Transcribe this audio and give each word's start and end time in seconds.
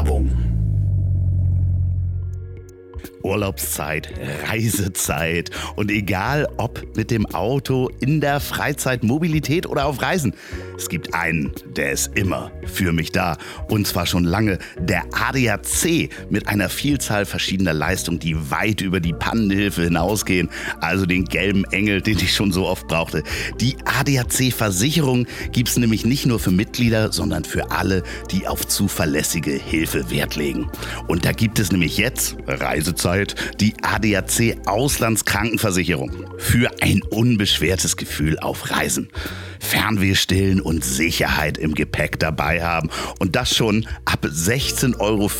Werbung. 0.00 0.39
Urlaubszeit, 3.22 4.12
Reisezeit 4.48 5.50
und 5.76 5.90
egal 5.90 6.48
ob 6.56 6.96
mit 6.96 7.10
dem 7.10 7.26
Auto, 7.26 7.90
in 8.00 8.20
der 8.20 8.40
Freizeit, 8.40 9.02
Mobilität 9.02 9.66
oder 9.66 9.86
auf 9.86 10.00
Reisen. 10.00 10.34
Es 10.76 10.88
gibt 10.88 11.14
einen, 11.14 11.52
der 11.76 11.92
ist 11.92 12.16
immer 12.16 12.50
für 12.64 12.92
mich 12.92 13.12
da 13.12 13.36
und 13.68 13.86
zwar 13.86 14.06
schon 14.06 14.24
lange, 14.24 14.58
der 14.78 15.04
ADAC 15.12 16.08
mit 16.30 16.48
einer 16.48 16.68
Vielzahl 16.68 17.26
verschiedener 17.26 17.74
Leistungen, 17.74 18.18
die 18.18 18.50
weit 18.50 18.80
über 18.80 19.00
die 19.00 19.12
Pannenhilfe 19.12 19.82
hinausgehen, 19.82 20.48
also 20.80 21.04
den 21.04 21.24
gelben 21.24 21.64
Engel, 21.64 22.00
den 22.00 22.18
ich 22.18 22.34
schon 22.34 22.52
so 22.52 22.66
oft 22.66 22.88
brauchte. 22.88 23.22
Die 23.60 23.76
ADAC-Versicherung 23.84 25.26
gibt 25.52 25.68
es 25.68 25.76
nämlich 25.76 26.06
nicht 26.06 26.26
nur 26.26 26.38
für 26.38 26.50
Mitglieder, 26.50 27.12
sondern 27.12 27.44
für 27.44 27.70
alle, 27.70 28.02
die 28.30 28.46
auf 28.46 28.66
zuverlässige 28.66 29.52
Hilfe 29.52 30.10
Wert 30.10 30.36
legen. 30.36 30.70
Und 31.06 31.24
da 31.24 31.32
gibt 31.32 31.58
es 31.58 31.70
nämlich 31.70 31.98
jetzt 31.98 32.36
Reisezeit 32.46 33.09
die 33.60 33.74
ADAC 33.82 34.56
Auslandskrankenversicherung 34.66 36.12
für 36.38 36.70
ein 36.80 37.02
unbeschwertes 37.02 37.96
Gefühl 37.96 38.38
auf 38.38 38.70
Reisen. 38.70 39.08
Fernweh 39.60 40.14
stillen 40.14 40.60
und 40.60 40.84
Sicherheit 40.84 41.58
im 41.58 41.74
Gepäck 41.74 42.18
dabei 42.18 42.62
haben. 42.62 42.90
Und 43.18 43.36
das 43.36 43.54
schon 43.54 43.86
ab 44.04 44.24
16,40 44.24 44.98
Euro 45.00 45.30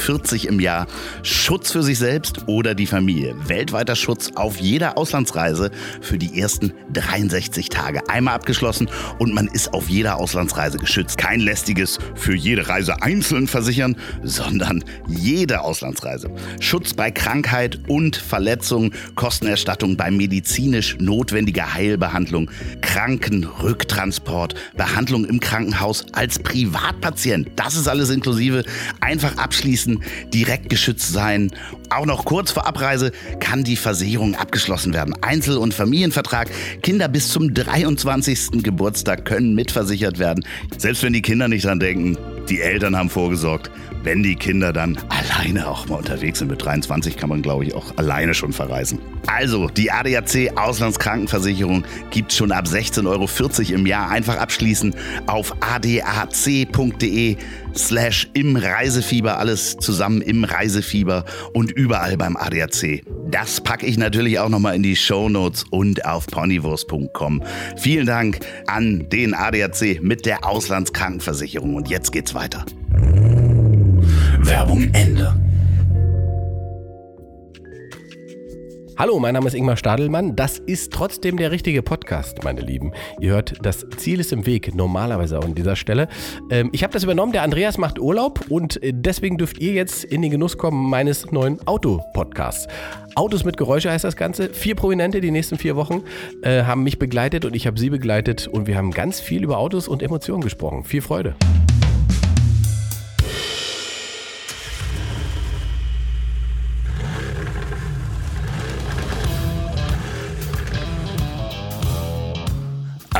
im 0.49 0.61
Jahr. 0.61 0.87
Schutz 1.23 1.73
für 1.73 1.83
sich 1.83 1.99
selbst 1.99 2.47
oder 2.47 2.75
die 2.75 2.87
Familie. 2.87 3.35
Weltweiter 3.49 3.97
Schutz 3.97 4.31
auf 4.35 4.59
jeder 4.59 4.99
Auslandsreise 4.99 5.71
für 6.01 6.19
die 6.19 6.41
ersten 6.41 6.73
63 6.93 7.71
Tage. 7.71 8.09
Einmal 8.09 8.35
abgeschlossen 8.35 8.89
und 9.19 9.35
man 9.35 9.49
ist 9.49 9.73
auf 9.73 9.89
jeder 9.89 10.19
Auslandsreise 10.19 10.79
geschützt. 10.79 11.19
Kein 11.19 11.41
lästiges 11.41 11.99
für 12.15 12.35
jede 12.35 12.69
Reise 12.69 13.03
einzeln 13.03 13.47
versichern, 13.47 13.97
sondern 14.23 14.85
jede 15.09 15.63
Auslandsreise. 15.63 16.31
Schutz 16.61 16.95
bei 16.95 17.11
Krankheit 17.11 17.60
und 17.89 18.17
Verletzung, 18.17 18.93
Kostenerstattung 19.15 19.97
bei 19.97 20.11
medizinisch 20.11 20.97
notwendiger 20.99 21.75
Heilbehandlung, 21.75 22.51
Krankenrücktransport 22.81 24.01
Transport, 24.01 24.55
Behandlung 24.77 25.25
im 25.25 25.41
Krankenhaus 25.41 26.07
als 26.13 26.39
Privatpatient. 26.39 27.49
Das 27.57 27.75
ist 27.75 27.89
alles 27.89 28.11
inklusive. 28.11 28.65
Einfach 29.01 29.37
abschließen, 29.37 30.03
direkt 30.33 30.69
geschützt 30.69 31.13
sein. 31.13 31.51
Auch 31.91 32.07
noch 32.07 32.25
kurz 32.25 32.51
vor 32.51 32.67
Abreise 32.67 33.13
kann 33.41 33.65
die 33.65 33.77
Versicherung 33.77 34.35
abgeschlossen 34.37 34.95
werden. 34.95 35.15
Einzel- 35.23 35.59
und 35.59 35.75
Familienvertrag. 35.75 36.51
Kinder 36.83 37.09
bis 37.09 37.29
zum 37.29 37.53
23. 37.53 38.63
Geburtstag 38.63 39.25
können 39.25 39.55
mitversichert 39.55 40.19
werden. 40.19 40.45
Selbst 40.79 41.03
wenn 41.03 41.13
die 41.13 41.23
Kinder 41.23 41.49
nicht 41.49 41.65
dran 41.65 41.81
denken, 41.81 42.17
die 42.49 42.61
Eltern 42.61 42.97
haben 42.97 43.11
vorgesorgt 43.11 43.71
wenn 44.03 44.23
die 44.23 44.35
Kinder 44.35 44.73
dann 44.73 44.99
alleine 45.09 45.69
auch 45.69 45.89
mal 45.89 45.97
unterwegs 45.97 46.39
sind. 46.39 46.51
Mit 46.51 46.65
23 46.65 47.17
kann 47.17 47.29
man, 47.29 47.43
glaube 47.43 47.65
ich, 47.65 47.75
auch 47.75 47.97
alleine 47.97 48.35
schon 48.35 48.53
verreisen. 48.53 48.99
Also, 49.27 49.69
die 49.69 49.91
ADAC 49.91 50.57
Auslandskrankenversicherung 50.57 51.85
gibt 52.11 52.33
schon 52.33 52.53
ab 52.53 52.67
16,40 52.67 53.07
Euro 53.07 53.79
im 53.79 53.87
Jahr. 53.87 54.11
Einfach 54.11 54.39
abschließen 54.39 54.95
auf 55.27 55.55
adac.de 55.61 57.37
slash 57.77 58.29
im 58.35 58.57
Reisefieber. 58.57 59.39
Alles 59.39 59.77
zusammen 59.77 60.21
im 60.23 60.45
Reisefieber 60.45 61.25
und 61.53 61.71
überall 61.71 62.17
beim 62.17 62.37
ADAC. 62.37 63.03
Das 63.31 63.61
packe 63.61 63.87
ich 63.87 63.97
natürlich 63.97 64.39
auch 64.39 64.49
nochmal 64.49 64.75
in 64.75 64.83
die 64.83 64.97
Show 64.97 65.29
Notes 65.29 65.65
und 65.71 66.05
auf 66.05 66.27
ponywurst.com. 66.27 67.43
Vielen 67.77 68.07
Dank 68.07 68.41
an 68.67 69.09
den 69.11 69.35
ADAC 69.35 70.03
mit 70.03 70.27
der 70.27 70.45
Auslandskrankenversicherung. 70.45 71.75
Und 71.75 71.89
jetzt 71.89 72.13
geht's 72.13 72.35
weiter. 72.35 72.65
Werbung 74.43 74.89
Ende. 74.93 75.50
Hallo, 79.01 79.19
mein 79.19 79.33
Name 79.33 79.47
ist 79.47 79.55
Ingmar 79.55 79.79
Stadelmann. 79.79 80.37
Das 80.37 80.59
ist 80.59 80.93
trotzdem 80.93 81.39
der 81.39 81.51
richtige 81.51 81.81
Podcast, 81.81 82.45
meine 82.45 82.61
Lieben. 82.61 82.93
Ihr 83.19 83.31
hört, 83.31 83.55
das 83.63 83.87
Ziel 83.97 84.21
ist 84.21 84.31
im 84.31 84.45
Weg, 84.45 84.75
normalerweise 84.75 85.39
auch 85.39 85.45
an 85.47 85.55
dieser 85.55 85.75
Stelle. 85.75 86.07
Ähm, 86.51 86.69
ich 86.73 86.83
habe 86.83 86.93
das 86.93 87.03
übernommen, 87.03 87.33
der 87.33 87.43
Andreas 87.43 87.79
macht 87.79 87.99
Urlaub 87.99 88.51
und 88.51 88.83
äh, 88.83 88.93
deswegen 88.95 89.39
dürft 89.39 89.59
ihr 89.59 89.73
jetzt 89.73 90.05
in 90.05 90.21
den 90.21 90.31
Genuss 90.31 90.59
kommen 90.59 90.91
meines 90.91 91.33
neuen 91.33 91.67
Auto-Podcasts. 91.67 92.69
Autos 93.15 93.43
mit 93.43 93.57
Geräusche 93.57 93.91
heißt 93.91 94.05
das 94.05 94.17
Ganze. 94.17 94.51
Vier 94.51 94.75
Prominente 94.75 95.23
die 95.23 95.31
nächsten 95.31 95.57
vier 95.57 95.77
Wochen 95.77 96.03
äh, 96.43 96.65
haben 96.65 96.83
mich 96.83 96.99
begleitet 96.99 97.47
und 97.47 97.57
ich 97.57 97.67
habe 97.67 97.81
sie 97.81 97.89
begleitet 97.89 98.49
und 98.49 98.67
wir 98.67 98.77
haben 98.77 98.91
ganz 98.91 99.19
viel 99.19 99.43
über 99.43 99.57
Autos 99.57 99.89
und 99.89 100.03
Emotionen 100.03 100.43
gesprochen. 100.43 100.85
Viel 100.85 101.01
Freude. 101.01 101.37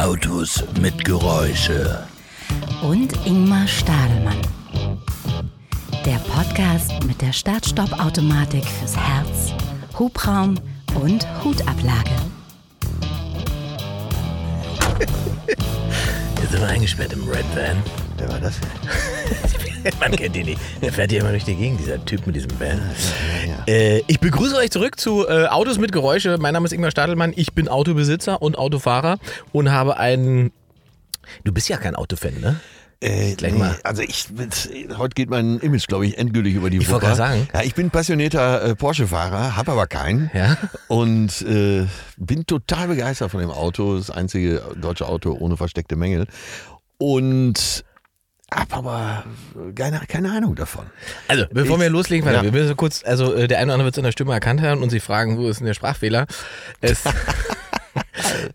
Autos 0.01 0.65
mit 0.81 1.05
Geräusche. 1.05 2.07
Und 2.81 3.13
Ingmar 3.27 3.69
Stadelmann. 3.69 4.41
Der 6.07 6.17
Podcast 6.21 7.05
mit 7.05 7.21
der 7.21 7.35
Start-Stopp-Automatik 7.35 8.65
fürs 8.65 8.97
Herz, 8.97 9.53
Hubraum 9.99 10.59
und 10.95 11.27
Hutablage. 11.45 12.17
Jetzt 16.41 16.51
sind 16.51 16.61
wir 16.63 16.69
eingesperrt 16.69 17.13
im 17.13 17.29
Red 17.29 17.45
Van. 17.55 17.77
Wer 18.17 18.29
war 18.31 18.41
das? 18.41 18.55
Man 20.01 20.13
kennt 20.13 20.37
ihn 20.37 20.47
nicht. 20.47 20.61
Der 20.83 20.93
fährt 20.93 21.11
hier 21.11 21.21
immer 21.21 21.31
durch 21.31 21.45
die 21.45 21.55
Gegend, 21.55 21.81
dieser 21.81 22.05
Typ 22.05 22.27
mit 22.27 22.37
diesem 22.37 22.51
Van. 22.59 22.81
Äh, 23.67 24.03
ich 24.07 24.21
begrüße 24.21 24.57
euch 24.57 24.71
zurück 24.71 24.99
zu 25.01 25.27
äh, 25.29 25.47
Autos 25.47 25.79
mit 25.79 25.93
Geräusche. 25.93 26.37
Mein 26.39 26.55
Name 26.55 26.67
ist 26.67 26.73
Ingmar 26.73 26.91
Stadelmann. 26.91 27.33
Ich 27.37 27.53
bin 27.53 27.69
Autobesitzer 27.69 28.43
und 28.43 28.59
Autofahrer 28.59 29.19
und 29.53 29.71
habe 29.71 29.97
einen. 29.97 30.53
Du 31.45 31.53
bist 31.53 31.69
ja 31.69 31.77
kein 31.77 31.95
Autofan, 31.95 32.41
ne? 32.41 32.61
Äh, 33.03 33.35
Gleich 33.35 33.55
mal. 33.55 33.79
Also 33.83 34.03
ich, 34.03 34.27
heute 34.99 35.15
geht 35.15 35.31
mein 35.31 35.59
Image, 35.61 35.87
glaube 35.87 36.07
ich, 36.07 36.19
endgültig 36.19 36.55
über 36.55 36.69
die 36.69 36.77
Ich 36.79 36.89
Wupper. 36.89 37.01
gerade 37.01 37.17
sagen. 37.17 37.49
Ja, 37.55 37.63
ich 37.63 37.75
bin 37.75 37.91
passionierter 37.91 38.63
äh, 38.63 38.75
Porsche-Fahrer, 38.77 39.57
habe 39.57 39.73
aber 39.73 39.87
keinen. 39.87 40.31
Ja. 40.35 40.59
Und 40.89 41.41
äh, 41.43 41.87
bin 42.19 42.45
total 42.45 42.89
begeistert 42.89 43.31
von 43.31 43.41
dem 43.41 43.51
Auto. 43.51 43.97
Das 43.97 44.11
einzige 44.11 44.63
deutsche 44.79 45.07
Auto 45.09 45.33
ohne 45.33 45.57
versteckte 45.57 45.97
Mängel. 45.97 46.27
Und 46.99 47.85
hab 48.53 48.77
aber 48.77 49.25
keine, 49.75 50.01
keine 50.09 50.31
Ahnung 50.33 50.55
davon. 50.57 50.87
Also, 51.29 51.45
bevor 51.53 51.77
Ich- 51.77 51.83
wir 51.83 51.91
loslegen, 51.91 52.33
ja. 52.33 52.43
wir 52.43 52.53
müssen 52.53 52.77
kurz, 52.77 53.03
also 53.05 53.33
äh, 53.35 53.47
der 53.49 53.59
eine 53.59 53.67
oder 53.67 53.75
andere 53.75 53.85
wird 53.87 53.95
es 53.95 53.99
in 53.99 54.05
der 54.05 54.13
Stimme 54.13 54.33
erkannt 54.33 54.61
haben 54.63 54.83
und 54.83 54.91
sich 54.91 55.03
fragen, 55.03 55.39
wo 55.39 55.49
ist 55.49 55.61
denn 55.61 55.67
der 55.67 55.75
Sprachfehler? 55.75 56.27
Es, 56.81 57.05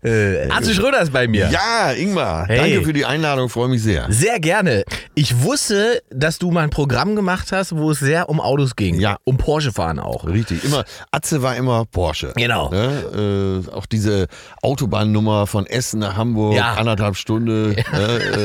äh, 0.02 0.48
Arze 0.50 0.74
Schröder 0.74 1.00
ist 1.02 1.12
bei 1.12 1.26
mir. 1.28 1.48
Ja, 1.50 1.92
Ingmar, 1.92 2.46
Hey. 2.46 2.58
danke 2.58 2.82
für 2.86 2.92
die 2.92 3.04
Einladung, 3.04 3.48
freue 3.48 3.68
mich 3.68 3.82
sehr. 3.82 4.06
Sehr 4.10 4.38
gerne. 4.40 4.84
Ich 5.14 5.42
wusste, 5.42 6.02
dass 6.10 6.38
du 6.38 6.50
mal 6.50 6.62
ein 6.64 6.70
Programm 6.70 7.16
gemacht 7.16 7.52
hast, 7.52 7.76
wo 7.76 7.90
es 7.90 7.98
sehr 8.00 8.28
um 8.28 8.40
Autos 8.40 8.76
ging. 8.76 8.98
Ja. 9.00 9.18
Um 9.24 9.36
Porsche 9.36 9.72
fahren 9.72 9.98
auch. 9.98 10.26
Richtig, 10.26 10.64
immer, 10.64 10.84
Atze 11.10 11.42
war 11.42 11.56
immer 11.56 11.84
Porsche. 11.86 12.32
Genau. 12.36 12.70
Ne? 12.70 13.62
Äh, 13.66 13.70
auch 13.72 13.86
diese 13.86 14.26
Autobahnnummer 14.62 15.46
von 15.46 15.66
Essen 15.66 16.00
nach 16.00 16.16
Hamburg, 16.16 16.54
Ja. 16.56 16.74
anderthalb 16.74 17.16
Stunden. 17.16 17.70
Ne? 17.70 17.76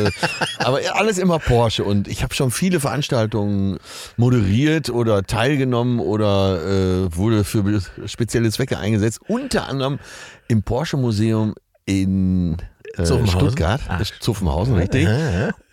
Äh, 0.09 0.12
aber 0.63 0.80
alles 0.94 1.18
immer 1.18 1.40
Porsche. 1.40 1.84
Und 1.84 2.07
ich 2.07 2.24
habe 2.24 2.34
schon 2.34 2.51
viele 2.51 2.80
Veranstaltungen 2.80 3.78
moderiert 4.18 4.90
oder 4.90 5.24
teilgenommen 5.24 6.00
oder 6.00 6.62
äh, 7.06 7.16
wurde 7.16 7.44
für 7.44 7.81
spezielle 8.06 8.50
Zwecke 8.51 8.78
eingesetzt. 8.78 9.19
Unter 9.28 9.68
anderem 9.68 10.00
im 10.51 10.63
Porsche 10.63 10.97
Museum 10.97 11.56
in 11.85 12.57
äh, 12.97 13.03
Zuffenhausen? 13.03 13.40
Stuttgart, 13.40 13.81
Ah. 13.88 14.00
Zuffenhausen, 14.19 14.75
richtig. 14.75 15.07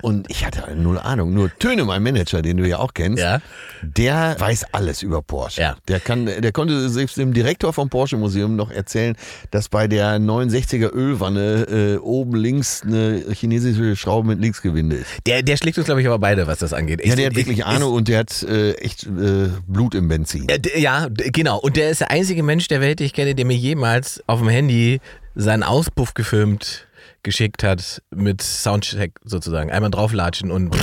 Und 0.01 0.31
ich 0.31 0.47
hatte 0.47 0.63
null 0.77 0.99
Ahnung. 0.99 1.35
Nur 1.35 1.51
Töne, 1.59 1.85
mein 1.85 2.03
Manager, 2.03 2.41
den 2.41 2.57
du 2.59 2.67
ja 2.69 2.79
auch 2.79 2.95
kennst, 2.95 3.21
Ja. 3.23 3.41
der 3.83 4.37
weiß 4.39 4.67
alles 4.73 5.03
über 5.03 5.23
Porsche. 5.23 5.61
Ja. 5.61 5.77
Der 5.89 5.99
kann, 5.99 6.27
der 6.27 6.53
konnte 6.53 6.89
selbst 6.89 7.17
dem 7.17 7.33
Direktor 7.33 7.73
vom 7.73 7.89
Porsche 7.91 8.17
Museum 8.17 8.55
noch 8.55 8.71
erzählen, 8.71 9.17
dass 9.51 9.69
bei 9.69 9.89
der 9.89 10.19
69er 10.21 10.93
Ölwanne 10.95 11.67
äh, 11.69 11.97
oben 11.99 12.37
links 12.37 12.83
eine 12.85 13.25
chinesische 13.33 13.97
Schraube 13.97 14.29
mit 14.29 14.41
Linksgewinde 14.41 14.97
ist. 14.97 15.07
Der, 15.27 15.43
der 15.43 15.57
schlägt 15.57 15.79
uns, 15.79 15.87
glaube 15.87 16.01
ich, 16.01 16.07
aber 16.07 16.19
beide, 16.21 16.47
was 16.47 16.61
das 16.61 16.73
angeht. 16.73 17.01
Ja, 17.01 17.07
Ich- 17.11 17.15
der 17.17 17.27
hat 17.27 17.33
ich- 17.33 17.39
wirklich 17.39 17.59
ich- 17.59 17.67
Ahnung 17.67 17.93
und 17.95 18.07
der 18.09 18.21
hat 18.21 18.43
äh, 18.45 18.75
echt 18.75 19.05
äh, 19.05 19.49
Blut 19.67 19.95
im 19.97 20.07
Benzin. 20.09 20.47
Ja, 20.49 20.59
d- 20.59 20.79
Ja, 20.79 21.09
genau. 21.11 21.59
Und 21.59 21.77
der 21.77 21.91
ist 21.91 22.01
der 22.01 22.11
einzige 22.13 22.43
Mensch 22.45 22.69
der 22.69 22.81
Welt, 22.81 23.01
den 23.01 23.07
ich 23.07 23.13
kenne, 23.15 23.35
der 23.35 23.45
mir 23.45 23.57
jemals 23.57 24.23
auf 24.29 24.39
dem 24.39 24.49
Handy 24.49 25.01
seinen 25.35 25.63
Auspuff 25.63 26.15
gefilmt 26.15 26.87
geschickt 27.23 27.63
hat 27.63 28.03
mit 28.15 28.43
Soundcheck 28.43 29.13
sozusagen. 29.25 29.71
Einmal 29.71 29.91
drauflatschen 29.91 30.51
und 30.51 30.75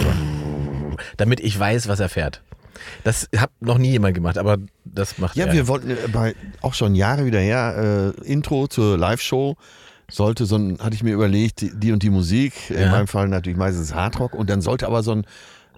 damit 1.17 1.39
ich 1.39 1.57
weiß, 1.57 1.87
was 1.87 1.99
er 1.99 2.09
fährt. 2.09 2.41
Das 3.03 3.27
hat 3.37 3.51
noch 3.61 3.77
nie 3.77 3.91
jemand 3.91 4.15
gemacht, 4.15 4.37
aber 4.37 4.57
das 4.83 5.17
macht 5.17 5.35
Ja, 5.37 5.45
er. 5.47 5.53
wir 5.53 5.67
wollten 5.67 5.91
äh, 5.91 5.95
bei, 6.11 6.35
auch 6.61 6.73
schon 6.73 6.93
Jahre 6.95 7.25
wieder 7.25 7.39
her, 7.39 8.13
äh, 8.19 8.21
Intro 8.25 8.67
zur 8.67 8.97
Live-Show. 8.97 9.55
Sollte 10.11 10.45
so 10.45 10.57
ein, 10.57 10.77
hatte 10.79 10.93
ich 10.95 11.01
mir 11.01 11.13
überlegt, 11.13 11.61
die, 11.61 11.91
und 11.91 12.03
die 12.03 12.09
Musik, 12.11 12.69
in 12.69 12.79
Ja. 12.81 12.91
meinem 12.91 13.07
Fall 13.07 13.27
natürlich 13.27 13.57
meistens 13.57 13.93
Hardrock, 13.95 14.35
und 14.35 14.49
dann 14.49 14.61
sollte 14.61 14.85
aber 14.87 15.01
so 15.03 15.11
ein 15.13 15.25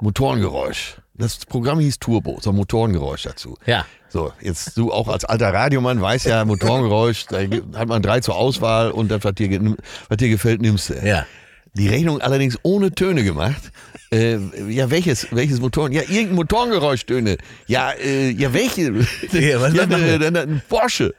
Motorengeräusch. 0.02 0.98
Das 1.18 1.46
Programm 1.46 1.80
hieß 1.80 1.98
Turbo, 2.00 2.38
so 2.42 2.52
ein 2.52 2.56
Motorengeräusch 2.56 3.24
dazu. 3.24 3.58
Ja. 3.66 3.86
So, 4.10 4.32
jetzt 4.40 4.78
du 4.78 4.92
auch 4.92 5.08
als 5.08 5.26
alter 5.26 5.52
Radiomann 5.54 6.00
weißt 6.00 6.28
ja, 6.28 6.46
Motorengeräusch, 6.46 7.26
da 7.26 7.40
hat 7.78 7.88
man 7.88 8.02
drei 8.02 8.20
zur 8.20 8.36
Auswahl 8.36 8.92
und 8.92 9.10
das, 9.10 9.24
was 9.24 9.34
dir, 9.34 9.76
was 10.10 10.18
dir 10.18 10.30
gefällt, 10.30 10.62
nimmst 10.62 10.90
du. 10.90 10.94
Ja. 10.94 11.26
Die 11.74 11.90
Rechnung 11.90 12.22
allerdings 12.22 12.58
ohne 12.64 12.92
Töne 12.92 13.24
gemacht. 13.24 13.72
Äh, 14.12 14.38
ja, 14.70 14.90
welches, 14.90 15.28
welches 15.32 15.60
Motoren? 15.60 15.92
Ja, 15.92 16.02
irgendein 16.02 16.36
Motorengeräuschtöne. 16.36 17.38
Ja, 17.66 17.92
äh, 17.92 18.30
ja, 18.30 18.54
welche? 18.54 18.94
Ja, 19.32 19.62
was 19.62 19.74
ja, 19.74 19.84
äh, 19.84 20.20
dann 20.20 20.36
ein 20.38 20.62
Porsche. 20.70 21.14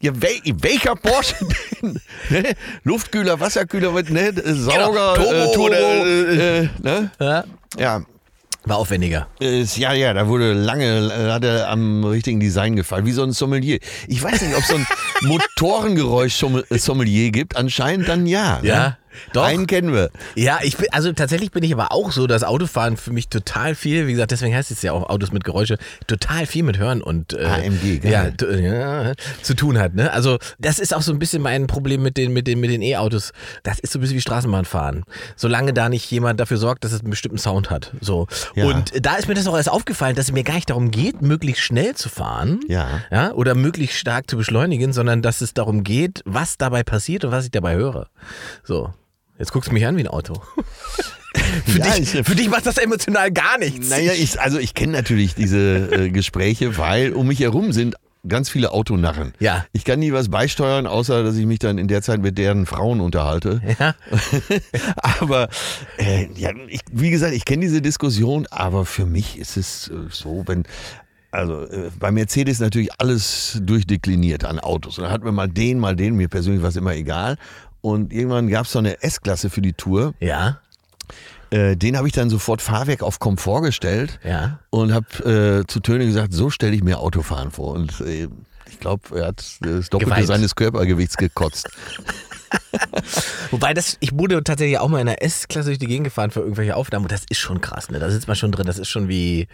Ja, 0.00 0.12
wel, 0.20 0.40
welcher 0.60 0.94
Porsche 0.96 1.36
denn? 1.80 2.00
ne? 2.28 2.54
Luftkühler, 2.82 3.40
Wasserkühler, 3.40 3.94
was, 3.94 4.08
ne? 4.10 4.32
Sauger, 4.34 5.14
Turbo 5.14 5.32
äh, 5.32 5.52
Turbo, 5.54 5.66
oder, 5.66 6.06
äh, 6.06 6.68
ne? 6.82 7.10
ja. 7.18 7.44
Ja, 7.76 8.04
War 8.66 8.78
aufwendiger. 8.78 9.26
ist, 9.40 9.76
ja, 9.76 9.92
ja, 9.92 10.14
da 10.14 10.26
wurde 10.26 10.54
lange, 10.54 10.84
äh, 10.84 11.30
hat 11.30 11.44
er 11.44 11.68
am 11.68 12.02
richtigen 12.04 12.40
Design 12.40 12.76
gefallen, 12.76 13.04
wie 13.04 13.12
so 13.12 13.22
ein 13.22 13.32
Sommelier. 13.32 13.78
Ich 14.08 14.22
weiß 14.22 14.40
nicht, 14.40 14.54
ob 14.54 14.62
es 14.62 14.68
so 14.68 14.76
ein 14.76 14.86
Motorengeräusch-Sommelier 15.22 17.30
gibt. 17.30 17.56
Anscheinend 17.56 18.08
dann 18.08 18.26
ja. 18.26 18.60
Ne? 18.62 18.96
Doch. 19.32 19.44
Einen 19.44 19.66
kennen 19.66 19.92
wir. 19.92 20.10
Ja, 20.34 20.58
ich 20.62 20.76
bin, 20.76 20.86
also 20.92 21.12
tatsächlich 21.12 21.50
bin 21.50 21.62
ich 21.62 21.72
aber 21.72 21.92
auch 21.92 22.12
so, 22.12 22.26
dass 22.26 22.42
Autofahren 22.44 22.96
für 22.96 23.12
mich 23.12 23.28
total 23.28 23.74
viel, 23.74 24.06
wie 24.06 24.12
gesagt, 24.12 24.30
deswegen 24.30 24.54
heißt 24.54 24.70
es 24.70 24.82
ja 24.82 24.92
auch 24.92 25.08
Autos 25.08 25.32
mit 25.32 25.44
Geräusche, 25.44 25.78
total 26.06 26.46
viel 26.46 26.62
mit 26.62 26.78
Hören 26.78 27.02
und 27.02 27.32
äh, 27.34 27.44
AMG, 27.44 28.00
ja, 28.04 28.30
t- 28.30 28.60
ja, 28.60 29.12
zu 29.42 29.54
tun 29.54 29.78
hat. 29.78 29.94
Ne? 29.94 30.12
Also 30.12 30.38
das 30.58 30.78
ist 30.78 30.94
auch 30.94 31.02
so 31.02 31.12
ein 31.12 31.18
bisschen 31.18 31.42
mein 31.42 31.66
Problem 31.66 32.02
mit 32.02 32.16
den 32.16 32.32
mit 32.32 32.46
den 32.46 32.60
mit 32.60 32.70
den 32.70 32.82
E-Autos. 32.82 33.32
Das 33.62 33.78
ist 33.78 33.92
so 33.92 33.98
ein 33.98 34.00
bisschen 34.02 34.16
wie 34.16 34.20
Straßenbahnfahren. 34.20 35.04
Solange 35.36 35.72
da 35.72 35.88
nicht 35.88 36.10
jemand 36.10 36.40
dafür 36.40 36.56
sorgt, 36.56 36.84
dass 36.84 36.92
es 36.92 37.00
einen 37.00 37.10
bestimmten 37.10 37.38
Sound 37.38 37.70
hat. 37.70 37.92
So. 38.00 38.26
Ja. 38.54 38.66
Und 38.66 38.92
da 39.04 39.16
ist 39.16 39.28
mir 39.28 39.34
das 39.34 39.46
auch 39.46 39.56
erst 39.56 39.70
aufgefallen, 39.70 40.16
dass 40.16 40.26
es 40.26 40.32
mir 40.32 40.44
gar 40.44 40.54
nicht 40.54 40.70
darum 40.70 40.90
geht, 40.90 41.22
möglichst 41.22 41.62
schnell 41.62 41.94
zu 41.94 42.08
fahren. 42.08 42.60
Ja. 42.68 43.00
Ja, 43.10 43.32
oder 43.32 43.54
möglichst 43.54 43.98
stark 43.98 44.28
zu 44.30 44.36
beschleunigen, 44.36 44.92
sondern 44.92 45.22
dass 45.22 45.40
es 45.40 45.54
darum 45.54 45.84
geht, 45.84 46.22
was 46.24 46.58
dabei 46.58 46.82
passiert 46.82 47.24
und 47.24 47.30
was 47.32 47.44
ich 47.44 47.50
dabei 47.50 47.74
höre. 47.76 48.08
So. 48.62 48.92
Jetzt 49.38 49.52
guckst 49.52 49.70
du 49.70 49.74
mich 49.74 49.84
an 49.86 49.96
wie 49.96 50.00
ein 50.02 50.08
Auto. 50.08 50.34
für, 51.66 51.78
Ja, 51.78 51.94
dich, 51.96 52.14
ich- 52.14 52.26
für 52.26 52.34
dich 52.34 52.48
macht 52.48 52.66
das 52.66 52.78
emotional 52.78 53.30
gar 53.32 53.58
nichts. 53.58 53.88
Naja, 53.90 54.12
ich, 54.12 54.40
also 54.40 54.58
ich 54.58 54.74
kenne 54.74 54.92
natürlich 54.92 55.34
diese 55.34 55.88
äh, 55.92 56.10
Gespräche, 56.10 56.78
weil 56.78 57.12
um 57.12 57.26
mich 57.26 57.40
herum 57.40 57.72
sind 57.72 57.96
ganz 58.26 58.48
viele 58.48 58.72
Autonarren. 58.72 59.34
Ja. 59.38 59.66
Ich 59.72 59.84
kann 59.84 59.98
nie 59.98 60.12
was 60.12 60.30
beisteuern, 60.30 60.86
außer 60.86 61.22
dass 61.22 61.36
ich 61.36 61.44
mich 61.44 61.58
dann 61.58 61.76
in 61.76 61.88
der 61.88 62.00
Zeit 62.00 62.22
mit 62.22 62.38
deren 62.38 62.64
Frauen 62.64 63.00
unterhalte. 63.00 63.60
Ja. 63.78 63.94
aber 64.96 65.48
äh, 65.98 66.28
ja, 66.34 66.50
ich, 66.68 66.80
wie 66.90 67.10
gesagt, 67.10 67.34
ich 67.34 67.44
kenne 67.44 67.62
diese 67.62 67.82
Diskussion, 67.82 68.46
aber 68.50 68.86
für 68.86 69.04
mich 69.04 69.38
ist 69.38 69.56
es 69.56 69.88
äh, 69.88 69.94
so, 70.10 70.42
wenn 70.46 70.64
also 71.32 71.64
äh, 71.64 71.90
bei 71.98 72.12
Mercedes 72.12 72.60
natürlich 72.60 72.90
alles 72.98 73.58
durchdekliniert 73.60 74.44
an 74.44 74.60
Autos. 74.60 74.98
Und 74.98 75.04
dann 75.04 75.12
hatten 75.12 75.24
wir 75.24 75.32
mal 75.32 75.48
den, 75.48 75.78
mal 75.80 75.96
den, 75.96 76.14
mir 76.14 76.28
persönlich 76.28 76.62
war 76.62 76.68
es 76.68 76.76
immer 76.76 76.94
egal. 76.94 77.36
Und 77.84 78.14
irgendwann 78.14 78.48
gab 78.48 78.64
es 78.64 78.72
so 78.72 78.78
eine 78.78 79.02
S-Klasse 79.02 79.50
für 79.50 79.60
die 79.60 79.74
Tour. 79.74 80.14
Ja. 80.18 80.58
Äh, 81.50 81.76
den 81.76 81.98
habe 81.98 82.06
ich 82.08 82.14
dann 82.14 82.30
sofort 82.30 82.62
Fahrwerk 82.62 83.02
auf 83.02 83.18
Komfort 83.18 83.60
gestellt 83.60 84.18
Ja. 84.24 84.58
und 84.70 84.94
habe 84.94 85.60
äh, 85.62 85.66
zu 85.66 85.80
Töne 85.80 86.06
gesagt, 86.06 86.32
so 86.32 86.48
stelle 86.48 86.74
ich 86.74 86.82
mir 86.82 86.98
Autofahren 86.98 87.50
vor. 87.50 87.74
Und 87.74 88.00
äh, 88.00 88.28
ich 88.70 88.80
glaube, 88.80 89.18
er 89.20 89.26
hat 89.26 89.44
das 89.60 89.90
Doppelte 89.90 90.12
Geweint. 90.12 90.26
seines 90.26 90.54
Körpergewichts 90.54 91.18
gekotzt. 91.18 91.68
Wobei 93.50 93.74
das, 93.74 93.96
ich 94.00 94.10
wurde 94.16 94.42
tatsächlich 94.42 94.78
auch 94.78 94.88
mal 94.88 95.00
in 95.00 95.08
einer 95.08 95.22
S-Klasse 95.22 95.68
durch 95.68 95.78
die 95.78 95.86
Gegend 95.86 96.04
gefahren 96.04 96.30
für 96.30 96.40
irgendwelche 96.40 96.76
Aufnahmen 96.76 97.04
und 97.04 97.12
das 97.12 97.22
ist 97.28 97.38
schon 97.38 97.60
krass, 97.60 97.90
ne? 97.90 97.98
Da 97.98 98.10
sitzt 98.10 98.26
man 98.28 98.36
schon 98.36 98.52
drin, 98.52 98.66
das 98.66 98.78
ist 98.78 98.88
schon 98.88 99.08
wie 99.08 99.46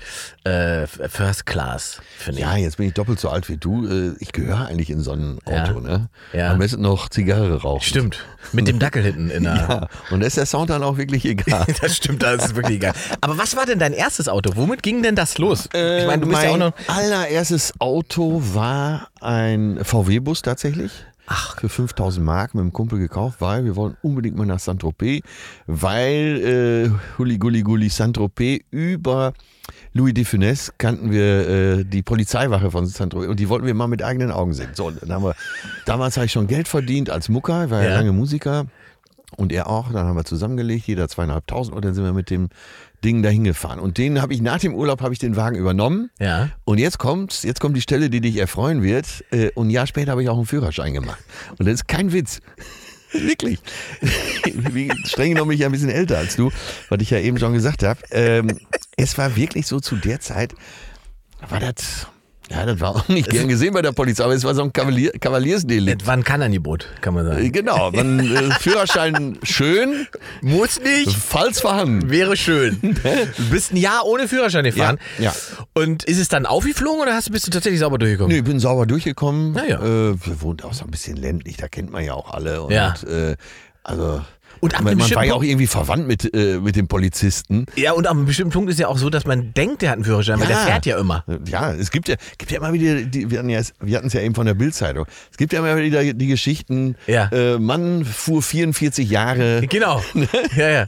äh, 0.44 0.86
First 0.86 1.46
Class, 1.46 2.00
finde 2.18 2.40
ich. 2.40 2.46
Ja, 2.46 2.56
jetzt 2.56 2.76
bin 2.78 2.86
ich 2.86 2.94
doppelt 2.94 3.20
so 3.20 3.28
alt 3.28 3.48
wie 3.48 3.56
du. 3.56 3.86
Äh, 3.86 4.14
Ich 4.20 4.32
gehöre 4.32 4.66
eigentlich 4.66 4.90
in 4.90 5.00
so 5.00 5.12
ein 5.12 5.38
Auto, 5.44 5.74
Ja. 5.74 5.80
ne? 5.80 6.08
Ja. 6.32 6.50
Am 6.52 6.58
besten 6.58 6.82
noch 6.82 7.08
Zigarre 7.08 7.60
rauchen. 7.62 7.82
Stimmt. 7.84 8.24
Mit 8.52 8.66
dem 8.68 8.78
Dackel 8.78 9.02
hinten 9.02 9.30
in 9.30 9.42
der. 9.44 9.50
Ja, 9.70 9.88
und 10.10 10.20
da 10.20 10.26
ist 10.26 10.36
der 10.36 10.46
Sound 10.46 10.70
dann 10.70 10.82
auch 10.82 10.96
wirklich 10.96 11.24
egal. 11.24 11.66
Das 11.80 11.96
stimmt, 11.96 12.22
das 12.22 12.46
ist 12.46 12.54
wirklich 12.56 12.76
egal. 12.76 12.92
Aber 13.20 13.36
was 13.38 13.56
war 13.56 13.66
denn 13.66 13.78
dein 13.78 13.92
erstes 13.92 14.28
Auto? 14.28 14.52
Womit 14.56 14.82
ging 14.82 15.02
denn 15.02 15.14
das 15.16 15.38
los? 15.38 15.66
ich 15.66 16.06
meine, 16.06 16.18
du 16.22 16.28
bist 16.28 16.32
mein 16.40 16.44
ja 16.48 16.50
auch 16.54 16.56
noch. 16.58 16.72
allererstes 16.88 17.74
Auto 17.78 18.42
war 18.54 19.08
ein 19.20 19.78
VW-Bus 19.82 20.42
tatsächlich. 20.42 20.90
Ach. 21.32 21.56
Für 21.60 21.68
5000 21.68 22.26
Mark 22.26 22.54
mit 22.54 22.64
dem 22.64 22.72
Kumpel 22.72 22.98
gekauft, 22.98 23.36
weil 23.40 23.64
wir 23.64 23.76
wollten 23.76 23.96
unbedingt 24.02 24.36
mal 24.36 24.46
nach 24.46 24.58
Saint-Tropez, 24.58 25.22
weil 25.66 26.90
äh, 26.92 27.18
Huli 27.18 27.38
Gulli 27.38 27.62
Gulli 27.62 27.88
Saint-Tropez 27.88 28.62
über 28.72 29.32
Louis 29.92 30.12
de 30.12 30.24
Funès 30.24 30.72
kannten 30.76 31.12
wir 31.12 31.48
äh, 31.48 31.84
die 31.84 32.02
Polizeiwache 32.02 32.72
von 32.72 32.84
Saint-Tropez 32.86 33.28
und 33.28 33.38
die 33.38 33.48
wollten 33.48 33.66
wir 33.66 33.74
mal 33.74 33.86
mit 33.86 34.02
eigenen 34.02 34.32
Augen 34.32 34.54
sehen. 34.54 34.70
So, 34.74 34.90
dann 34.90 35.12
haben 35.12 35.22
wir, 35.24 35.36
damals 35.86 36.16
habe 36.16 36.26
ich 36.26 36.32
schon 36.32 36.48
Geld 36.48 36.66
verdient 36.66 37.10
als 37.10 37.28
Mucker, 37.28 37.66
ich 37.66 37.70
war 37.70 37.82
ja 37.82 37.90
Ja. 37.90 37.96
lange 37.96 38.10
Musiker 38.10 38.66
und 39.36 39.52
er 39.52 39.68
auch. 39.68 39.92
Dann 39.92 40.06
haben 40.08 40.16
wir 40.16 40.24
zusammengelegt, 40.24 40.88
jeder 40.88 41.08
zweieinhalbtausend 41.08 41.76
und 41.76 41.84
dann 41.84 41.94
sind 41.94 42.02
wir 42.02 42.12
mit 42.12 42.30
dem 42.30 42.48
Ding 43.04 43.22
dahin 43.22 43.44
gefahren. 43.44 43.78
Und 43.78 43.98
den 43.98 44.20
habe 44.20 44.34
ich 44.34 44.42
nach 44.42 44.58
dem 44.58 44.74
Urlaub 44.74 45.00
habe 45.00 45.12
ich 45.12 45.18
den 45.18 45.36
Wagen 45.36 45.56
übernommen. 45.56 46.10
Ja. 46.18 46.50
Und 46.64 46.78
jetzt 46.78 46.98
kommt, 46.98 47.42
jetzt 47.44 47.60
kommt 47.60 47.76
die 47.76 47.80
Stelle, 47.80 48.10
die 48.10 48.20
dich 48.20 48.36
erfreuen 48.36 48.82
wird. 48.82 49.24
Äh, 49.30 49.50
Und 49.54 49.68
ein 49.68 49.70
Jahr 49.70 49.86
später 49.86 50.12
habe 50.12 50.22
ich 50.22 50.28
auch 50.28 50.36
einen 50.36 50.46
Führerschein 50.46 50.92
gemacht. 50.94 51.18
Und 51.58 51.66
das 51.66 51.74
ist 51.74 51.88
kein 51.88 52.12
Witz. 52.12 52.40
Wirklich. 53.12 53.58
Streng 55.04 55.30
genommen 55.30 55.48
bin 55.48 55.54
ich 55.56 55.60
ja 55.60 55.66
ein 55.68 55.72
bisschen 55.72 55.90
älter 55.90 56.18
als 56.18 56.36
du, 56.36 56.50
was 56.88 57.00
ich 57.00 57.10
ja 57.10 57.18
eben 57.18 57.38
schon 57.38 57.52
gesagt 57.52 57.82
habe. 57.82 58.00
Ähm, 58.12 58.58
es 58.96 59.18
war 59.18 59.34
wirklich 59.36 59.66
so 59.66 59.80
zu 59.80 59.96
der 59.96 60.20
Zeit, 60.20 60.54
war 61.48 61.58
das, 61.58 62.06
ja, 62.50 62.66
das 62.66 62.80
war 62.80 62.96
auch 62.96 63.08
nicht 63.08 63.30
gern 63.30 63.46
gesehen 63.48 63.72
bei 63.72 63.80
der 63.82 63.92
Polizei, 63.92 64.24
aber 64.24 64.34
es 64.34 64.42
war 64.44 64.54
so 64.54 64.62
ein 64.62 64.72
Kavalier, 64.72 65.12
Kavaliersdelikt. 65.12 66.02
Das 66.02 66.06
war 66.08 66.14
ein 66.16 66.24
Kanangebot, 66.24 66.86
kann 67.00 67.14
man 67.14 67.24
sagen. 67.26 67.52
Genau, 67.52 67.90
man, 67.92 68.18
äh, 68.20 68.50
Führerschein 68.58 69.38
schön, 69.44 70.06
Muss 70.42 70.80
nicht. 70.80 71.16
falls 71.16 71.60
vorhanden. 71.60 72.10
Wäre 72.10 72.36
schön. 72.36 72.78
Du 73.36 73.50
bist 73.50 73.72
ein 73.72 73.76
Jahr 73.76 74.04
ohne 74.04 74.26
Führerschein 74.28 74.64
gefahren. 74.64 74.98
Ja, 75.18 75.32
Und 75.74 76.02
ist 76.04 76.18
es 76.18 76.28
dann 76.28 76.44
aufgeflogen 76.44 77.00
oder 77.00 77.14
hast, 77.14 77.28
du- 77.28 77.32
bist 77.32 77.46
du 77.46 77.50
tatsächlich 77.50 77.80
sauber 77.80 77.98
durchgekommen? 77.98 78.32
Nee, 78.32 78.38
ich 78.38 78.44
bin 78.44 78.58
sauber 78.60 78.84
durchgekommen. 78.86 79.52
Na 79.52 79.66
ja. 79.66 79.78
Äh, 79.80 80.14
wir 80.26 80.40
wohnen 80.42 80.60
auch 80.62 80.74
so 80.74 80.84
ein 80.84 80.90
bisschen 80.90 81.16
ländlich, 81.16 81.56
da 81.56 81.68
kennt 81.68 81.90
man 81.92 82.04
ja 82.04 82.14
auch 82.14 82.30
alle. 82.32 82.62
Und, 82.62 82.72
Ja. 82.72 82.94
äh, 83.06 83.36
also, 83.84 84.22
Und 84.60 84.74
ab 84.74 84.82
man, 84.82 84.98
man 84.98 85.10
war 85.14 85.24
ja 85.24 85.32
auch 85.34 85.42
irgendwie 85.42 85.66
verwandt 85.66 86.06
mit, 86.06 86.34
äh, 86.34 86.58
mit 86.60 86.76
dem 86.76 86.86
Polizisten. 86.86 87.66
Ja, 87.76 87.92
und 87.92 88.06
an 88.06 88.18
einem 88.18 88.26
bestimmten 88.26 88.52
Punkt 88.52 88.70
ist 88.70 88.78
ja 88.78 88.88
auch 88.88 88.98
so, 88.98 89.08
dass 89.10 89.24
man 89.26 89.54
denkt, 89.54 89.82
der 89.82 89.90
hat 89.90 89.96
einen 89.96 90.04
Führerschein, 90.04 90.38
weil 90.38 90.48
der 90.48 90.58
fährt 90.58 90.86
ja 90.86 90.98
immer. 90.98 91.24
Ja, 91.46 91.72
es 91.72 91.90
gibt 91.90 92.08
ja, 92.08 92.16
gibt 92.38 92.50
ja 92.50 92.58
immer 92.58 92.72
wieder, 92.72 93.02
die, 93.02 93.30
wir 93.30 93.38
hatten 93.38 93.48
ja, 93.48 93.60
es 93.60 93.72
ja 94.12 94.20
eben 94.20 94.34
von 94.34 94.46
der 94.46 94.54
Bildzeitung. 94.54 95.06
Es 95.30 95.36
gibt 95.36 95.52
ja 95.52 95.60
immer 95.60 95.76
wieder 95.76 96.12
die 96.12 96.26
Geschichten, 96.26 96.96
Ja. 97.06 97.28
äh, 97.32 97.58
Mann 97.58 98.04
fuhr 98.04 98.42
44 98.42 99.08
Jahre. 99.08 99.62
Genau. 99.68 100.02
Ja, 100.56 100.68
ja. 100.68 100.86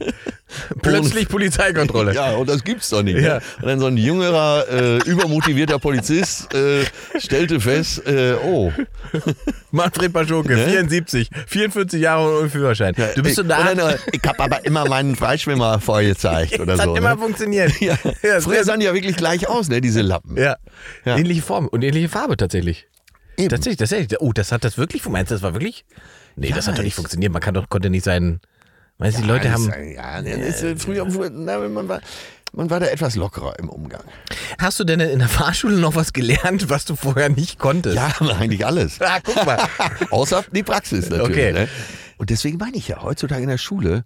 Plötzlich 0.81 1.27
Polizeikontrolle. 1.27 2.13
Ja, 2.13 2.33
und 2.33 2.49
das 2.49 2.63
gibt's 2.63 2.89
doch 2.89 3.01
nicht. 3.01 3.19
Ja. 3.19 3.35
Ne? 3.35 3.41
Und 3.61 3.67
dann 3.67 3.79
so 3.79 3.85
ein 3.87 3.97
jüngerer, 3.97 4.65
äh, 4.69 4.97
übermotivierter 5.09 5.79
Polizist 5.79 6.53
äh, 6.53 6.83
stellte 7.17 7.59
fest, 7.59 8.05
äh, 8.05 8.33
oh, 8.43 8.71
Manfred 9.73 10.13
Paschoke, 10.13 10.55
74, 10.55 11.29
44 11.47 11.99
Jahre 11.99 12.39
ohne 12.39 12.49
Führerschein. 12.49 12.93
Du 13.15 13.23
bist 13.23 13.37
so 13.37 13.43
dann, 13.43 13.79
äh, 13.79 13.97
ich 14.11 14.21
habe 14.23 14.39
aber 14.39 14.63
immer 14.65 14.87
meinen 14.87 15.15
Freischwimmer 15.15 15.79
vorgezeigt 15.79 16.59
oder 16.59 16.77
das 16.77 16.85
so. 16.85 16.91
hat 16.91 16.97
immer 16.97 17.15
ne? 17.15 17.21
funktioniert. 17.21 17.73
Ja. 17.81 17.97
Ja, 18.21 18.39
Früher 18.39 18.63
sahen 18.63 18.79
die 18.79 18.85
ja 18.85 18.93
wirklich 18.93 19.17
gleich 19.17 19.49
aus, 19.49 19.69
ne, 19.69 19.81
diese 19.81 20.01
Lappen. 20.01 20.37
ja. 20.37 20.57
Ja. 21.05 21.17
Ähnliche 21.17 21.41
Form 21.41 21.67
und 21.67 21.83
ähnliche 21.83 22.07
Farbe 22.07 22.37
tatsächlich. 22.37 22.87
Eben. 23.35 23.49
Tatsächlich, 23.49 23.77
tatsächlich. 23.79 24.21
Oh, 24.21 24.31
das 24.31 24.51
hat 24.51 24.63
das 24.63 24.77
wirklich, 24.77 25.01
du, 25.01 25.33
das 25.33 25.41
war 25.41 25.53
wirklich? 25.53 25.85
Nee, 26.35 26.49
Ja, 26.49 26.55
das 26.55 26.67
hat 26.67 26.75
doch 26.77 26.83
nicht 26.83 26.89
ich- 26.89 26.95
funktioniert. 26.95 27.31
Man 27.33 27.41
kann 27.41 27.55
doch, 27.55 27.67
konnte 27.67 27.89
nicht 27.89 28.03
sein. 28.05 28.41
Weißt 28.99 29.17
du, 29.17 29.21
die 29.23 29.27
Leute 29.27 29.45
das 29.47 29.53
haben. 29.53 29.69
Ist, 29.69 29.95
ja, 29.95 30.21
das 30.21 30.61
ist, 30.61 30.83
früher, 30.83 31.05
na, 31.31 31.57
man, 31.67 31.87
war, 31.89 31.99
man 32.53 32.69
war 32.69 32.79
da 32.79 32.85
etwas 32.87 33.15
lockerer 33.15 33.57
im 33.59 33.69
Umgang. 33.69 34.03
Hast 34.59 34.79
du 34.79 34.83
denn 34.83 34.99
in 34.99 35.19
der 35.19 35.27
Fahrschule 35.27 35.75
noch 35.77 35.95
was 35.95 36.13
gelernt, 36.13 36.69
was 36.69 36.85
du 36.85 36.95
vorher 36.95 37.29
nicht 37.29 37.59
konntest? 37.59 37.95
Ja, 37.95 38.09
eigentlich 38.39 38.65
alles. 38.65 39.01
Ah, 39.01 39.19
guck 39.23 39.45
mal. 39.45 39.59
Außer 40.11 40.43
die 40.51 40.63
Praxis 40.63 41.09
natürlich. 41.09 41.29
Okay. 41.31 41.51
Ne? 41.53 41.67
Und 42.17 42.29
deswegen 42.29 42.57
meine 42.57 42.77
ich 42.77 42.87
ja, 42.87 43.01
heutzutage 43.01 43.41
in 43.43 43.49
der 43.49 43.57
Schule, 43.57 44.05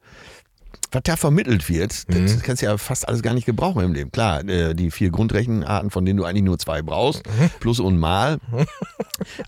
was 0.91 1.01
da 1.03 1.17
vermittelt 1.17 1.67
wird, 1.67 1.93
Mhm. 2.07 2.23
das 2.27 2.41
kannst 2.41 2.61
du 2.61 2.67
ja 2.67 2.77
fast 2.77 3.07
alles 3.07 3.21
gar 3.21 3.33
nicht 3.33 3.45
gebrauchen 3.45 3.83
im 3.83 3.93
Leben. 3.93 4.11
Klar, 4.11 4.47
äh, 4.47 4.73
die 4.73 4.89
vier 4.89 5.09
Grundrechenarten, 5.11 5.91
von 5.91 6.05
denen 6.05 6.17
du 6.17 6.23
eigentlich 6.23 6.43
nur 6.45 6.57
zwei 6.57 6.81
brauchst, 6.81 7.23
Mhm. 7.27 7.49
plus 7.59 7.79
und 7.81 7.97
mal. 7.99 8.37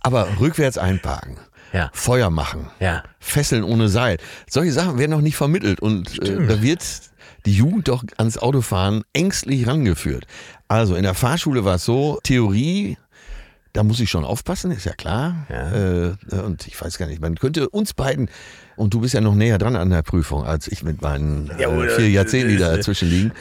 Aber 0.01 0.27
rückwärts 0.39 0.77
einparken, 0.77 1.37
Ja. 1.73 1.89
Feuer 1.93 2.29
machen, 2.29 2.67
Ja. 2.79 3.03
Fesseln 3.19 3.63
ohne 3.63 3.89
Seil. 3.89 4.17
Solche 4.49 4.71
Sachen 4.71 4.97
werden 4.97 5.11
noch 5.11 5.21
nicht 5.21 5.35
vermittelt 5.35 5.79
und 5.79 6.21
äh, 6.23 6.47
da 6.47 6.61
wird 6.61 6.83
die 7.45 7.53
Jugend 7.53 7.87
doch 7.87 8.03
ans 8.17 8.37
Autofahren 8.37 9.03
ängstlich 9.13 9.67
rangeführt. 9.67 10.25
Also 10.67 10.95
in 10.95 11.03
der 11.03 11.13
Fahrschule 11.13 11.63
war 11.65 11.75
es 11.75 11.85
so, 11.85 12.19
Theorie 12.23 12.97
Da 13.73 13.83
muss 13.83 13.99
ich 13.99 14.09
schon 14.09 14.25
aufpassen, 14.25 14.71
ist 14.71 14.85
ja 14.85 14.93
klar. 14.93 15.45
Ja. 15.47 16.07
Äh, 16.07 16.15
und 16.43 16.65
ich 16.67 16.79
weiß 16.81 16.97
gar 16.97 17.05
nicht, 17.05 17.21
man 17.21 17.35
könnte 17.35 17.69
uns 17.69 17.93
beiden, 17.93 18.29
und 18.75 18.93
du 18.93 19.01
bist 19.01 19.13
ja 19.13 19.21
noch 19.21 19.35
näher 19.35 19.57
dran 19.59 19.75
an 19.75 19.89
der 19.91 20.01
Prüfung 20.01 20.43
als 20.43 20.67
ich 20.67 20.83
mit 20.83 21.01
meinen 21.01 21.49
äh, 21.51 21.89
vier 21.89 22.09
Jahrzehnten, 22.09 22.49
die 22.49 22.57
dazwischen 22.57 23.09
liegen. 23.09 23.31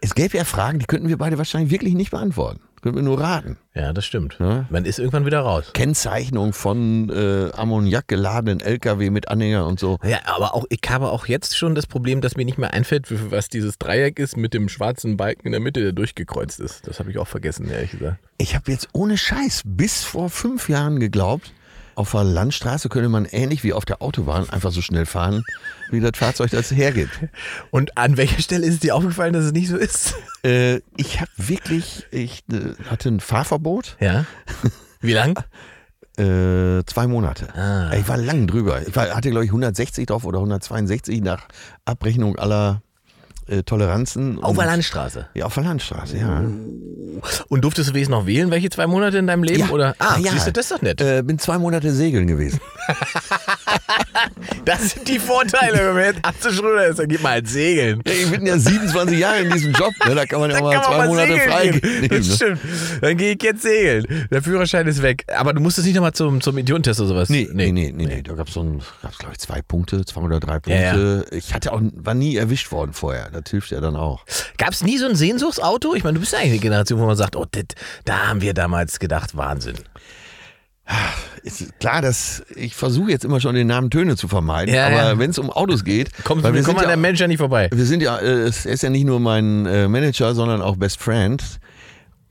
Es 0.00 0.14
gäbe 0.14 0.38
ja 0.38 0.44
Fragen, 0.44 0.78
die 0.78 0.86
könnten 0.86 1.08
wir 1.08 1.18
beide 1.18 1.36
wahrscheinlich 1.36 1.70
wirklich 1.70 1.94
nicht 1.94 2.12
beantworten. 2.12 2.60
Könnten 2.84 2.98
wir 2.98 3.02
nur 3.02 3.18
raten. 3.18 3.56
Ja, 3.72 3.94
das 3.94 4.04
stimmt. 4.04 4.36
Ja. 4.38 4.66
Man 4.68 4.84
ist 4.84 4.98
irgendwann 4.98 5.24
wieder 5.24 5.40
raus. 5.40 5.70
Kennzeichnung 5.72 6.52
von 6.52 7.08
äh, 7.08 7.50
Ammoniak 7.56 8.06
geladenen 8.08 8.60
LKW 8.60 9.08
mit 9.08 9.28
Anhänger 9.28 9.66
und 9.66 9.80
so. 9.80 9.98
Ja, 10.04 10.18
aber 10.26 10.54
auch, 10.54 10.66
ich 10.68 10.82
habe 10.90 11.08
auch 11.08 11.24
jetzt 11.24 11.56
schon 11.56 11.74
das 11.74 11.86
Problem, 11.86 12.20
dass 12.20 12.36
mir 12.36 12.44
nicht 12.44 12.58
mehr 12.58 12.74
einfällt, 12.74 13.06
was 13.30 13.48
dieses 13.48 13.78
Dreieck 13.78 14.18
ist 14.18 14.36
mit 14.36 14.52
dem 14.52 14.68
schwarzen 14.68 15.16
Balken 15.16 15.46
in 15.46 15.52
der 15.52 15.62
Mitte, 15.62 15.80
der 15.80 15.92
durchgekreuzt 15.92 16.60
ist. 16.60 16.86
Das 16.86 16.98
habe 16.98 17.10
ich 17.10 17.16
auch 17.16 17.26
vergessen, 17.26 17.70
ehrlich 17.70 17.92
gesagt. 17.92 18.18
Ich 18.36 18.54
habe 18.54 18.70
jetzt 18.70 18.90
ohne 18.92 19.16
Scheiß 19.16 19.62
bis 19.64 20.04
vor 20.04 20.28
fünf 20.28 20.68
Jahren 20.68 21.00
geglaubt, 21.00 21.54
auf 21.96 22.12
der 22.12 22.24
Landstraße 22.24 22.88
könne 22.88 23.08
man 23.08 23.24
ähnlich 23.24 23.64
wie 23.64 23.72
auf 23.72 23.84
der 23.84 24.02
Autobahn 24.02 24.48
einfach 24.50 24.72
so 24.72 24.82
schnell 24.82 25.06
fahren, 25.06 25.44
wie 25.90 26.00
das 26.00 26.12
Fahrzeug 26.14 26.50
das 26.50 26.70
hergibt. 26.70 27.18
Und 27.70 27.96
an 27.96 28.16
welcher 28.16 28.40
Stelle 28.40 28.66
ist 28.66 28.74
es 28.74 28.80
dir 28.80 28.94
aufgefallen, 28.94 29.32
dass 29.32 29.44
es 29.44 29.52
nicht 29.52 29.68
so 29.68 29.76
ist? 29.76 30.14
Äh, 30.44 30.80
ich 30.96 31.20
habe 31.20 31.30
wirklich, 31.36 32.06
ich 32.10 32.44
äh, 32.52 32.74
hatte 32.90 33.08
ein 33.08 33.20
Fahrverbot, 33.20 33.96
Ja. 34.00 34.24
Wie 35.00 35.12
lang? 35.12 35.38
äh, 36.18 36.84
zwei 36.86 37.06
Monate. 37.06 37.54
Ah. 37.54 37.92
Ich 37.94 38.08
war 38.08 38.16
lang 38.16 38.46
drüber. 38.46 38.86
Ich 38.86 38.94
war, 38.94 39.14
hatte, 39.14 39.30
glaube 39.30 39.44
ich, 39.44 39.50
160 39.50 40.06
drauf 40.06 40.24
oder 40.24 40.38
162 40.38 41.20
nach 41.22 41.46
Abrechnung 41.84 42.36
aller 42.36 42.82
äh, 43.48 43.62
Toleranzen. 43.62 44.42
Auf 44.42 44.56
der 44.56 44.66
Landstraße. 44.66 45.26
Ja, 45.34 45.46
auf 45.46 45.54
der 45.54 45.64
Landstraße, 45.64 46.16
ja. 46.18 46.42
Und 47.48 47.64
durftest 47.64 47.90
du 47.90 47.94
wenigstens 47.94 48.16
noch 48.16 48.26
wählen, 48.26 48.50
welche 48.50 48.70
zwei 48.70 48.86
Monate 48.86 49.18
in 49.18 49.26
deinem 49.26 49.42
Leben? 49.44 49.60
Ja. 49.60 49.70
Oder? 49.70 49.94
Ah, 49.98 50.14
Ah, 50.14 50.18
ja. 50.18 50.32
siehst 50.32 50.46
du, 50.48 50.52
das 50.52 50.66
ist 50.66 50.72
doch 50.72 50.82
nett. 50.82 51.00
Äh, 51.00 51.22
bin 51.22 51.38
zwei 51.38 51.58
Monate 51.58 51.92
segeln 51.92 52.26
gewesen. 52.26 52.60
Das 54.64 54.90
sind 54.90 55.08
die 55.08 55.18
Vorteile, 55.18 55.78
wenn 55.78 55.94
man 55.94 56.04
jetzt 56.04 56.20
Atze 56.22 56.52
Schröder 56.52 56.86
ist, 56.86 56.98
dann 56.98 57.08
geht 57.08 57.22
man 57.22 57.32
halt 57.32 57.48
segeln. 57.48 58.02
Ja, 58.06 58.12
ich 58.12 58.30
bin 58.30 58.46
ja 58.46 58.58
27 58.58 59.18
Jahre 59.18 59.40
in 59.40 59.50
diesem 59.50 59.72
Job. 59.72 59.92
Ne? 60.06 60.14
Da 60.14 60.24
kann 60.26 60.40
man 60.40 60.50
ja 60.50 60.60
mal 60.60 60.82
zwei 60.82 60.96
mal 60.98 61.06
Monate 61.06 61.38
frei 61.38 61.68
gehen. 61.68 62.08
Das 62.08 62.36
stimmt. 62.36 62.60
Dann 63.00 63.16
gehe 63.16 63.34
ich 63.34 63.42
jetzt 63.42 63.62
segeln. 63.62 64.26
Der 64.30 64.42
Führerschein 64.42 64.86
ist 64.86 65.02
weg. 65.02 65.24
Aber 65.34 65.52
du 65.52 65.60
musstest 65.60 65.86
nicht 65.86 65.96
nochmal 65.96 66.12
zum, 66.12 66.40
zum 66.40 66.56
Idiotentest 66.58 67.00
oder 67.00 67.08
sowas? 67.10 67.28
Nee, 67.28 67.48
nee, 67.52 67.72
nee, 67.72 67.92
nee, 67.94 68.06
nee. 68.06 68.22
Da 68.22 68.34
gab 68.34 68.48
es 68.48 68.54
so 68.54 68.62
ein, 68.62 68.82
gab's, 69.02 69.18
glaube 69.18 69.32
ich, 69.34 69.38
zwei 69.40 69.60
Punkte, 69.62 70.04
zwei 70.04 70.22
oder 70.22 70.40
drei 70.40 70.58
Punkte. 70.60 71.26
Ja, 71.30 71.36
Ich 71.36 71.52
hatte 71.54 71.72
auch, 71.72 71.80
war 71.94 72.14
nie 72.14 72.36
erwischt 72.36 72.72
worden 72.72 72.92
vorher. 72.92 73.30
Das 73.30 73.50
hilft 73.50 73.70
ja 73.70 73.80
dann 73.80 73.96
auch. 73.96 74.24
Gab 74.56 74.70
es 74.70 74.82
nie 74.82 74.98
so 74.98 75.06
ein 75.06 75.16
Sehnsuchtsauto? 75.16 75.94
Ich 75.94 76.04
meine, 76.04 76.14
du 76.14 76.20
bist 76.20 76.32
ja 76.32 76.38
eigentlich 76.38 76.52
eine 76.52 76.60
Generation, 76.60 77.00
wo 77.00 77.06
man 77.06 77.16
sagt, 77.16 77.36
oh, 77.36 77.44
dit, 77.44 77.74
da 78.04 78.28
haben 78.28 78.40
wir 78.40 78.54
damals 78.54 78.98
gedacht, 78.98 79.36
Wahnsinn. 79.36 79.76
Ist 81.42 81.78
klar, 81.78 82.00
dass 82.02 82.42
ich 82.54 82.74
versuche 82.74 83.10
jetzt 83.10 83.24
immer 83.24 83.40
schon 83.40 83.54
den 83.54 83.66
Namen 83.66 83.90
Töne 83.90 84.16
zu 84.16 84.28
vermeiden, 84.28 84.74
Ja, 84.74 84.86
aber 84.86 84.96
ja. 84.96 85.18
wenn 85.18 85.30
es 85.30 85.38
um 85.38 85.50
Autos 85.50 85.84
geht, 85.84 86.10
Komm, 86.24 86.42
weil 86.42 86.54
wir 86.54 86.62
kommen 86.62 86.78
an 86.78 86.82
ja, 86.84 86.88
der 86.88 86.96
Mensch 86.96 87.20
ja 87.20 87.26
nicht 87.28 87.38
vorbei. 87.38 87.68
wir 87.72 87.84
sind 87.84 88.02
ja, 88.02 88.16
äh, 88.18 88.24
es- 88.42 88.64
er 88.66 88.72
ist 88.72 88.82
ja 88.82 88.90
nicht 88.90 89.04
nur 89.04 89.20
mein 89.20 89.66
äh, 89.66 89.88
Manager, 89.88 90.34
sondern 90.34 90.62
auch 90.62 90.76
Best 90.76 91.00
Friend. 91.00 91.42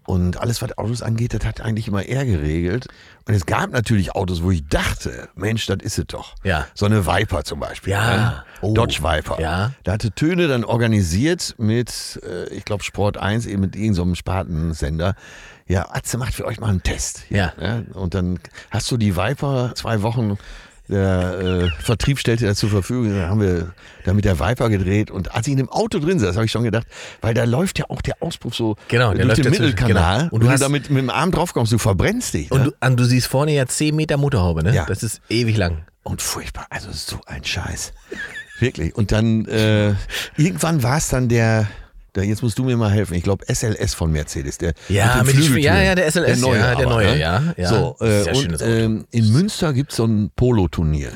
Und 0.05 0.35
alles, 0.37 0.61
was 0.61 0.77
Autos 0.77 1.01
angeht, 1.01 1.33
das 1.33 1.45
hat 1.45 1.61
eigentlich 1.61 1.87
immer 1.87 2.03
er 2.03 2.25
geregelt. 2.25 2.87
Und 3.25 3.35
es 3.35 3.45
gab 3.45 3.71
natürlich 3.71 4.13
Autos, 4.13 4.43
wo 4.43 4.51
ich 4.51 4.67
dachte, 4.67 5.29
Mensch, 5.33 5.65
das 5.65 5.77
ist 5.81 5.97
es 5.97 6.05
doch. 6.07 6.35
Ja. 6.43 6.67
So 6.73 6.85
eine 6.85 7.05
Viper 7.07 7.45
zum 7.45 7.61
Beispiel. 7.61 7.93
Ja. 7.93 8.17
Ne? 8.17 8.43
Oh. 8.61 8.73
Dodge 8.73 8.99
Viper. 9.01 9.39
Ja. 9.39 9.71
Da 9.85 9.93
hatte 9.93 10.11
Töne 10.11 10.49
dann 10.49 10.65
organisiert 10.65 11.55
mit, 11.57 12.19
äh, 12.27 12.49
ich 12.53 12.65
glaube, 12.65 12.83
Sport 12.83 13.15
1, 13.17 13.45
eben 13.45 13.61
mit 13.61 13.75
irgendeinem 13.75 13.95
so 13.95 14.01
einem 14.03 14.15
Spartensender. 14.15 15.15
Ja, 15.67 15.87
Atze 15.91 16.17
macht 16.17 16.33
für 16.33 16.45
euch 16.45 16.59
mal 16.59 16.67
einen 16.69 16.83
Test. 16.83 17.23
Ja. 17.29 17.53
Und 17.93 18.13
dann 18.13 18.39
hast 18.71 18.89
du 18.91 18.97
die 18.97 19.15
Viper 19.15 19.71
zwei 19.75 20.01
Wochen. 20.01 20.37
Der 20.89 21.39
äh, 21.39 21.81
Vertrieb 21.81 22.19
stellte 22.19 22.45
das 22.45 22.57
zur 22.57 22.69
Verfügung, 22.69 23.09
dann 23.09 23.29
haben 23.29 23.39
wir 23.39 23.71
da 24.03 24.13
mit 24.13 24.25
der 24.25 24.37
Viper 24.37 24.67
gedreht 24.69 25.11
und 25.11 25.33
als 25.33 25.47
ich 25.47 25.51
in 25.53 25.57
dem 25.57 25.69
Auto 25.69 25.97
drin 25.97 26.19
saß, 26.19 26.35
habe 26.35 26.45
ich 26.45 26.51
schon 26.51 26.63
gedacht, 26.65 26.85
weil 27.21 27.33
da 27.33 27.45
läuft 27.45 27.79
ja 27.79 27.85
auch 27.87 28.01
der 28.01 28.15
Auspuff 28.21 28.53
so 28.53 28.75
Genau, 28.89 29.13
der 29.13 29.25
durch 29.25 29.37
läuft 29.39 29.45
den 29.45 29.51
Mittelkanal 29.51 30.17
genau. 30.23 30.33
und 30.33 30.41
du 30.41 30.45
wenn 30.47 30.51
hast- 30.53 30.59
du 30.59 30.65
da 30.65 30.69
mit, 30.69 30.89
dem 30.89 31.09
Arm 31.09 31.31
drauf 31.31 31.53
kommst, 31.53 31.71
du 31.71 31.77
verbrennst 31.77 32.33
dich. 32.33 32.51
Und 32.51 32.63
ne? 32.65 32.73
du, 32.77 32.85
und 32.87 32.99
du 32.99 33.05
siehst 33.05 33.27
vorne 33.27 33.53
ja 33.53 33.65
10 33.65 33.95
Meter 33.95 34.17
Motorhaube, 34.17 34.61
ne? 34.61 34.75
Ja. 34.75 34.83
Das 34.85 35.03
ist 35.03 35.21
ewig 35.29 35.55
lang. 35.55 35.85
Und 36.03 36.21
furchtbar, 36.21 36.67
also 36.69 36.89
so 36.91 37.21
ein 37.27 37.45
Scheiß. 37.45 37.93
Wirklich. 38.59 38.93
Und 38.93 39.13
dann, 39.13 39.45
äh, 39.45 39.93
irgendwann 40.35 40.83
war 40.83 40.97
es 40.97 41.07
dann 41.07 41.29
der, 41.29 41.65
der, 42.15 42.25
jetzt 42.25 42.43
musst 42.43 42.57
du 42.59 42.63
mir 42.63 42.77
mal 42.77 42.91
helfen, 42.91 43.15
ich 43.15 43.23
glaube 43.23 43.45
SLS 43.51 43.93
von 43.93 44.11
Mercedes. 44.11 44.57
Der, 44.57 44.73
Ja, 44.89 45.17
mit 45.23 45.31
Flügeltüren. 45.31 45.63
ja, 45.63 45.81
ja, 45.81 45.95
der 45.95 46.11
SLS, 46.11 46.41
ja, 46.41 46.53
der 46.53 46.71
aber, 46.73 46.83
neue, 46.85 47.11
ne? 47.11 47.19
ja, 47.19 47.43
ja. 47.57 47.69
So, 47.69 47.97
äh, 48.01 48.31
und 48.31 48.61
ähm, 48.61 49.05
in 49.11 49.31
Münster 49.33 49.73
gibt 49.73 49.91
es 49.91 49.97
so 49.97 50.05
ein 50.05 50.31
Polo-Turnier. 50.35 51.11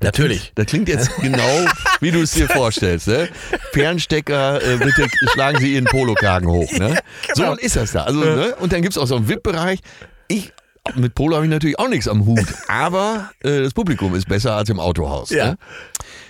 Natürlich. 0.00 0.52
Das 0.54 0.66
klingt 0.66 0.88
jetzt 0.88 1.10
genau, 1.22 1.66
wie 2.00 2.10
du 2.10 2.22
es 2.22 2.32
dir 2.32 2.48
vorstellst. 2.48 3.08
Ne? 3.08 3.28
Fernstecker, 3.72 4.60
äh, 4.62 4.76
bitte 4.76 5.06
schlagen 5.32 5.58
Sie 5.60 5.74
Ihren 5.74 5.84
Polokragen 5.84 6.48
hoch. 6.48 6.70
Ne? 6.72 6.98
genau. 7.34 7.54
So 7.54 7.60
ist 7.60 7.76
das 7.76 7.92
da. 7.92 8.04
Also, 8.04 8.20
ne? 8.20 8.56
Und 8.56 8.72
dann 8.72 8.82
gibt 8.82 8.94
es 8.94 8.98
auch 8.98 9.06
so 9.06 9.16
einen 9.16 9.28
VIP-Bereich. 9.28 9.80
Ich, 10.28 10.52
mit 10.96 11.14
Polo 11.14 11.36
habe 11.36 11.46
ich 11.46 11.50
natürlich 11.50 11.78
auch 11.78 11.88
nichts 11.88 12.08
am 12.08 12.26
Hut, 12.26 12.46
aber 12.66 13.30
äh, 13.40 13.62
das 13.62 13.72
Publikum 13.74 14.14
ist 14.14 14.28
besser 14.28 14.56
als 14.56 14.68
im 14.68 14.80
Autohaus. 14.80 15.30
Ja. 15.30 15.52
Ne? 15.52 15.58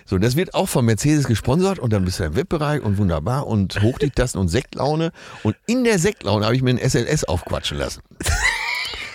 So, 0.04 0.18
das 0.18 0.36
wird 0.36 0.54
auch 0.54 0.68
von 0.68 0.84
Mercedes 0.84 1.26
gesponsert 1.26 1.78
und 1.78 1.92
dann 1.92 2.04
bist 2.04 2.20
du 2.20 2.24
im 2.24 2.36
VIP-Bereich 2.36 2.82
und 2.82 2.98
wunderbar 2.98 3.46
und 3.46 3.80
hoch 3.82 3.98
die 3.98 4.10
und 4.34 4.48
Sektlaune. 4.48 5.12
Und 5.42 5.56
in 5.66 5.84
der 5.84 5.98
Sektlaune 5.98 6.44
habe 6.44 6.56
ich 6.56 6.62
mir 6.62 6.70
einen 6.70 6.78
SLS 6.90 7.24
aufquatschen 7.24 7.78
lassen. 7.78 8.02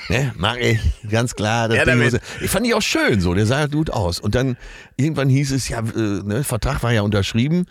Ne, 0.10 0.32
mag 0.38 0.62
ich, 0.62 0.80
ganz 1.10 1.36
klar. 1.36 1.68
Das 1.68 1.80
Ja, 1.80 1.84
Ding 1.84 2.00
damit. 2.00 2.22
ich 2.40 2.50
fand 2.50 2.66
die 2.66 2.74
auch 2.74 2.82
schön 2.82 3.20
so, 3.20 3.34
der 3.34 3.46
sah 3.46 3.66
gut 3.66 3.90
aus. 3.90 4.20
Und 4.22 4.36
dann 4.36 4.56
irgendwann 4.96 5.28
hieß 5.28 5.52
es, 5.52 5.68
ja, 5.68 5.80
äh, 5.80 5.84
ne, 6.24 6.46
Vertrag 6.46 6.82
war 6.82 6.94
ja 6.94 7.02
unterschrieben, 7.02 7.66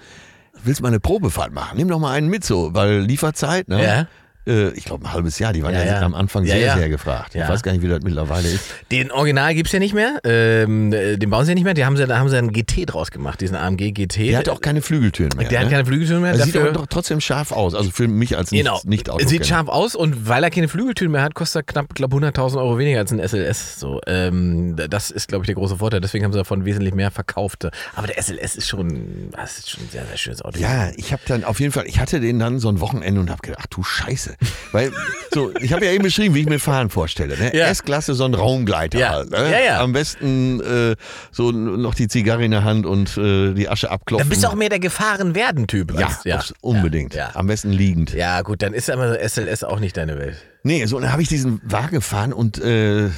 willst 0.63 0.83
mal 0.83 0.89
eine 0.89 1.01
Probefahrt 1.01 1.55
machen? 1.55 1.79
Nimm 1.79 1.89
doch 1.89 1.99
mal 1.99 2.13
einen 2.13 2.29
mit 2.29 2.45
so, 2.45 2.75
weil 2.75 3.01
Lieferzeit, 3.01 3.69
ne? 3.69 3.83
Ja. 3.83 4.07
Äh, 4.47 4.71
ich 4.71 4.85
glaube 4.85 5.05
ein 5.07 5.13
halbes 5.13 5.39
Jahr, 5.39 5.53
die 5.53 5.63
waren 5.63 5.75
ja, 5.75 5.85
Ja, 5.85 6.01
ja. 6.01 6.03
am 6.03 6.15
Anfang 6.15 6.45
Ja, 6.45 6.55
sehr, 6.55 6.77
sehr 6.77 6.89
gefragt. 6.89 7.35
Ich 7.35 7.41
weiß 7.41 7.63
gar 7.63 7.73
nicht, 7.73 7.83
wie 7.83 7.89
das 7.89 8.03
mittlerweile 8.03 8.49
ist. 8.49 8.65
Den 8.91 9.11
Original 9.11 9.55
gibt's 9.55 9.73
ja 9.73 9.79
nicht 9.79 9.95
mehr. 9.95 10.21
Ähm, 10.25 10.93
äh, 10.93 11.17
den 11.17 11.31
bauen 11.31 11.45
sie 11.45 11.51
ja 11.51 11.55
nicht 11.55 11.65
mehr. 11.65 11.75
Die 11.75 11.85
haben 11.85 11.97
sie, 11.97 12.07
da 12.07 12.19
haben 12.19 12.29
sie 12.29 12.37
einen 12.37 12.53
GT 12.53 12.87
draus 12.87 13.11
gemacht, 13.11 13.41
diesen 13.41 13.57
AMG 13.57 13.93
GT. 13.93 14.31
Der 14.31 14.39
hat 14.39 14.49
auch 14.49 14.61
keine 14.61 14.83
Flügeltüren 14.83 15.33
mehr. 15.37 15.49
Der 15.49 15.61
hat 15.61 15.67
ne? 15.67 15.73
keine 15.73 15.85
Flügeltüren 15.87 16.23
mehr. 16.23 16.33
Er 16.33 16.45
sieht 16.45 16.57
aber 16.57 16.73
doch 16.73 16.87
trotzdem 16.87 17.21
scharf 17.21 17.53
aus, 17.53 17.75
also 17.75 17.91
für 17.91 18.09
mich 18.09 18.37
als 18.37 18.53
nicht, 18.53 18.65
genau. 18.65 18.81
nicht 18.85 19.11
Auto. 19.11 19.27
Sieht 19.27 19.47
scharf 19.47 19.69
aus 19.69 19.95
und 19.95 20.29
weil 20.29 20.45
er 20.45 20.51
keine 20.51 20.69
Flügeltüren 20.69 21.13
mehr 21.13 21.23
hat, 21.23 21.35
kostet 21.35 21.61
er 21.61 21.63
knapp, 21.65 21.95
glaube 21.95 22.17
100.000 22.17 22.57
Euro 22.59 22.79
weniger 22.79 23.01
als 23.01 23.13
ein 23.13 23.21
SLS. 23.21 23.81
So, 23.81 24.01
ähm, 24.07 24.77
das 24.77 25.11
ist, 25.11 25.29
glaube 25.29 25.45
ich, 25.45 25.47
der 25.47 25.57
große 25.57 25.79
Vorteil. 25.79 26.01
Deswegen 26.01 26.25
haben 26.25 26.33
sie 26.33 26.39
davon 26.39 26.65
wesentlich 26.65 26.95
mehr 26.95 27.11
verkauft. 27.11 27.69
Aber 27.95 28.07
der 28.07 28.23
SLS 28.23 28.57
ist 28.57 28.69
schon, 28.69 29.31
das 29.33 29.59
ist 29.59 29.71
schon 29.71 29.85
ein 29.85 29.91
sehr, 29.91 30.07
sehr 30.07 30.17
schönes 30.17 30.43
Auto. 30.43 30.59
Ja, 30.59 30.91
ich 30.97 31.13
habe 31.13 31.23
dann 31.27 31.45
auf 31.45 31.61
jeden 31.61 31.73
Fall, 31.73 31.85
ich 31.87 31.99
hatte 31.99 32.21
den 32.21 32.39
dann 32.39 32.59
so 32.59 32.69
ein 32.69 32.81
Wochenende 32.81 33.21
und 33.21 33.31
habe 33.31 33.43
gedacht, 33.43 33.61
ach 33.63 33.67
du 33.67 33.83
Scheiße. 33.83 34.36
Weil, 34.73 34.93
so, 35.33 35.53
ich 35.61 35.73
habe 35.73 35.85
ja 35.85 35.93
eben 35.93 36.03
beschrieben, 36.05 36.35
wie 36.35 36.41
ich 36.41 36.49
mir 36.49 36.59
Fahren 36.59 36.91
vorstelle. 36.91 37.37
Ne? 37.39 37.57
Ja. 37.57 37.67
S-Klasse, 37.69 38.15
so 38.15 38.25
ein 38.25 38.35
Raumgleiter 38.35 38.99
Ja. 38.99 39.11
halt. 39.11 39.31
Ne? 39.31 39.51
Ja, 39.53 39.59
ja. 39.61 39.81
Am 39.81 39.93
besten 39.93 40.61
äh, 40.61 40.97
so 41.31 41.51
noch 41.53 41.95
die 41.95 42.09
Zigarre 42.09 42.45
in 42.45 42.51
der 42.51 42.65
Hand 42.65 42.87
und 42.87 43.17
äh, 43.17 43.53
die 43.55 43.69
Asche 43.69 43.91
abklopfen. 43.91 44.25
Dann 44.25 44.29
bist 44.29 44.45
du 44.45 44.49
auch 44.49 44.55
mehr 44.55 44.69
der 44.69 44.81
Gefahren-Werden-Typ. 44.81 45.99
ja, 45.99 46.11
ja. 46.25 46.43
unbedingt. 46.61 47.15
Ja. 47.15 47.31
Am 47.35 47.47
besten 47.47 47.73
liegend. 47.73 48.13
ja, 48.13 48.43
gut, 48.43 48.63
dann 48.63 48.75
ist 48.75 48.91
aber 48.91 49.19
SLS 49.21 49.65
auch 49.65 49.81
nicht 49.81 49.97
deine 49.97 50.19
Welt. 50.19 50.37
Nee, 50.63 50.85
so, 50.87 50.97
und 50.97 51.03
dann 51.03 51.13
habe 51.13 51.23
ich 51.23 51.29
diesen 51.29 51.61
Wagen 51.65 51.97
gefahren 51.97 52.33
und 52.33 52.59
äh, 52.59 53.09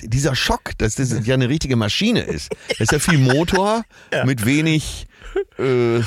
dieser 0.00 0.34
Schock, 0.34 0.70
dass 0.78 0.94
das 0.94 1.14
ja 1.26 1.34
eine 1.34 1.48
richtige 1.48 1.76
Maschine 1.76 2.20
ist. 2.22 2.50
Das 2.68 2.80
ist 2.80 2.92
ja 2.92 2.98
viel 2.98 3.18
Motor 3.18 3.82
mit 4.24 4.46
wenig. 4.46 5.06
Äh, 5.58 5.98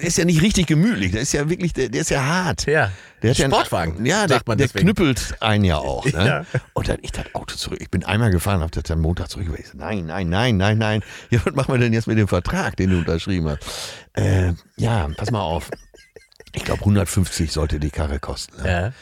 ist 0.00 0.18
ja 0.18 0.24
nicht 0.24 0.40
richtig 0.42 0.66
gemütlich. 0.66 1.12
Der 1.12 1.20
ist 1.20 1.32
ja 1.32 1.48
wirklich, 1.48 1.72
der, 1.72 1.88
der 1.88 2.00
ist 2.00 2.10
ja 2.10 2.22
hart. 2.24 2.66
Ja. 2.66 2.90
Der 3.22 3.30
hat 3.30 3.38
ja 3.38 3.44
einen- 3.46 3.54
Sportwagen, 3.54 4.04
Ja, 4.06 4.26
der, 4.26 4.40
man 4.46 4.58
der 4.58 4.66
deswegen. 4.66 4.84
knüppelt 4.86 5.34
einen 5.40 5.64
ja 5.64 5.76
auch. 5.78 6.04
Ne? 6.04 6.12
Ja. 6.52 6.60
Und 6.72 6.88
dann 6.88 6.98
ich 7.02 7.12
das 7.12 7.26
Auto 7.34 7.54
zurück. 7.56 7.78
Ich 7.80 7.90
bin 7.90 8.04
einmal 8.04 8.30
gefahren, 8.30 8.60
hab 8.60 8.72
das 8.72 8.84
dann 8.84 9.00
Montag 9.00 9.28
zurück. 9.30 9.46
Ich 9.58 9.68
so, 9.68 9.78
nein, 9.78 10.06
nein, 10.06 10.28
nein, 10.28 10.56
nein, 10.56 10.78
nein. 10.78 11.02
Ja, 11.30 11.40
was 11.44 11.54
machen 11.54 11.72
wir 11.74 11.78
denn 11.78 11.92
jetzt 11.92 12.06
mit 12.06 12.18
dem 12.18 12.28
Vertrag, 12.28 12.76
den 12.76 12.90
du 12.90 12.98
unterschrieben 12.98 13.48
hast? 13.48 13.60
Äh, 14.14 14.52
ja, 14.76 15.08
pass 15.16 15.30
mal 15.30 15.40
auf. 15.40 15.70
Ich 16.52 16.64
glaube, 16.64 16.80
150 16.80 17.50
sollte 17.52 17.80
die 17.80 17.90
Karre 17.90 18.20
kosten. 18.20 18.62
Ne? 18.62 18.68
Ja. 18.70 18.92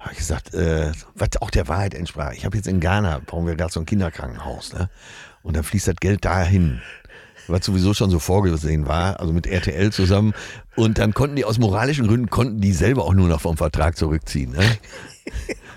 Habe 0.00 0.12
ich 0.12 0.18
gesagt, 0.18 0.54
äh, 0.54 0.92
was 1.14 1.30
auch 1.40 1.50
der 1.50 1.68
Wahrheit 1.68 1.94
entsprach. 1.94 2.32
Ich 2.32 2.44
habe 2.44 2.56
jetzt 2.56 2.66
in 2.68 2.80
Ghana, 2.80 3.20
brauchen 3.24 3.46
wir 3.46 3.56
gerade 3.56 3.72
so 3.72 3.80
ein 3.80 3.86
Kinderkrankenhaus. 3.86 4.72
Ne? 4.72 4.88
Und 5.42 5.56
dann 5.56 5.64
fließt 5.64 5.88
das 5.88 5.96
Geld 5.96 6.24
dahin. 6.24 6.80
Was 7.48 7.64
sowieso 7.64 7.94
schon 7.94 8.10
so 8.10 8.18
vorgesehen 8.18 8.88
war, 8.88 9.20
also 9.20 9.32
mit 9.32 9.46
RTL 9.46 9.92
zusammen. 9.92 10.34
Und 10.74 10.98
dann 10.98 11.14
konnten 11.14 11.36
die 11.36 11.44
aus 11.44 11.58
moralischen 11.58 12.06
Gründen, 12.06 12.28
konnten 12.28 12.60
die 12.60 12.72
selber 12.72 13.04
auch 13.04 13.14
nur 13.14 13.28
noch 13.28 13.40
vom 13.40 13.56
Vertrag 13.56 13.96
zurückziehen. 13.96 14.52
Ne? 14.52 14.78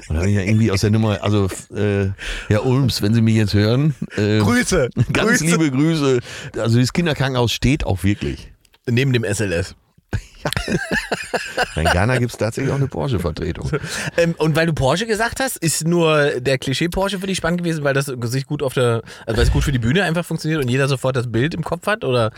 Und 0.08 0.16
dann 0.16 0.30
ja 0.30 0.42
irgendwie 0.42 0.72
aus 0.72 0.82
der 0.82 0.90
Nummer, 0.90 1.24
also 1.24 1.48
äh, 1.76 2.10
Herr 2.48 2.66
Ulms, 2.66 3.02
wenn 3.02 3.14
Sie 3.14 3.22
mich 3.22 3.36
jetzt 3.36 3.54
hören, 3.54 3.94
äh, 4.18 4.40
Grüße. 4.40 4.90
ganz 5.14 5.40
Grüße. 5.40 5.46
liebe 5.46 5.70
Grüße. 5.70 6.20
Also 6.58 6.80
das 6.80 6.94
Kinderkrankenhaus 6.94 7.52
steht 7.52 7.86
auch 7.86 8.04
wirklich. 8.04 8.52
Neben 8.88 9.14
dem 9.14 9.24
SLS. 9.24 9.76
In 11.76 11.86
Ghana 11.86 12.18
gibt 12.18 12.32
es 12.32 12.38
tatsächlich 12.38 12.72
auch 12.72 12.78
eine 12.78 12.88
Porsche-Vertretung. 12.88 13.72
Ähm, 14.18 14.36
und 14.38 14.56
weil 14.56 14.66
du 14.66 14.74
Porsche 14.74 15.06
gesagt 15.06 15.40
hast, 15.40 15.58
ist 15.58 15.86
nur 15.86 16.40
der 16.40 16.58
Klischee 16.58 16.90
Porsche 16.90 17.20
für 17.20 17.28
dich 17.28 17.38
spannend 17.38 17.62
gewesen, 17.62 17.84
weil 17.84 17.94
das 17.94 18.06
sich 18.06 18.46
gut 18.46 18.64
auf 18.64 18.74
der, 18.74 19.02
also 19.26 19.38
weil 19.38 19.46
es 19.46 19.52
gut 19.52 19.64
für 19.64 19.72
die 19.72 19.80
Bühne 19.80 20.04
einfach 20.04 20.26
funktioniert 20.26 20.62
und 20.62 20.70
jeder 20.70 20.88
sofort 20.88 21.16
das 21.16 21.32
Bild 21.32 21.54
im 21.54 21.64
Kopf 21.64 21.88
hat? 21.88 22.04
Oder? 22.04 22.32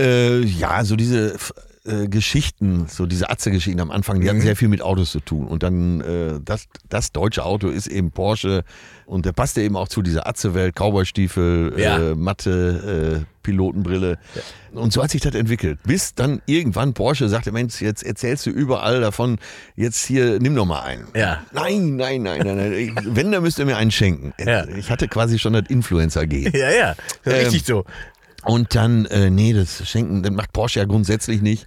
Äh, 0.00 0.40
ja, 0.40 0.84
so 0.84 0.96
diese 0.96 1.36
äh, 1.84 2.08
Geschichten, 2.08 2.86
so 2.88 3.06
diese 3.06 3.30
Atze-Geschichten 3.30 3.80
am 3.80 3.90
Anfang, 3.90 4.20
die 4.20 4.28
hatten 4.28 4.40
sehr 4.40 4.56
viel 4.56 4.68
mit 4.68 4.82
Autos 4.82 5.10
zu 5.10 5.20
tun. 5.20 5.46
Und 5.46 5.62
dann 5.62 6.00
äh, 6.00 6.40
das, 6.44 6.66
das 6.88 7.12
deutsche 7.12 7.44
Auto 7.44 7.68
ist 7.68 7.86
eben 7.86 8.10
Porsche 8.10 8.64
und 9.08 9.24
der 9.24 9.32
passte 9.32 9.62
eben 9.62 9.76
auch 9.76 9.88
zu 9.88 10.02
dieser 10.02 10.26
Atze-Welt, 10.28 10.74
Cowboystiefel, 10.76 11.72
Ja. 11.78 11.98
äh, 11.98 12.14
Matte, 12.14 13.24
äh, 13.24 13.24
Pilotenbrille. 13.42 14.18
Und 14.72 14.92
so 14.92 15.02
hat 15.02 15.10
sich 15.10 15.22
das 15.22 15.34
entwickelt. 15.34 15.78
Bis 15.84 16.14
dann 16.14 16.42
irgendwann 16.44 16.92
Porsche 16.92 17.28
sagte, 17.30 17.50
Mensch, 17.50 17.80
jetzt 17.80 18.02
erzählst 18.04 18.44
du 18.44 18.50
überall 18.50 19.00
davon, 19.00 19.38
jetzt 19.76 20.04
hier, 20.04 20.38
nimm 20.40 20.54
doch 20.54 20.66
mal 20.66 20.82
einen. 20.82 21.06
Ja. 21.16 21.42
Nein, 21.52 21.96
nein, 21.96 22.22
nein, 22.22 22.40
nein, 22.44 22.56
nein. 22.58 22.72
Ich- 22.74 22.92
Wenn, 23.02 23.32
dann 23.32 23.42
müsst 23.42 23.58
ihr 23.58 23.64
mir 23.64 23.78
einen 23.78 23.90
schenken. 23.90 24.34
Ja. 24.38 24.66
Ich 24.68 24.90
hatte 24.90 25.08
quasi 25.08 25.38
schon 25.38 25.54
das 25.54 25.64
Influencer-G. 25.68 26.50
Ja, 26.58 26.70
ja. 26.70 26.94
Ähm, 27.24 27.32
Richtig 27.32 27.64
so. 27.64 27.84
Und 28.44 28.74
dann, 28.74 29.06
äh, 29.06 29.30
nee, 29.30 29.54
das 29.54 29.88
Schenken, 29.88 30.22
das 30.22 30.32
macht 30.32 30.52
Porsche 30.52 30.80
ja 30.80 30.84
grundsätzlich 30.84 31.40
nicht. 31.40 31.66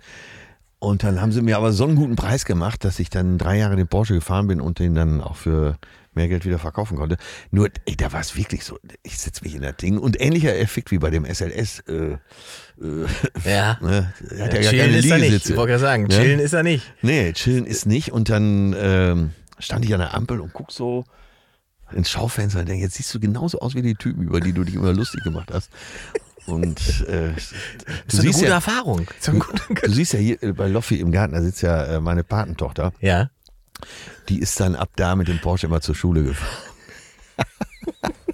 Und 0.78 1.04
dann 1.04 1.20
haben 1.22 1.32
sie 1.32 1.42
mir 1.42 1.58
aber 1.58 1.72
so 1.74 1.86
einen 1.86 1.96
guten 1.96 2.16
Preis 2.16 2.46
gemacht, 2.46 2.84
dass 2.86 3.00
ich 3.00 3.10
dann 3.10 3.38
drei 3.38 3.58
Jahre 3.58 3.76
den 3.76 3.88
Porsche 3.88 4.14
gefahren 4.14 4.48
bin 4.48 4.62
und 4.62 4.80
den 4.80 4.96
dann 4.96 5.22
auch 5.22 5.36
für 5.36 5.78
mehr 6.14 6.28
Geld 6.28 6.46
wieder 6.46 6.60
verkaufen 6.60 6.98
konnte. 6.98 7.18
Nur, 7.52 7.70
ey, 7.86 7.96
da 7.96 8.12
war 8.12 8.20
es 8.20 8.36
wirklich 8.36 8.64
so, 8.66 8.78
ich 9.04 9.18
setze 9.18 9.44
mich 9.44 9.56
in 9.56 9.62
das 9.62 9.78
Ding 9.78 9.98
und 9.98 10.20
ähnlicher 10.20 10.58
Effekt 10.58 10.92
wie 10.92 10.98
bei 10.98 11.10
dem 11.10 11.26
SLS. 11.26 11.80
Äh, 11.88 11.94
äh, 12.14 12.18
Ja. 13.46 13.78
ne, 13.82 14.14
ja, 14.38 14.48
chillen 14.50 14.94
ist 14.94 15.10
er 15.10 15.18
nicht. 15.20 15.50
Ich 15.50 15.56
wollte 15.56 15.72
gerade 15.72 15.80
sagen, 15.80 16.04
Ne? 16.04 16.10
chillen 16.10 16.40
ist 16.40 16.54
er 16.54 16.64
nicht. 16.64 16.94
Nee, 17.02 17.32
chillen 17.34 17.66
ist 17.66 17.86
nicht. 17.86 18.12
Und 18.12 18.30
dann 18.30 18.76
ähm, 18.78 19.32
stand 19.60 19.86
ich 19.86 19.94
an 19.94 20.00
der 20.00 20.14
Ampel 20.14 20.42
und 20.42 20.52
guck 20.54 20.72
so 20.72 21.06
ins 21.94 22.10
Schaufenster 22.10 22.60
und 22.62 22.70
denke, 22.70 22.84
jetzt 22.84 22.96
siehst 22.96 23.14
du 23.14 23.20
genauso 23.20 23.60
aus 23.60 23.76
wie 23.76 23.82
die 23.82 23.96
Typen, 23.96 24.24
über 24.24 24.40
die 24.40 24.54
du 24.54 24.64
dich 24.64 24.76
immer 24.76 24.94
lustig 24.94 25.24
gemacht 25.24 25.50
hast. 25.54 25.70
Und 26.46 26.80
äh, 27.08 27.30
du, 27.30 27.34
Das 28.08 28.14
ist 28.16 28.20
eine 28.22 28.32
gute 28.32 28.46
ja, 28.48 28.54
Erfahrung. 28.54 29.08
Ein 29.28 29.40
guter- 29.40 29.88
du 29.88 29.92
siehst 29.92 30.14
ja 30.14 30.20
hier 30.20 30.42
äh, 30.42 30.54
bei 30.54 30.68
Loffi 30.68 31.00
im 31.00 31.12
Garten, 31.12 31.34
da 31.36 31.42
sitzt 31.42 31.62
ja 31.62 31.84
äh, 31.86 32.00
meine 32.02 32.24
Patentochter. 32.24 32.94
Ja. 33.00 33.30
Die 34.30 34.40
ist 34.40 34.60
dann 34.60 34.76
ab 34.76 34.90
da 34.96 35.16
mit 35.16 35.28
dem 35.28 35.40
Porsche 35.40 35.68
immer 35.68 35.82
zur 35.82 35.96
Schule 35.96 36.24
gefahren. 36.24 36.74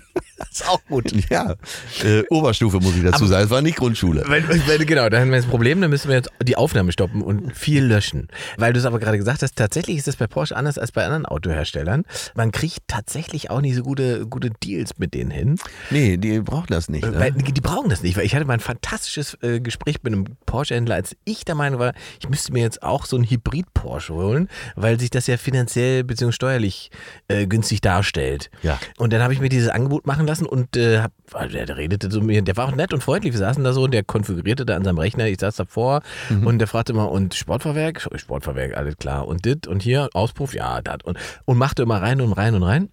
Ist 0.61 0.69
auch 0.69 0.81
gut. 0.87 1.11
Ja, 1.29 1.55
äh, 2.03 2.23
Oberstufe 2.29 2.79
muss 2.79 2.95
ich 2.95 3.03
dazu 3.03 3.25
sagen. 3.25 3.43
Es 3.45 3.49
war 3.49 3.61
nicht 3.61 3.77
Grundschule. 3.77 4.23
Wenn, 4.27 4.47
wenn, 4.47 4.85
genau, 4.85 5.09
dann 5.09 5.21
haben 5.21 5.31
wir 5.31 5.37
das 5.37 5.45
Problem, 5.45 5.81
dann 5.81 5.89
müssen 5.89 6.07
wir 6.07 6.15
jetzt 6.15 6.29
die 6.41 6.55
Aufnahme 6.55 6.91
stoppen 6.91 7.21
und 7.21 7.55
viel 7.55 7.83
löschen. 7.83 8.27
Weil 8.57 8.71
du 8.73 8.79
es 8.79 8.85
aber 8.85 8.99
gerade 8.99 9.17
gesagt 9.17 9.41
hast, 9.43 9.55
tatsächlich 9.55 9.97
ist 9.97 10.07
es 10.07 10.15
bei 10.15 10.25
Porsche 10.27 10.55
anders 10.55 10.77
als 10.77 10.91
bei 10.93 11.03
anderen 11.03 11.25
Autoherstellern. 11.25 12.03
Man 12.35 12.51
kriegt 12.51 12.79
tatsächlich 12.87 13.49
auch 13.49 13.59
nicht 13.61 13.75
so 13.75 13.83
gute, 13.83 14.25
gute 14.27 14.51
Deals 14.63 14.97
mit 14.97 15.13
denen 15.13 15.31
hin. 15.31 15.55
Nee, 15.89 16.17
die 16.17 16.39
brauchen 16.39 16.67
das 16.69 16.87
nicht. 16.89 17.03
Weil 17.03 17.31
Ne? 17.31 17.43
die, 17.43 17.51
die 17.51 17.61
brauchen 17.61 17.89
das 17.89 18.01
nicht, 18.03 18.15
weil 18.17 18.25
ich 18.25 18.33
hatte 18.35 18.45
mal 18.45 18.53
ein 18.53 18.59
fantastisches 18.59 19.37
äh, 19.41 19.59
Gespräch 19.59 19.97
mit 20.03 20.13
einem 20.13 20.25
Porsche-Händler, 20.45 20.95
als 20.95 21.15
ich 21.25 21.43
der 21.45 21.55
Meinung 21.55 21.79
war, 21.79 21.93
ich 22.19 22.29
müsste 22.29 22.53
mir 22.53 22.61
jetzt 22.63 22.83
auch 22.83 23.05
so 23.05 23.17
einen 23.17 23.29
Hybrid-Porsche 23.29 24.13
holen, 24.13 24.47
weil 24.75 24.99
sich 24.99 25.09
das 25.09 25.27
ja 25.27 25.37
finanziell 25.37 26.03
bzw. 26.03 26.31
steuerlich 26.31 26.89
äh, 27.27 27.47
günstig 27.47 27.81
darstellt. 27.81 28.49
Ja. 28.63 28.79
Und 28.97 29.11
dann 29.13 29.21
habe 29.21 29.33
ich 29.33 29.39
mir 29.41 29.49
dieses 29.49 29.69
Angebot 29.69 30.07
machen 30.07 30.25
lassen 30.25 30.45
und 30.47 30.75
äh, 30.77 30.99
hab, 30.99 31.11
der, 31.51 31.77
redete 31.77 32.09
so 32.11 32.21
mir, 32.21 32.41
der 32.41 32.57
war 32.57 32.67
auch 32.67 32.75
nett 32.75 32.93
und 32.93 33.03
freundlich. 33.03 33.33
Wir 33.33 33.39
saßen 33.39 33.63
da 33.63 33.73
so 33.73 33.83
und 33.83 33.93
der 33.93 34.03
konfigurierte 34.03 34.65
da 34.65 34.75
an 34.75 34.83
seinem 34.83 34.97
Rechner. 34.97 35.27
Ich 35.27 35.39
saß 35.39 35.55
davor 35.55 36.01
und 36.43 36.59
der 36.59 36.67
fragte 36.67 36.93
immer, 36.93 37.11
und 37.11 37.35
Sportfahrwerk? 37.35 38.07
Sportfahrwerk, 38.15 38.75
alles 38.75 38.97
klar. 38.97 39.27
Und 39.27 39.45
dit 39.45 39.67
und 39.67 39.83
hier, 39.83 40.09
Auspuff, 40.13 40.53
ja, 40.53 40.81
dat. 40.81 41.03
Und, 41.03 41.17
und 41.45 41.57
machte 41.57 41.83
immer 41.83 42.01
rein 42.01 42.21
und 42.21 42.33
rein 42.33 42.55
und 42.55 42.63
rein. 42.63 42.89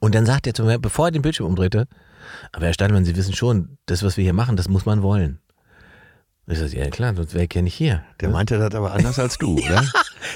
Und 0.00 0.14
dann 0.14 0.26
sagt 0.26 0.46
er 0.46 0.54
zu 0.54 0.64
mir, 0.64 0.78
bevor 0.78 1.06
er 1.06 1.10
den 1.12 1.22
Bildschirm 1.22 1.46
umdrehte, 1.46 1.86
aber 2.52 2.66
Herr 2.66 2.74
Steinmann, 2.74 3.04
Sie 3.04 3.16
wissen 3.16 3.34
schon, 3.34 3.78
das, 3.86 4.02
was 4.02 4.16
wir 4.16 4.24
hier 4.24 4.32
machen, 4.32 4.56
das 4.56 4.68
muss 4.68 4.84
man 4.86 5.02
wollen. 5.02 5.38
Ich 6.46 6.58
sagte, 6.58 6.76
ja 6.76 6.90
klar, 6.90 7.14
sonst 7.14 7.34
wäre 7.34 7.44
ich 7.44 7.54
ja 7.54 7.62
nicht 7.62 7.74
hier. 7.74 8.02
Der 8.20 8.28
meinte 8.28 8.58
das 8.58 8.74
aber 8.74 8.92
anders 8.92 9.18
als 9.18 9.38
du, 9.38 9.54
oder? 9.64 9.84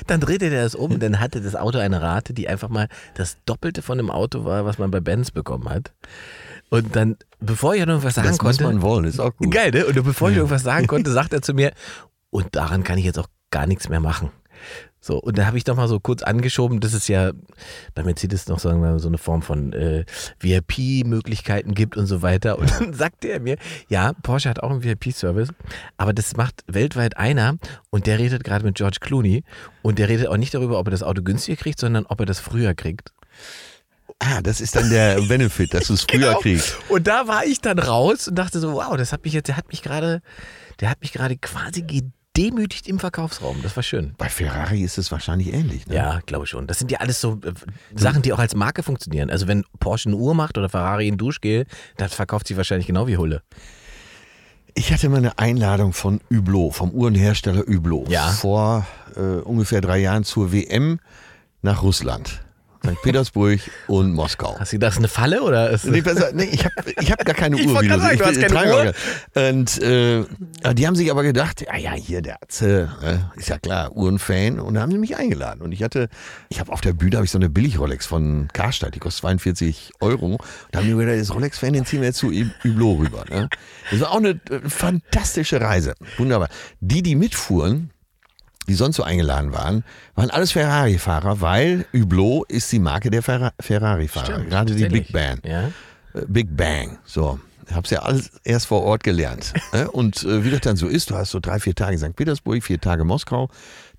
Dann 0.07 0.21
drehte 0.21 0.50
der 0.50 0.64
das 0.64 0.75
um, 0.75 0.99
dann 0.99 1.21
hatte 1.21 1.40
das 1.40 1.55
Auto 1.55 1.78
eine 1.78 2.02
Rate, 2.02 2.35
die 2.35 2.49
einfach 2.49 2.69
mal 2.69 2.88
das 3.14 3.37
Doppelte 3.45 3.83
von 3.83 3.99
dem 3.99 4.11
Auto 4.11 4.45
war, 4.45 4.64
was 4.64 4.78
man 4.78 4.90
bei 4.90 5.01
Benz 5.01 5.31
bekommen 5.31 5.68
hat. 5.68 5.92
Und 6.68 6.96
dann, 6.96 7.16
bevor 7.40 7.75
ich 7.75 7.81
noch 7.81 7.88
irgendwas 7.88 8.14
sagen 8.14 8.29
Das 8.29 8.42
muss 8.42 8.59
konnte, 8.59 8.64
man 8.64 8.83
wollen, 8.83 9.05
ist 9.05 9.20
auch 9.20 9.35
gut. 9.37 9.51
geil, 9.51 9.70
ne? 9.70 9.87
Und 9.87 10.03
bevor 10.03 10.31
ich 10.31 10.37
irgendwas 10.37 10.62
sagen 10.62 10.87
konnte, 10.87 11.11
sagt 11.12 11.33
er 11.33 11.42
zu 11.42 11.55
mir, 11.55 11.72
und 12.31 12.55
daran 12.57 12.83
kann 12.83 12.99
ich 12.99 13.05
jetzt 13.05 13.18
auch 13.18 13.29
gar 13.51 13.66
nichts 13.66 13.88
mehr 13.88 14.01
machen. 14.01 14.31
So, 15.07 15.19
und 15.21 15.38
da 15.38 15.47
habe 15.47 15.57
ich 15.57 15.62
doch 15.62 15.77
mal 15.77 15.87
so 15.87 16.01
kurz 16.01 16.25
angeschoben, 16.25 16.81
dass 16.81 16.92
es 16.92 17.07
ja 17.07 17.31
bei 17.95 18.03
Mercedes 18.03 18.49
noch 18.49 18.59
sagen 18.59 18.81
wir, 18.83 18.90
mal, 18.90 18.99
so 18.99 19.07
eine 19.07 19.19
Form 19.19 19.40
von 19.40 19.73
äh, 19.73 20.05
VIP-Möglichkeiten 20.40 21.75
gibt 21.75 21.97
und 21.97 22.07
so 22.07 22.23
weiter. 22.23 22.59
Und 22.59 22.71
dann 22.81 22.92
sagte 22.92 23.29
er 23.29 23.38
mir, 23.38 23.57
ja, 23.88 24.12
Porsche 24.23 24.49
hat 24.51 24.62
auch 24.64 24.71
einen 24.71 24.83
VIP-Service, 24.83 25.51
aber 25.97 26.12
das 26.12 26.37
macht 26.37 26.64
weltweit 26.66 27.16
einer 27.16 27.55
und 27.90 28.07
der 28.09 28.19
redet 28.19 28.42
gerade 28.42 28.64
mit 28.64 28.75
George 28.75 28.99
Clooney 29.01 29.45
und 29.83 30.01
der 30.01 30.09
redet 30.09 30.27
auch 30.27 30.37
nicht 30.38 30.55
darüber, 30.55 30.79
ob 30.81 30.88
er 30.88 30.90
das 30.90 31.05
Auto 31.05 31.23
günstiger 31.23 31.57
kriegt, 31.57 31.79
sondern 31.79 32.05
ob 32.07 32.19
er 32.19 32.27
das 32.27 32.40
früher 32.40 32.75
kriegt. 32.75 33.12
Ah, 34.19 34.40
das 34.42 34.61
ist 34.61 34.75
dann 34.75 34.90
der 34.90 35.21
Benefit, 35.29 35.73
dass 35.73 35.87
du 35.87 35.95
es 35.95 36.03
früher 36.03 36.19
Genau. 36.31 36.40
kriegst. 36.40 36.77
Und 36.88 37.07
da 37.07 37.29
war 37.29 37.45
ich 37.45 37.61
dann 37.61 37.79
raus 37.79 38.27
und 38.27 38.35
dachte 38.37 38.59
so, 38.59 38.73
wow, 38.73 38.97
das 38.97 39.12
hat 39.12 39.25
mich 39.25 39.35
jetzt, 39.35 39.47
der 39.47 39.57
hat 39.57 39.69
mich 39.69 39.83
gerade, 39.83 40.21
der 40.81 40.90
hat 40.90 41.01
mich 41.01 41.12
gerade 41.12 41.37
quasi 41.37 41.83
gedemütigt 42.37 42.87
im 42.88 42.99
Verkaufsraum. 42.99 43.57
Das 43.62 43.75
war 43.77 43.83
schön. 43.83 44.14
Bei 44.18 44.29
Ferrari 44.29 44.83
ist 44.83 44.99
es 44.99 45.11
wahrscheinlich 45.11 45.53
ähnlich. 45.53 45.87
Ne? 45.87 45.94
Ja, 45.96 46.20
glaube 46.27 46.44
ich 46.44 46.51
schon. 46.51 46.66
Das 46.66 46.79
sind 46.79 46.90
ja 46.90 46.99
alles 47.01 47.20
so 47.20 47.40
äh, 47.44 47.53
Sachen, 47.94 48.22
die 48.22 48.33
auch 48.33 48.38
als 48.38 48.55
Marke 48.55 48.83
funktionieren. 48.83 49.31
Also 49.31 49.49
wenn 49.49 49.64
Porsche 49.81 50.09
eine 50.09 50.16
Uhr 50.16 50.35
macht 50.35 50.59
oder 50.59 50.68
Ferrari 50.68 51.09
ein 51.09 51.16
Duschgel, 51.18 51.66
das 51.96 52.14
verkauft 52.14 52.46
sich 52.49 52.57
wahrscheinlich 52.57 52.87
genau 52.87 53.07
wie 53.07 53.16
Hulle. 53.16 53.42
Ich 54.75 54.92
hatte 54.92 55.09
mal 55.09 55.18
eine 55.18 55.38
Einladung 55.38 55.92
von 55.94 56.20
Hublot, 56.31 56.75
vom 56.75 56.90
Uhrenhersteller 56.90 57.62
Hublot, 57.66 58.11
Ja. 58.11 58.29
vor 58.29 58.87
äh, 59.16 59.20
ungefähr 59.20 59.81
drei 59.81 59.99
Jahren 59.99 60.22
zur 60.25 60.53
WM 60.53 61.01
nach 61.62 61.83
Russland. 61.83 62.42
St. 62.87 63.03
Petersburg 63.03 63.61
und 63.87 64.12
Moskau. 64.12 64.57
Hast 64.59 64.72
du 64.72 64.79
das 64.79 64.96
eine 64.99 65.09
Falle 65.09 65.42
oder 65.42 65.70
ist 65.70 65.85
Nee, 65.87 66.01
besser, 66.01 66.31
nee, 66.33 66.44
ich 66.44 66.64
habe 66.64 66.75
ich 67.01 67.12
hab 67.12 67.25
gar 67.25 67.35
keine 67.35 67.57
Ich 67.61 67.66
Uhr. 67.66 67.81
wie 67.83 67.88
sagen, 67.88 68.18
du 68.18 68.25
hast 68.25 68.37
ich 68.37 68.46
keine 68.46 68.75
Uhr. 68.75 68.94
Und 69.51 69.83
äh, 69.83 70.25
die 70.75 70.87
haben 70.87 70.96
sich 70.96 71.11
aber 71.11 71.22
gedacht, 71.22 71.62
ja, 71.62 71.77
ja, 71.77 71.92
hier 71.92 72.22
der 72.22 72.42
Atze, 72.42 72.90
äh, 73.03 73.38
ist 73.38 73.49
ja 73.49 73.59
klar, 73.59 73.96
Uhrenfan. 73.96 74.61
Und 74.61 74.75
da 74.75 74.81
haben 74.83 74.92
sie 74.92 74.99
mich 74.99 75.16
eingeladen. 75.16 75.62
Und 75.62 75.72
ich 75.72 75.83
hatte, 75.83 76.09
ich 76.49 76.61
habe 76.61 76.72
auf 76.72 76.81
der 76.81 76.92
Bühne 76.92 77.16
habe 77.16 77.25
ich 77.25 77.31
so 77.31 77.38
eine 77.38 77.49
Billig-Rolex 77.49 78.07
von 78.07 78.49
Karstadt, 78.53 78.94
die 78.94 78.99
kostet 78.99 79.20
42 79.22 79.92
Euro. 80.01 80.38
Da 80.70 80.79
haben 80.81 80.87
die 80.87 80.94
gedacht, 80.94 81.20
das 81.20 81.35
Rolex-Fan, 81.35 81.72
den 81.72 81.87
ziehen 81.87 82.01
wir 82.01 82.09
jetzt 82.09 82.18
zu 82.18 82.31
Hublot 82.31 82.99
rüber. 83.01 83.25
Ne? 83.29 83.49
Das 83.90 84.01
war 84.01 84.12
auch 84.12 84.16
eine 84.18 84.31
äh, 84.51 84.68
fantastische 84.68 85.61
Reise. 85.61 85.94
Wunderbar. 86.18 86.49
Die, 86.81 87.03
die 87.03 87.14
mitfuhren, 87.14 87.90
die 88.68 88.74
sonst 88.74 88.96
so 88.96 89.02
eingeladen 89.02 89.52
waren, 89.52 89.85
waren 90.14 90.31
alles 90.31 90.52
Ferrari-Fahrer, 90.52 91.40
weil 91.40 91.87
Hublot 91.92 92.50
ist 92.50 92.70
die 92.72 92.79
Marke 92.79 93.11
der 93.11 93.22
Ferra 93.22 93.52
Ferrari-Fahrer. 93.61 94.44
Gerade 94.44 94.74
die 94.74 94.87
Big 94.87 95.12
Bang. 95.12 95.40
Ja. 95.44 95.68
Äh, 96.14 96.24
Big 96.26 96.57
Bang. 96.57 96.98
So. 97.05 97.38
Ich 97.68 97.74
hab's 97.74 97.90
ja 97.90 98.00
alles 98.00 98.31
erst 98.44 98.66
vor 98.66 98.83
Ort 98.83 99.02
gelernt. 99.02 99.52
ne? 99.72 99.90
Und 99.90 100.22
äh, 100.22 100.44
wie 100.44 100.50
das 100.50 100.61
dann 100.61 100.76
so 100.76 100.87
ist, 100.87 101.11
du 101.11 101.16
hast 101.16 101.31
so 101.31 101.40
drei, 101.40 101.59
vier 101.59 101.74
Tage 101.74 101.98
St. 101.98 102.14
Petersburg, 102.14 102.62
vier 102.62 102.81
Tage 102.81 103.05
Moskau. 103.05 103.48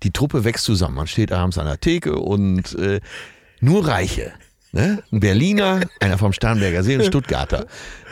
Die 0.02 0.10
Truppe 0.10 0.44
wächst 0.44 0.64
zusammen. 0.64 0.94
Man 0.94 1.06
steht 1.06 1.32
abends 1.32 1.58
an 1.58 1.66
der 1.66 1.78
Theke 1.78 2.16
und 2.16 2.74
äh, 2.78 3.00
nur 3.60 3.86
Reiche. 3.86 4.32
Ne? 4.72 5.02
Ein 5.10 5.20
Berliner, 5.20 5.80
einer 6.00 6.18
vom 6.18 6.32
Starnberger 6.34 6.82
See, 6.82 6.94
ein 6.94 7.02
Stuttgarter. 7.04 7.66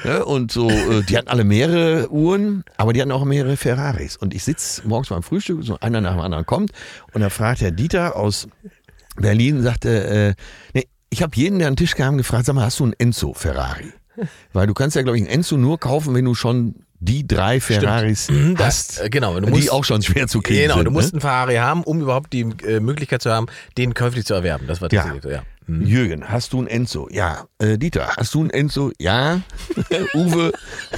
Ne? 0.05 0.25
Und 0.25 0.51
so, 0.53 0.71
äh, 0.71 1.03
die 1.03 1.17
hatten 1.19 1.29
alle 1.29 1.45
mehrere 1.45 2.09
Uhren, 2.11 2.65
aber 2.79 2.93
die 2.95 3.01
hatten 3.03 3.13
auch 3.13 3.25
mehrere 3.25 3.57
Ferraris. 3.59 4.17
Und 4.17 4.33
ich 4.35 4.43
sitze 4.45 4.87
morgens 4.89 5.09
beim 5.11 5.23
Frühstück, 5.23 5.63
so 5.65 5.79
einer 5.81 6.01
nach 6.01 6.13
dem 6.13 6.21
anderen 6.21 6.47
kommt 6.47 6.71
und 7.13 7.21
da 7.21 7.29
fragt 7.29 7.61
Herr 7.61 7.73
Dieter 7.73 8.17
aus 8.17 8.49
Berlin, 9.17 9.63
sagte, 9.63 10.35
äh, 10.35 10.35
nee, 10.75 10.87
ich 11.11 11.23
habe 11.23 11.33
jeden, 11.37 11.59
der 11.59 11.69
an 11.69 11.75
den 11.75 11.79
Tisch 11.79 11.95
kam, 11.95 12.17
gefragt, 12.17 12.47
sag 12.47 12.55
mal, 12.55 12.65
hast 12.65 12.81
du 12.81 12.85
einen 12.85 12.95
Enzo 12.99 13.35
Ferrari? 13.35 13.93
Weil 14.55 14.67
du 14.67 14.73
kannst 14.75 14.97
ja, 14.97 15.03
glaube 15.03 15.19
ich, 15.19 15.25
einen 15.25 15.31
Enzo 15.33 15.57
nur 15.59 15.79
kaufen, 15.79 16.15
wenn 16.15 16.25
du 16.25 16.35
schon 16.35 16.75
die 17.01 17.27
drei 17.27 17.61
Ferraris 17.61 18.29
hast, 18.59 19.01
äh, 19.03 19.11
genau, 19.11 19.39
du 19.39 19.45
die 19.47 19.53
musst- 19.53 19.71
auch 19.73 19.85
schon 19.85 20.03
schwer 20.03 20.27
zu 20.27 20.41
kriegen 20.41 20.63
Genau, 20.63 20.77
sind. 20.77 20.87
du 20.87 20.91
musst 20.91 21.09
ne? 21.09 21.17
einen 21.17 21.21
Ferrari 21.21 21.57
haben, 21.57 21.83
um 21.85 22.01
überhaupt 22.01 22.33
die 22.33 22.41
äh, 22.67 22.81
Möglichkeit 22.81 23.21
zu 23.21 23.31
haben, 23.31 23.47
den 23.77 23.93
käuflich 23.93 24.25
zu 24.25 24.33
erwerben. 24.33 24.67
Das 24.67 24.81
war 24.81 24.91
Ja. 24.91 25.03
tatsächlich 25.03 25.23
so, 25.23 25.29
ja. 25.29 25.43
Jürgen, 25.69 26.29
hast 26.29 26.53
du 26.53 26.59
einen 26.59 26.69
Enzo? 26.69 27.09
Ja. 27.11 27.47
Äh, 27.59 27.77
Dieter, 27.77 28.15
hast 28.17 28.35
du 28.35 28.41
einen 28.41 28.51
Enzo? 28.51 28.93
Ja. 28.99 29.41
Uwe, 30.15 30.53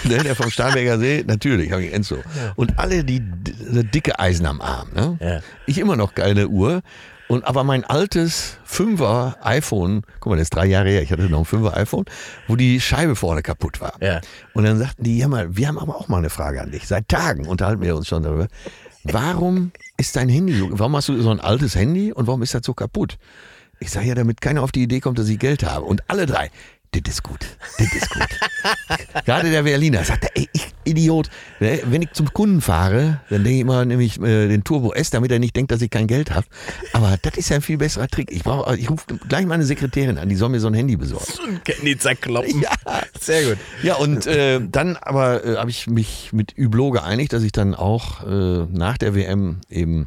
ne, 0.04 0.18
der 0.18 0.36
vom 0.36 0.50
Starnberger 0.50 0.98
See? 0.98 1.24
Natürlich 1.26 1.72
habe 1.72 1.84
ich 1.84 1.92
Enzo. 1.92 2.18
Und 2.56 2.78
alle 2.78 3.02
die, 3.02 3.20
die 3.20 3.84
dicke 3.84 4.18
Eisen 4.18 4.46
am 4.46 4.60
Arm. 4.60 4.88
Ne? 4.94 5.18
Ja. 5.20 5.40
Ich 5.66 5.78
immer 5.78 5.96
noch 5.96 6.14
geile 6.14 6.48
Uhr. 6.48 6.82
Und 7.28 7.44
aber 7.46 7.62
mein 7.62 7.84
altes 7.84 8.56
Fünfer 8.64 9.36
iPhone, 9.42 10.02
guck 10.18 10.30
mal, 10.30 10.36
das 10.36 10.44
ist 10.44 10.54
drei 10.54 10.64
Jahre 10.64 10.88
her, 10.88 11.02
ich 11.02 11.12
hatte 11.12 11.28
noch 11.28 11.40
ein 11.40 11.44
Fünfer 11.44 11.76
iPhone, 11.76 12.06
wo 12.46 12.56
die 12.56 12.80
Scheibe 12.80 13.16
vorne 13.16 13.42
kaputt 13.42 13.82
war. 13.82 13.92
Ja. 14.00 14.22
Und 14.54 14.64
dann 14.64 14.78
sagten 14.78 15.04
die, 15.04 15.18
ja 15.18 15.28
mal, 15.28 15.54
wir 15.54 15.68
haben 15.68 15.78
aber 15.78 15.96
auch 15.96 16.08
mal 16.08 16.18
eine 16.18 16.30
Frage 16.30 16.62
an 16.62 16.70
dich. 16.70 16.86
Seit 16.88 17.08
Tagen 17.08 17.46
unterhalten 17.46 17.82
wir 17.82 17.96
uns 17.96 18.08
schon 18.08 18.22
darüber. 18.22 18.48
warum 19.04 19.72
ist 19.98 20.16
dein 20.16 20.30
Handy 20.30 20.54
so, 20.54 20.68
warum 20.72 20.96
hast 20.96 21.08
du 21.08 21.20
so 21.20 21.30
ein 21.30 21.40
altes 21.40 21.74
Handy 21.74 22.12
und 22.12 22.26
warum 22.26 22.42
ist 22.42 22.54
das 22.54 22.64
so 22.64 22.72
kaputt? 22.72 23.18
Ich 23.80 23.90
sage 23.90 24.06
ja, 24.08 24.14
damit 24.14 24.40
keiner 24.40 24.62
auf 24.62 24.72
die 24.72 24.82
Idee 24.82 25.00
kommt, 25.00 25.18
dass 25.18 25.28
ich 25.28 25.38
Geld 25.38 25.64
habe. 25.64 25.84
Und 25.84 26.08
alle 26.08 26.26
drei, 26.26 26.50
das 26.92 27.02
ist 27.14 27.22
gut, 27.22 27.40
das 27.78 27.92
ist 27.92 28.10
gut. 28.10 28.28
Gerade 29.26 29.50
der 29.50 29.62
Berliner 29.62 30.04
sagte, 30.04 30.28
ey, 30.34 30.48
ich 30.52 30.68
Idiot, 30.84 31.28
ne, 31.60 31.80
wenn 31.84 32.02
ich 32.02 32.12
zum 32.12 32.32
Kunden 32.32 32.60
fahre, 32.60 33.20
dann 33.28 33.44
denke 33.44 33.56
ich 33.56 33.60
immer 33.60 33.84
nämlich 33.84 34.20
äh, 34.20 34.48
den 34.48 34.64
Turbo 34.64 34.92
S, 34.94 35.10
damit 35.10 35.30
er 35.30 35.38
nicht 35.38 35.54
denkt, 35.54 35.70
dass 35.70 35.82
ich 35.82 35.90
kein 35.90 36.06
Geld 36.06 36.30
habe. 36.30 36.46
Aber 36.94 37.16
das 37.20 37.36
ist 37.36 37.50
ja 37.50 37.56
ein 37.56 37.62
viel 37.62 37.76
besserer 37.76 38.08
Trick. 38.08 38.32
Ich 38.32 38.42
brauche, 38.42 38.76
ich 38.76 38.88
rufe 38.88 39.04
gleich 39.28 39.44
meine 39.44 39.64
Sekretärin 39.64 40.16
an, 40.16 40.28
die 40.28 40.36
soll 40.36 40.48
mir 40.48 40.60
so 40.60 40.68
ein 40.68 40.74
Handy 40.74 40.96
besorgen. 40.96 41.60
Candy 41.64 41.98
zerkloppen. 41.98 42.62
Ja. 42.62 42.70
Sehr 43.20 43.42
gut. 43.50 43.58
Ja, 43.82 43.96
und 43.96 44.26
äh, 44.26 44.60
dann 44.66 44.96
aber 44.96 45.44
äh, 45.44 45.56
habe 45.56 45.70
ich 45.70 45.86
mich 45.88 46.32
mit 46.32 46.54
Hublot 46.56 46.94
geeinigt, 46.94 47.34
dass 47.34 47.42
ich 47.42 47.52
dann 47.52 47.74
auch 47.74 48.26
äh, 48.26 48.66
nach 48.72 48.96
der 48.96 49.14
WM 49.14 49.60
eben 49.68 50.06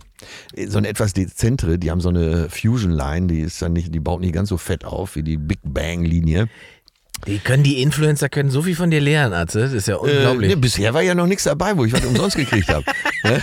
so 0.68 0.78
eine 0.78 0.88
etwas 0.88 1.14
dezentere, 1.14 1.78
die 1.80 1.92
haben 1.92 2.02
so 2.02 2.10
eine 2.10 2.50
Fusion 2.50 2.92
Line, 2.92 3.28
die 3.28 3.40
ist 3.42 3.62
dann 3.62 3.74
nicht, 3.74 3.94
die 3.94 4.00
baut 4.00 4.22
nicht 4.22 4.34
ganz 4.34 4.50
so 4.50 4.58
fett 4.58 4.86
auf 4.86 5.16
wie 5.16 5.24
die 5.24 5.38
Big 5.38 5.60
Bang 5.64 6.04
Linie. 6.04 6.48
Die 7.28 7.38
können 7.40 7.62
die 7.64 7.82
Influencer 7.84 8.30
können 8.30 8.50
so 8.50 8.64
viel 8.64 8.76
von 8.76 8.90
dir 8.90 9.00
lernen, 9.02 9.34
Atze. 9.34 9.60
Das 9.62 9.74
ist 9.74 9.88
ja 9.88 9.96
Äh, 9.96 10.00
unglaublich. 10.00 10.50
ne, 10.50 10.58
bisher 10.58 10.94
war 10.96 11.02
ja 11.04 11.14
noch 11.14 11.28
nichts 11.28 11.44
dabei, 11.44 11.78
wo 11.78 11.86
ich 11.86 11.94
was 11.94 12.04
umsonst 12.04 12.36
gekriegt 12.38 12.70
habe. 12.70 12.84
Ne? 13.24 13.40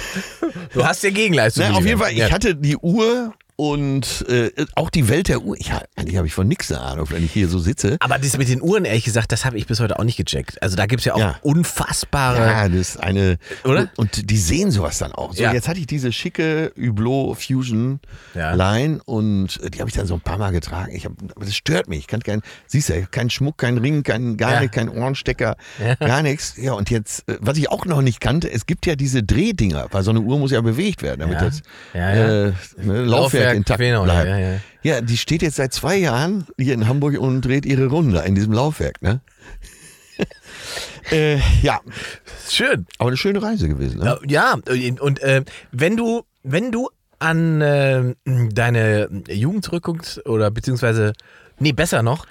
du 0.75 0.85
hast 0.85 1.05
ja 1.05 1.11
Gegenleistung. 1.11 1.67
Na, 1.69 1.77
auf 1.77 1.87
jeden. 1.87 2.01
Fall, 2.01 2.11
ich 2.13 2.33
hatte 2.33 2.57
die 2.57 2.77
Uhr 2.77 3.33
und 3.61 4.25
äh, 4.29 4.53
auch 4.77 4.89
die 4.89 5.09
Welt 5.09 5.27
der 5.27 5.43
Uhr. 5.43 5.57
Ich, 5.59 5.73
eigentlich 5.97 6.17
habe 6.17 6.29
ich 6.29 6.33
von 6.33 6.47
nichts 6.47 6.71
eine 6.71 6.81
Ahnung, 6.81 7.09
wenn 7.11 7.25
ich 7.25 7.33
hier 7.33 7.49
so 7.49 7.59
sitze. 7.59 7.97
Aber 7.99 8.17
das 8.17 8.39
mit 8.39 8.49
den 8.49 8.63
Uhren, 8.63 8.85
ehrlich 8.85 9.03
gesagt, 9.05 9.33
das 9.33 9.45
habe 9.45 9.59
ich 9.59 9.67
bis 9.67 9.81
heute 9.81 9.99
auch 9.99 10.05
nicht 10.05 10.17
gecheckt. 10.17 10.63
Also 10.63 10.77
da 10.77 10.87
gibt 10.87 11.01
es 11.01 11.07
ja 11.07 11.15
auch 11.15 11.19
Ja. 11.19 11.37
unfassbare. 11.43 12.39
Ja, 12.39 12.69
das 12.69 12.79
ist 12.79 13.03
eine. 13.03 13.37
Oder? 13.65 13.89
Und, 13.97 14.31
die 14.31 14.37
sehen 14.37 14.71
sowas 14.71 14.99
dann 14.99 15.11
auch. 15.11 15.35
So, 15.35 15.43
Ja. 15.43 15.53
jetzt 15.53 15.67
hatte 15.67 15.81
ich 15.81 15.89
diese 15.89 16.13
schicke 16.13 16.73
Hublot 16.79 17.43
Fusion 17.43 17.99
Ja. 18.33 18.55
Line 18.55 19.01
und 19.07 19.59
die 19.75 19.81
habe 19.81 19.91
ich 19.91 19.97
dann 19.97 20.07
so 20.07 20.15
ein 20.15 20.21
paar 20.21 20.39
Mal 20.39 20.53
getragen. 20.53 20.95
Ich 20.95 21.05
hab, 21.05 21.13
das 21.41 21.57
stört 21.57 21.89
mich. 21.89 21.99
Ich 21.99 22.07
kann 22.07 22.21
kein, 22.23 22.43
siehst 22.69 22.91
du, 22.91 23.07
kein 23.11 23.29
Schmuck, 23.29 23.59
kein 23.59 23.79
Ring, 23.79 24.05
kein, 24.05 24.37
gar 24.37 24.53
Ja. 24.53 24.61
nicht, 24.61 24.73
kein 24.73 24.89
Ohrenstecker, 24.89 25.57
Ja. 25.85 25.97
gar 25.97 26.23
nichts. 26.23 26.55
Ja, 26.59 26.75
und 26.75 26.91
jetzt, 26.91 27.29
äh, 27.29 27.37
was 27.41 27.59
ich 27.59 27.71
auch 27.73 27.87
noch 27.87 28.03
nicht 28.03 28.21
kannte, 28.21 28.49
es 28.53 28.67
gibt 28.67 28.87
ja 28.87 28.95
diese 28.95 29.25
Drehdinger, 29.25 29.89
weil 29.91 30.05
so 30.05 30.11
eine 30.11 30.21
Uhr 30.21 30.39
muss 30.39 30.53
ja 30.53 30.61
bewegt 30.61 31.03
werden, 31.03 31.19
damit 31.19 31.41
Ja. 31.41 31.45
das 31.45 31.63
Ja, 31.93 32.15
ja. 32.15 32.47
Äh, 32.49 32.53
ne, 32.83 33.03
Laufwerk, 33.03 33.48
intakt 33.53 33.81
genau, 33.81 34.05
bleibt. 34.05 34.29
Ja, 34.29 34.39
ja, 34.39 34.53
ja. 34.53 34.61
Ja, 34.83 35.01
die 35.01 35.17
steht 35.17 35.43
jetzt 35.43 35.57
seit 35.57 35.73
zwei 35.73 35.97
Jahren 35.97 36.47
hier 36.57 36.75
in 36.75 36.87
Hamburg 36.87 37.19
und 37.19 37.43
dreht 37.43 37.67
ihre 37.67 37.87
Runde 37.87 38.21
in 38.21 38.35
diesem 38.35 38.53
Laufwerk, 38.53 39.03
ne? 39.03 39.21
äh, 41.11 41.39
ja, 41.63 41.81
Schön. 42.49 42.87
aber 42.99 43.09
eine 43.09 43.17
schöne 43.17 43.43
Reise 43.43 43.69
gewesen. 43.69 44.01
Ne? 44.01 44.19
Ja, 44.27 44.57
und 45.01 45.21
äh, 45.21 45.45
wenn 45.73 45.97
du, 45.97 46.23
wenn 46.43 46.73
du 46.73 46.89
an 47.19 47.61
äh, 47.61 48.15
deine 48.25 49.09
Jugend 49.29 49.65
zurückguckst 49.65 50.27
oder 50.27 50.51
beziehungsweise, 50.51 51.13
nee, 51.59 51.73
besser 51.73 52.03
noch, 52.03 52.27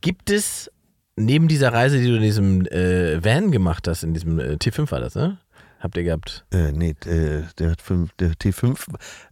gibt 0.00 0.30
es 0.30 0.70
neben 1.16 1.48
dieser 1.48 1.72
Reise, 1.72 1.98
die 1.98 2.08
du 2.08 2.16
in 2.16 2.22
diesem 2.22 2.66
äh, 2.66 3.22
Van 3.22 3.50
gemacht 3.50 3.86
hast, 3.88 4.02
in 4.02 4.14
diesem 4.14 4.38
äh, 4.38 4.54
T5 4.54 4.90
war 4.90 5.00
das, 5.00 5.14
ne? 5.14 5.38
Habt 5.80 5.96
ihr 5.96 6.04
gehabt? 6.04 6.44
Äh, 6.52 6.72
nee, 6.72 6.94
äh, 7.06 7.42
der, 7.58 7.74
fünf, 7.82 8.10
der 8.18 8.32
T5 8.34 8.76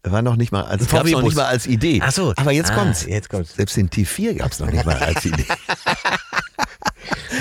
war 0.02 0.22
noch 0.22 0.36
nicht 0.36 0.50
mal 0.50 0.64
als, 0.64 0.82
Ein 0.82 0.88
gab's 0.88 1.10
noch 1.10 1.22
nicht 1.22 1.36
mal 1.36 1.44
als 1.44 1.66
Idee. 1.66 2.00
Ach 2.02 2.10
so. 2.10 2.32
Aber 2.36 2.52
jetzt 2.52 2.70
Ah, 2.70 2.74
kommt's. 2.74 3.04
jetzt 3.04 3.28
kommt's. 3.28 3.54
Selbst 3.54 3.76
den 3.76 3.90
T4 3.90 4.34
gab 4.34 4.52
es 4.52 4.58
noch 4.58 4.70
nicht 4.70 4.86
mal 4.86 4.96
als 4.96 5.24
Idee. 5.26 5.44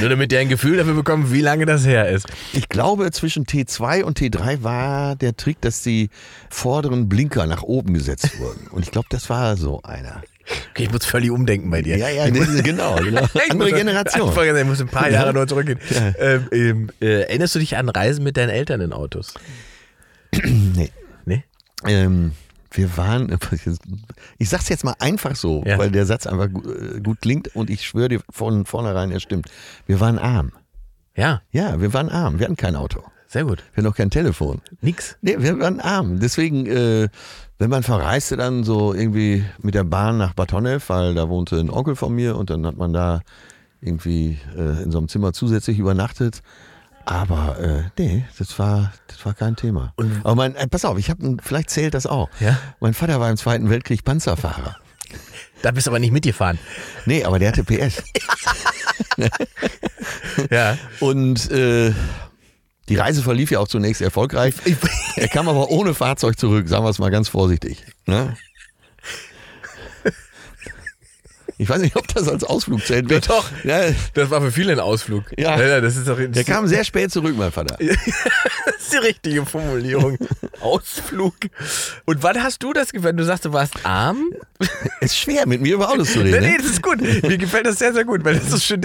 Nur 0.01 0.09
damit 0.09 0.31
ihr 0.31 0.39
ein 0.39 0.49
Gefühl 0.49 0.77
dafür 0.77 0.93
bekommt, 0.93 1.31
wie 1.31 1.41
lange 1.41 1.65
das 1.65 1.85
her 1.85 2.09
ist. 2.09 2.27
Ich 2.53 2.69
glaube, 2.69 3.09
zwischen 3.11 3.45
T2 3.45 4.03
und 4.03 4.19
T3 4.19 4.61
war 4.63 5.15
der 5.15 5.35
Trick, 5.35 5.59
dass 5.61 5.81
die 5.81 6.09
vorderen 6.49 7.09
Blinker 7.09 7.47
nach 7.47 7.63
oben 7.63 7.93
gesetzt 7.93 8.37
wurden. 8.39 8.67
Und 8.67 8.83
ich 8.83 8.91
glaube, 8.91 9.07
das 9.09 9.29
war 9.29 9.55
so 9.57 9.81
einer. 9.83 10.21
Okay, 10.71 10.83
ich 10.83 10.91
muss 10.91 11.05
völlig 11.05 11.29
umdenken 11.31 11.69
bei 11.69 11.81
dir. 11.81 11.97
Ja, 11.97 12.09
ja, 12.09 12.29
nee, 12.29 12.39
genau, 12.63 12.95
genau. 12.95 13.21
Andere 13.49 13.69
muss- 13.69 13.77
Generation. 13.77 14.29
Ich 14.57 14.65
muss 14.65 14.81
ein 14.81 14.87
paar 14.87 15.09
Jahre 15.09 15.27
Ja. 15.27 15.33
noch 15.33 15.45
zurückgehen. 15.45 15.79
Ähm, 16.19 16.47
ähm, 16.51 16.89
äh, 17.01 17.21
erinnerst 17.23 17.55
du 17.55 17.59
dich 17.59 17.75
an 17.77 17.89
Reisen 17.89 18.23
mit 18.23 18.37
deinen 18.37 18.49
Eltern 18.49 18.81
in 18.81 18.93
Autos? 18.93 19.33
Nee. 20.43 20.91
Nee? 21.25 21.43
Ähm, 21.85 22.31
wir 22.71 22.95
waren, 22.97 23.37
ich 24.37 24.49
sag's 24.49 24.69
jetzt 24.69 24.83
mal 24.83 24.95
einfach 24.99 25.35
so, 25.35 25.63
Ja. 25.65 25.77
weil 25.77 25.89
der 25.91 26.05
Satz 26.05 26.27
einfach 26.27 26.49
gu- 26.51 26.99
gut 27.01 27.21
klingt 27.21 27.55
und 27.55 27.69
ich 27.69 27.85
schwöre 27.85 28.09
dir 28.09 28.21
von 28.29 28.65
vornherein, 28.65 29.11
er 29.11 29.19
stimmt. 29.19 29.49
Wir 29.85 29.99
waren 29.99 30.19
arm. 30.19 30.51
Ja, 31.15 31.41
Ja, 31.51 31.81
wir 31.81 31.93
waren 31.93 32.09
arm. 32.09 32.39
Wir 32.39 32.45
hatten 32.45 32.57
kein 32.57 32.75
Auto. 32.75 33.03
sehr 33.27 33.43
gut. 33.45 33.63
Wir 33.73 33.77
hatten 33.83 33.91
auch 33.91 33.95
kein 33.97 34.09
Telefon. 34.11 34.61
Nix. 34.81 35.17
Nee, 35.21 35.37
wir 35.39 35.59
waren 35.59 35.79
arm. 35.81 36.19
Deswegen, 36.19 36.65
äh, 36.67 37.07
wenn 37.59 37.69
man 37.69 37.83
verreiste 37.83 38.37
dann 38.37 38.63
so 38.63 38.93
irgendwie 38.93 39.43
mit 39.61 39.75
der 39.75 39.83
Bahn 39.83 40.17
nach 40.17 40.33
Bad 40.33 40.53
Honnef, 40.53 40.89
weil 40.89 41.15
da 41.15 41.29
wohnte 41.29 41.57
ein 41.57 41.69
Onkel 41.69 41.95
von 41.95 42.13
mir 42.13 42.35
und 42.35 42.49
dann 42.49 42.65
hat 42.65 42.77
man 42.77 42.93
da 42.93 43.21
irgendwie 43.81 44.37
äh, 44.55 44.83
in 44.83 44.91
so 44.91 44.97
einem 44.97 45.07
Zimmer 45.07 45.33
zusätzlich 45.33 45.79
übernachtet. 45.79 46.41
Aber 47.05 47.57
äh, 47.59 47.83
nee, 47.97 48.25
das 48.37 48.59
war, 48.59 48.91
das 49.07 49.25
war 49.25 49.33
kein 49.33 49.55
Thema. 49.55 49.93
Aber 50.23 50.35
mein, 50.35 50.55
äh, 50.55 50.67
pass 50.67 50.83
auf, 50.83 50.97
ich 50.97 51.09
habe, 51.09 51.37
vielleicht 51.41 51.69
zählt 51.69 51.93
das 51.93 52.05
auch. 52.05 52.29
Ja? 52.39 52.57
Mein 52.79 52.93
Vater 52.93 53.19
war 53.19 53.29
im 53.29 53.37
Zweiten 53.37 53.69
Weltkrieg 53.69 54.03
Panzerfahrer. 54.03 54.75
Da 55.61 55.71
bist 55.71 55.87
du 55.87 55.91
aber 55.91 55.99
nicht 55.99 56.11
mitgefahren. 56.11 56.59
Nee, 57.05 57.23
aber 57.23 57.39
der 57.39 57.49
hatte 57.49 57.63
PS. 57.63 58.03
Ja. 60.51 60.77
Und 60.99 61.49
äh, 61.51 61.91
die 62.89 62.95
Reise 62.95 63.21
verlief 63.21 63.51
ja 63.51 63.59
auch 63.59 63.67
zunächst 63.67 64.01
erfolgreich. 64.01 64.53
Er 65.15 65.27
kam 65.27 65.47
aber 65.49 65.69
ohne 65.69 65.93
Fahrzeug 65.93 66.39
zurück, 66.39 66.67
sagen 66.69 66.85
wir 66.85 66.89
es 66.89 66.99
mal 66.99 67.09
ganz 67.09 67.27
vorsichtig. 67.29 67.83
Ne? 68.05 68.37
Ich 71.59 71.67
weiß 71.69 71.79
nicht, 71.81 71.95
ob 71.95 72.07
das 72.09 72.27
als 72.27 72.43
Ausflug 72.43 72.85
zählt. 72.85 73.09
Ja, 73.11 73.19
doch. 73.19 73.45
Ja, 73.63 73.81
Das 74.13 74.29
war 74.29 74.41
für 74.41 74.51
viele 74.51 74.73
ein 74.73 74.79
Ausflug. 74.79 75.23
Ja. 75.37 75.57
das 75.81 75.95
ist 75.95 76.07
doch 76.07 76.17
der 76.19 76.43
kam 76.43 76.67
sehr 76.67 76.83
spät 76.83 77.11
zurück, 77.11 77.35
mein 77.37 77.51
Vater. 77.51 77.77
das 77.79 78.75
ist 78.79 78.93
die 78.93 78.97
richtige 78.97 79.45
Formulierung. 79.45 80.17
Ausflug. 80.61 81.33
Und 82.05 82.21
wann 82.23 82.41
hast 82.43 82.61
du 82.63 82.73
das 82.73 82.89
wenn 82.93 83.17
du 83.17 83.23
sagst, 83.23 83.45
du 83.45 83.53
warst 83.53 83.73
arm? 83.85 84.29
Ist 85.01 85.17
schwer, 85.17 85.47
mit 85.47 85.61
mir 85.61 85.75
über 85.75 85.89
Autos 85.89 86.13
zu 86.13 86.19
Nee, 86.19 86.33
reden. 86.33 86.41
nee, 86.45 86.51
Ne? 86.51 86.57
das 86.57 86.67
ist 86.71 86.81
gut. 86.81 87.01
Mir 87.01 87.37
gefällt 87.37 87.65
das 87.67 87.79
sehr, 87.79 87.93
sehr 87.93 88.05
gut, 88.05 88.23
weil 88.23 88.35
das 88.35 88.49
so 88.49 88.57
schön 88.57 88.81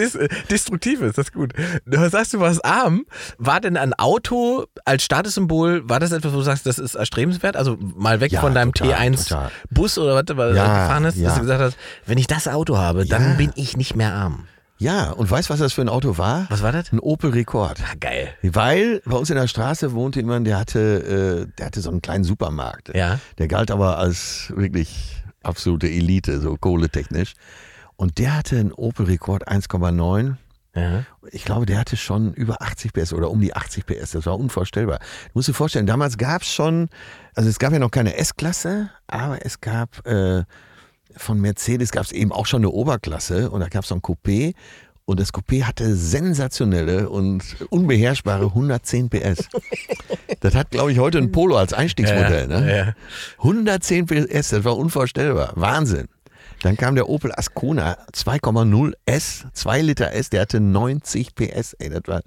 destruktiv 0.51 1.01
ist. 1.01 1.19
Das 1.19 1.27
ist 1.27 1.33
gut. 1.33 1.53
Du 1.87 2.09
sagst, 2.09 2.35
du 2.35 2.41
warst 2.41 2.65
arm. 2.65 3.05
War 3.39 3.61
denn 3.61 3.77
ein 3.77 3.95
Auto 3.95 4.67
als 4.85 5.03
Statussymbol, 5.05 5.89
war 5.89 6.01
das 6.01 6.13
etwas, 6.13 6.33
wo 6.33 6.37
du 6.39 6.43
sagst, 6.43 6.67
das 6.67 6.79
ist 6.79 6.95
erstrebenswert? 6.95 7.57
Also 7.57 7.79
mal 7.97 8.21
weg 8.21 8.33
Ja, 8.33 8.41
von 8.41 8.55
deinem 8.55 8.73
total, 8.75 8.95
T1 8.95 9.29
total. 9.29 9.51
Bus 9.71 9.99
oder 9.99 10.15
was 10.15 10.25
du 10.25 10.35
Ja, 10.35 10.47
gefahren 10.83 11.05
hast, 11.07 11.15
dass 11.17 11.23
ja. 11.23 11.35
du 11.35 11.41
gesagt 11.41 11.61
hast, 11.61 11.77
wenn 12.07 12.19
ich 12.19 12.27
das 12.27 12.49
Auto 12.49 12.62
habe, 12.70 13.05
dann 13.07 13.22
Ja. 13.22 13.35
bin 13.35 13.53
ich 13.57 13.77
nicht 13.77 13.96
mehr 13.96 14.12
arm. 14.14 14.46
Ja, 14.79 15.11
und 15.11 15.31
weißt 15.31 15.48
du, 15.48 15.53
was 15.53 15.61
das 15.61 15.72
für 15.75 15.81
ein 15.83 15.88
Auto 15.88 16.18
war? 16.18 16.46
Was 16.48 16.62
war 16.62 16.72
das? 16.72 16.90
Ein 16.92 16.98
Opel 16.98 17.31
Rekord. 17.31 17.79
Ah, 17.88 17.94
geil. 18.01 18.35
Weil 18.42 19.01
bei 19.05 19.16
uns 19.16 19.31
in 19.31 19.37
der 19.37 19.46
Straße 19.46 19.92
wohnte 19.92 20.18
jemand, 20.20 20.44
der 20.46 20.59
hatte, 20.59 21.46
äh, 21.48 21.57
der 21.57 21.66
hatte 21.66 21.81
so 21.81 21.90
einen 21.90 22.03
kleinen 22.03 22.25
Supermarkt. 22.25 22.92
Ja. 22.94 23.20
Der 23.38 23.46
galt 23.46 23.70
aber 23.70 23.98
als 23.98 24.53
wirklich 24.57 25.22
absolute 25.44 25.88
Elite, 25.88 26.40
so 26.40 26.57
kohletechnisch. 26.57 27.35
Und 27.94 28.18
der 28.18 28.37
hatte 28.37 28.59
einen 28.59 28.72
Opel 28.72 29.07
Rekord 29.07 29.46
1,9. 29.46 30.37
Ja. 30.75 31.05
Ich 31.31 31.44
glaube, 31.44 31.66
der 31.66 31.79
hatte 31.79 31.96
schon 31.96 32.33
über 32.35 32.61
80 32.62 32.92
PS 32.92 33.12
oder 33.12 33.31
um 33.31 33.40
die 33.40 33.55
80 33.55 33.87
PS. 33.87 34.12
Das 34.12 34.27
war 34.27 34.37
unvorstellbar. 34.37 34.98
Du 34.98 35.31
musst 35.35 35.46
dir 35.48 35.55
vorstellen, 35.55 35.87
damals 35.87 36.16
gab 36.18 36.42
es 36.42 36.53
schon, 36.53 36.88
also 37.37 37.48
es 37.48 37.61
gab 37.61 37.72
ja 37.72 37.79
noch 37.79 37.90
keine 37.90 38.16
S-Klasse, 38.16 38.90
aber 39.07 39.44
es 39.46 39.61
gab 39.61 40.05
äh, 40.09 40.42
von 41.16 41.40
Mercedes 41.40 41.90
gab 41.90 42.05
es 42.05 42.12
eben 42.12 42.33
auch 42.33 42.46
schon 42.46 42.62
eine 42.62 42.70
Oberklasse 42.70 43.51
und 43.51 43.61
da 43.61 43.68
gab 43.68 43.83
es 43.83 43.88
so 43.88 43.94
ein 43.94 44.03
Coupé. 44.03 44.55
Und 45.05 45.18
das 45.18 45.35
Coupé 45.35 45.64
hatte 45.64 45.96
sensationelle 45.96 47.11
und 47.11 47.42
unbeherrschbare 47.70 48.46
110 48.46 49.11
PS. 49.11 49.48
Das 50.40 50.55
hat, 50.55 50.70
glaube 50.70 50.92
ich, 50.92 50.98
heute 50.98 51.18
ein 51.18 51.33
Polo 51.33 51.57
als 51.57 51.72
Einstiegsmodell. 51.72 52.51
Ja, 52.51 52.61
ne? 52.61 52.77
ja. 52.77 52.94
110 53.38 54.07
PS, 54.07 54.51
das 54.51 54.64
war 54.64 54.77
unvorstellbar. 54.77 55.53
Wahnsinn. 55.57 56.09
Dann 56.62 56.77
kam 56.77 56.94
der 56.94 57.09
Opel 57.09 57.33
Ascona 57.33 57.98
2,0 58.12 58.92
S, 59.05 59.46
2 59.53 59.83
Liter 59.83 60.12
S, 60.12 60.31
der 60.31 60.42
hatte 60.42 60.61
90 60.61 61.35
PS. 61.35 61.75
Ey, 61.75 61.90
das 61.90 62.03
war, 62.07 62.22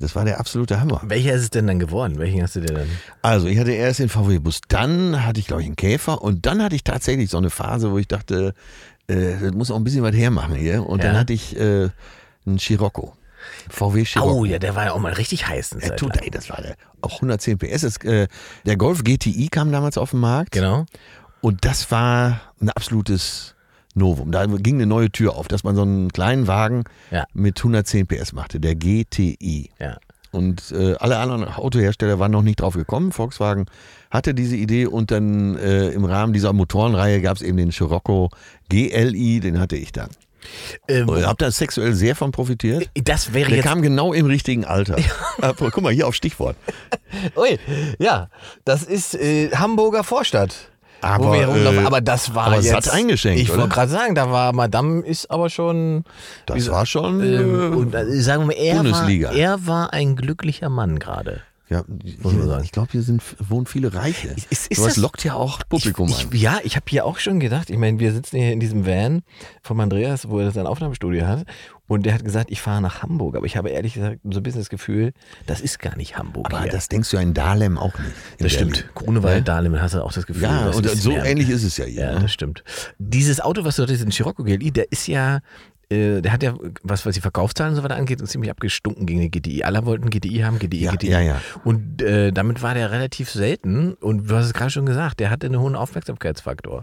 das 0.00 0.14
war 0.14 0.24
der 0.24 0.38
absolute 0.40 0.80
Hammer. 0.80 1.00
Welcher 1.04 1.32
ist 1.34 1.42
es 1.42 1.50
denn 1.50 1.66
dann 1.66 1.78
geworden? 1.78 2.18
Welchen 2.18 2.42
hast 2.42 2.56
du 2.56 2.60
dir 2.60 2.72
dann? 2.74 2.88
Also 3.22 3.46
ich 3.48 3.58
hatte 3.58 3.72
erst 3.72 4.00
den 4.00 4.08
VW-Bus, 4.08 4.60
dann 4.68 5.24
hatte 5.26 5.40
ich, 5.40 5.46
glaube 5.46 5.62
ich, 5.62 5.66
einen 5.66 5.76
Käfer 5.76 6.22
und 6.22 6.46
dann 6.46 6.62
hatte 6.62 6.76
ich 6.76 6.84
tatsächlich 6.84 7.30
so 7.30 7.38
eine 7.38 7.50
Phase, 7.50 7.90
wo 7.90 7.98
ich 7.98 8.08
dachte, 8.08 8.54
äh, 9.08 9.32
das 9.40 9.52
muss 9.52 9.70
auch 9.70 9.76
ein 9.76 9.84
bisschen 9.84 10.02
was 10.02 10.14
hermachen 10.14 10.54
hier. 10.54 10.86
Und 10.86 11.02
dann 11.02 11.14
Ja. 11.14 11.20
hatte 11.20 11.32
ich 11.32 11.56
äh, 11.58 11.88
einen 12.46 12.58
Scirocco. 12.58 13.14
VW 13.70 14.04
Scirocco. 14.04 14.32
Oh 14.40 14.44
ja, 14.44 14.58
der 14.58 14.74
war 14.74 14.86
ja 14.86 14.92
auch 14.92 14.98
mal 14.98 15.12
richtig 15.12 15.46
heiß. 15.48 15.70
Zeit 15.70 15.96
tut, 15.98 16.16
ey, 16.22 16.30
das 16.30 16.50
war 16.50 16.60
der, 16.60 16.74
auch 17.00 17.14
110 17.14 17.58
PS. 17.58 17.82
Das, 17.82 17.96
äh, 17.98 18.26
der 18.66 18.76
Golf 18.76 19.04
GTI 19.04 19.48
kam 19.48 19.70
damals 19.72 19.96
auf 19.96 20.10
den 20.10 20.20
Markt. 20.20 20.52
Genau. 20.52 20.86
Und 21.40 21.64
das 21.64 21.90
war 21.90 22.40
ein 22.60 22.70
absolutes 22.70 23.54
Novum. 23.98 24.32
Da 24.32 24.46
ging 24.46 24.76
eine 24.76 24.86
neue 24.86 25.10
Tür 25.10 25.36
auf, 25.36 25.48
dass 25.48 25.64
man 25.64 25.76
so 25.76 25.82
einen 25.82 26.10
kleinen 26.12 26.46
Wagen 26.46 26.84
Ja. 27.10 27.24
mit 27.34 27.58
110 27.58 28.06
PS 28.06 28.32
machte, 28.32 28.58
der 28.60 28.74
GTI. 28.74 29.70
Ja. 29.78 29.98
Und 30.30 30.72
äh, 30.72 30.94
alle 30.98 31.16
anderen 31.18 31.44
Autohersteller 31.44 32.18
waren 32.18 32.30
noch 32.32 32.42
nicht 32.42 32.60
drauf 32.60 32.74
gekommen. 32.74 33.12
Volkswagen 33.12 33.64
hatte 34.10 34.34
diese 34.34 34.56
Idee 34.56 34.86
und 34.86 35.10
dann 35.10 35.56
äh, 35.56 35.88
im 35.88 36.04
Rahmen 36.04 36.32
dieser 36.34 36.52
Motorenreihe 36.52 37.20
gab 37.22 37.36
es 37.36 37.42
eben 37.42 37.56
den 37.56 37.72
Scirocco 37.72 38.28
GLI, 38.68 39.40
den 39.40 39.58
hatte 39.58 39.76
ich 39.76 39.90
dann. 39.92 40.10
Ähm, 40.86 41.08
Ich 41.16 41.24
habe 41.24 41.36
da 41.38 41.50
sexuell 41.50 41.94
sehr 41.94 42.14
von 42.14 42.30
profitiert. 42.30 42.90
das 42.94 43.32
wäre 43.32 43.48
Der 43.48 43.56
jetzt. 43.58 43.66
kam 43.66 43.80
genau 43.82 44.12
im 44.12 44.26
richtigen 44.26 44.64
Alter. 44.66 44.96
Ah, 45.40 45.52
Guck 45.58 45.80
mal, 45.80 45.92
hier 45.92 46.06
auf 46.06 46.14
Stichwort. 46.14 46.56
Ui, 47.36 47.58
ja, 47.98 48.28
das 48.66 48.82
ist 48.82 49.14
äh, 49.14 49.50
Hamburger 49.50 50.04
Vorstadt. 50.04 50.70
Aber, 51.00 51.36
äh, 51.36 51.78
aber 51.84 52.00
das 52.00 52.34
war 52.34 52.46
aber 52.48 52.56
jetzt. 52.56 52.70
satt 52.70 52.90
eingeschenkt, 52.92 53.40
Ich 53.40 53.48
wollte 53.50 53.68
gerade 53.68 53.90
sagen, 53.90 54.14
da 54.14 54.30
war 54.30 54.52
Madame 54.52 55.02
ist 55.02 55.30
aber 55.30 55.48
schon. 55.50 56.04
Das 56.46 56.64
so- 56.64 56.72
war 56.72 56.86
schon. 56.86 57.22
Ähm, 57.22 57.72
äh, 57.72 57.76
und 57.76 57.94
äh, 57.94 58.20
sagen 58.20 58.42
wir 58.42 58.46
mal, 58.48 58.52
er 58.56 58.76
Bundesliga. 58.76 59.28
war, 59.28 59.36
er 59.36 59.66
war 59.66 59.92
ein 59.92 60.16
glücklicher 60.16 60.68
Mann 60.68 60.98
gerade. 60.98 61.42
ja, 61.68 61.82
hier, 62.02 62.42
sagen. 62.46 62.64
ich 62.64 62.72
glaube, 62.72 62.88
hier 62.92 63.02
sind, 63.02 63.22
wohnen 63.38 63.66
viele 63.66 63.92
Reiche. 63.94 64.28
Ist- 64.50 64.68
ist 64.70 64.76
Sowas 64.78 64.94
das- 64.94 65.02
lockt 65.02 65.22
ja 65.22 65.34
auch 65.34 65.60
Publikum 65.68 66.08
ich, 66.08 66.20
an. 66.24 66.28
ich, 66.32 66.40
Ja, 66.42 66.58
ich 66.64 66.76
habe 66.76 66.86
hier 66.88 67.04
auch 67.04 67.18
schon 67.18 67.40
gedacht, 67.40 67.70
ich 67.70 67.76
meine, 67.78 68.00
wir 68.00 68.12
sitzen 68.12 68.38
hier 68.38 68.52
in 68.52 68.58
diesem 68.60 68.86
Van 68.86 69.22
vom 69.62 69.78
Andreas, 69.80 70.28
wo 70.30 70.38
er 70.40 70.50
sein 70.50 70.66
Aufnahmestudio 70.66 71.26
hat. 71.26 71.44
Und 71.88 72.04
der 72.06 72.14
hat 72.14 72.24
gesagt, 72.24 72.50
ich 72.50 72.60
fahre 72.60 72.80
nach 72.82 73.02
Hamburg. 73.02 73.34
Aber 73.34 73.46
ich 73.46 73.56
habe 73.56 73.70
ehrlich 73.70 73.94
gesagt 73.94 74.18
so 74.22 74.38
ein 74.38 74.42
bisschen 74.42 74.60
das 74.60 74.68
Gefühl, 74.68 75.12
das 75.46 75.60
ist 75.60 75.78
gar 75.80 75.96
nicht 75.96 76.16
Hamburg. 76.16 76.46
Aber 76.46 76.62
hier. 76.62 76.70
das 76.70 76.86
denkst 76.88 77.10
du 77.10 77.16
ja 77.16 77.22
in 77.22 77.34
Dahlem 77.34 77.78
auch 77.78 77.98
nicht. 77.98 78.12
in 78.38 78.44
das 78.44 78.54
Berlin. 78.56 78.74
stimmt. 78.74 78.94
Grunewald, 78.94 79.48
Dahlem, 79.48 79.80
hast 79.80 79.94
du 79.94 80.04
auch 80.04 80.12
das 80.12 80.26
Gefühl. 80.26 80.42
Ja, 80.44 80.66
das 80.66 80.76
und 80.76 80.86
so 80.86 81.10
mehr- 81.10 81.24
ähnlich 81.24 81.48
ist 81.48 81.64
es 81.64 81.76
ja 81.78 81.86
hier. 81.86 82.02
Ja, 82.02 82.12
ne? 82.14 82.20
das 82.20 82.32
stimmt. 82.32 82.62
Dieses 82.98 83.40
Auto, 83.40 83.64
was 83.64 83.76
du 83.76 83.82
hattest, 83.82 84.00
diesen 84.00 84.12
Scirocco 84.12 84.44
GLI, 84.44 84.70
der 84.70 84.92
ist 84.92 85.06
ja, 85.08 85.38
äh, 85.90 86.20
der 86.20 86.30
hat 86.32 86.42
ja, 86.42 86.54
was, 86.82 87.06
was 87.06 87.14
die 87.14 87.22
Verkaufszahlen 87.22 87.70
und 87.72 87.76
so 87.76 87.82
weiter 87.82 87.96
angeht, 87.96 88.20
ziemlich 88.28 88.50
abgestunken 88.50 89.06
gegen 89.06 89.20
den 89.20 89.30
GTI. 89.30 89.64
Alle 89.64 89.86
wollten 89.86 90.10
GTI 90.10 90.40
haben, 90.40 90.58
GTI, 90.58 90.80
Ja, 90.84 90.92
GTI. 90.92 91.08
ja, 91.10 91.20
ja. 91.20 91.40
Und 91.64 92.02
äh, 92.02 92.32
damit 92.32 92.60
war 92.60 92.74
der 92.74 92.90
relativ 92.90 93.30
selten. 93.30 93.94
Und 93.94 94.28
du 94.30 94.36
hast 94.36 94.44
es 94.44 94.52
gerade 94.52 94.70
schon 94.70 94.84
gesagt, 94.84 95.20
der 95.20 95.30
hatte 95.30 95.46
einen 95.46 95.58
hohen 95.58 95.74
Aufmerksamkeitsfaktor. 95.74 96.82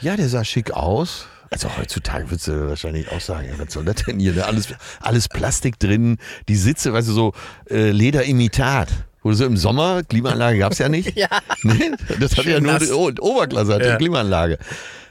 Ja, 0.00 0.16
der 0.16 0.28
sah 0.28 0.42
schick 0.44 0.72
aus. 0.72 1.28
Also 1.52 1.68
heutzutage 1.76 2.30
würdest 2.30 2.46
du 2.46 2.68
wahrscheinlich 2.68 3.10
auch 3.10 3.20
sagen, 3.20 3.48
ja, 3.50 3.58
was 3.58 3.72
soll 3.72 3.84
das 3.84 3.96
denn 4.06 4.20
hier? 4.20 4.32
Ne? 4.34 4.44
Alles, 4.44 4.68
alles 5.00 5.28
Plastik 5.28 5.78
drin, 5.80 6.18
die 6.48 6.54
Sitze, 6.54 6.92
weißt 6.92 7.08
du, 7.08 7.12
so 7.12 7.32
äh, 7.68 7.90
Lederimitat. 7.90 8.88
Wo 9.22 9.30
du 9.30 9.34
so 9.34 9.44
im 9.44 9.56
Sommer, 9.56 10.02
Klimaanlage 10.04 10.58
gab 10.58 10.72
es 10.72 10.78
ja 10.78 10.88
nicht. 10.88 11.14
Ja. 11.16 11.28
Nee, 11.62 11.90
das 12.20 12.36
hatte 12.38 12.50
ja 12.50 12.60
nur 12.60 12.72
nass. 12.72 12.84
die 12.84 12.92
O- 12.92 13.10
Oberklasse, 13.20 13.74
hatte 13.74 13.84
Ja. 13.84 13.90
die 13.92 13.98
Klimaanlage. 13.98 14.58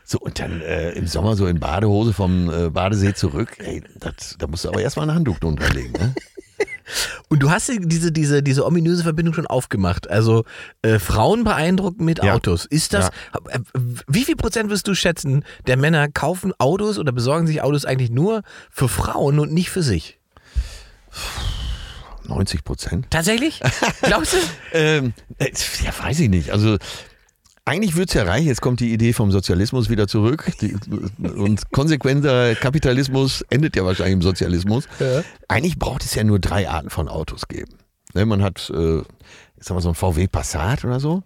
So, 0.06 0.17
und 0.17 0.39
dann 0.39 0.62
äh, 0.62 0.91
im 0.93 1.06
Sommer 1.06 1.36
so 1.36 1.45
in 1.45 1.60
Badehose 1.60 2.13
vom 2.13 2.49
äh, 2.49 2.69
Badesee 2.71 3.13
zurück. 3.13 3.58
Ey, 3.60 3.84
das, 3.99 4.36
da 4.39 4.47
musst 4.47 4.63
du 4.65 4.69
aber 4.69 4.82
erstmal 4.82 5.08
ein 5.10 5.13
Handtuch 5.15 5.38
drunter 5.39 5.69
legen. 5.69 5.91
Ne? 5.91 6.15
Und 7.30 7.43
du 7.43 7.52
hast 7.52 7.72
diese, 7.72 8.12
diese, 8.12 8.41
diese 8.41 8.65
ominöse 8.65 9.04
Verbindung 9.04 9.34
schon 9.34 9.45
aufgemacht. 9.48 10.10
Also 10.10 10.45
äh, 10.82 10.98
Frauen 11.00 11.43
beeindrucken 11.43 12.06
mit 12.06 12.24
Ja. 12.24 12.34
Autos. 12.34 12.65
Ist 12.65 12.93
das, 12.93 13.10
äh, 13.50 13.60
wie 14.08 14.24
viel 14.26 14.36
Prozent 14.36 14.69
wirst 14.69 14.88
du 14.88 14.95
schätzen, 14.95 15.45
der 15.67 15.78
Männer 15.78 16.08
kaufen 16.10 16.54
Autos 16.58 16.98
oder 16.98 17.12
besorgen 17.12 17.45
sich 17.48 17.62
Autos 17.62 17.86
eigentlich 17.86 18.10
nur 18.10 18.41
für 18.72 18.89
Frauen 18.89 19.39
und 19.39 19.54
nicht 19.54 19.69
für 19.69 19.84
sich? 19.84 20.19
90 22.28 22.63
Prozent. 22.63 23.08
Tatsächlich? 23.10 23.62
Glaubst 24.02 24.34
du? 24.34 24.38
Ähm, 24.74 25.13
äh, 25.39 25.52
ja, 25.84 25.91
weiß 26.04 26.19
ich 26.19 26.30
nicht. 26.30 26.52
Also 26.52 26.78
eigentlich 27.69 27.93
würde 27.93 28.08
es 28.08 28.13
ja 28.15 28.23
reichen, 28.23 28.47
jetzt 28.47 28.62
kommt 28.62 28.79
die 28.79 28.91
Idee 28.91 29.13
vom 29.13 29.32
Sozialismus 29.32 29.89
wieder 29.89 30.08
zurück. 30.08 30.51
Die, 30.60 30.75
und 31.21 31.71
konsequenter 31.71 32.55
Kapitalismus 32.55 33.43
endet 33.51 33.75
ja 33.75 33.86
wahrscheinlich 33.86 34.13
im 34.13 34.21
Sozialismus. 34.23 34.86
Eigentlich 35.47 35.77
braucht 35.77 36.03
es 36.03 36.15
ja 36.15 36.23
nur 36.23 36.39
drei 36.39 36.67
Arten 36.67 36.89
von 36.89 37.08
Autos 37.08 37.47
geben. 37.47 37.75
Ne, 38.15 38.25
man 38.25 38.41
hat, 38.41 38.71
äh, 38.73 38.99
ich 39.01 39.05
sag 39.60 39.75
mal, 39.75 39.82
so 39.82 39.89
ein 39.89 39.95
VW 39.95 40.25
Passat 40.27 40.84
oder 40.84 40.99
so. 40.99 41.21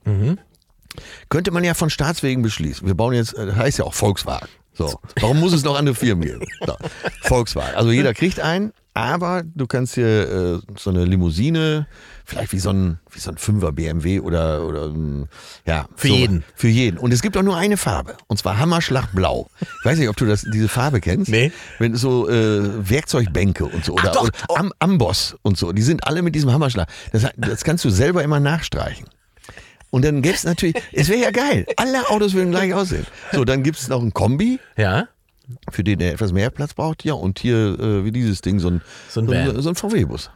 Könnte 1.29 1.51
man 1.51 1.63
ja 1.63 1.75
von 1.75 1.89
Staatswegen 1.89 2.43
beschließen. 2.43 2.86
Wir 2.86 2.93
bauen 2.93 3.13
jetzt, 3.13 3.38
äh, 3.38 3.53
heißt 3.53 3.79
ja 3.79 3.86
auch 3.86 3.93
Volkswagen. 3.93 4.49
So. 4.73 4.99
Warum 5.21 5.39
muss 5.39 5.53
es 5.53 5.63
noch 5.63 5.77
andere 5.77 5.95
Firmen 5.95 6.27
geben? 6.27 6.45
So. 6.65 6.75
Volkswagen. 7.21 7.75
Also 7.75 7.91
jeder 7.91 8.13
kriegt 8.13 8.41
einen, 8.41 8.73
aber 8.93 9.43
du 9.43 9.65
kannst 9.65 9.95
hier 9.95 10.60
äh, 10.60 10.60
so 10.77 10.89
eine 10.89 11.06
Limousine, 11.06 11.88
vielleicht 12.26 12.52
wie 12.54 12.60
so 12.60 12.70
ein, 12.70 13.00
wie 13.12 13.20
so 13.20 13.32
ein 13.32 13.38
Fünfer 13.38 13.72
BMW 13.72 14.20
oder, 14.20 14.66
oder 14.66 14.86
ein, 14.86 15.28
ja. 15.66 15.88
Für 15.96 16.08
so, 16.08 16.14
jeden. 16.16 16.44
Für 16.56 16.68
jeden. 16.68 16.98
Und 16.98 17.12
es 17.14 17.22
gibt 17.22 17.36
auch 17.38 17.44
nur 17.44 17.58
eine 17.58 17.78
Farbe. 17.78 18.16
Und 18.28 18.38
zwar 18.38 18.58
Hammerschlag 18.60 19.14
Blau. 19.14 19.48
Ich 19.62 19.86
weiß 19.86 19.98
nicht, 20.00 20.10
ob 20.10 20.16
du 20.18 20.26
das, 20.26 20.42
diese 20.42 20.68
Farbe 20.68 21.02
kennst. 21.02 21.30
Nee. 21.30 21.52
Wenn 21.80 21.96
so 21.96 22.30
äh, 22.30 22.90
Werkzeugbänke 22.90 23.66
und 23.66 23.86
so 23.86 23.94
oder, 23.94 24.12
doch. 24.12 24.24
oder 24.24 24.60
Am 24.60 24.72
Amboss 24.80 25.36
und 25.42 25.58
so, 25.58 25.72
die 25.74 25.82
sind 25.82 26.06
alle 26.08 26.22
mit 26.22 26.36
diesem 26.36 26.52
Hammerschlag. 26.52 26.88
Das, 27.12 27.26
das 27.38 27.64
kannst 27.64 27.84
du 27.86 27.90
selber 27.90 28.24
immer 28.24 28.40
nachstreichen. 28.40 29.06
Und 29.90 30.04
dann 30.06 30.24
gäbe 30.24 30.34
es 30.36 30.44
natürlich, 30.44 30.76
es 30.92 31.08
wäre 31.08 31.20
ja 31.22 31.30
geil, 31.32 31.68
alle 31.78 32.10
Autos 32.10 32.34
würden 32.34 32.50
gleich 32.50 32.74
aussehen. 32.74 33.06
So, 33.32 33.46
dann 33.46 33.62
gibt 33.62 33.78
es 33.78 33.90
noch 33.90 34.02
ein 34.02 34.12
Kombi, 34.12 34.60
Ja. 34.76 35.08
für 35.72 35.84
den 35.84 36.00
er 36.00 36.14
etwas 36.14 36.32
mehr 36.32 36.50
Platz 36.50 36.74
braucht. 36.74 37.04
Ja, 37.04 37.14
und 37.14 37.38
hier, 37.38 37.78
äh, 37.80 38.04
wie 38.04 38.12
dieses 38.12 38.42
Ding, 38.42 38.58
so 38.60 38.70
ein, 38.70 38.82
So 39.10 39.22
ein 39.22 39.28
Van. 39.28 39.62
so 39.62 39.70
ein 39.70 39.76
VW-Bus. 39.76 40.32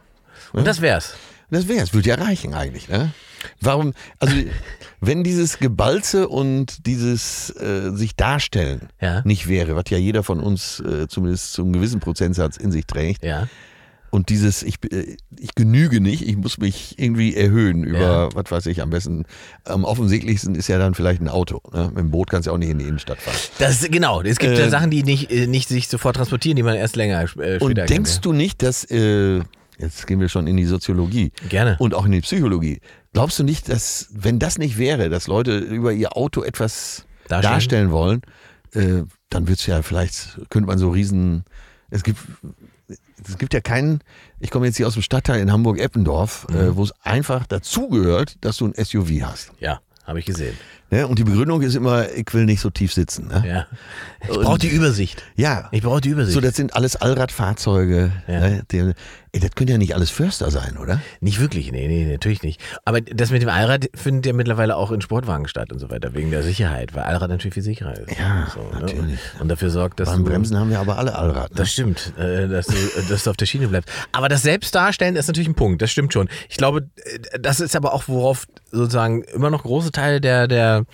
Und 0.52 0.64
das 0.64 0.80
wär's. 0.80 1.14
Das 1.50 1.66
wäre 1.68 1.82
es, 1.82 1.94
würde 1.94 2.08
ja 2.10 2.16
reichen 2.16 2.54
eigentlich. 2.54 2.88
Ne? 2.88 3.12
Warum, 3.60 3.94
also 4.18 4.34
wenn 5.00 5.24
dieses 5.24 5.58
Gebalze 5.58 6.28
und 6.28 6.86
dieses 6.86 7.50
äh, 7.50 7.90
sich 7.94 8.16
darstellen 8.16 8.88
Ja. 9.00 9.22
nicht 9.24 9.48
wäre, 9.48 9.76
was 9.76 9.84
ja 9.90 9.98
jeder 9.98 10.22
von 10.22 10.40
uns 10.40 10.80
äh, 10.80 11.08
zumindest 11.08 11.52
zu 11.52 11.62
einem 11.62 11.72
gewissen 11.72 12.00
Prozentsatz 12.00 12.56
in 12.56 12.70
sich 12.72 12.84
trägt, 12.86 13.24
Ja. 13.24 13.48
und 14.10 14.28
dieses, 14.30 14.62
ich, 14.62 14.76
äh, 14.92 15.16
ich 15.38 15.54
genüge 15.54 16.00
nicht, 16.00 16.26
ich 16.28 16.36
muss 16.36 16.58
mich 16.58 16.98
irgendwie 16.98 17.34
erhöhen 17.34 17.84
über, 17.84 17.98
Ja. 18.00 18.28
was 18.34 18.50
weiß 18.50 18.66
ich, 18.66 18.82
am 18.82 18.90
besten, 18.90 19.24
am 19.64 19.84
offensichtlichsten 19.84 20.54
ist 20.54 20.68
ja 20.68 20.78
dann 20.78 20.94
vielleicht 20.94 21.22
ein 21.22 21.28
Auto. 21.28 21.60
Ne? 21.72 21.86
Mit 21.88 21.98
dem 21.98 22.10
Boot 22.10 22.28
kannst 22.30 22.46
du 22.46 22.50
ja 22.50 22.54
auch 22.54 22.58
nicht 22.58 22.70
in 22.70 22.78
die 22.78 22.86
Innenstadt 22.86 23.20
fahren. 23.22 23.36
Das 23.58 23.80
ist, 23.82 23.92
genau. 23.92 24.20
Es 24.22 24.38
gibt 24.38 24.58
ja 24.58 24.66
Äh, 24.66 24.70
Sachen, 24.70 24.90
die 24.90 25.02
nicht, 25.02 25.30
äh, 25.30 25.46
nicht 25.46 25.68
sich 25.68 25.88
sofort 25.88 26.16
transportieren, 26.16 26.56
die 26.56 26.62
man 26.62 26.74
erst 26.74 26.96
länger 26.96 27.22
äh, 27.22 27.28
später 27.28 27.64
Und 27.64 27.76
denkst 27.88 28.14
ja. 28.16 28.20
du 28.20 28.32
nicht, 28.32 28.62
dass, 28.62 28.84
äh, 28.90 29.40
jetzt 29.78 30.06
gehen 30.06 30.20
wir 30.20 30.28
schon 30.28 30.46
in 30.46 30.56
die 30.56 30.64
Soziologie 30.64 31.32
Gerne. 31.48 31.76
und 31.78 31.94
auch 31.94 32.04
in 32.04 32.12
die 32.12 32.20
Psychologie, 32.20 32.80
glaubst 33.12 33.38
du 33.38 33.44
nicht, 33.44 33.68
dass, 33.68 34.08
wenn 34.12 34.38
das 34.38 34.58
nicht 34.58 34.78
wäre, 34.78 35.08
dass 35.08 35.26
Leute 35.26 35.58
über 35.58 35.92
ihr 35.92 36.16
Auto 36.16 36.42
etwas 36.42 37.04
Darstellen? 37.28 37.52
darstellen, 37.54 37.90
wollen, 37.90 38.22
äh, 38.74 39.02
dann 39.30 39.48
wird 39.48 39.58
es 39.60 39.66
ja 39.66 39.82
vielleicht, 39.82 40.38
könnte 40.50 40.66
man 40.66 40.78
so 40.78 40.90
riesen, 40.90 41.44
es 41.90 42.02
gibt, 42.02 42.18
es 43.26 43.38
gibt 43.38 43.52
ja 43.54 43.60
keinen, 43.60 44.00
ich 44.40 44.50
komme 44.50 44.66
jetzt 44.66 44.76
hier 44.76 44.86
aus 44.86 44.94
dem 44.94 45.02
Stadtteil 45.02 45.40
in 45.40 45.52
Hamburg-Eppendorf, 45.52 46.46
Mhm. 46.50 46.56
äh, 46.56 46.76
wo 46.76 46.84
es 46.84 46.92
einfach 47.02 47.46
dazugehört, 47.46 48.36
dass 48.42 48.56
du 48.58 48.66
ein 48.66 48.74
SUV 48.84 49.22
hast. 49.22 49.52
Ja, 49.60 49.80
habe 50.04 50.18
ich 50.20 50.26
gesehen. 50.26 50.56
Ne? 50.90 51.06
Und 51.06 51.18
die 51.18 51.24
Begründung 51.24 51.60
ist 51.60 51.74
immer, 51.74 52.10
ich 52.12 52.32
will 52.32 52.46
nicht 52.46 52.60
so 52.62 52.70
tief 52.70 52.94
sitzen. 52.94 53.28
Ne? 53.28 53.44
Ja. 53.46 53.66
Ich 54.22 54.38
brauche 54.38 54.58
die 54.58 54.68
Übersicht. 54.68 55.22
Ja. 55.36 55.68
Ich 55.70 55.82
brauche 55.82 56.00
die 56.00 56.08
Übersicht. 56.08 56.32
So, 56.34 56.40
das 56.40 56.56
sind 56.56 56.74
alles 56.74 56.96
Allradfahrzeuge. 56.96 58.10
Ja. 58.26 58.40
Ne? 58.40 58.62
Die, 58.72 58.92
ey, 59.32 59.40
das 59.40 59.50
können 59.54 59.68
ja 59.70 59.78
nicht 59.78 59.94
alles 59.94 60.10
Förster 60.10 60.50
sein, 60.50 60.76
oder? 60.76 61.00
Nicht 61.20 61.40
wirklich, 61.40 61.72
nee, 61.72 61.86
nee, 61.88 62.04
natürlich 62.10 62.42
nicht. 62.42 62.60
Aber 62.84 63.00
das 63.00 63.30
mit 63.30 63.42
dem 63.42 63.48
Allrad 63.48 63.88
findet 63.94 64.26
ja 64.26 64.32
mittlerweile 64.32 64.76
auch 64.76 64.90
in 64.90 65.00
Sportwagen 65.00 65.48
statt 65.48 65.72
und 65.72 65.78
so 65.78 65.90
weiter, 65.90 66.14
wegen 66.14 66.30
der 66.30 66.42
Sicherheit, 66.42 66.94
weil 66.94 67.02
Allrad 67.04 67.30
natürlich 67.30 67.54
viel 67.54 67.62
sicherer 67.62 67.98
ist. 67.98 68.18
Ja, 68.18 68.48
so, 68.52 68.60
natürlich. 68.78 69.02
Ne? 69.04 69.18
Und 69.40 69.48
dafür 69.48 69.70
sorgt, 69.70 70.00
dass 70.00 70.08
Beim 70.08 70.24
du, 70.24 70.30
Bremsen 70.30 70.58
haben 70.58 70.70
wir 70.70 70.78
aber 70.80 70.98
alle 70.98 71.14
Allrad. 71.16 71.50
Ne? 71.50 71.56
Das 71.56 71.72
stimmt, 71.72 72.12
äh, 72.18 72.48
dass, 72.48 72.66
du, 72.66 72.74
dass 73.08 73.24
du 73.24 73.30
auf 73.30 73.36
der 73.36 73.46
Schiene 73.46 73.68
bleibst. 73.68 73.90
Aber 74.12 74.28
das 74.28 74.42
Selbstdarstellen 74.42 75.16
ist 75.16 75.26
natürlich 75.26 75.48
ein 75.48 75.54
Punkt, 75.54 75.82
das 75.82 75.90
stimmt 75.90 76.12
schon. 76.12 76.28
Ich 76.48 76.56
glaube, 76.56 76.88
äh, 76.96 77.38
das 77.40 77.60
ist 77.60 77.76
aber 77.76 77.92
auch, 77.94 78.04
worauf 78.06 78.46
sozusagen 78.70 79.22
immer 79.22 79.50
noch 79.50 79.62
große 79.62 79.92
Teile 79.92 80.20
der, 80.20 80.48
der 80.48 80.84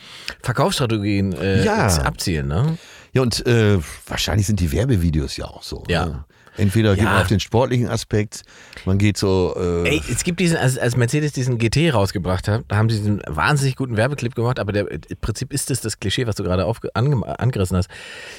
Verkaufsstrategien 0.42 1.32
äh, 1.34 1.64
Ja. 1.64 1.86
abzielen. 2.02 2.48
Ne? 2.48 2.78
Ja, 3.12 3.22
und 3.22 3.46
äh, 3.46 3.78
wahrscheinlich 4.06 4.46
sind 4.46 4.60
die 4.60 4.72
Werbevideos 4.72 5.36
ja 5.36 5.46
auch 5.46 5.62
so. 5.62 5.84
Ja. 5.88 6.06
Ne? 6.06 6.24
Entweder 6.56 6.94
geht 6.94 7.04
Ja. 7.04 7.10
man 7.12 7.22
auf 7.22 7.28
den 7.28 7.40
sportlichen 7.40 7.88
Aspekt, 7.88 8.42
man 8.84 8.98
geht 8.98 9.16
so. 9.16 9.54
Äh, 9.58 9.88
Ey, 9.88 10.02
es 10.10 10.22
gibt 10.22 10.38
diesen, 10.40 10.56
als, 10.56 10.78
als 10.78 10.96
Mercedes 10.96 11.32
diesen 11.32 11.58
GT 11.58 11.92
rausgebracht 11.92 12.46
hat, 12.46 12.64
da 12.68 12.76
haben 12.76 12.88
sie 12.90 12.98
diesen 12.98 13.20
wahnsinnig 13.26 13.74
guten 13.76 13.96
Werbeclip 13.96 14.34
gemacht, 14.34 14.58
aber 14.60 14.72
der, 14.72 14.90
im 14.90 15.00
Prinzip 15.20 15.52
ist 15.52 15.70
es 15.70 15.80
das 15.80 15.98
Klischee, 15.98 16.26
was 16.26 16.36
du 16.36 16.44
gerade 16.44 16.64
ange, 16.94 17.38
angerissen 17.40 17.76
hast. 17.76 17.88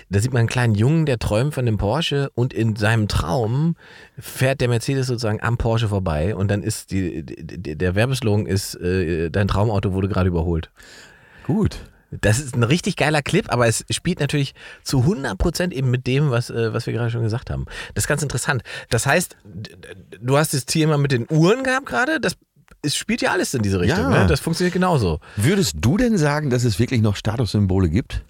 Da 0.10 0.20
sieht 0.20 0.32
man 0.32 0.40
einen 0.42 0.50
kleinen 0.50 0.76
Jungen, 0.76 1.06
der 1.06 1.20
träumt 1.20 1.54
von 1.54 1.66
dem 1.66 1.78
Porsche 1.78 2.30
und 2.36 2.54
in 2.54 2.76
seinem 2.76 3.08
Traum 3.08 3.76
fährt 4.18 4.62
der 4.62 4.70
Mercedes 4.70 5.08
sozusagen 5.08 5.42
am 5.42 5.58
Porsche 5.58 5.90
vorbei 5.90 6.36
und 6.36 6.50
dann 6.50 6.64
ist 6.64 6.92
die, 6.92 7.24
die 7.26 7.76
der 7.78 7.96
Werbeslogan 7.96 8.46
ist, 8.46 8.76
äh, 8.76 9.30
dein 9.30 9.48
Traumauto 9.48 9.92
wurde 9.94 10.08
gerade 10.08 10.30
überholt. 10.30 10.70
gut. 11.46 11.80
Das 12.22 12.40
ist 12.40 12.56
ein 12.56 12.64
richtig 12.64 12.96
geiler 12.96 13.22
Clip, 13.22 13.52
aber 13.52 13.68
es 13.68 13.86
spielt 13.90 14.20
natürlich 14.20 14.54
zu 14.84 15.02
100% 15.02 15.72
eben 15.72 15.92
mit 15.92 16.08
dem, 16.08 16.32
was, 16.32 16.50
äh, 16.50 16.74
was 16.74 16.86
wir 16.86 16.94
gerade 16.94 17.12
schon 17.12 17.24
gesagt 17.24 17.50
haben. 17.50 17.66
Das 17.94 18.06
ist 18.06 18.08
ganz 18.08 18.24
interessant. 18.24 18.64
Das 18.90 19.06
heißt, 19.06 19.38
du 20.22 20.38
hast 20.38 20.54
das 20.54 20.66
Thema 20.66 20.98
mit 20.98 21.12
den 21.12 21.28
Uhren 21.30 21.64
gehabt 21.64 21.86
gerade, 21.86 22.20
das 22.20 22.38
es 22.82 22.96
spielt 22.96 23.22
ja 23.22 23.32
alles 23.32 23.54
in 23.54 23.64
diese 23.64 23.80
Richtung. 23.80 24.12
Ja. 24.12 24.22
Ne? 24.22 24.28
Das 24.28 24.40
funktioniert 24.40 24.74
genauso. 24.74 25.20
Würdest 25.36 25.76
du 25.80 25.98
denn 25.98 26.18
sagen, 26.18 26.52
dass 26.52 26.64
es 26.64 26.78
wirklich 26.78 27.02
noch 27.02 27.16
Statussymbole 27.16 27.90
gibt? 27.90 28.24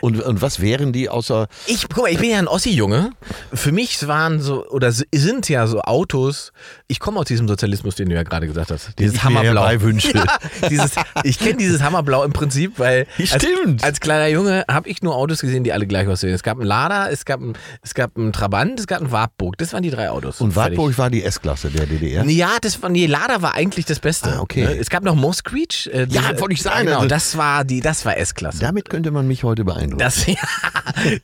Und, 0.00 0.20
und 0.20 0.42
was 0.42 0.60
wären 0.60 0.92
die 0.92 1.08
außer. 1.08 1.46
Ich, 1.66 1.86
guck 1.88 2.04
mal, 2.04 2.10
ich 2.10 2.18
bin 2.18 2.30
ja 2.30 2.38
ein 2.38 2.48
Ossi-Junge. 2.48 3.10
Für 3.52 3.72
mich 3.72 4.06
waren 4.08 4.40
so, 4.40 4.66
oder 4.68 4.90
sind 4.92 5.48
ja 5.48 5.66
so 5.66 5.80
Autos, 5.82 6.52
ich 6.88 6.98
komme 7.00 7.18
aus 7.20 7.26
diesem 7.26 7.46
Sozialismus, 7.48 7.94
den 7.96 8.08
du 8.08 8.14
ja 8.14 8.22
gerade 8.22 8.46
gesagt 8.46 8.70
hast. 8.70 8.98
Dieses 8.98 9.16
ich 9.16 9.22
mir 9.24 9.28
Hammerblau. 9.30 9.62
herbeiwünsche. 9.62 10.12
Ja, 10.62 10.68
dieses, 10.68 10.92
ich 11.24 11.38
kenne 11.38 11.56
dieses 11.56 11.82
Hammerblau 11.82 12.24
im 12.24 12.32
Prinzip, 12.32 12.78
weil 12.78 13.06
als, 13.18 13.30
Stimmt. 13.42 13.82
als 13.82 14.00
kleiner 14.00 14.26
Junge 14.28 14.64
habe 14.70 14.88
ich 14.88 15.02
nur 15.02 15.14
Autos 15.16 15.40
gesehen, 15.40 15.64
die 15.64 15.72
alle 15.72 15.86
gleich 15.86 16.06
aussehen. 16.06 16.32
Es 16.34 16.42
gab 16.42 16.58
einen 16.58 16.66
Lada, 16.66 17.08
es 17.08 17.24
gab 17.24 17.40
einen, 17.40 17.54
es 17.82 17.94
gab 17.94 18.16
einen 18.16 18.32
Trabant, 18.32 18.78
es 18.80 18.86
gab 18.86 19.00
einen 19.00 19.10
Wartburg. 19.10 19.56
Das 19.58 19.72
waren 19.72 19.82
die 19.82 19.90
drei 19.90 20.10
Autos. 20.10 20.40
Und. 20.40 20.54
Wartburg 20.56 20.96
war 20.98 21.08
die 21.10 21.22
S-Klasse 21.24 21.70
der 21.70 21.86
DDR. 21.86 22.24
Ja, 22.26 22.50
das 22.60 22.82
war, 22.82 22.90
nee, 22.90 23.06
Lada 23.06 23.42
war 23.42 23.54
eigentlich 23.54 23.84
das 23.86 24.00
Beste. 24.00 24.30
Ah, 24.36 24.40
okay. 24.40 24.64
Ne? 24.64 24.76
Es 24.78 24.90
gab 24.90 25.02
noch 25.02 25.14
Mosquitch. 25.14 25.86
Äh, 25.88 26.06
Ja, 26.10 26.38
wollte 26.40 26.54
ich 26.54 26.62
sagen, 26.62 26.84
Genau, 26.86 26.96
also- 26.98 27.08
das 27.08 27.36
war 27.36 27.64
die, 27.64 27.80
das 27.80 28.04
war 28.04 28.16
S-Klasse. 28.16 28.58
Damit 28.60 28.88
könnte 28.90 29.10
man 29.10 29.26
mich 29.26 29.44
heute 29.44 29.51
beeindrucken. 29.54 29.98
Das, 29.98 30.26
ja, 30.26 30.34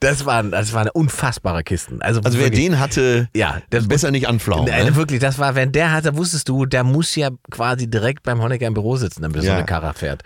das, 0.01 0.25
waren, 0.27 0.51
das 0.51 0.73
waren 0.73 0.89
unfassbare 0.91 1.65
Kisten. 1.65 2.03
Also, 2.03 2.21
also 2.21 2.39
wer 2.39 2.47
wirklich, 2.47 2.67
den 2.67 2.79
hatte, 2.79 3.29
ja, 3.35 3.61
das, 3.71 3.89
besser 3.89 4.11
nicht 4.11 4.29
anflauen. 4.29 4.67
Nein, 4.69 4.87
ne? 4.87 4.97
wirklich, 4.97 5.21
das 5.21 5.39
war, 5.39 5.55
wenn 5.55 5.73
der 5.73 5.93
hatte, 5.93 6.17
wusstest 6.17 6.49
du, 6.49 6.67
der 6.67 6.85
muss 6.85 7.15
ja 7.17 7.31
quasi 7.51 7.89
direkt 7.89 8.23
beim 8.23 8.41
Honecker 8.43 8.67
im 8.67 8.75
Büro 8.75 8.97
sitzen, 8.97 9.23
damit 9.23 9.37
er 9.39 9.43
so 9.43 9.49
Ja. 9.49 9.57
eine 9.57 9.67
Karre 9.67 9.93
fährt. 9.95 10.23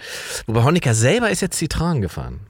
Wobei 0.46 0.62
Honecker 0.64 0.94
selber 0.94 1.30
ist 1.30 1.40
jetzt 1.42 1.58
Citroën 1.60 2.00
gefahren. 2.00 2.40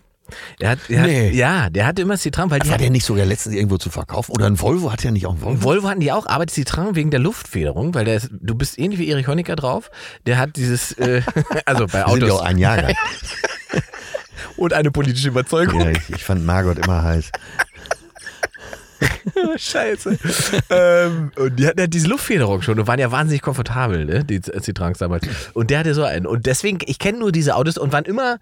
Er 0.58 0.70
hat, 0.70 0.78
er 0.88 1.02
Nee. 1.02 1.28
hat, 1.28 1.34
ja, 1.34 1.68
der 1.68 1.84
hatte 1.86 2.00
immer 2.00 2.14
Citroën, 2.14 2.50
weil 2.50 2.60
War 2.66 2.78
der 2.78 2.88
nicht 2.88 3.04
sogar 3.04 3.26
letztens 3.26 3.54
irgendwo 3.54 3.76
zu 3.76 3.90
verkaufen? 3.90 4.32
Oder 4.32 4.46
ein 4.46 4.58
Volvo 4.58 4.90
hat 4.90 5.04
ja 5.04 5.10
nicht 5.10 5.26
auch 5.26 5.32
einen 5.32 5.42
Volvo? 5.42 5.62
Volvo 5.62 5.88
hatten 5.88 6.00
die 6.00 6.10
auch, 6.10 6.26
aber 6.26 6.44
Citroën 6.44 6.94
wegen 6.94 7.10
der 7.10 7.20
Luftfederung, 7.20 7.92
weil 7.94 8.06
der 8.06 8.14
ist, 8.16 8.30
du 8.32 8.54
bist 8.54 8.78
ähnlich 8.78 8.98
wie 8.98 9.08
Erich 9.10 9.28
Honecker 9.28 9.56
drauf. 9.56 9.90
Der 10.26 10.38
hat 10.38 10.56
dieses, 10.56 10.92
äh, 10.92 11.20
also 11.66 11.86
bei 11.86 11.92
Wir 12.04 12.08
sind 12.12 12.22
ja 12.22 12.26
Autos 12.28 12.30
auch 12.30 12.42
ein 12.44 12.56
Jahrgang. 12.56 12.94
und 14.62 14.72
eine 14.72 14.90
politische 14.90 15.28
Überzeugung. 15.28 15.80
ja, 15.80 15.90
ich, 15.90 16.08
ich 16.08 16.24
fand 16.24 16.46
Margot 16.46 16.78
immer 16.78 17.02
heiß. 17.02 17.30
Scheiße. 19.56 20.18
ähm, 20.70 21.32
und 21.36 21.58
die 21.58 21.66
hatten 21.66 21.80
ja 21.80 21.86
diese 21.86 22.08
Luftfederung 22.08 22.62
schon 22.62 22.78
und 22.78 22.86
waren 22.86 22.98
ja 22.98 23.10
wahnsinnig 23.12 23.42
komfortabel, 23.42 24.04
ne? 24.04 24.24
die 24.24 24.40
Citroëns 24.40 24.98
damals. 24.98 25.26
Und 25.54 25.70
der 25.70 25.80
hatte 25.80 25.94
so 25.94 26.04
einen. 26.04 26.26
Und 26.26 26.46
deswegen, 26.46 26.78
ich 26.86 26.98
kenne 26.98 27.18
nur 27.18 27.32
diese 27.32 27.56
Autos 27.56 27.78
und 27.78 27.92
wann 27.92 28.04
immer 28.04 28.38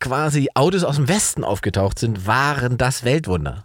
quasi 0.00 0.48
Autos 0.54 0.84
aus 0.84 0.96
dem 0.96 1.08
Westen 1.08 1.44
aufgetaucht 1.44 1.98
sind, 1.98 2.26
waren 2.26 2.76
das 2.76 3.04
Weltwunder. 3.04 3.64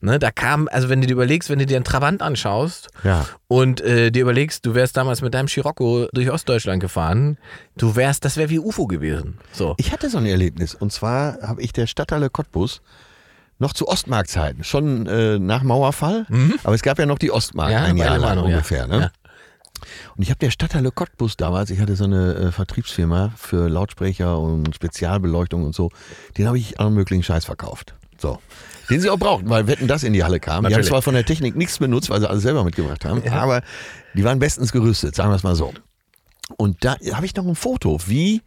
Ne? 0.00 0.18
Da 0.18 0.30
kam, 0.30 0.68
also 0.70 0.88
wenn 0.88 1.00
du 1.00 1.06
dir 1.06 1.12
überlegst, 1.14 1.50
wenn 1.50 1.58
du 1.58 1.66
dir 1.66 1.76
einen 1.76 1.84
Trabant 1.84 2.22
anschaust 2.22 2.88
Ja. 3.04 3.26
und 3.48 3.80
äh, 3.80 4.10
dir 4.10 4.22
überlegst, 4.22 4.64
du 4.64 4.74
wärst 4.74 4.96
damals 4.96 5.20
mit 5.22 5.34
deinem 5.34 5.48
Scirocco 5.48 6.06
durch 6.12 6.30
Ostdeutschland 6.30 6.80
gefahren, 6.80 7.38
du 7.76 7.96
wärst, 7.96 8.24
das 8.24 8.36
wäre 8.36 8.48
wie 8.50 8.58
UFO 8.58 8.86
gewesen. 8.86 9.38
So. 9.52 9.74
Ich 9.78 9.92
hatte 9.92 10.08
so 10.10 10.18
ein 10.18 10.26
Erlebnis. 10.26 10.74
Und 10.74 10.92
zwar 10.92 11.38
habe 11.42 11.60
ich 11.62 11.72
der 11.72 11.86
Stadthalle 11.86 12.30
Cottbus 12.30 12.80
noch 13.60 13.72
zu 13.72 13.86
Ostmarkzeiten, 13.86 14.64
schon 14.64 15.06
äh, 15.06 15.38
nach 15.38 15.62
Mauerfall, 15.62 16.26
aber 16.64 16.74
es 16.74 16.82
gab 16.82 16.98
ja 16.98 17.06
noch 17.06 17.18
die 17.18 17.30
Ostmark 17.30 17.68
Mhm. 17.68 17.72
Ja, 17.72 17.82
ein 17.82 17.96
Jahr 17.96 18.10
lang 18.18 18.22
waren 18.22 18.38
noch, 18.38 18.48
ja. 18.48 18.56
ungefähr. 18.56 18.86
Ne? 18.86 19.00
Ja. 19.00 19.10
Und 20.16 20.22
ich 20.22 20.30
habe 20.30 20.38
der 20.38 20.50
Stadthalle 20.50 20.90
Cottbus 20.90 21.36
damals, 21.36 21.70
ich 21.70 21.80
hatte 21.80 21.94
so 21.96 22.04
eine 22.04 22.34
äh, 22.34 22.52
Vertriebsfirma 22.52 23.32
für 23.36 23.68
Lautsprecher 23.68 24.38
und 24.38 24.74
Spezialbeleuchtung 24.74 25.64
und 25.64 25.74
so, 25.74 25.90
den 26.36 26.46
habe 26.46 26.58
ich 26.58 26.80
allen 26.80 26.94
möglichen 26.94 27.22
Scheiß 27.22 27.44
verkauft. 27.44 27.94
So. 28.18 28.38
Den 28.90 29.00
sie 29.00 29.08
auch 29.08 29.18
brauchten, 29.18 29.48
weil 29.48 29.66
Wetten 29.66 29.86
das 29.88 30.02
in 30.02 30.12
die 30.12 30.24
Halle 30.24 30.40
kam. 30.40 30.50
Die 30.50 30.56
haben 30.56 30.62
Natürlich. 30.64 30.88
zwar 30.88 31.02
von 31.02 31.14
der 31.14 31.24
Technik 31.24 31.56
nichts 31.56 31.78
benutzt, 31.78 32.10
weil 32.10 32.20
sie 32.20 32.28
alles 32.28 32.42
selber 32.42 32.64
mitgebracht 32.64 33.04
haben, 33.04 33.26
aber 33.28 33.62
die 34.14 34.24
waren 34.24 34.38
bestens 34.38 34.72
gerüstet, 34.72 35.14
sagen 35.14 35.30
wir 35.30 35.36
es 35.36 35.42
mal 35.42 35.54
so. 35.54 35.72
Und 36.56 36.84
da 36.84 36.96
habe 37.12 37.24
ich 37.24 37.34
noch 37.36 37.46
ein 37.46 37.54
Foto, 37.54 37.98
wie 38.06 38.42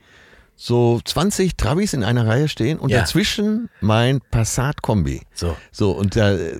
so 0.55 0.99
20 1.03 1.57
Trabis 1.57 1.93
in 1.93 2.03
einer 2.03 2.25
Reihe 2.27 2.47
stehen 2.47 2.79
und 2.79 2.89
Ja. 2.89 2.99
dazwischen 2.99 3.69
mein 3.81 4.21
Passat 4.31 4.81
Kombi. 4.81 5.21
So. 5.33 5.55
So, 5.71 5.91
und 5.91 6.15
da 6.15 6.33
äh, 6.35 6.59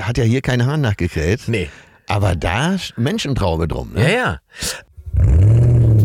hat 0.00 0.18
ja 0.18 0.24
hier 0.24 0.40
keine 0.40 0.66
Hahn 0.66 0.80
nachgekräht. 0.80 1.42
Nee. 1.46 1.68
Aber 2.08 2.34
da 2.36 2.72
sch- 2.74 2.92
Menschentraube 2.96 3.68
drum. 3.68 3.92
Ne? 3.94 4.02
Ja, 4.02 4.08
ja. 4.10 4.38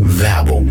Werbung. 0.02 0.70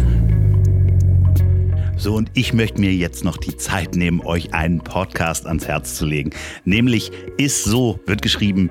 So, 1.97 2.15
und 2.15 2.31
ich 2.35 2.53
möchte 2.53 2.81
mir 2.81 2.93
jetzt 2.93 3.25
noch 3.25 3.37
die 3.39 3.57
Zeit 3.57 3.97
nehmen, 3.97 4.21
euch 4.21 4.55
einen 4.55 4.79
Podcast 4.81 5.47
ans 5.47 5.67
Herz 5.67 5.97
zu 5.97 6.07
legen. 6.07 6.31
Nämlich 6.65 7.11
ist 7.39 7.65
so, 7.65 7.99
wird 8.07 8.23
geschrieben 8.23 8.71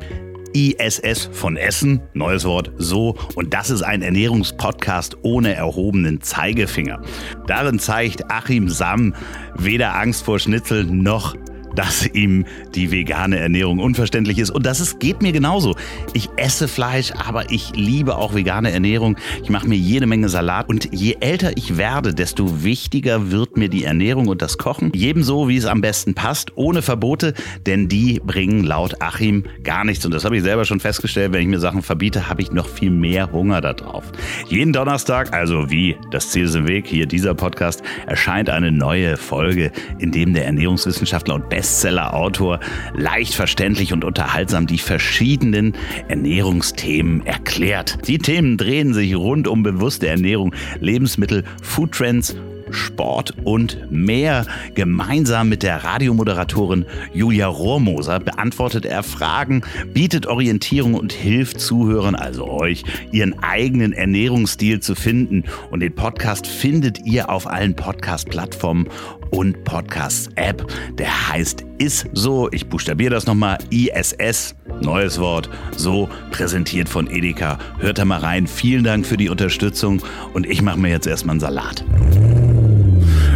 ISS 0.57 1.29
von 1.31 1.55
Essen, 1.55 2.01
neues 2.13 2.43
Wort, 2.45 2.71
so. 2.77 3.15
Und 3.35 3.53
das 3.53 3.69
ist 3.69 3.83
ein 3.83 4.01
Ernährungspodcast 4.01 5.17
ohne 5.21 5.53
erhobenen 5.53 6.21
Zeigefinger. 6.21 6.99
Darin 7.45 7.77
zeigt 7.77 8.31
Achim 8.31 8.67
Sam 8.67 9.13
weder 9.55 9.95
Angst 9.95 10.23
vor 10.23 10.39
Schnitzel 10.39 10.83
noch 10.85 11.35
dass 11.77 12.07
ihm 12.07 12.45
die 12.73 12.91
vegane 12.91 13.37
Ernährung 13.37 13.79
unverständlich 13.79 14.39
ist. 14.39 14.49
Und 14.49 14.65
das 14.65 14.79
ist, 14.79 14.99
geht 14.99 15.21
mir 15.21 15.31
genauso. 15.31 15.75
Ich 16.13 16.29
esse 16.35 16.67
Fleisch, 16.67 17.11
aber 17.11 17.51
ich 17.51 17.75
liebe 17.75 18.17
auch 18.17 18.33
vegane 18.33 18.71
Ernährung. 18.71 19.15
Ich 19.43 19.49
mache 19.51 19.67
mir 19.67 19.77
jede 19.77 20.07
Menge 20.07 20.27
Salat. 20.27 20.69
Und 20.69 20.89
je 20.91 21.17
älter 21.19 21.55
ich 21.55 21.77
werde, 21.77 22.15
desto 22.15 22.63
wichtiger 22.63 23.29
wird 23.31 23.57
mir 23.57 23.69
die 23.69 23.83
Ernährung 23.83 24.27
und 24.27 24.41
das 24.41 24.57
Kochen. 24.57 24.91
Jedem 24.95 25.21
so, 25.21 25.47
wie 25.47 25.57
es 25.57 25.65
am 25.65 25.81
besten 25.81 26.15
passt, 26.15 26.51
ohne 26.55 26.81
Verbote, 26.81 27.35
denn 27.67 27.87
die 27.87 28.19
bringen 28.25 28.63
laut 28.63 28.99
Achim 28.99 29.43
gar 29.63 29.85
nichts. 29.85 30.03
Und 30.03 30.13
das 30.13 30.25
habe 30.25 30.35
ich 30.35 30.43
selber 30.43 30.65
schon 30.65 30.79
festgestellt. 30.79 31.31
Wenn 31.31 31.41
ich 31.41 31.47
mir 31.47 31.59
Sachen 31.59 31.83
verbiete, 31.83 32.27
habe 32.27 32.41
ich 32.41 32.51
noch 32.51 32.67
viel 32.67 32.89
mehr 32.89 33.31
Hunger 33.31 33.61
darauf. 33.61 34.05
Jeden 34.49 34.73
Donnerstag, 34.73 35.31
also 35.31 35.69
wie 35.69 35.95
das 36.09 36.31
Ziel 36.31 36.45
ist 36.45 36.55
im 36.55 36.67
Weg, 36.67 36.87
hier 36.87 37.05
dieser 37.05 37.35
Podcast, 37.35 37.83
erscheint 38.07 38.49
eine 38.49 38.71
neue 38.71 39.15
Folge, 39.15 39.71
in 39.99 40.11
dem 40.11 40.33
der 40.33 40.45
Ernährungswissenschaftler 40.45 41.35
und 41.35 41.49
Bestseller-Autor 41.67 42.61
leicht 42.95 43.33
verständlich 43.33 43.91
und 43.91 44.05
unterhaltsam 44.05 44.67
die 44.67 44.77
verschiedenen 44.77 45.73
Ernährungsthemen 46.07 47.25
erklärt. 47.25 48.07
Die 48.07 48.19
Themen 48.19 48.57
drehen 48.57 48.93
sich 48.93 49.13
rund 49.17 49.49
um 49.49 49.63
bewusste 49.63 50.07
Ernährung, 50.07 50.55
Lebensmittel, 50.79 51.43
Foodtrends, 51.61 52.37
Sport 52.71 53.33
und 53.43 53.91
mehr. 53.91 54.45
Gemeinsam 54.75 55.49
mit 55.49 55.63
der 55.63 55.83
Radiomoderatorin 55.83 56.85
Julia 57.13 57.47
Rohrmoser 57.47 58.19
beantwortet 58.19 58.85
er 58.85 59.03
Fragen, 59.03 59.61
bietet 59.93 60.25
Orientierung 60.25 60.93
und 60.93 61.13
hilft 61.13 61.59
Zuhörern, 61.59 62.15
also 62.15 62.49
euch, 62.49 62.83
ihren 63.11 63.41
eigenen 63.43 63.93
Ernährungsstil 63.93 64.79
zu 64.79 64.95
finden. 64.95 65.43
Und 65.71 65.81
den 65.81 65.95
Podcast 65.95 66.47
findet 66.47 67.05
ihr 67.05 67.29
auf 67.29 67.47
allen 67.47 67.75
Podcast-Plattformen 67.75 68.87
und 69.31 69.63
Podcast-App. 69.63 70.65
Der 70.97 71.29
heißt 71.29 71.63
Ist 71.77 72.07
so. 72.13 72.49
Ich 72.51 72.67
buchstabiere 72.67 73.11
das 73.11 73.25
nochmal. 73.27 73.57
ISS. 73.69 74.55
Neues 74.81 75.19
Wort. 75.19 75.49
So 75.75 76.09
präsentiert 76.31 76.89
von 76.89 77.09
Edeka. 77.09 77.59
Hört 77.79 77.97
da 77.97 78.05
mal 78.05 78.19
rein. 78.19 78.47
Vielen 78.47 78.83
Dank 78.83 79.05
für 79.05 79.17
die 79.17 79.29
Unterstützung. 79.29 80.01
Und 80.33 80.45
ich 80.45 80.61
mache 80.61 80.79
mir 80.79 80.89
jetzt 80.89 81.07
erstmal 81.07 81.33
einen 81.33 81.39
Salat. 81.39 81.83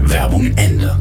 Werbung 0.03 0.51
Ende. 0.55 0.97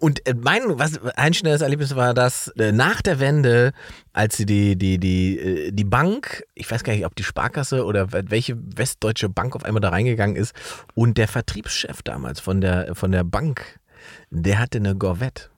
Und 0.00 0.24
äh, 0.28 0.34
mein 0.34 0.62
was, 0.78 0.98
ein 1.16 1.34
schnelles 1.34 1.60
Erlebnis 1.60 1.96
war 1.96 2.14
das 2.14 2.48
äh, 2.56 2.70
nach 2.70 3.02
der 3.02 3.18
Wende, 3.18 3.72
als 4.12 4.36
sie 4.36 4.46
die, 4.46 4.76
die, 4.76 4.98
die, 4.98 5.38
äh, 5.38 5.72
die 5.72 5.84
Bank, 5.84 6.44
ich 6.54 6.70
weiß 6.70 6.84
gar 6.84 6.92
nicht, 6.92 7.04
ob 7.04 7.16
die 7.16 7.24
Sparkasse 7.24 7.84
oder 7.84 8.12
welche 8.12 8.56
westdeutsche 8.76 9.28
Bank 9.28 9.56
auf 9.56 9.64
einmal 9.64 9.80
da 9.80 9.88
reingegangen 9.88 10.36
ist 10.36 10.54
und 10.94 11.18
der 11.18 11.26
Vertriebschef 11.26 12.02
damals 12.02 12.38
von 12.38 12.60
der, 12.60 12.94
von 12.94 13.10
der 13.10 13.24
Bank, 13.24 13.80
der 14.30 14.60
hatte 14.60 14.78
eine 14.78 14.94
Corvette. 14.94 15.50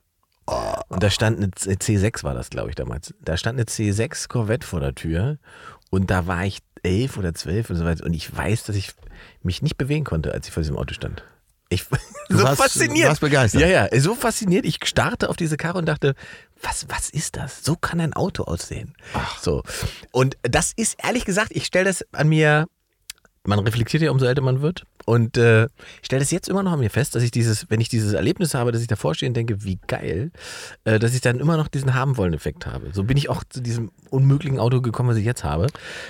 Und 0.88 1.02
da 1.02 1.10
stand 1.10 1.36
eine 1.36 1.50
C- 1.52 1.72
C6 1.74 2.24
war 2.24 2.34
das, 2.34 2.50
glaube 2.50 2.70
ich, 2.70 2.74
damals. 2.74 3.14
Da 3.20 3.36
stand 3.36 3.58
eine 3.58 3.66
C6 3.66 4.26
Corvette 4.28 4.66
vor 4.66 4.80
der 4.80 4.94
Tür 4.94 5.38
und 5.90 6.10
da 6.10 6.26
war 6.26 6.44
ich 6.44 6.58
elf 6.82 7.18
oder 7.18 7.34
zwölf 7.34 7.70
und 7.70 7.76
so 7.76 7.84
weiter. 7.84 8.04
Und 8.04 8.14
ich 8.14 8.34
weiß, 8.34 8.64
dass 8.64 8.74
ich 8.74 8.92
mich 9.42 9.60
nicht 9.62 9.76
bewegen 9.76 10.04
konnte, 10.04 10.32
als 10.32 10.48
ich 10.48 10.52
vor 10.54 10.62
diesem 10.62 10.76
Auto 10.78 10.94
stand. 10.94 11.22
Ich 11.70 11.86
Du 12.28 12.36
so 12.38 12.44
warst- 12.44 12.60
fasziniert. 12.62 13.08
warst 13.08 13.20
begeistert. 13.22 13.62
Ja, 13.62 13.66
ja, 13.68 14.00
so 14.00 14.14
fasziniert. 14.14 14.64
Ich 14.66 14.78
starrte 14.84 15.28
auf 15.30 15.36
diese 15.36 15.56
Karre 15.56 15.78
und 15.78 15.86
dachte, 15.86 16.14
was, 16.62 16.86
was 16.88 17.08
ist 17.10 17.36
das? 17.36 17.64
So 17.64 17.74
kann 17.74 18.00
ein 18.00 18.12
Auto 18.12 18.44
aussehen. 18.44 18.94
So. 19.40 19.62
Und 20.12 20.36
das 20.42 20.72
ist 20.76 20.96
ehrlich 21.02 21.24
gesagt, 21.24 21.50
ich 21.54 21.64
stelle 21.66 21.86
das 21.86 22.04
an 22.12 22.28
mir, 22.28 22.66
man 23.44 23.58
reflektiert 23.60 24.02
ja, 24.02 24.10
umso 24.10 24.26
älter 24.26 24.42
man 24.42 24.60
wird. 24.62 24.84
Und 25.10 25.36
äh, 25.36 25.64
ich 25.64 26.04
stelle 26.04 26.20
das 26.20 26.30
jetzt 26.30 26.48
immer 26.48 26.62
noch 26.62 26.70
an 26.70 26.78
mir 26.78 26.88
fest, 26.88 27.16
dass 27.16 27.24
ich 27.24 27.32
dieses, 27.32 27.68
wenn 27.68 27.80
ich 27.80 27.88
dieses 27.88 28.12
Erlebnis 28.12 28.54
habe, 28.54 28.70
dass 28.70 28.80
ich 28.80 28.86
davor 28.86 29.16
stehe 29.16 29.28
und 29.28 29.34
denke, 29.34 29.64
wie 29.64 29.80
geil, 29.88 30.30
äh, 30.84 31.00
dass 31.00 31.14
ich 31.14 31.20
dann 31.20 31.40
immer 31.40 31.56
noch 31.56 31.66
diesen 31.66 31.94
haben 31.94 32.16
wollen 32.16 32.32
Effekt 32.32 32.64
habe. 32.64 32.90
So 32.92 33.02
bin 33.02 33.16
ich 33.16 33.28
auch 33.28 33.42
zu 33.42 33.60
diesem 33.60 33.90
unmöglichen 34.10 34.60
Auto 34.60 34.80
gekommen, 34.80 35.08
was 35.08 35.16
ich 35.16 35.24
jetzt 35.24 35.42
habe. 35.42 35.66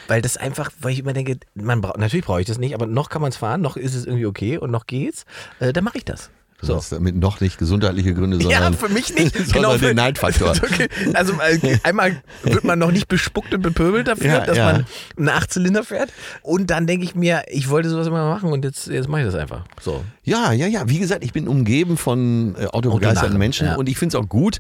Weil 0.07 0.21
das 0.21 0.37
einfach, 0.37 0.71
weil 0.83 0.93
ich 0.93 0.99
immer 0.99 1.15
denke, 1.15 1.39
man 1.55 1.81
braucht, 1.81 1.97
natürlich 1.97 2.27
brauche 2.27 2.43
ich 2.43 2.47
das 2.47 2.59
nicht, 2.59 2.75
aber 2.75 2.85
noch 2.85 3.09
kann 3.09 3.23
man 3.23 3.31
es 3.31 3.39
fahren, 3.39 3.63
noch 3.63 3.79
ist 3.79 3.95
es 3.95 4.05
irgendwie 4.05 4.27
okay 4.27 4.59
und 4.59 4.71
noch 4.71 4.85
geht's. 4.87 5.25
Äh, 5.61 5.73
dann 5.73 5.85
mache 5.85 5.97
ich 5.97 6.05
das. 6.05 6.29
Du 6.61 6.67
So. 6.67 6.77
hast 6.77 6.93
damit 6.93 7.17
noch 7.17 7.41
nicht 7.41 7.59
gesundheitliche 7.59 8.13
Gründe, 8.15 8.39
sondern, 8.41 8.73
Ja, 8.73 8.79
für 8.79 8.89
mich 8.91 9.15
nicht. 9.15 9.35
genau 9.53 9.73
für 9.73 9.87
den 9.87 9.97
Neidfaktor. 9.97 10.53
Okay. 10.63 10.89
Also 11.15 11.33
äh, 11.41 11.79
einmal 11.83 12.23
wird 12.43 12.65
man 12.65 12.79
noch 12.79 12.93
nicht 12.93 13.09
bespuckt 13.09 13.53
und 13.55 13.63
bepöbelt 13.63 14.09
dafür, 14.09 14.27
Ja, 14.27 14.47
dass 14.47 14.57
ja. 14.57 14.73
man 14.73 14.87
einen 15.17 15.29
Achtzylinder 15.31 15.85
fährt. 15.85 16.13
Und 16.43 16.71
dann 16.71 16.87
denke 16.87 17.05
ich 17.05 17.15
mir, 17.15 17.45
ich 17.49 17.69
wollte 17.71 17.89
sowas 17.89 18.07
immer 18.07 18.29
machen 18.29 18.53
und 18.53 18.65
jetzt, 18.65 18.89
jetzt 18.89 19.09
mache 19.09 19.23
ich 19.23 19.27
das 19.27 19.35
einfach. 19.35 19.65
So. 19.81 20.05
Ja, 20.23 20.53
ja, 20.53 20.67
ja. 20.67 20.89
Wie 20.89 20.99
gesagt, 20.99 21.25
ich 21.25 21.33
bin 21.33 21.49
umgeben 21.49 21.97
von 21.97 22.55
äh, 22.59 22.67
autobegeisterten 22.67 23.39
Menschen 23.39 23.75
und 23.77 23.89
ich 23.89 23.97
finde 23.99 24.17
es 24.17 24.23
auch 24.23 24.29
gut, 24.29 24.59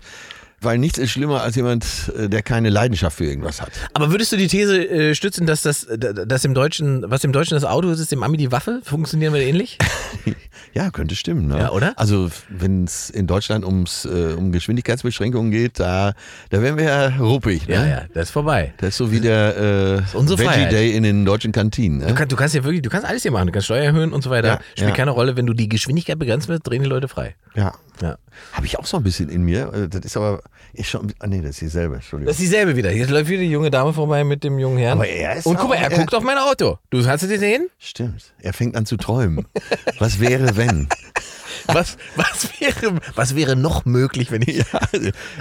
weil 0.60 0.78
nichts 0.78 0.98
ist 0.98 1.10
schlimmer 1.10 1.42
als 1.42 1.56
jemand, 1.56 2.12
äh, 2.16 2.28
der 2.28 2.42
keine 2.42 2.68
Leidenschaft 2.70 3.16
für 3.16 3.24
irgendwas 3.24 3.60
hat. 3.60 3.70
Aber 3.94 4.10
würdest 4.10 4.32
du 4.32 4.36
die 4.36 4.48
These 4.48 4.88
äh, 4.88 5.14
stützen, 5.14 5.46
dass 5.46 5.62
das, 5.62 5.86
dass 5.98 6.44
im 6.44 6.54
Deutschen, 6.54 7.04
was 7.10 7.24
im 7.24 7.32
Deutschen 7.32 7.54
das 7.54 7.64
Auto 7.64 7.88
ist, 7.90 8.00
ist 8.00 8.12
im 8.12 8.22
Ami 8.22 8.36
die 8.36 8.52
Waffe? 8.52 8.80
Funktionieren 8.84 9.32
wir 9.34 9.40
ähnlich? 9.40 9.78
Ja, 10.72 10.90
könnte 10.90 11.16
stimmen. 11.16 11.48
Ne? 11.48 11.58
Ja, 11.58 11.70
oder? 11.72 11.94
Also 11.96 12.30
wenn 12.48 12.84
es 12.84 13.10
in 13.10 13.26
Deutschland 13.26 13.64
ums, 13.64 14.04
äh, 14.04 14.34
um 14.36 14.52
Geschwindigkeitsbeschränkungen 14.52 15.50
geht, 15.50 15.80
da, 15.80 16.12
da 16.50 16.62
wären 16.62 16.76
wir 16.76 16.84
ja 16.84 17.06
ruppig. 17.18 17.66
Ne? 17.66 17.74
Ja, 17.74 17.86
ja, 17.86 18.02
das 18.14 18.24
ist 18.24 18.30
vorbei. 18.30 18.72
Das 18.76 18.90
ist 18.90 18.96
so 18.98 19.10
wie 19.10 19.20
der 19.20 19.56
äh, 19.56 20.14
Veggie 20.14 20.36
Freiheit. 20.44 20.72
Day 20.72 20.92
in 20.92 21.02
den 21.02 21.24
deutschen 21.24 21.50
Kantinen. 21.52 22.00
Du, 22.00 22.06
Ne? 22.06 22.14
kann, 22.14 22.28
du 22.28 22.36
kannst 22.36 22.54
ja 22.54 22.62
wirklich, 22.62 22.82
du 22.82 22.90
kannst 22.90 23.06
alles 23.06 23.22
hier 23.22 23.32
machen. 23.32 23.46
Du 23.46 23.52
kannst 23.52 23.64
Steuer 23.66 23.82
erhöhen 23.84 24.12
und 24.12 24.22
so 24.22 24.30
weiter. 24.30 24.48
Ja, 24.48 24.60
Spielt 24.74 24.90
ja. 24.90 24.94
keine 24.94 25.10
Rolle. 25.10 25.36
Wenn 25.36 25.46
du 25.46 25.54
die 25.54 25.68
Geschwindigkeit 25.68 26.18
begrenzt 26.18 26.46
wirst, 26.48 26.66
drehen 26.68 26.82
die 26.82 26.88
Leute 26.88 27.08
frei. 27.08 27.34
Ja. 27.54 27.72
Ja. 28.02 28.16
Habe 28.52 28.66
ich 28.66 28.78
auch 28.78 28.86
so 28.86 28.96
ein 28.96 29.02
bisschen 29.02 29.28
in 29.28 29.42
mir. 29.42 29.72
Äh, 29.74 29.88
Das 29.88 30.00
ist 30.04 30.16
aber 30.16 30.40
ist 30.72 30.88
schon. 30.88 31.12
Ah, 31.18 31.26
nee, 31.26 31.40
das 31.40 31.50
ist 31.50 31.60
dieselbe. 31.60 31.96
Entschuldigung. 31.96 32.28
Das 32.30 32.36
ist 32.36 32.42
dieselbe 32.42 32.76
wieder. 32.76 32.92
Jetzt 32.92 33.10
läuft 33.10 33.28
wieder 33.28 33.42
die 33.42 33.50
junge 33.50 33.70
Dame 33.70 33.92
vorbei 33.92 34.24
mit 34.24 34.42
dem 34.44 34.58
jungen 34.58 34.78
Herrn. 34.78 34.92
Aber 34.98 35.06
er 35.08 35.36
ist 35.36 35.46
und 35.46 35.56
guck 35.58 35.68
mal, 35.68 35.74
er 35.76 35.90
er- 35.90 35.98
guckt 35.98 36.14
auf 36.14 36.22
mein 36.22 36.38
Auto. 36.38 36.78
Du 36.90 37.04
hast 37.06 37.22
es 37.22 37.28
gesehen? 37.28 37.68
Stimmt. 37.78 38.32
Er 38.40 38.52
fängt 38.52 38.76
an 38.76 38.86
zu 38.86 38.96
träumen. 38.96 39.46
Was 39.98 40.20
wäre, 40.20 40.56
wenn? 40.56 40.88
Was, 41.66 41.98
was, 42.16 42.48
wäre, 42.58 42.96
was 43.14 43.36
wäre 43.36 43.54
noch 43.54 43.84
möglich, 43.84 44.30
wenn 44.32 44.42
ich. 44.42 44.58
Ja, 44.72 44.80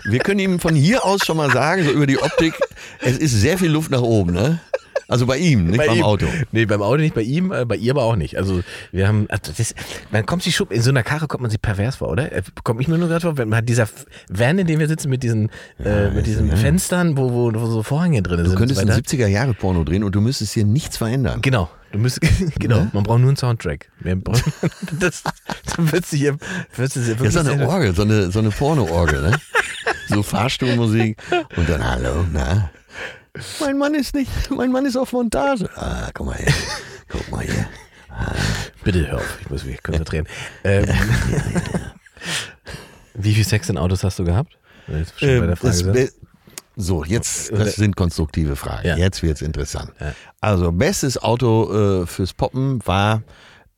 wir 0.04 0.20
können 0.20 0.40
ihm 0.40 0.60
von 0.60 0.76
hier 0.76 1.06
aus 1.06 1.26
schon 1.26 1.38
mal 1.38 1.50
sagen, 1.50 1.84
so 1.86 1.92
über 1.92 2.06
die 2.08 2.20
Optik, 2.22 2.54
es 3.00 3.18
ist 3.18 3.32
sehr 3.34 3.58
viel 3.58 3.70
Luft 3.72 3.90
nach 3.90 4.02
oben, 4.02 4.34
ne? 4.34 4.60
Also 5.08 5.26
bei 5.26 5.38
ihm, 5.38 5.68
nicht 5.68 5.78
beim 5.86 5.98
ihm. 5.98 6.04
Auto. 6.04 6.26
Nee, 6.52 6.66
beim 6.66 6.82
Auto 6.82 6.98
nicht, 6.98 7.16
bei 7.16 7.22
ihm, 7.22 7.52
äh, 7.52 7.66
bei 7.66 7.76
ihr 7.76 7.92
aber 7.94 8.04
auch 8.04 8.16
nicht. 8.16 8.38
Also 8.38 8.62
wir 8.92 9.08
haben, 9.08 9.28
also 9.30 9.52
das, 9.56 9.74
man 10.12 10.26
kommt 10.26 10.44
sich 10.44 10.56
schon, 10.56 10.68
in 10.70 10.82
so 10.82 10.90
einer 10.90 11.04
Karre 11.04 11.28
kommt 11.28 11.42
man 11.42 11.52
sich 11.52 11.62
pervers 11.62 11.98
vor, 11.98 12.10
oder? 12.10 12.32
Äh, 12.32 12.42
Kommt 12.64 12.82
ich 12.82 12.88
mir 12.88 12.98
nur 12.98 13.08
gerade 13.08 13.22
vor, 13.22 13.38
wenn 13.38 13.50
man 13.50 13.58
hat 13.60 13.70
dieser 13.70 13.88
Van, 14.30 14.60
in 14.60 14.68
dem 14.68 14.80
wir 14.80 14.88
sitzen, 14.88 15.10
mit 15.10 15.24
diesen, 15.24 15.50
äh, 15.84 16.10
mit 16.12 16.26
diesen 16.26 16.56
Fenstern, 16.56 17.18
wo, 17.18 17.32
wo, 17.32 17.52
wo 17.54 17.66
so 17.68 17.84
Vorhänge 17.84 18.22
drin 18.22 18.44
Du 18.44 18.50
sind. 18.50 18.58
könntest 18.58 18.82
und 18.82 18.90
ein 18.90 18.94
so 18.96 19.00
weiter. 19.02 19.26
70er-Jahre-Porno 19.26 19.84
drehen 19.84 20.04
und 20.04 20.14
du 20.14 20.22
müsstest 20.22 20.54
hier 20.54 20.66
nichts 20.66 20.98
verändern. 20.98 21.42
Genau. 21.42 21.70
Du 21.92 21.98
müsst, 21.98 22.20
genau, 22.60 22.88
man 22.94 23.04
braucht 23.04 23.20
nur 23.20 23.30
einen 23.30 23.38
Soundtrack. 23.38 23.90
Das, 25.00 25.24
dann 25.76 25.92
würdest 25.92 26.14
du 26.14 26.18
hier, 26.18 26.38
würdest 26.76 26.96
du 26.98 27.02
hier 27.02 27.16
Ja, 27.24 27.32
so 27.32 27.40
eine 27.40 27.68
Orgel, 27.68 27.96
so 27.96 28.04
eine, 28.04 28.32
so 28.32 28.40
eine 28.40 28.50
Porno-Orgel, 28.52 29.22
ne? 29.22 29.38
So 30.08 30.22
Fahrstuhlmusik 30.24 31.18
und 31.58 31.70
dann 31.70 31.84
Hallo, 31.84 32.26
na? 32.32 32.70
Mein 33.60 33.78
Mann 33.78 33.94
ist 33.94 34.14
nicht, 34.16 34.32
mein 34.52 34.72
Mann 34.72 34.86
ist 34.86 34.96
auf 34.96 35.12
Montage. 35.14 35.70
Ah, 35.76 36.10
guck 36.14 36.26
mal 36.28 36.36
hier. 36.38 36.54
Guck 37.08 37.32
mal 37.32 37.42
hier. 37.44 37.68
Bitte 38.84 39.08
hör 39.08 39.18
auf, 39.18 39.38
ich 39.42 39.50
muss 39.50 39.64
mich 39.66 39.82
konzentrieren. 39.82 40.28
ähm, 40.64 40.86
wie 43.14 43.34
viel 43.34 43.46
Sex 43.46 43.70
in 43.70 43.78
Autos 43.78 44.04
hast 44.04 44.20
du 44.20 44.24
gehabt? 44.26 44.58
Jetzt 44.88 45.20
schon 45.20 45.28
bei 45.40 45.48
der 45.48 45.50
Ähm, 45.50 45.56
Frage 45.56 45.94
das 45.94 46.14
so, 46.82 47.04
jetzt, 47.04 47.52
das 47.52 47.76
sind 47.76 47.98
konstruktive 47.98 48.56
Fragen. 48.56 48.88
Ja. 48.88 48.96
Jetzt 48.96 49.22
wird's 49.22 49.42
interessant. 49.42 49.92
Ja. 50.00 50.14
Also, 50.40 50.72
bestes 50.72 51.22
Auto 51.22 52.04
äh, 52.04 52.08
fürs 52.08 52.34
Poppen 52.34 52.80
war 52.86 53.22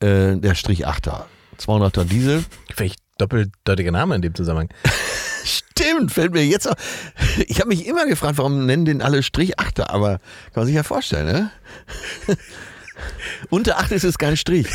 äh, 0.01 0.36
der 0.36 0.53
Strich 0.53 0.88
8er. 0.88 1.24
200er 1.59 2.03
Diesel. 2.03 2.43
Vielleicht 2.76 2.99
doppeldeutiger 3.18 3.91
Name 3.91 4.14
in 4.16 4.22
dem 4.22 4.36
Zusammenhang. 4.36 4.70
Stimmt, 5.44 6.12
fällt 6.12 6.34
mir 6.34 6.46
jetzt 6.46 6.68
auf. 6.68 6.76
Ich 7.48 7.60
habe 7.60 7.70
mich 7.70 7.86
immer 7.86 8.06
gefragt, 8.06 8.38
warum 8.38 8.66
nennen 8.66 8.86
den 8.86 9.02
alle 9.02 9.24
Strich 9.24 9.60
8er, 9.60 9.89
aber 9.89 10.20
kann 10.54 10.62
man 10.62 10.66
sich 10.68 10.76
ja 10.76 10.84
vorstellen, 10.84 11.26
ne? 11.26 11.52
Unter 13.50 13.80
8 13.80 13.92
ist 13.94 14.04
es 14.04 14.18
kein 14.18 14.38
Strich. 14.38 14.68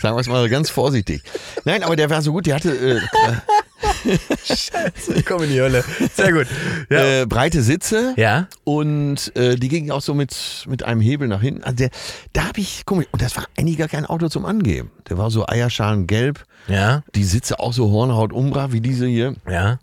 Sagen 0.00 0.16
wir 0.16 0.20
es 0.20 0.28
mal 0.28 0.48
ganz 0.48 0.70
vorsichtig. 0.70 1.22
Nein, 1.64 1.82
aber 1.82 1.96
der 1.96 2.10
war 2.10 2.22
so 2.22 2.32
gut, 2.32 2.46
der 2.46 2.56
hatte 2.56 2.70
äh, 2.70 3.00
Komm 5.26 5.42
in 5.44 5.50
die 5.50 5.60
Hölle. 5.60 5.84
Sehr 6.14 6.32
gut. 6.32 6.46
Ja. 6.90 7.22
äh, 7.22 7.26
breite 7.26 7.62
Sitze. 7.62 8.14
ja. 8.16 8.48
Und 8.64 9.34
äh, 9.36 9.56
die 9.56 9.68
gingen 9.68 9.90
auch 9.90 10.02
so 10.02 10.14
mit, 10.14 10.64
mit 10.68 10.82
einem 10.82 11.00
Hebel 11.00 11.28
nach 11.28 11.40
hinten. 11.40 11.62
Also 11.64 11.76
der, 11.76 11.90
da 12.32 12.44
habe 12.48 12.60
ich, 12.60 12.82
guck 12.86 12.98
mal, 12.98 13.06
und 13.12 13.22
das 13.22 13.36
war 13.36 13.46
eigentlich 13.58 13.78
gar 13.78 13.88
kein 13.88 14.06
Auto 14.06 14.28
zum 14.28 14.44
Angeben. 14.44 14.90
Der 15.08 15.18
war 15.18 15.30
so 15.30 15.46
eierschalengelb, 15.46 16.44
Ja. 16.68 17.02
die 17.14 17.24
Sitze 17.24 17.58
auch 17.60 17.72
so 17.72 17.90
Hornhaut 17.90 18.32
umbra 18.32 18.72
wie 18.72 18.80
diese 18.80 19.06
hier. 19.06 19.34
Ja. 19.48 19.78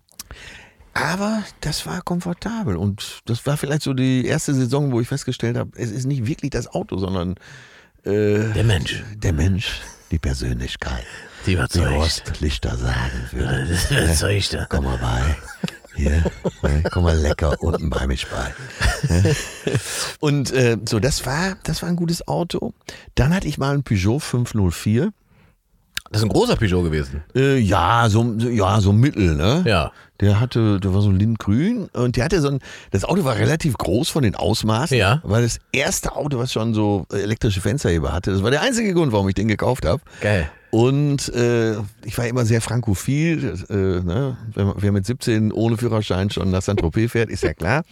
Aber 0.94 1.44
das 1.62 1.86
war 1.86 2.02
komfortabel 2.02 2.76
und 2.76 3.22
das 3.26 3.46
war 3.46 3.56
vielleicht 3.58 3.84
so 3.84 3.94
die 3.94 4.26
erste 4.26 4.54
Saison, 4.54 4.92
wo 4.92 5.00
ich 5.00 5.08
festgestellt 5.08 5.56
habe, 5.56 5.72
es 5.76 5.92
ist 5.92 6.06
nicht 6.06 6.26
wirklich 6.26 6.52
das 6.52 6.68
Auto, 6.68 6.98
sondern 6.98 7.36
äh, 8.04 8.52
Der 8.54 8.64
Mensch. 8.66 9.04
der 9.16 9.32
Mensch, 9.34 9.82
die 10.12 10.20
Persönlichkeit. 10.20 11.06
Die 11.50 11.56
Wie 11.56 11.58
überzeugt. 11.58 11.92
Horst 11.92 12.42
Lichter 12.42 12.78
sagen 12.78 13.30
würde. 13.32 13.68
Das 13.90 14.22
überzeugt. 14.22 14.68
Komm 14.70 14.86
mal 14.86 14.98
bei. 14.98 15.36
Hier, 15.96 16.24
ne, 16.62 16.84
komm 16.92 17.04
mal 17.04 17.18
lecker 17.18 17.56
unten 17.62 17.90
bei 17.90 18.06
mich 18.08 18.28
bei. 18.28 18.54
Ne? 19.10 19.36
Und 20.20 20.52
äh, 20.54 20.78
so, 20.88 21.00
das 21.00 21.26
war, 21.26 21.58
das 21.64 21.82
war 21.82 21.90
ein 21.90 21.96
gutes 21.96 22.26
Auto. 22.28 22.74
Dann 23.16 23.34
hatte 23.34 23.48
ich 23.48 23.58
mal 23.58 23.74
einen 23.74 23.84
Peugeot 23.84 24.20
504. 24.20 25.12
Das 26.12 26.22
ist 26.22 26.26
ein 26.26 26.30
großer 26.30 26.56
Peugeot 26.56 26.84
gewesen. 26.84 27.24
Äh, 27.36 27.58
ja, 27.58 28.08
so, 28.10 28.36
so- 28.40 28.48
ja, 28.50 28.80
so 28.82 28.94
mittel, 28.94 29.36
ne? 29.36 29.64
Ja. 29.66 29.92
Der 30.22 30.40
hatte, 30.40 30.80
der 30.80 30.94
war 30.94 31.02
so 31.02 31.12
lindgrün 31.12 31.88
und 31.94 32.16
der 32.18 32.26
hatte 32.26 32.42
so 32.42 32.50
ein, 32.50 32.60
das 32.92 33.04
Auto 33.06 33.24
war 33.26 33.36
relativ 33.38 33.78
groß 33.78 34.10
von 34.10 34.24
den 34.24 34.36
Ausmaßen. 34.36 34.98
Ja. 34.98 35.20
Weil 35.24 35.44
das 35.44 35.60
erste 35.72 36.16
Auto, 36.16 36.38
was 36.40 36.52
schon 36.54 36.74
so 36.74 37.06
elektrische 37.12 37.62
Fensterheber 37.62 38.12
hatte, 38.14 38.32
das 38.32 38.42
war 38.44 38.52
der 38.52 38.62
einzige 38.62 38.94
Grund, 38.94 39.12
warum 39.12 39.28
ich 39.30 39.36
den 39.36 39.48
gekauft 39.48 39.86
habe. 39.86 40.02
Geil. 40.22 40.50
Und 40.72 41.34
äh, 41.34 41.78
ich 42.04 42.18
war 42.18 42.28
immer 42.28 42.46
sehr 42.46 42.62
frankophil. 42.62 43.56
Äh, 43.70 43.74
ne? 43.74 44.38
Wer, 44.54 44.92
mit 44.92 45.06
17 45.06 45.52
ohne 45.52 45.78
Führerschein 45.78 46.30
schon 46.30 46.52
nach 46.52 46.62
Saint-Tropez 46.62 47.12
fährt, 47.12 47.30
ist 47.30 47.44
ja 47.44 47.54
klar. 47.54 47.84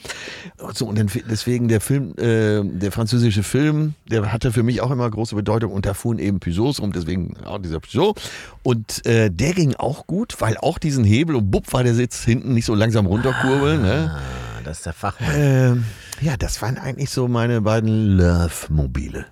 Und 0.60 0.78
So, 0.78 0.86
und 0.86 0.98
dann, 0.98 1.10
deswegen 1.30 1.68
der 1.68 1.82
Film, 1.82 2.12
äh, 2.18 2.62
der 2.64 2.92
französische 2.92 3.42
Film, 3.42 3.96
der 4.10 4.32
hatte 4.32 4.52
für 4.52 4.64
mich 4.64 4.82
auch 4.82 4.92
immer 4.92 5.10
große 5.10 5.36
Bedeutung. 5.36 5.72
Und 5.72 5.86
da 5.86 5.94
fuhren 5.96 6.20
eben 6.20 6.40
Peugeots 6.40 6.80
rum, 6.82 6.92
deswegen 6.92 7.36
auch 7.46 7.60
dieser 7.60 7.80
Peugeot. 7.80 8.14
Und 8.62 9.06
äh, 9.08 9.32
der 9.32 9.54
ging 9.54 9.76
auch 9.76 10.06
gut, 10.06 10.36
weil 10.40 10.58
auch 10.58 10.78
diesen 10.78 11.04
Hebel 11.04 11.36
und 11.36 11.50
bupp 11.50 11.74
war 11.74 11.84
der 11.84 11.96
Sitz 11.96 12.24
hinten 12.24 12.54
nicht 12.54 12.66
so 12.66 12.76
langsam 12.76 13.08
runterkurbeln. 13.08 13.82
Ne? 13.82 14.12
Ah, 14.14 14.62
das 14.64 14.78
ist 14.78 14.86
der 14.86 14.94
Fachmann. 14.94 15.32
Ähm, 15.36 15.84
ja, 16.22 16.38
das 16.38 16.62
waren 16.62 16.78
eigentlich 16.78 17.10
so 17.10 17.28
meine 17.28 17.62
beiden 17.62 18.18
Love-Mobile. 18.18 19.26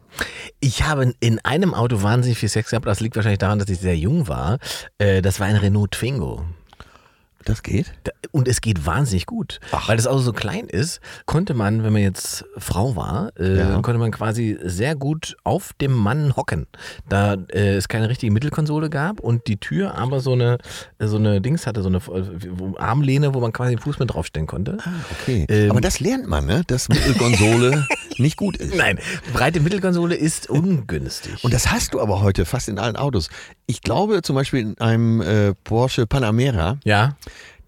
Ich 0.60 0.84
habe 0.84 1.14
in 1.20 1.40
einem 1.44 1.74
Auto 1.74 2.02
wahnsinnig 2.04 2.38
viel 2.38 2.50
Sex 2.50 2.70
gehabt. 2.70 2.86
Das 2.88 3.00
liegt 3.00 3.16
wahrscheinlich 3.16 3.40
daran, 3.40 3.60
dass 3.60 3.70
ich 3.70 3.80
sehr 3.80 3.98
jung 3.98 4.28
war. 4.28 4.60
Äh, 4.98 5.22
Das 5.22 5.40
war 5.40 5.48
ein 5.48 5.56
Renault 5.56 5.92
Twingo. 5.92 6.44
Das 7.46 7.64
geht? 7.64 7.94
Und 8.32 8.48
es 8.48 8.60
geht 8.60 8.86
wahnsinnig 8.86 9.26
gut. 9.28 9.60
Weil 9.88 9.98
das 9.98 10.08
Auto 10.08 10.20
so 10.20 10.34
klein 10.34 10.66
ist, 10.68 11.00
konnte 11.26 11.54
man, 11.54 11.84
wenn 11.84 11.94
man 11.94 12.02
jetzt 12.02 12.44
Frau 12.58 12.96
war, 12.96 13.32
äh, 13.40 13.60
Ja. 13.60 13.82
konnte 13.82 14.00
man 14.00 14.12
quasi 14.12 14.58
sehr 14.64 14.96
gut 14.96 15.38
auf 15.44 15.72
dem 15.80 15.94
Mann 15.94 16.36
hocken. 16.36 16.66
Da 17.08 17.36
äh, 17.54 17.76
es 17.76 17.88
keine 17.88 18.10
richtige 18.10 18.32
Mittelkonsole 18.34 18.90
gab 18.90 19.20
und 19.20 19.48
die 19.48 19.58
Tür 19.58 19.96
aber 19.96 20.20
so 20.22 20.34
eine, 20.34 20.58
so 21.00 21.18
eine 21.18 21.40
Dings 21.40 21.68
hatte, 21.68 21.82
so 21.84 21.90
eine 21.90 21.98
äh, 22.00 22.80
Armlehne, 22.80 23.34
wo 23.34 23.40
man 23.40 23.54
quasi 23.54 23.76
den 23.76 23.80
Fuß 23.80 24.00
mit 24.00 24.12
draufstellen 24.12 24.48
konnte. 24.48 24.78
Okay. 25.22 25.46
Ähm, 25.48 25.70
Aber 25.72 25.82
das 25.82 26.00
lernt 26.00 26.28
man, 26.28 26.46
ne? 26.46 26.64
dass 26.68 26.90
Mittelkonsole 26.90 27.86
nicht 28.18 28.38
gut 28.38 28.58
ist. 28.58 28.74
Nein, 28.76 29.00
breite 29.34 29.60
Mittelkonsole 29.60 30.16
ist 30.16 30.50
ungünstig. 30.50 31.44
Und 31.44 31.54
das 31.54 31.72
hast 31.72 31.94
du 31.94 32.02
aber 32.02 32.22
heute 32.22 32.46
fast 32.46 32.70
in 32.70 32.80
allen 32.80 32.96
Autos. 32.96 33.30
Ich 33.68 33.82
glaube 33.82 34.22
zum 34.22 34.36
Beispiel 34.36 34.60
in 34.62 34.78
einem 34.80 35.22
äh, 35.22 35.54
Porsche 35.64 36.06
Panamera, 36.06 36.78
ja, 36.84 37.16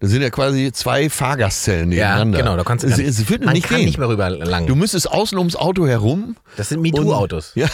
da 0.00 0.06
sind 0.06 0.22
ja 0.22 0.30
quasi 0.30 0.70
zwei 0.72 1.10
Fahrgastzellen 1.10 1.90
ja, 1.90 2.04
nebeneinander. 2.24 2.38
genau, 2.38 2.56
da 2.56 2.62
kannst 2.62 2.84
du 2.84 2.88
es, 2.88 2.98
es 3.00 3.28
wird 3.28 3.44
man 3.44 3.54
nicht 3.54 3.66
kann 3.66 3.78
gehen. 3.78 3.86
nicht 3.86 3.98
mehr 3.98 4.08
rüber 4.08 4.30
lang. 4.30 4.68
Du 4.68 4.76
müsstest 4.76 5.10
außen 5.10 5.36
ums 5.38 5.56
Auto 5.56 5.88
herum. 5.88 6.36
das 6.56 6.68
sind 6.68 6.80
MeToo-Autos. 6.82 7.52
Ja, 7.56 7.66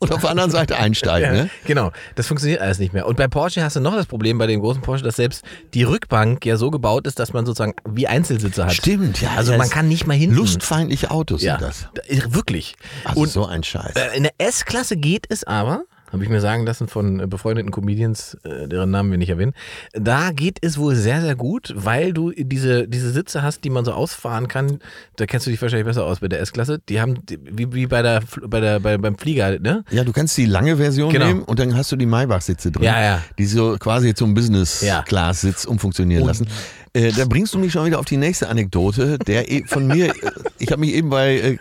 und 0.00 0.10
auf 0.10 0.22
der 0.22 0.30
anderen 0.30 0.50
Seite 0.50 0.76
einsteigen. 0.78 1.28
Ja, 1.36 1.42
Ne? 1.44 1.50
Genau, 1.66 1.92
das 2.14 2.26
funktioniert 2.28 2.62
alles 2.62 2.78
nicht 2.78 2.94
mehr. 2.94 3.06
Und 3.06 3.16
bei 3.18 3.28
Porsche 3.28 3.62
hast 3.62 3.76
du 3.76 3.80
noch 3.80 3.94
das 3.94 4.06
Problem 4.06 4.38
bei 4.38 4.46
dem 4.46 4.60
großen 4.60 4.80
Porsche, 4.80 5.04
dass 5.04 5.16
selbst 5.16 5.44
die 5.74 5.82
Rückbank 5.82 6.46
ja 6.46 6.56
so 6.56 6.70
gebaut 6.70 7.06
ist, 7.06 7.18
dass 7.18 7.34
man 7.34 7.44
sozusagen 7.44 7.74
wie 7.86 8.06
Einzelsitze 8.08 8.64
hat. 8.64 8.72
Stimmt, 8.72 9.20
ja. 9.20 9.32
Also 9.36 9.54
man 9.56 9.68
kann 9.68 9.86
nicht 9.86 10.06
mal 10.06 10.14
hinten. 10.16 10.34
Lustfeindliche 10.34 11.10
Autos 11.10 11.42
ja, 11.42 11.58
sind 11.58 11.68
das. 11.68 11.88
Da- 11.94 12.34
Wirklich. 12.34 12.74
Also 13.04 13.20
Und 13.20 13.28
so 13.28 13.44
ein 13.44 13.62
Scheiß. 13.62 13.92
äh, 13.96 14.16
in 14.16 14.22
der 14.22 14.32
S-Klasse 14.38 14.96
geht 14.96 15.26
es 15.28 15.44
aber. 15.44 15.82
Habe 16.12 16.22
ich 16.22 16.30
mir 16.30 16.40
sagen 16.40 16.64
lassen 16.64 16.86
von 16.88 17.20
äh, 17.20 17.26
befreundeten 17.26 17.70
Comedians, 17.72 18.36
äh, 18.44 18.68
deren 18.68 18.90
Namen 18.90 19.10
wir 19.10 19.18
nicht 19.18 19.30
erwähnen. 19.30 19.52
Da 19.92 20.30
geht 20.30 20.58
es 20.62 20.78
wohl 20.78 20.94
sehr, 20.94 21.20
sehr 21.20 21.34
gut, 21.34 21.72
weil 21.76 22.12
du 22.12 22.30
diese, 22.36 22.86
diese 22.86 23.10
Sitze 23.10 23.42
hast, 23.42 23.64
die 23.64 23.70
man 23.70 23.84
so 23.84 23.92
ausfahren 23.92 24.46
kann. 24.46 24.78
Da 25.16 25.26
kennst 25.26 25.46
du 25.46 25.50
dich 25.50 25.60
wahrscheinlich 25.60 25.86
besser 25.86 26.04
aus 26.04 26.20
bei 26.20 26.28
der 26.28 26.40
S-Klasse. 26.40 26.80
Die 26.88 27.00
haben, 27.00 27.16
wie, 27.28 27.72
wie 27.72 27.86
bei 27.86 28.02
der, 28.02 28.22
bei 28.46 28.60
der, 28.60 28.78
bei, 28.80 28.96
beim 28.98 29.18
Flieger, 29.18 29.58
ne? 29.58 29.82
Ja, 29.90 30.04
du 30.04 30.12
kannst 30.12 30.36
die 30.38 30.46
lange 30.46 30.76
Version 30.76 31.12
Genau. 31.12 31.26
nehmen 31.26 31.42
und 31.42 31.58
dann 31.58 31.74
hast 31.76 31.90
du 31.90 31.96
die 31.96 32.06
Maybach-Sitze 32.06 32.70
drin, 32.70 32.84
Ja, 32.84 33.02
ja. 33.02 33.22
die 33.38 33.46
so 33.46 33.76
quasi 33.78 34.14
zum. 34.14 34.36
Business-Class-Sitz 34.36 35.64
umfunktionieren 35.64 36.26
lassen. 36.26 36.46
Äh, 36.92 37.12
da 37.12 37.24
bringst 37.24 37.54
du 37.54 37.58
mich 37.58 37.72
schon 37.72 37.86
wieder 37.86 37.98
auf 37.98 38.04
die 38.04 38.16
nächste 38.16 38.48
Anekdote, 38.48 39.18
der 39.18 39.50
e- 39.50 39.64
von 39.66 39.86
mir, 39.86 40.12
ich 40.58 40.70
habe 40.70 40.80
mich 40.80 40.92
eben 40.94 41.10
bei 41.10 41.36
äh, 41.38 41.58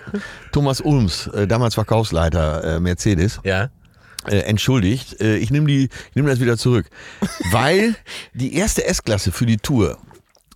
Thomas 0.51 0.81
Ulms, 0.81 1.27
äh, 1.27 1.47
damals 1.47 1.73
Verkaufsleiter 1.75 2.79
Mercedes, 2.79 3.39
Ja. 3.43 3.69
Äh, 4.27 4.39
entschuldigt. 4.39 5.19
Äh, 5.21 5.37
ich 5.37 5.51
nehme 5.51 5.65
nehme 6.13 6.29
das 6.29 6.39
wieder 6.39 6.57
zurück, 6.57 6.87
weil 7.51 7.95
die 8.33 8.55
erste 8.55 8.85
S-Klasse 8.85 9.31
für 9.31 9.45
die 9.45 9.57
Tour 9.57 9.97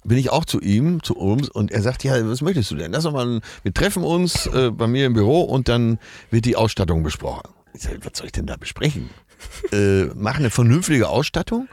bin 0.03 0.17
ich 0.17 0.30
auch 0.30 0.45
zu 0.45 0.59
ihm, 0.61 1.03
zu 1.03 1.17
Ulms, 1.17 1.49
und 1.49 1.72
er 1.72 1.82
sagt, 1.82 2.03
ja, 2.03 2.28
was 2.28 2.41
möchtest 2.41 2.72
du 2.72 2.76
denn? 2.76 2.91
Lass 2.91 3.03
doch 3.03 3.11
mal, 3.11 3.41
wir 3.63 3.74
treffen 3.74 4.03
uns 4.03 4.47
äh, 4.47 4.72
bei 4.72 4.88
mir 4.88 5.05
im 5.05 5.13
Büro 5.13 5.41
und 5.41 5.67
dann 5.67 5.99
wird 6.32 6.45
die 6.45 6.55
Ausstattung 6.55 7.03
besprochen. 7.03 7.43
Ich 7.74 7.84
sag, 7.84 7.93
was 8.03 8.17
soll 8.17 8.28
ich 8.28 8.32
denn 8.32 8.45
da 8.45 8.55
besprechen? 8.55 9.09
äh, 9.72 10.05
mach 10.15 10.38
eine 10.38 10.49
vernünftige 10.49 11.09
Ausstattung 11.09 11.67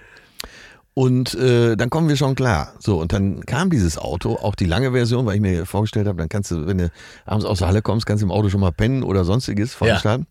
und 0.99 1.35
äh, 1.35 1.77
dann 1.77 1.91
kommen 1.91 2.09
wir 2.09 2.17
schon 2.17 2.35
klar. 2.35 2.73
So, 2.79 3.01
und 3.01 3.13
dann 3.13 3.45
kam 3.45 3.71
dieses 3.71 3.99
Auto, 3.99 4.37
auch 4.37 4.55
die 4.55 4.65
lange 4.65 4.93
Version, 4.93 5.27
weil 5.27 5.37
ich 5.37 5.43
mir 5.43 5.67
vorgestellt 5.67 6.07
habe, 6.07 6.19
dann 6.19 6.29
kannst 6.29 6.51
du, 6.51 6.67
wenn 6.67 6.79
du 6.79 6.91
abends 7.27 7.45
aus 7.45 7.59
der 7.59 7.69
Halle 7.69 7.83
kommst, 7.83 8.07
kannst 8.07 8.23
du 8.23 8.27
im 8.27 8.33
Auto 8.33 8.49
schon 8.49 8.61
mal 8.61 8.73
pennen 8.73 9.03
oder 9.03 9.25
sonstiges 9.25 9.75
veranstalten. 9.75 10.27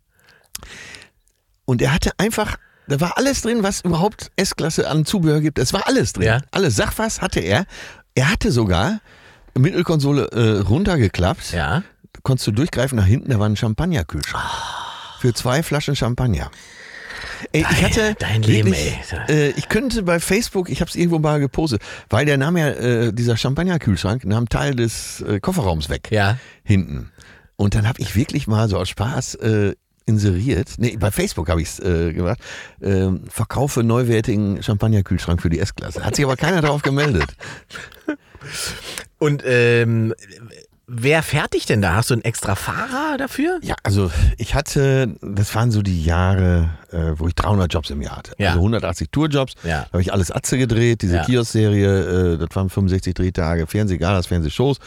Und 1.66 1.82
er 1.82 1.94
hatte 1.94 2.12
einfach, 2.18 2.58
da 2.88 3.00
war 3.02 3.18
alles 3.18 3.42
drin, 3.42 3.64
was 3.64 3.82
überhaupt 3.82 4.32
S-Klasse 4.36 4.88
an 4.90 5.06
Zubehör 5.06 5.42
gibt. 5.42 5.60
Es 5.60 5.74
war 5.74 5.88
alles 5.88 6.14
drin. 6.14 6.28
Ja. 6.28 6.42
Alles. 6.52 6.76
Sag 6.76 6.98
was 6.98 7.22
hatte 7.22 7.40
er. 7.40 7.66
Er 8.14 8.32
hatte 8.32 8.52
sogar 8.52 9.00
Mittelkonsole 9.58 10.28
äh, 10.32 10.60
runtergeklappt. 10.62 11.52
Ja. 11.54 11.84
Konntest 12.24 12.48
du 12.48 12.52
durchgreifen 12.52 12.98
nach 12.98 13.06
hinten, 13.06 13.30
da 13.32 13.40
war 13.40 13.48
ein 13.50 13.56
Champagnerkühlschrank. 13.58 14.44
Für 15.20 15.34
zwei 15.34 15.64
Flaschen 15.64 15.96
Champagner. 15.96 16.50
Ey, 17.52 17.66
ich 17.70 17.84
hatte 17.84 18.16
dein 18.20 18.42
Leben, 18.44 18.70
wirklich, 18.70 18.94
ey. 19.28 19.50
Äh, 19.50 19.54
ich 19.58 19.68
könnte 19.70 20.04
bei 20.04 20.20
Facebook, 20.20 20.70
ich 20.70 20.82
habe 20.82 20.90
es 20.90 20.96
irgendwo 20.96 21.20
mal 21.20 21.40
gepostet, 21.40 21.82
weil 22.10 22.26
der 22.26 22.38
nahm 22.38 22.58
ja, 22.58 22.70
äh, 22.70 23.14
dieser 23.14 23.36
Champagnerkühlschrank, 23.38 24.24
nahm 24.26 24.48
Teil 24.50 24.76
des 24.76 25.22
äh, 25.22 25.40
Kofferraums 25.40 25.90
weg 25.90 26.10
Ja. 26.12 26.38
hinten. 26.64 27.12
Und 27.58 27.76
dann 27.76 27.88
habe 27.88 28.00
ich 28.02 28.16
wirklich 28.16 28.48
mal 28.48 28.68
so 28.70 28.78
aus 28.78 28.90
Spaß 28.90 29.36
äh, 29.36 29.76
inseriert, 30.06 30.74
nee, 30.78 30.98
bei 30.98 31.12
Facebook 31.12 31.50
habe 31.50 31.62
ich 31.62 31.70
es 31.70 31.80
äh, 31.80 32.14
gemacht, 32.14 32.40
ähm, 32.82 33.22
verkaufe 33.30 33.84
neuwertigen 33.84 34.62
Champagnerkühlschrank 34.62 35.42
für 35.42 35.50
die 35.50 35.60
S-Klasse. 35.60 36.04
Hat 36.04 36.16
sich 36.16 36.26
aber 36.26 36.36
keiner 36.36 36.62
darauf 36.62 36.82
gemeldet. 36.82 37.36
Und 39.18 39.42
ähm, 39.46 40.14
wer 40.88 41.24
fertigt 41.24 41.70
denn 41.70 41.82
da? 41.82 41.96
Hast 41.96 42.12
du 42.12 42.14
einen 42.14 42.24
extra 42.24 42.54
Fahrer 42.54 43.18
dafür? 43.18 43.60
Ja, 43.64 43.76
also 43.82 44.12
ich 44.38 44.54
hatte, 44.54 45.16
das 45.22 45.56
waren 45.56 45.72
so 45.72 45.82
die 45.82 46.04
Jahre, 46.04 46.70
äh, 46.92 47.14
wo 47.18 47.28
ich 47.28 47.34
300 47.34 47.74
Jobs 47.74 47.90
im 47.90 48.02
Jahr 48.04 48.18
hatte. 48.18 48.34
Ja. 48.38 48.50
Also 48.50 48.60
180 48.60 49.10
Tourjobs. 49.12 49.54
Ja. 49.64 49.82
Da 49.86 49.94
habe 49.94 50.02
ich 50.02 50.14
alles 50.14 50.30
Atze 50.32 50.60
gedreht, 50.60 51.02
diese 51.02 51.16
Ja. 51.16 51.24
Kiosk-Serie, 51.24 52.34
äh, 52.34 52.38
das 52.38 52.50
waren 52.56 52.70
65 52.70 53.16
Drehtage, 53.16 53.66
Fernsehgalas, 53.66 54.28
Fernsehshows. 54.28 54.78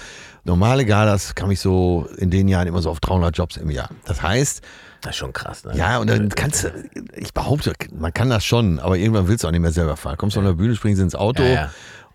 Normale 0.45 0.85
Galas 0.87 1.35
kam 1.35 1.51
ich 1.51 1.59
so 1.59 2.09
in 2.19 2.31
den 2.31 2.47
Jahren 2.47 2.69
immer 2.69 2.81
so 2.81 2.91
auf 2.91 3.01
300 3.01 3.37
Jobs 3.37 3.57
im 3.57 3.71
Jahr. 3.71 3.91
Das 4.05 4.23
heißt, 4.23 4.63
Das 5.01 5.11
ist 5.11 5.17
schon 5.19 5.33
krass, 5.33 5.65
ne? 5.65 5.73
Ja, 5.77 5.99
und 5.99 6.11
dann 6.11 6.29
kannst 6.31 6.65
du, 6.65 6.69
ich 7.15 7.33
behaupte, 7.33 7.73
man 7.97 8.13
kann 8.13 8.31
das 8.31 8.45
schon, 8.45 8.79
aber 8.81 8.97
irgendwann 8.97 9.29
willst 9.29 9.45
du 9.45 9.49
auch 9.49 9.53
nicht 9.53 9.61
mehr 9.61 9.73
selber 9.73 9.97
fahren. 9.97 10.17
Kommst 10.17 10.35
von 10.35 10.45
der 10.45 10.53
Bühne, 10.55 10.75
springst 10.75 11.01
ins 11.01 11.15
Auto 11.15 11.43
Ja, 11.45 11.49
ja. 11.49 11.71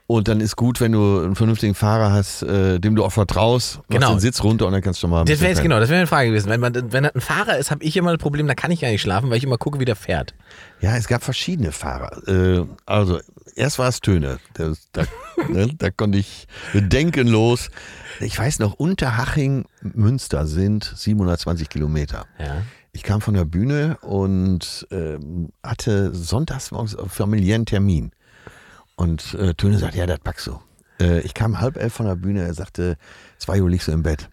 und 0.08 0.28
dann 0.28 0.42
ist 0.42 0.58
gut, 0.58 0.82
wenn 0.82 0.92
du 0.92 1.22
einen 1.24 1.36
vernünftigen 1.36 1.76
Fahrer 1.76 2.12
hast, 2.12 2.44
äh, 2.44 2.80
dem 2.80 2.96
du 2.98 3.06
auch 3.06 3.12
vertraust, 3.14 3.78
machst 3.78 3.90
Genau. 3.90 4.10
den 4.12 4.20
Sitz 4.20 4.44
runter 4.44 4.66
und 4.68 4.74
dann 4.74 4.82
kannst 4.82 5.00
du 5.00 5.02
schon 5.02 5.12
mal 5.12 5.22
ein 5.22 5.26
Das 5.28 5.40
wäre 5.40 5.52
jetzt 5.52 5.62
genau, 5.62 5.80
das 5.80 5.88
wäre 5.90 6.00
eine 6.00 6.08
Frage 6.08 6.28
gewesen. 6.30 6.50
Wenn 6.50 6.60
man, 6.60 6.74
wenn 6.92 7.04
das 7.04 7.16
ein 7.16 7.22
Fahrer 7.22 7.58
ist, 7.58 7.72
habe 7.72 7.84
ich 7.86 7.96
immer 7.96 8.12
das 8.12 8.20
Problem, 8.20 8.48
da 8.48 8.54
kann 8.54 8.70
ich 8.70 8.82
gar 8.82 8.90
nicht 8.90 9.02
schlafen, 9.02 9.30
weil 9.30 9.38
ich 9.38 9.44
immer 9.46 9.58
gucke, 9.58 9.80
wie 9.80 9.86
der 9.86 9.96
fährt. 9.96 10.34
Ja, 10.82 10.98
es 10.98 11.08
gab 11.08 11.24
verschiedene 11.24 11.72
Fahrer. 11.72 12.28
Äh, 12.28 12.66
also, 12.86 13.20
erst 13.56 13.80
war 13.80 13.88
es 13.88 14.00
Töne. 14.00 14.40
Da, 14.54 14.74
da, 14.92 15.06
ne, 15.50 15.70
da 15.78 15.90
konnte 15.92 16.18
ich 16.18 16.48
bedenkenlos. 16.74 17.70
Ich 18.20 18.38
weiß 18.38 18.60
noch, 18.60 18.74
Unterhaching, 18.74 19.66
Münster 19.82 20.48
sind 20.48 20.92
720 20.96 21.70
Kilometer. 21.70 22.26
Ja. 22.40 22.64
Ich 22.92 23.04
kam 23.04 23.22
von 23.22 23.34
der 23.34 23.46
Bühne 23.46 23.98
und 24.02 24.88
ähm, 24.92 25.50
hatte 25.64 26.14
sonntags 26.14 26.72
morgens 26.72 26.96
einen 26.96 27.10
familiären 27.10 27.66
Termin. 27.66 28.12
Und 28.96 29.34
äh, 29.34 29.56
Töne 29.56 29.80
sagt, 29.80 29.96
ja, 29.96 30.06
das 30.06 30.20
packst 30.20 30.48
du. 30.48 30.60
Äh, 31.00 31.22
ich 31.22 31.34
kam 31.34 31.60
halb 31.60 31.78
elf 31.78 31.94
von 31.94 32.06
der 32.06 32.16
Bühne, 32.16 32.44
er 32.44 32.54
sagte, 32.54 32.98
zwei 33.40 33.62
Uhr 33.62 33.70
liegst 33.70 33.88
du 33.88 33.92
im 33.92 34.04
Bett. 34.04 34.30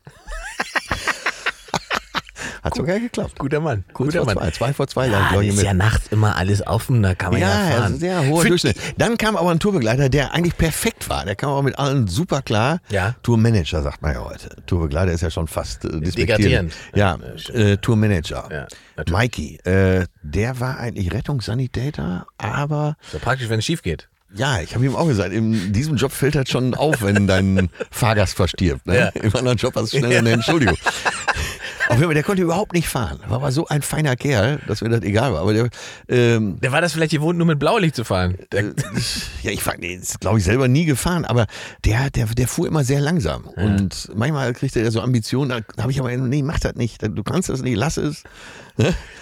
Hat 2.63 2.75
sogar 2.75 2.99
geklappt. 3.01 3.39
Guter 3.39 3.61
Mann. 3.61 3.85
Kurz 3.93 4.13
guter 4.13 4.25
Mann. 4.27 4.37
zwei, 4.37 4.51
zwei 4.51 4.73
vor 4.75 4.87
zwei, 4.87 5.07
Ja, 5.07 5.13
lag 5.19 5.33
das 5.33 5.43
ich 5.43 5.49
ist 5.49 5.63
ja 5.63 5.73
nachts 5.75 6.09
immer 6.11 6.37
alles 6.37 6.67
offen, 6.67 7.03
da 7.03 7.15
kann 7.15 7.33
man 7.33 7.41
ja, 7.41 7.71
Ja, 7.71 7.77
fahren. 7.79 7.99
sehr 7.99 8.27
hoher 8.27 8.41
Find- 8.43 8.51
Durchschnitt. 8.51 8.77
Dann 8.99 9.17
kam 9.17 9.37
aber 9.37 9.51
ein 9.51 9.59
Tourbegleiter, 9.61 10.09
der 10.09 10.35
eigentlich 10.35 10.57
perfekt 10.57 11.09
war. 11.09 11.25
Der 11.25 11.37
kam 11.37 11.51
auch 11.51 11.63
mit 11.63 11.79
allen 11.79 12.07
super 12.07 12.43
klar. 12.43 12.81
Ja. 12.91 13.15
Tourmanager 13.23 13.83
sagt 13.83 14.03
man 14.03 14.13
ja 14.15 14.25
heute. 14.25 14.57
Tourbegleiter 14.67 15.13
ist 15.13 15.23
ja 15.23 15.31
schon 15.31 15.49
fast 15.49 15.85
äh, 15.85 16.01
Degradierend. 16.01 16.73
despektierend. 16.73 16.75
Ja, 16.95 17.19
äh, 17.55 17.77
Tourmanager. 17.79 18.49
Ja, 18.51 18.67
natürlich. 18.97 19.19
Mikey, 19.19 19.57
äh, 19.65 20.05
der 20.23 20.61
war 20.61 20.79
eigentlich 20.79 21.13
Rettungssanitäter, 21.13 22.27
aber 22.39 22.97
So 23.11 23.19
praktisch, 23.19 23.49
wenn 23.49 23.61
es 23.61 23.65
schief 23.65 23.83
geht. 23.83 24.09
ja, 24.35 24.61
ich 24.61 24.75
habe 24.75 24.85
ihm 24.85 24.95
auch 24.97 25.07
gesagt, 25.09 25.33
in 25.33 25.73
diesem 25.73 25.97
Job 25.97 26.13
fällt 26.13 26.35
das 26.35 26.49
schon 26.51 26.75
auf, 26.75 27.03
wenn 27.03 27.27
dein 27.27 27.69
Fahrgast 27.91 28.35
verstirbt. 28.35 28.87
Ne? 28.87 28.99
Ja. 28.99 29.07
Im 29.09 29.35
anderen 29.35 29.57
Job 29.59 29.75
hast 29.77 29.93
du 29.93 29.99
schnell 29.99 30.19
eine 30.19 30.31
Entschuldigung. 30.33 30.77
Auf 31.91 31.97
jeden 31.97 32.05
Fall, 32.07 32.15
der 32.15 32.23
konnte 32.23 32.43
überhaupt 32.43 32.73
nicht 32.73 32.87
fahren. 32.89 33.19
War 33.27 33.39
aber 33.39 33.51
so 33.51 33.67
ein 33.67 33.83
feiner 33.83 34.15
Kerl, 34.15 34.61
dass 34.69 34.81
mir 34.81 34.91
das 34.91 35.03
egal 35.03 35.33
war. 35.33 35.41
Aber 35.41 35.53
der, 35.53 35.69
ähm, 36.09 36.59
Der 36.61 36.71
war 36.71 36.81
das 36.81 36.93
vielleicht 36.93 37.11
gewohnt, 37.11 37.37
nur 37.37 37.49
mit 37.49 37.59
Blaulicht 37.59 37.97
zu 37.97 38.05
fahren. 38.05 38.39
Der, 38.53 38.63
ja, 39.43 39.51
ich 39.51 39.67
war, 39.67 39.75
nee, 39.77 40.01
glaube 40.21 40.39
ich, 40.39 40.45
selber 40.45 40.69
nie 40.69 40.85
gefahren, 40.85 41.25
aber 41.25 41.47
der, 41.85 42.11
der, 42.11 42.27
der 42.27 42.47
fuhr 42.47 42.69
immer 42.69 42.85
sehr 42.85 43.01
langsam. 43.01 43.45
Und 43.45 44.09
manchmal 44.15 44.53
kriegte 44.53 44.81
er 44.81 44.93
so 44.93 45.01
Ambitionen, 45.01 45.65
da 45.77 45.83
habe 45.83 45.91
ich 45.91 45.99
aber, 45.99 46.17
nee, 46.17 46.43
mach 46.45 46.61
das 46.61 46.77
nicht. 46.77 47.03
Du 47.03 47.23
kannst 47.25 47.49
das 47.49 47.61
nicht, 47.61 47.77
lass 47.77 47.97
es. 47.97 48.23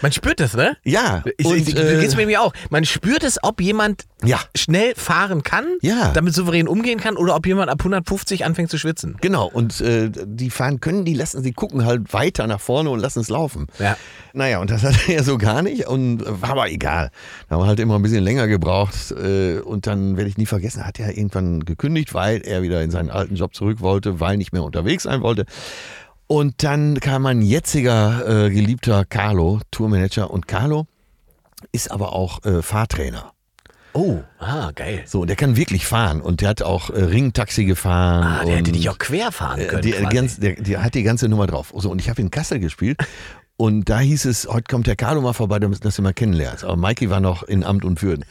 Man 0.03 0.13
spürt 0.13 0.41
das, 0.41 0.55
ne? 0.55 0.77
Ja. 0.85 1.23
Ich, 1.37 1.47
und, 1.47 1.57
ich, 1.57 1.77
äh, 1.77 2.01
geht's 2.01 2.17
mir 2.17 2.41
auch. 2.43 2.53
Man 2.71 2.85
spürt 2.85 3.25
es, 3.25 3.39
ob 3.43 3.61
jemand 3.61 4.05
Ja. 4.25 4.41
schnell 4.57 4.95
fahren 4.97 5.43
kann, 5.43 5.65
Ja. 5.83 6.13
damit 6.13 6.35
souverän 6.35 6.69
umgehen 6.69 6.99
kann, 7.01 7.17
oder 7.17 7.35
ob 7.37 7.47
jemand 7.47 7.71
ab 7.71 7.79
150 7.83 8.45
anfängt 8.45 8.71
zu 8.71 8.79
schwitzen. 8.79 9.17
Genau, 9.21 9.47
und 9.47 9.81
äh, 9.81 10.11
die 10.11 10.51
fahren 10.51 10.81
können, 10.81 11.05
die 11.05 11.15
lassen, 11.15 11.43
sie 11.43 11.53
gucken 11.53 11.85
halt 11.85 12.13
weiter 12.13 12.47
nach 12.47 12.61
vorne 12.61 12.91
und 12.91 13.01
lassen 13.01 13.21
es 13.21 13.29
laufen. 13.29 13.67
Ja. 13.79 13.97
Naja, 14.33 14.59
und 14.61 14.71
das 14.71 14.83
hat 14.85 15.09
er 15.09 15.25
so 15.25 15.39
gar 15.39 15.63
nicht 15.63 15.87
und 15.87 16.23
war 16.27 16.51
aber 16.51 16.71
egal. 16.71 17.11
Da 17.49 17.57
haben 17.57 17.63
wir 17.63 17.67
halt 17.69 17.81
immer 17.81 17.97
ein 17.97 18.03
bisschen 18.03 18.23
länger 18.25 18.47
gebraucht 18.47 19.11
äh, 19.13 19.59
und 19.61 19.87
dann 19.87 20.17
werde 20.17 20.29
ich 20.31 20.37
nie 20.39 20.47
vergessen, 20.47 20.87
hat 20.87 20.99
er 21.01 21.17
irgendwann 21.17 21.65
gekündigt, 21.65 22.15
weil 22.15 22.41
er 22.43 22.63
wieder 22.63 22.83
in 22.83 22.91
seinen 22.91 23.11
alten 23.11 23.37
Job 23.37 23.55
zurück 23.55 23.81
wollte, 23.81 24.21
weil 24.21 24.37
nicht 24.37 24.53
mehr 24.53 24.63
unterwegs 24.63 25.05
sein 25.05 25.23
wollte. 25.23 25.45
Und 26.29 26.62
dann 26.62 27.01
kam 27.01 27.22
mein 27.22 27.41
jetziger 27.41 28.47
äh, 28.47 28.51
geliebter 28.51 29.07
Carlo, 29.07 29.61
Tourmanager 29.70 30.31
und 30.31 30.47
Carlo 30.47 30.87
ist 31.72 31.91
aber 31.91 32.12
auch 32.12 32.45
äh, 32.45 32.62
Fahrtrainer. 32.62 33.33
Oh, 33.95 34.20
ah, 34.39 34.70
geil. 34.74 35.03
So, 35.07 35.24
der 35.24 35.37
kann 35.37 35.57
wirklich 35.57 35.87
fahren 35.87 36.20
und 36.20 36.43
der 36.43 36.51
hat 36.51 36.62
auch 36.62 36.91
äh, 36.91 37.03
Ringtaxi 37.03 37.64
gefahren. 37.64 38.22
Ah, 38.22 38.45
der 38.45 38.57
hätte 38.57 38.70
und- 38.70 38.76
dich 38.76 38.91
auch 38.91 38.99
quer 38.99 39.33
fahren 39.33 39.59
äh, 39.59 39.64
können. 39.64 39.83
Die, 39.83 39.93
quasi. 39.93 40.14
ganz, 40.14 40.39
der, 40.39 40.53
die 40.57 40.76
hat 40.76 40.95
die 40.95 41.03
ganze 41.03 41.29
Nummer 41.29 41.47
drauf. 41.47 41.72
So, 41.74 41.91
und 41.91 41.99
ich 42.01 42.11
habe 42.11 42.20
in 42.20 42.31
Kassel 42.31 42.61
gespielt. 42.61 42.99
Und 43.57 43.89
da 43.89 43.99
hieß 43.99 44.26
es, 44.26 44.47
heute 44.47 44.64
kommt 44.70 44.87
der 44.87 44.95
Carlo 44.95 45.20
mal 45.20 45.33
vorbei, 45.33 45.59
dass 45.59 45.97
du 45.97 46.03
mal 46.03 46.12
kennenlernst. 46.12 46.62
Aber 46.62 46.76
Mikey 46.76 47.11
war 47.11 47.20
noch 47.20 47.43
in 47.43 47.64
Amt 47.64 47.85
und 47.85 48.03
Würden. 48.03 48.24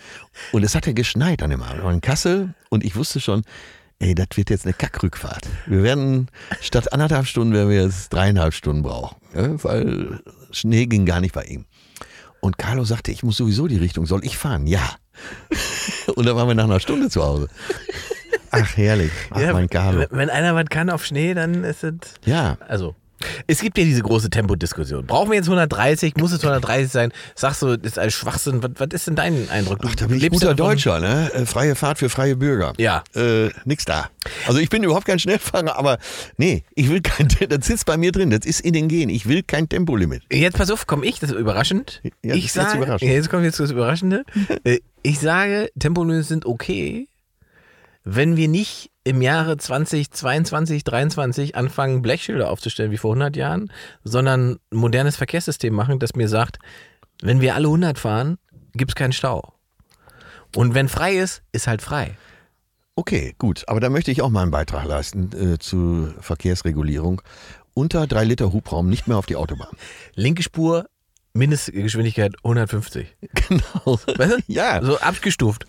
Und 0.54 0.64
es 0.64 0.74
hat 0.74 0.86
ja 0.86 0.94
geschneit 0.94 1.44
an 1.44 1.50
dem 1.50 1.62
Abend. 1.62 1.80
Wir 1.80 1.84
waren 1.84 1.96
in 1.96 2.02
Kassel 2.02 2.54
und 2.70 2.86
ich 2.86 2.96
wusste 2.96 3.20
schon, 3.20 3.44
ey, 4.00 4.16
das 4.16 4.28
wird 4.36 4.50
jetzt 4.50 4.66
eine 4.66 4.74
Kackrückfahrt. 4.74 5.48
Wir 5.66 5.84
werden 5.84 6.28
statt 6.62 6.94
anderthalb 6.94 7.26
Stunden, 7.28 7.54
werden 7.54 7.70
wir 7.70 7.82
jetzt 7.84 8.14
dreieinhalb 8.14 8.54
Stunden 8.54 8.84
brauchen. 8.84 9.18
Ja, 9.36 9.64
weil 9.64 10.20
Schnee 10.52 10.86
ging 10.86 11.06
gar 11.06 11.20
nicht 11.22 11.34
bei 11.34 11.44
ihm. 11.46 11.66
Und 12.40 12.58
Carlo 12.58 12.84
sagte, 12.84 13.12
ich 13.12 13.24
muss 13.24 13.38
sowieso 13.38 13.68
die 13.68 13.78
Richtung. 13.78 14.06
Soll 14.06 14.24
ich 14.24 14.38
fahren? 14.38 14.68
Ja. 14.68 14.96
Und 16.16 16.26
dann 16.26 16.36
waren 16.36 16.48
wir 16.48 16.56
nach 16.56 16.66
einer 16.66 16.80
Stunde 16.80 17.10
zu 17.10 17.24
Hause. 17.24 17.48
Ach, 18.52 18.78
herrlich. 18.78 19.12
Ach, 19.32 19.40
Ja, 19.42 19.54
mein 19.54 19.70
Carlo. 19.70 20.02
wenn- 20.02 20.08
Wenn 20.18 20.30
einer 20.30 20.54
was 20.56 20.66
kann 20.70 20.90
auf 20.90 21.04
Schnee, 21.06 21.34
dann 21.34 21.64
ist 21.64 21.84
es. 21.84 21.96
Ja. 22.26 22.58
Also, 22.68 22.96
Es 23.48 23.62
gibt 23.62 23.78
ja 23.78 23.84
diese 23.84 24.02
große 24.02 24.30
Tempodiskussion. 24.30 25.06
Brauchen 25.06 25.30
wir 25.30 25.38
jetzt 25.38 25.48
130? 25.48 26.16
Muss 26.18 26.32
es 26.32 26.44
130 26.44 26.92
sein? 26.92 27.12
Sagst 27.36 27.62
du, 27.62 27.78
das 27.78 27.94
ist 27.94 28.00
ein 28.00 28.12
Schwachsinn. 28.12 28.62
Was, 28.64 28.72
was 28.76 28.90
ist 28.92 29.08
denn 29.08 29.16
dein 29.16 29.50
Eindruck? 29.50 29.80
Du 29.80 29.88
Ach, 29.88 29.96
da 29.96 30.08
bin 30.08 30.18
ich 30.18 30.30
guter 30.30 30.54
Deutscher, 30.54 31.00
ne? 31.00 31.32
Äh, 31.34 31.46
Freie 31.46 31.76
Fahrt 31.76 32.00
für 32.00 32.10
freie 32.10 32.36
Bürger. 32.36 32.74
Ja. 32.78 33.04
Äh, 33.16 33.50
nix 33.66 33.86
da. 33.86 34.10
Also 34.46 34.60
ich 34.60 34.70
bin 34.70 34.84
überhaupt 34.84 35.06
kein 35.06 35.20
Schnellfahrer, 35.20 35.78
aber 35.78 35.98
nee, 36.38 36.64
ich 36.76 36.90
will 36.90 37.02
kein, 37.02 37.28
das 37.50 37.68
sitzt 37.68 37.86
bei 37.86 37.98
mir 37.98 38.12
drin, 38.12 38.30
das 38.30 38.46
ist 38.46 38.62
in 38.62 38.74
den 38.74 38.88
Genen. 38.88 39.10
Ich 39.10 39.28
will 39.28 39.44
kein 39.44 39.70
Tempolimit. 39.70 40.24
Jetzt 40.32 40.58
pass 40.58 40.70
auf, 40.72 40.88
komme 40.88 41.06
ich, 41.06 41.20
das 41.20 41.32
ist 41.32 41.38
überraschend. 41.38 42.02
Ja, 42.04 42.12
das 42.24 42.38
ich 42.38 42.46
ist 42.46 42.56
jetzt 42.56 42.66
sage, 42.66 42.78
überraschend. 42.78 43.10
Ja, 43.10 43.16
jetzt 43.16 43.30
kommt 43.30 43.44
jetzt 43.44 43.60
das 43.60 43.72
Überraschende. 43.72 44.24
Äh, 44.64 44.80
ich 45.04 45.20
sage, 45.20 45.70
Tempolimits 45.78 46.30
sind 46.30 46.46
okay, 46.46 47.08
wenn 48.10 48.38
wir 48.38 48.48
nicht 48.48 48.90
im 49.04 49.22
Jahre 49.22 49.58
2022, 49.58 50.86
2023 50.86 51.56
anfangen, 51.56 52.02
Blechschilder 52.02 52.50
aufzustellen 52.50 52.92
wie 52.92 52.98
vor 52.98 53.12
100 53.12 53.36
Jahren, 53.36 53.70
sondern 54.06 54.52
ein 54.72 54.78
modernes 54.78 55.18
Verkehrssystem 55.18 55.74
machen, 55.74 56.00
das 56.00 56.16
mir 56.16 56.30
sagt, 56.30 56.60
wenn 57.22 57.42
wir 57.42 57.56
alle 57.56 57.68
100 57.68 58.00
fahren, 58.00 58.38
gibt 58.74 58.92
es 58.92 58.96
keinen 58.96 59.12
Stau. 59.12 59.54
Und 60.56 60.74
wenn 60.74 60.88
frei 60.88 61.18
ist, 61.18 61.44
ist 61.52 61.68
halt 61.68 61.82
frei. 61.82 62.16
Okay, 62.96 63.36
gut. 63.38 63.66
Aber 63.68 63.82
da 63.82 63.90
möchte 63.90 64.12
ich 64.12 64.22
auch 64.22 64.30
mal 64.30 64.44
einen 64.44 64.52
Beitrag 64.52 64.86
leisten 64.86 65.32
äh, 65.34 65.60
zu 65.60 66.14
Verkehrsregulierung. 66.22 67.22
Unter 67.74 68.08
drei 68.08 68.24
Liter 68.24 68.54
Hubraum 68.54 68.88
nicht 68.88 69.08
mehr 69.08 69.18
auf 69.18 69.26
die 69.26 69.36
Autobahn. 69.36 69.76
Linke 70.16 70.44
Spur, 70.44 70.86
Mindestgeschwindigkeit 71.34 72.36
150. 72.38 73.18
Genau. 73.50 74.00
Weißt 74.18 74.32
du? 74.32 74.38
Ja. 74.48 74.82
So 74.82 74.98
abgestuft. 75.00 75.66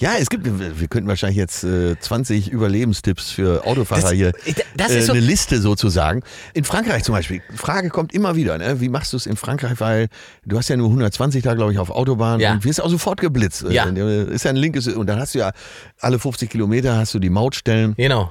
Ja, 0.00 0.12
es 0.18 0.30
gibt, 0.30 0.46
wir 0.46 0.88
könnten 0.88 1.08
wahrscheinlich 1.08 1.36
jetzt 1.36 1.62
äh, 1.62 1.98
20 2.00 2.50
Überlebenstipps 2.50 3.30
für 3.30 3.66
Autofahrer 3.66 4.00
Das- 4.00 4.12
hier. 4.12 4.32
das 4.74 4.92
äh, 4.92 4.98
ist 5.00 5.06
so- 5.06 5.12
eine 5.12 5.20
Liste 5.20 5.60
sozusagen. 5.60 6.22
In 6.54 6.64
Frankreich 6.64 7.04
zum 7.04 7.14
Beispiel, 7.14 7.42
Frage 7.54 7.90
kommt 7.90 8.14
immer 8.14 8.34
wieder, 8.34 8.56
ne? 8.56 8.80
wie 8.80 8.88
machst 8.88 9.12
du 9.12 9.18
es 9.18 9.26
in 9.26 9.36
Frankreich, 9.36 9.78
weil 9.78 10.08
du 10.46 10.56
hast 10.56 10.68
ja 10.70 10.76
nur 10.78 10.88
120 10.88 11.42
da, 11.42 11.52
glaube 11.54 11.72
ich, 11.72 11.78
auf 11.78 11.90
Autobahn 11.90 12.40
Ja. 12.40 12.52
und 12.54 12.64
wirst 12.64 12.82
auch 12.82 12.88
sofort 12.88 13.20
geblitzt. 13.20 13.62
Äh, 13.64 13.72
Ja. 13.74 13.84
Ist 13.84 14.44
ja 14.44 14.50
ein 14.50 14.56
linkes, 14.56 14.88
und 14.88 15.06
dann 15.06 15.20
hast 15.20 15.34
du 15.34 15.40
ja 15.40 15.52
alle 16.00 16.18
50 16.18 16.48
Kilometer 16.48 16.96
hast 16.96 17.12
du 17.12 17.18
die 17.18 17.30
Mautstellen. 17.30 17.92
Genau. 17.96 18.30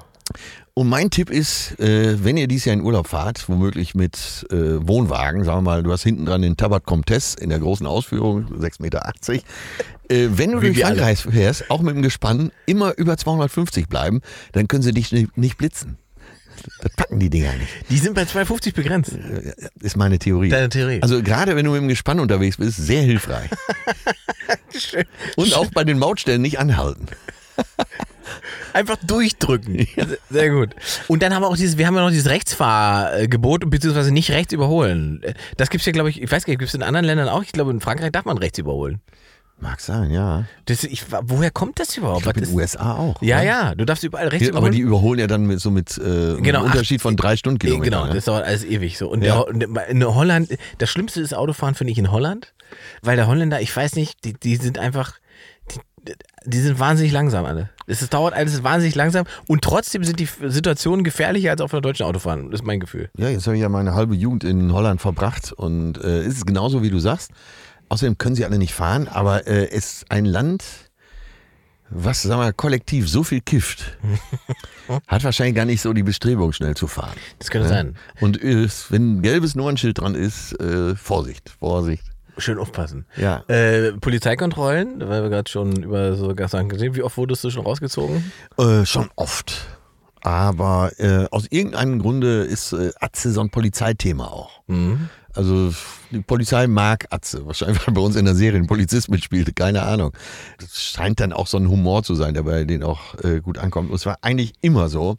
Und 0.79 0.87
mein 0.87 1.09
Tipp 1.09 1.29
ist, 1.29 1.77
äh, 1.81 2.23
wenn 2.23 2.37
ihr 2.37 2.47
dieses 2.47 2.63
Jahr 2.63 2.73
in 2.73 2.81
Urlaub 2.81 3.07
fahrt, 3.07 3.49
womöglich 3.49 3.95
mit 3.95 4.47
äh, 4.49 4.55
Wohnwagen, 4.55 5.43
sagen 5.43 5.57
wir 5.57 5.61
mal, 5.61 5.83
du 5.83 5.91
hast 5.91 6.03
hinten 6.03 6.25
dran 6.25 6.41
den 6.41 6.55
Tabat 6.55 6.85
Comtesse 6.85 7.37
in 7.37 7.49
der 7.49 7.59
großen 7.59 7.85
Ausführung, 7.85 8.45
6,80 8.45 8.81
Meter. 8.81 9.11
Äh, 9.27 10.29
wenn 10.37 10.53
du 10.53 10.61
Wie 10.61 10.67
durch 10.67 10.77
wir 10.77 10.85
alle. 10.85 10.95
Frankreich 10.95 11.23
fährst, 11.23 11.69
auch 11.69 11.81
mit 11.81 11.97
dem 11.97 12.01
Gespann, 12.01 12.53
immer 12.65 12.97
über 12.97 13.17
250 13.17 13.89
bleiben, 13.89 14.21
dann 14.53 14.69
können 14.69 14.81
sie 14.81 14.93
dich 14.93 15.11
nicht, 15.11 15.37
nicht 15.37 15.57
blitzen. 15.57 15.97
Das 16.81 16.93
packen 16.93 17.19
die 17.19 17.29
Dinger 17.29 17.51
nicht, 17.57 17.71
Die 17.89 17.97
sind 17.97 18.13
bei 18.13 18.23
250 18.23 18.73
begrenzt. 18.73 19.11
ist 19.81 19.97
meine 19.97 20.17
Theorie. 20.17 20.47
Deine 20.47 20.69
Theorie. 20.69 21.01
Also 21.01 21.21
gerade 21.21 21.57
wenn 21.57 21.65
du 21.65 21.71
mit 21.71 21.81
dem 21.81 21.89
Gespann 21.89 22.21
unterwegs 22.21 22.55
bist, 22.55 22.77
sehr 22.77 23.01
hilfreich. 23.01 23.49
Und 25.35 25.53
auch 25.55 25.71
bei 25.71 25.83
den 25.83 25.99
Mautstellen 25.99 26.41
nicht 26.41 26.57
anhalten. 26.57 27.05
Einfach 28.73 28.97
durchdrücken. 29.05 29.87
Sehr 30.29 30.49
gut. 30.49 30.69
Und 31.07 31.21
dann 31.23 31.33
haben 31.33 31.41
wir 31.43 31.47
auch 31.47 31.57
dieses, 31.57 31.77
wir 31.77 31.87
haben 31.87 31.95
ja 31.95 32.01
noch 32.01 32.09
dieses 32.11 32.29
Rechtsfahrgebot, 32.29 33.69
beziehungsweise 33.69 34.11
nicht 34.11 34.31
rechts 34.31 34.53
überholen. 34.53 35.21
Das 35.57 35.69
gibt's 35.69 35.85
ja, 35.85 35.91
glaube 35.91 36.09
ich, 36.09 36.21
ich 36.21 36.31
weiß 36.31 36.45
gar 36.45 36.51
nicht, 36.51 36.59
gibt 36.59 36.69
es 36.69 36.75
in 36.75 36.83
anderen 36.83 37.05
Ländern 37.05 37.29
auch? 37.29 37.43
Ich 37.43 37.51
glaube, 37.51 37.71
in 37.71 37.79
Frankreich 37.81 38.11
darf 38.11 38.25
man 38.25 38.37
rechts 38.37 38.57
überholen. 38.59 39.01
Mag 39.61 39.81
sein, 39.81 40.09
ja. 40.11 40.45
Das, 40.65 40.85
ich, 40.85 41.03
woher 41.23 41.51
kommt 41.51 41.79
das 41.81 41.97
überhaupt? 41.97 42.19
Ich 42.19 42.23
glaube 42.23 42.39
in 42.39 42.45
den 42.45 42.55
USA 42.55 42.95
auch. 42.95 43.21
ja, 43.21 43.39
ne? 43.39 43.45
ja, 43.45 43.75
du 43.75 43.83
darfst 43.83 44.05
überall 44.05 44.29
rechts 44.29 44.47
aber 44.47 44.59
überholen. 44.59 44.71
die 44.71 44.79
überholen 44.79 45.19
ja 45.19 45.27
dann 45.27 45.45
mit, 45.47 45.59
so 45.59 45.69
mit 45.69 45.97
äh, 45.97 46.37
Genau, 46.39 46.59
einem 46.59 46.67
Unterschied 46.71 47.01
von 47.01 47.17
drei 47.17 47.35
Stundenkilometern. 47.35 47.83
Genau, 47.91 48.05
ne? 48.07 48.13
das 48.13 48.23
dauert 48.25 48.45
alles 48.45 48.63
ewig 48.63 48.97
so. 48.97 49.09
Und 49.09 49.21
Ja. 49.21 49.43
der, 49.51 49.87
in 49.87 50.05
Holland, 50.05 50.57
das 50.77 50.89
Schlimmste 50.89 51.19
ist 51.19 51.33
Autofahren, 51.33 51.75
finde 51.75 51.91
ich, 51.91 51.97
in 51.97 52.09
Holland. 52.09 52.53
Weil 53.01 53.17
der 53.17 53.27
Holländer, 53.27 53.59
ich 53.59 53.75
weiß 53.75 53.95
nicht, 53.95 54.23
die, 54.23 54.31
die 54.33 54.55
sind 54.55 54.77
einfach, 54.79 55.15
die, 56.05 56.13
die 56.45 56.59
sind 56.59 56.79
wahnsinnig 56.79 57.11
langsam 57.11 57.43
alle. 57.43 57.69
Es 57.89 58.07
dauert 58.09 58.33
alles 58.33 58.63
wahnsinnig 58.63 58.95
langsam 58.95 59.25
und 59.47 59.63
trotzdem 59.63 60.03
sind 60.03 60.19
die 60.19 60.27
Situationen 60.47 61.03
gefährlicher 61.03 61.51
als 61.51 61.61
auf 61.61 61.73
einer 61.73 61.81
deutschen 61.81 62.05
Autobahn. 62.05 62.51
Das 62.51 62.61
ist 62.61 62.65
mein 62.65 62.79
Gefühl. 62.79 63.09
Ja, 63.17 63.29
jetzt 63.29 63.45
habe 63.47 63.55
ich 63.57 63.61
ja 63.61 63.69
meine 63.69 63.93
halbe 63.93 64.15
Jugend 64.15 64.43
in 64.43 64.71
Holland 64.71 65.01
verbracht 65.01 65.51
und 65.51 65.97
äh, 66.03 66.23
ist 66.23 66.37
es 66.37 66.45
genauso, 66.45 66.83
wie 66.83 66.89
du 66.89 66.99
sagst. 66.99 67.31
Außerdem 67.89 68.17
können 68.19 68.35
sie 68.35 68.45
alle 68.45 68.59
nicht 68.59 68.73
fahren, 68.73 69.07
aber 69.07 69.47
äh, 69.47 69.69
es 69.71 69.93
ist 69.93 70.11
ein 70.11 70.25
Land, 70.25 70.63
was, 71.89 72.21
sagen 72.21 72.39
wir, 72.39 72.53
kollektiv 72.53 73.09
so 73.09 73.23
viel 73.23 73.41
kifft, 73.41 73.97
hat 75.07 75.23
wahrscheinlich 75.23 75.55
gar 75.55 75.65
nicht 75.65 75.81
so 75.81 75.91
die 75.91 76.03
Bestrebung, 76.03 76.53
schnell 76.53 76.75
zu 76.75 76.85
fahren. 76.85 77.15
Das 77.39 77.49
könnte 77.49 77.67
Ja? 77.67 77.73
sein. 77.73 77.95
Und 78.21 78.39
äh, 78.43 78.67
wenn 78.89 79.17
ein 79.17 79.21
gelbes 79.23 79.55
Nummernschild 79.55 79.97
dran 79.97 80.13
ist, 80.13 80.53
äh, 80.61 80.95
Vorsicht, 80.95 81.49
Vorsicht. 81.59 82.03
Schön 82.39 82.57
aufpassen. 82.57 83.05
Ja. 83.15 83.43
Äh, 83.47 83.93
Polizeikontrollen, 83.93 85.07
weil 85.07 85.23
wir 85.23 85.29
gerade 85.29 85.49
schon 85.49 85.83
über 85.83 86.15
so 86.15 86.33
Sachen 86.35 86.69
gesehen. 86.69 86.95
Wie 86.95 87.03
oft 87.03 87.17
wurdest 87.17 87.43
du 87.43 87.49
schon 87.49 87.65
rausgezogen? 87.65 88.31
Äh, 88.57 88.85
schon 88.85 89.09
oft. 89.15 89.65
Aber 90.21 90.91
äh, 90.97 91.25
aus 91.31 91.45
irgendeinem 91.49 91.99
Grunde 92.01 92.41
ist 92.43 92.73
äh, 92.73 92.91
Atze 92.99 93.31
so 93.31 93.41
ein 93.41 93.49
Polizeithema 93.49 94.27
auch. 94.27 94.61
Mhm. 94.67 95.09
Also 95.33 95.73
die 96.11 96.21
Polizei 96.21 96.67
mag 96.67 97.05
Atze. 97.11 97.45
Wahrscheinlich, 97.45 97.85
weil 97.87 97.93
bei 97.93 98.01
uns 98.01 98.15
in 98.15 98.25
der 98.25 98.35
Serie 98.35 98.59
ein 98.59 98.67
Polizist 98.67 99.09
mitspielte. 99.09 99.53
Keine 99.53 99.83
Ahnung. 99.83 100.11
Das 100.59 100.81
scheint 100.81 101.19
dann 101.19 101.31
auch 101.31 101.47
so 101.47 101.57
ein 101.57 101.69
Humor 101.69 102.03
zu 102.03 102.15
sein, 102.15 102.33
der 102.33 102.43
bei 102.43 102.65
denen 102.65 102.83
auch 102.83 103.15
äh, 103.23 103.39
gut 103.39 103.57
ankommt. 103.57 103.89
Und 103.89 103.95
es 103.95 104.05
war 104.05 104.17
eigentlich 104.21 104.53
immer 104.61 104.89
so. 104.89 105.17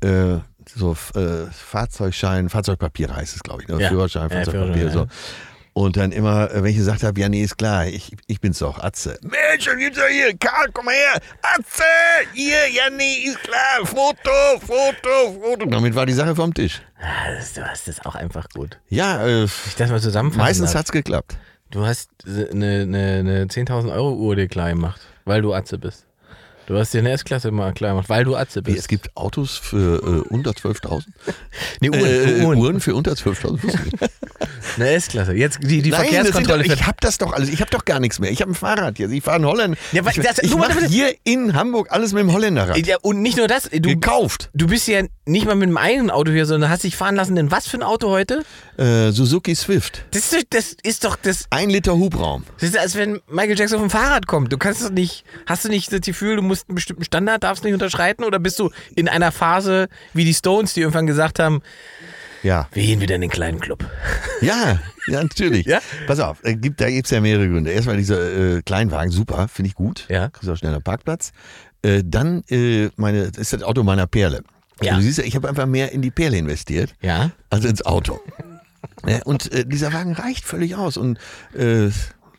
Äh, 0.00 0.38
so 0.74 0.96
äh, 1.14 1.46
Fahrzeugschein, 1.50 2.48
Fahrzeugpapier 2.48 3.14
heißt 3.14 3.34
es, 3.34 3.42
glaube 3.42 3.62
ich. 3.62 3.68
Ne? 3.68 3.80
Ja. 3.80 3.88
Führerschein, 3.88 4.28
Ja, 4.30 4.36
Fahrzeugpapier. 4.36 4.90
Führerschein, 4.90 5.08
so. 5.08 5.51
Und 5.74 5.96
dann 5.96 6.12
immer, 6.12 6.50
wenn 6.52 6.66
ich 6.66 6.76
gesagt 6.76 7.02
habe, 7.02 7.18
ja, 7.18 7.30
nee, 7.30 7.42
ist 7.42 7.56
klar, 7.56 7.86
ich, 7.86 8.14
ich 8.26 8.40
bin's 8.42 8.58
doch, 8.58 8.78
Atze. 8.78 9.18
Mensch, 9.22 9.64
dann 9.64 9.78
gibt's 9.78 9.98
ja 9.98 10.04
hier, 10.06 10.36
Karl, 10.36 10.68
komm 10.72 10.84
mal 10.84 10.94
her, 10.94 11.18
Atze, 11.40 11.82
hier, 12.34 12.68
ja, 12.70 12.90
nee, 12.90 13.24
ist 13.24 13.40
klar, 13.40 13.84
Foto, 13.86 14.30
Foto, 14.60 15.40
Foto. 15.40 15.66
Damit 15.66 15.94
war 15.94 16.04
die 16.04 16.12
Sache 16.12 16.36
vom 16.36 16.52
Tisch. 16.52 16.82
Ah, 17.00 17.32
das, 17.34 17.54
du 17.54 17.66
hast 17.66 17.88
das 17.88 18.04
auch 18.04 18.14
einfach 18.14 18.48
gut. 18.50 18.78
Ja, 18.90 19.26
äh, 19.26 19.44
Ich 19.44 19.74
das 19.76 19.88
mal 19.90 20.00
zusammenfassen 20.00 20.42
meistens 20.44 20.72
darf. 20.72 20.80
hat's 20.80 20.92
geklappt. 20.92 21.38
Du 21.70 21.86
hast 21.86 22.10
eine, 22.26 22.82
eine, 22.82 23.18
eine 23.20 23.44
10.000 23.46 23.90
Euro 23.94 24.12
Uhr 24.12 24.36
dir 24.36 24.48
klar 24.48 24.68
gemacht, 24.68 25.00
weil 25.24 25.40
du 25.40 25.54
Atze 25.54 25.78
bist. 25.78 26.04
Du 26.66 26.78
hast 26.78 26.94
dir 26.94 26.98
eine 27.00 27.10
S-Klasse 27.10 27.50
mal 27.50 27.72
klar 27.72 27.90
gemacht, 27.90 28.08
weil 28.08 28.24
du 28.24 28.36
Atze 28.36 28.60
Wie, 28.60 28.70
bist. 28.72 28.78
es 28.78 28.88
gibt 28.88 29.16
Autos 29.16 29.56
für 29.58 29.96
äh, 30.02 30.28
unter 30.32 30.52
12.000? 30.52 31.02
Nee, 31.80 31.90
Uhren, 31.90 32.00
Äh, 32.04 32.44
Uhren. 32.44 32.58
Uhren 32.58 32.80
für 32.80 32.94
unter 32.94 33.12
12.000? 33.12 33.62
wusste 33.64 33.80
ich 33.86 33.92
nicht. 34.00 34.12
Eine 34.76 34.90
S-Klasse. 34.90 35.32
Jetzt 35.34 35.58
die, 35.62 35.82
die 35.82 35.90
Nein, 35.90 36.02
Verkehrskontrolle. 36.02 36.62
doch, 36.64 36.72
ich 36.74 36.86
hab 36.86 37.00
das 37.00 37.18
doch 37.18 37.32
alles. 37.32 37.48
Ich 37.48 37.60
hab 37.60 37.70
doch 37.70 37.84
gar 37.84 37.98
nichts 38.00 38.20
mehr. 38.20 38.30
Ich 38.30 38.40
habe 38.40 38.52
ein 38.52 38.54
Fahrrad 38.54 38.98
jetzt. 39.00 39.10
Ich 39.10 39.22
fahre 39.22 39.38
in 39.38 39.44
Holland. 39.44 39.76
Ja, 39.90 40.02
ich 40.08 40.20
das- 40.20 40.38
ich 40.38 40.54
mache 40.56 40.86
hier 40.86 41.14
in 41.24 41.54
Hamburg 41.54 41.88
alles 41.90 42.12
mit 42.12 42.20
dem 42.22 42.32
Holländerrad. 42.32 42.78
ja, 42.86 42.96
und 43.02 43.20
nicht 43.22 43.36
nur 43.36 43.48
das, 43.48 43.64
du, 43.70 43.80
Gekauft. 43.80 44.48
du 44.54 44.68
bist 44.68 44.86
ja 44.88 45.02
nicht 45.26 45.46
mal 45.46 45.56
mit 45.56 45.66
einem 45.66 45.76
eigenen 45.76 46.10
Auto 46.10 46.30
hier, 46.30 46.46
sondern 46.46 46.70
hast 46.70 46.84
dich 46.84 46.96
fahren 46.96 47.16
lassen 47.16 47.36
in 47.36 47.50
was 47.50 47.66
für 47.66 47.76
ein 47.76 47.82
Auto 47.82 48.08
heute? 48.08 48.44
Äh, 48.78 49.10
Suzuki 49.10 49.54
Swift. 49.56 50.04
Das 50.12 50.22
ist, 50.22 50.32
doch- 50.32 50.42
das 50.50 50.76
ist 50.84 51.04
doch 51.04 51.16
das. 51.16 51.44
Ein 51.50 51.68
Liter 51.68 51.96
Hubraum. 51.96 52.44
Das 52.60 52.70
ist, 52.70 52.78
als 52.78 52.94
wenn 52.94 53.20
Michael 53.28 53.58
Jackson 53.58 53.76
auf 53.78 53.82
dem 53.84 53.90
Fahrrad 53.90 54.26
kommt. 54.28 54.52
Du 54.52 54.58
kannst 54.58 54.82
doch 54.82 54.90
nicht, 54.90 55.24
hast 55.46 55.64
du 55.64 55.68
nicht 55.68 55.92
das 55.92 56.00
Gefühl, 56.02 56.36
du 56.36 56.42
musst 56.42 56.51
einen 56.68 56.74
bestimmten 56.76 57.04
Standard, 57.04 57.42
darfst 57.42 57.64
nicht 57.64 57.74
unterschreiten? 57.74 58.24
Oder 58.24 58.38
bist 58.38 58.58
du 58.58 58.70
in 58.94 59.08
einer 59.08 59.32
Phase 59.32 59.88
wie 60.14 60.24
die 60.24 60.34
Stones, 60.34 60.74
die 60.74 60.80
irgendwann 60.80 61.06
gesagt 61.06 61.38
haben, 61.38 61.62
Ja. 62.42 62.68
wir 62.72 62.82
gehen 62.82 63.00
wieder 63.00 63.14
in 63.16 63.20
den 63.22 63.30
kleinen 63.30 63.60
Club? 63.60 63.84
Ja, 64.40 64.80
ja, 65.06 65.22
natürlich. 65.22 65.66
Ja? 65.66 65.78
Pass 66.08 66.18
auf, 66.18 66.42
äh, 66.44 66.56
da 66.56 66.88
gibt 66.90 67.06
es 67.06 67.10
ja 67.10 67.20
mehrere 67.20 67.48
Gründe. 67.48 67.70
Erstmal 67.70 67.96
dieser 67.96 68.56
äh, 68.56 68.62
Kleinwagen, 68.62 69.12
super, 69.12 69.46
finde 69.48 69.68
ich 69.68 69.74
gut. 69.76 70.06
Ja. 70.08 70.28
Kriegst 70.30 70.50
auch 70.50 70.56
schneller 70.56 70.80
Parkplatz. 70.80 71.30
Äh, 71.82 72.02
dann 72.04 72.42
äh, 72.48 72.88
meine, 72.96 73.30
ist 73.36 73.52
das 73.52 73.62
Auto 73.62 73.82
meiner 73.84 74.06
Perle. 74.08 74.42
Ja. 74.80 74.96
Du 74.96 75.00
siehst 75.02 75.18
ja, 75.18 75.24
ich 75.24 75.36
habe 75.36 75.48
einfach 75.48 75.66
mehr 75.66 75.92
in 75.92 76.02
die 76.02 76.10
Perle 76.10 76.38
investiert, 76.38 76.94
Ja. 77.00 77.30
als 77.50 77.64
ins 77.64 77.86
Auto. 77.86 78.20
ja, 79.06 79.22
und 79.24 79.52
äh, 79.52 79.64
dieser 79.64 79.92
Wagen 79.92 80.12
reicht 80.12 80.44
völlig 80.44 80.74
aus. 80.74 80.96
Und 80.96 81.18
äh, 81.54 81.90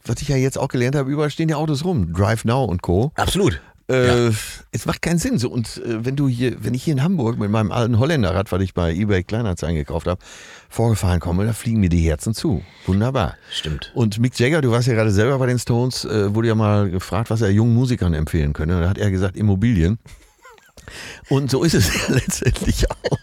was 0.05 0.21
ich 0.21 0.27
ja 0.27 0.35
jetzt 0.35 0.57
auch 0.57 0.67
gelernt 0.67 0.97
habe, 0.97 1.09
überall 1.09 1.29
stehen 1.29 1.47
ja 1.47 1.55
Autos 1.55 1.85
rum. 1.85 2.11
Drive 2.13 2.43
Now 2.43 2.65
und 2.65 2.81
Co. 2.81 3.13
Absolut. 3.15 3.61
Äh, 3.93 4.31
Es 4.71 4.85
macht 4.85 5.01
keinen 5.01 5.19
Sinn. 5.19 5.37
So, 5.37 5.49
und 5.49 5.77
äh, 5.85 6.03
wenn 6.05 6.15
du 6.15 6.27
hier, 6.27 6.55
wenn 6.63 6.73
ich 6.73 6.83
hier 6.83 6.93
in 6.93 7.03
Hamburg 7.03 7.37
mit 7.37 7.49
meinem 7.51 7.71
alten 7.71 7.99
Holländerrad, 7.99 8.51
was 8.51 8.61
ich 8.61 8.73
bei 8.73 8.93
eBay 8.93 9.23
Kleinanzeigen 9.23 9.75
gekauft 9.75 10.07
habe, 10.07 10.19
vorgefahren 10.69 11.19
komme, 11.19 11.45
da 11.45 11.53
fliegen 11.53 11.79
mir 11.79 11.89
die 11.89 11.99
Herzen 12.07 12.33
zu. 12.33 12.63
Wunderbar. 12.87 13.35
Stimmt. 13.51 13.91
Und 13.93 14.19
Mick 14.19 14.37
Jagger, 14.39 14.61
du 14.61 14.71
warst 14.71 14.87
ja 14.87 14.93
gerade 14.95 15.11
selber 15.11 15.37
bei 15.39 15.45
den 15.47 15.59
Stones, 15.59 16.05
äh, 16.05 16.33
wurde 16.33 16.47
ja 16.47 16.55
mal 16.55 16.89
gefragt, 16.89 17.29
was 17.29 17.41
er 17.41 17.49
jungen 17.51 17.73
Musikern 17.75 18.13
empfehlen 18.13 18.53
könne. 18.53 18.77
Und 18.77 18.81
da 18.83 18.89
hat 18.89 18.97
er 18.97 19.11
gesagt, 19.11 19.37
Immobilien. 19.37 19.99
Und 21.29 21.49
so 21.49 21.63
ist 21.63 21.75
es 21.75 21.93
ja 22.09 22.15
letztendlich 22.15 22.89
auch. 22.91 23.17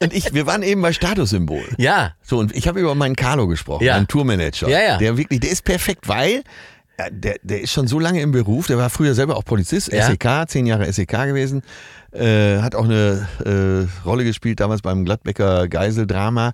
Und 0.00 0.12
ich, 0.12 0.32
wir 0.32 0.46
waren 0.46 0.62
eben 0.62 0.80
bei 0.80 0.92
Statussymbol. 0.92 1.64
Ja. 1.76 2.14
So, 2.22 2.38
und 2.38 2.54
ich 2.54 2.68
habe 2.68 2.78
über 2.80 2.94
meinen 2.94 3.16
Carlo 3.16 3.48
gesprochen, 3.48 3.84
Ja. 3.84 3.94
meinen 3.94 4.06
Tourmanager. 4.06 4.68
Ja, 4.68 4.80
ja. 4.80 4.98
Der 4.98 5.16
wirklich, 5.16 5.40
der 5.40 5.50
ist 5.50 5.64
perfekt, 5.64 6.06
weil 6.08 6.36
Ja, 6.36 6.40
der, 7.10 7.36
der 7.42 7.62
ist 7.62 7.72
schon 7.72 7.86
so 7.86 7.98
lange 7.98 8.20
im 8.20 8.32
Beruf, 8.32 8.66
der 8.66 8.76
war 8.76 8.90
früher 8.90 9.14
selber 9.14 9.36
auch 9.36 9.44
Polizist, 9.44 9.92
Ja? 9.92 10.06
SEK, 10.06 10.48
zehn 10.48 10.66
Jahre 10.66 10.92
SEK 10.92 11.26
gewesen, 11.26 11.62
äh, 12.12 12.58
hat 12.58 12.74
auch 12.74 12.84
eine 12.84 13.28
äh, 13.44 14.06
Rolle 14.06 14.24
gespielt 14.24 14.60
damals 14.60 14.82
beim 14.82 15.04
Gladbecker 15.04 15.68
Geiseldrama 15.68 16.52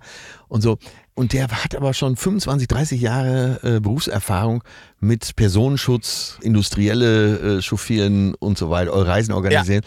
und 0.49 0.61
so. 0.61 0.79
Und 1.15 1.33
der 1.33 1.49
hat 1.49 1.75
aber 1.75 1.95
schon 1.95 2.15
25, 2.15 2.69
30 2.69 3.01
Jahre 3.01 3.59
äh, 3.63 3.81
Berufserfahrung 3.81 4.63
mit 5.01 5.35
Personenschutz, 5.35 6.39
industrielle 6.43 7.57
äh, 7.57 7.63
Chauffieren 7.63 8.35
und 8.35 8.59
so 8.59 8.69
weiter, 8.69 8.93
Reisen 8.93 9.33
organisieren. 9.33 9.83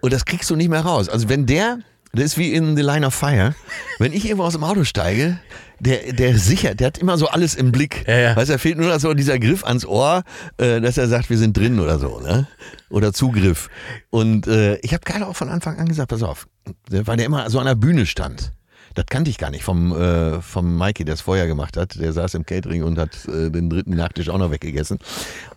Und 0.00 0.12
das 0.12 0.24
kriegst 0.24 0.48
du 0.48 0.56
nicht 0.56 0.68
mehr 0.68 0.82
raus. 0.82 1.08
Also 1.08 1.28
wenn 1.28 1.46
der, 1.46 1.80
das 2.12 2.24
ist 2.24 2.38
wie 2.38 2.52
in 2.52 2.76
The 2.76 2.82
Line 2.82 3.06
of 3.06 3.14
Fire, 3.14 3.54
wenn 3.98 4.12
ich 4.12 4.24
irgendwo 4.24 4.44
aus 4.44 4.54
dem 4.54 4.64
Auto 4.64 4.84
steige, 4.84 5.38
der, 5.78 6.12
der 6.12 6.36
sichert, 6.38 6.80
der 6.80 6.88
hat 6.88 6.98
immer 6.98 7.16
so 7.16 7.28
alles 7.28 7.54
im 7.54 7.72
Blick. 7.72 8.04
Ja, 8.06 8.18
ja. 8.18 8.36
Weißt 8.36 8.48
du, 8.48 8.54
da 8.54 8.58
fehlt 8.58 8.78
nur 8.78 8.88
noch 8.88 9.00
so 9.00 9.14
dieser 9.14 9.38
Griff 9.38 9.64
ans 9.64 9.86
Ohr, 9.86 10.24
äh, 10.58 10.80
dass 10.80 10.98
er 10.98 11.08
sagt, 11.08 11.30
wir 11.30 11.38
sind 11.38 11.56
drin 11.56 11.80
oder 11.80 11.98
so, 11.98 12.20
ne? 12.20 12.46
Oder 12.90 13.12
Zugriff. 13.12 13.70
Und 14.10 14.46
äh, 14.46 14.76
ich 14.78 14.92
habe 14.92 15.04
gerade 15.04 15.26
auch 15.26 15.36
von 15.36 15.48
Anfang 15.48 15.78
an 15.78 15.88
gesagt, 15.88 16.10
pass 16.10 16.22
auf, 16.22 16.48
weil 16.90 17.16
der 17.16 17.26
immer 17.26 17.48
so 17.48 17.58
an 17.58 17.66
der 17.66 17.76
Bühne 17.76 18.06
stand. 18.06 18.52
Das 18.94 19.06
kannte 19.06 19.30
ich 19.30 19.38
gar 19.38 19.50
nicht 19.50 19.62
vom, 19.62 19.92
äh, 19.96 20.40
vom 20.40 20.76
Mikey, 20.76 21.04
der 21.04 21.14
es 21.14 21.20
vorher 21.20 21.46
gemacht 21.46 21.76
hat. 21.76 21.98
Der 22.00 22.12
saß 22.12 22.34
im 22.34 22.44
Catering 22.44 22.82
und 22.82 22.98
hat 22.98 23.10
äh, 23.28 23.50
den 23.50 23.70
dritten 23.70 23.94
Nachtisch 23.94 24.28
auch 24.28 24.38
noch 24.38 24.50
weggegessen. 24.50 24.98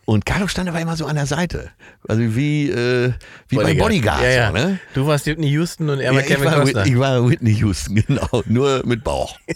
Und 0.06 0.26
Carlo 0.26 0.48
stand 0.48 0.70
aber 0.70 0.80
immer 0.80 0.96
so 0.96 1.06
an 1.06 1.16
der 1.16 1.26
Seite. 1.26 1.72
Also 2.08 2.36
wie, 2.36 2.70
äh, 2.70 3.14
wie 3.50 3.56
bei 3.56 3.74
Bodyguard. 3.74 4.22
Ja, 4.22 4.30
ja. 4.30 4.48
So, 4.48 4.54
ne? 4.54 4.80
Du 4.94 5.08
warst 5.08 5.26
Whitney 5.26 5.48
Houston 5.50 5.90
und 5.90 6.00
er 6.00 6.12
war 6.14 6.20
Ja, 6.20 6.22
ich, 6.22 6.28
Kevin 6.28 6.46
war, 6.46 6.60
Costner. 6.60 6.86
Ich 6.86 7.00
war 7.00 7.28
Whitney 7.30 7.54
Houston, 7.56 7.96
genau. 8.08 8.44
Nur 8.46 8.84
mit 8.86 9.04
Bauch. 9.04 9.38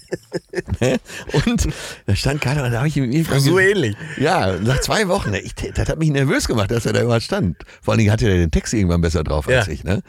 Ne? 0.80 0.98
und 1.46 1.68
da 2.06 2.16
stand 2.16 2.42
Carlo 2.42 2.64
und 2.64 2.72
da 2.72 2.80
habe 2.80 2.88
ich 2.88 2.98
ihm 2.98 3.24
so 3.40 3.60
ähnlich. 3.60 3.96
ja, 4.18 4.54
nach 4.60 4.80
zwei 4.82 5.08
Wochen. 5.08 5.34
Ich, 5.34 5.54
das 5.56 5.88
hat 5.90 6.00
mich 6.00 6.10
nervös 6.10 6.48
gemacht, 6.48 6.72
dass 6.72 6.86
er 6.86 6.94
da 6.94 7.02
immer 7.02 7.22
stand. 7.22 7.58
Vor 7.82 7.94
allen 7.94 8.00
Dingen 8.00 8.12
hatte 8.12 8.28
er 8.28 8.38
den 8.38 8.52
Text 8.52 8.74
irgendwann 8.74 9.02
besser 9.02 9.24
drauf 9.24 9.48
als 9.48 9.68
Ja. 9.68 9.72
ich. 9.74 9.84
Ne? 9.84 10.02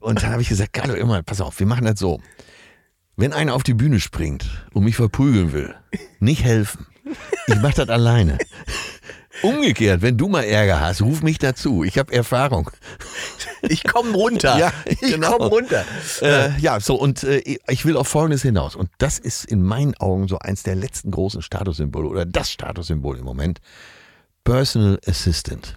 Und 0.00 0.22
dann 0.22 0.32
habe 0.32 0.42
ich 0.42 0.48
gesagt, 0.48 0.72
Carlo, 0.72 0.94
immer, 0.94 1.22
pass 1.22 1.40
auf, 1.40 1.58
wir 1.60 1.66
machen 1.66 1.84
das 1.84 1.98
so. 1.98 2.20
Wenn 3.20 3.34
einer 3.34 3.54
auf 3.54 3.64
die 3.64 3.74
Bühne 3.74 4.00
springt 4.00 4.46
und 4.72 4.84
mich 4.84 4.96
verprügeln 4.96 5.52
will, 5.52 5.74
nicht 6.20 6.42
helfen. 6.42 6.86
Ich 7.48 7.56
mache 7.56 7.74
das 7.74 7.90
alleine. 7.90 8.38
Umgekehrt, 9.42 10.00
wenn 10.00 10.16
du 10.16 10.28
mal 10.28 10.42
Ärger 10.42 10.80
hast, 10.80 11.02
ruf 11.02 11.20
mich 11.20 11.36
dazu. 11.36 11.84
Ich 11.84 11.98
habe 11.98 12.14
Erfahrung. 12.14 12.70
Ich 13.60 13.84
komme 13.84 14.12
runter. 14.12 14.58
Ja, 14.58 14.72
ich 14.86 15.00
genau. 15.00 15.32
komme 15.32 15.50
runter. 15.50 15.84
Äh, 16.22 16.58
ja, 16.60 16.80
so 16.80 16.94
und 16.94 17.22
äh, 17.22 17.58
ich 17.68 17.84
will 17.84 17.98
auf 17.98 18.08
Folgendes 18.08 18.40
hinaus. 18.40 18.74
Und 18.74 18.88
das 18.96 19.18
ist 19.18 19.44
in 19.44 19.62
meinen 19.62 19.94
Augen 19.98 20.26
so 20.26 20.38
eins 20.38 20.62
der 20.62 20.76
letzten 20.76 21.10
großen 21.10 21.42
Statussymbole 21.42 22.08
oder 22.08 22.24
das 22.24 22.50
Statussymbol 22.50 23.18
im 23.18 23.26
Moment. 23.26 23.60
Personal 24.44 24.98
Assistant. 25.06 25.76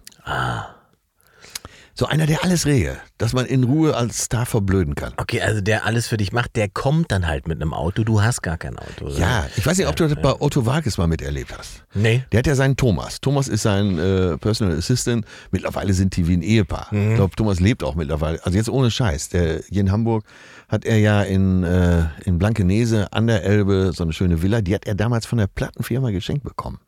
So 1.95 2.07
einer, 2.07 2.25
der 2.25 2.43
alles 2.43 2.65
regelt, 2.65 2.97
dass 3.19 3.33
man 3.33 3.45
in 3.45 3.63
Ruhe 3.63 3.95
als 3.95 4.23
Star 4.23 4.47
verblöden 4.47 4.95
kann. 4.95 5.13
Okay, 5.17 5.41
also 5.41 5.61
der 5.61 5.85
alles 5.85 6.07
für 6.07 6.17
dich 6.17 6.31
macht, 6.31 6.55
der 6.55 6.67
kommt 6.67 7.11
dann 7.11 7.27
halt 7.27 7.47
mit 7.47 7.61
einem 7.61 7.71
Auto. 7.71 8.03
Du 8.03 8.21
hast 8.23 8.41
gar 8.41 8.57
kein 8.57 8.77
Auto. 8.79 9.05
oder? 9.05 9.15
Ja, 9.17 9.45
ich 9.55 9.63
weiß 9.63 9.77
nicht, 9.77 9.87
ob 9.87 9.95
du 9.95 10.07
das 10.07 10.19
bei 10.19 10.33
Otto 10.41 10.65
Walkes 10.65 10.97
mal 10.97 11.05
miterlebt 11.05 11.55
hast. 11.55 11.83
Nee. 11.93 12.23
Der 12.31 12.39
hat 12.39 12.47
ja 12.47 12.55
seinen 12.55 12.77
Thomas. 12.77 13.21
Thomas 13.21 13.47
ist 13.47 13.61
sein 13.61 13.99
äh, 13.99 14.37
Personal 14.39 14.75
Assistant. 14.75 15.25
Mittlerweile 15.51 15.93
sind 15.93 16.15
die 16.15 16.27
wie 16.27 16.33
ein 16.33 16.41
Ehepaar. 16.41 16.87
Ich 16.91 17.15
glaube, 17.15 17.35
Thomas 17.35 17.59
lebt 17.59 17.83
auch 17.83 17.93
mittlerweile. 17.93 18.43
Also 18.43 18.57
jetzt 18.57 18.69
ohne 18.69 18.89
Scheiß. 18.89 19.29
Der, 19.29 19.61
hier 19.69 19.81
in 19.81 19.91
Hamburg 19.91 20.25
hat 20.69 20.85
er 20.85 20.97
ja 20.97 21.21
in, 21.21 21.63
äh, 21.63 22.05
in 22.25 22.39
Blankenese 22.39 23.13
an 23.13 23.27
der 23.27 23.43
Elbe 23.43 23.91
so 23.93 24.03
eine 24.03 24.13
schöne 24.13 24.41
Villa. 24.41 24.61
Die 24.61 24.73
hat 24.73 24.87
er 24.87 24.95
damals 24.95 25.27
von 25.27 25.37
der 25.37 25.47
Plattenfirma 25.47 26.09
geschenkt 26.09 26.43
bekommen. 26.43 26.79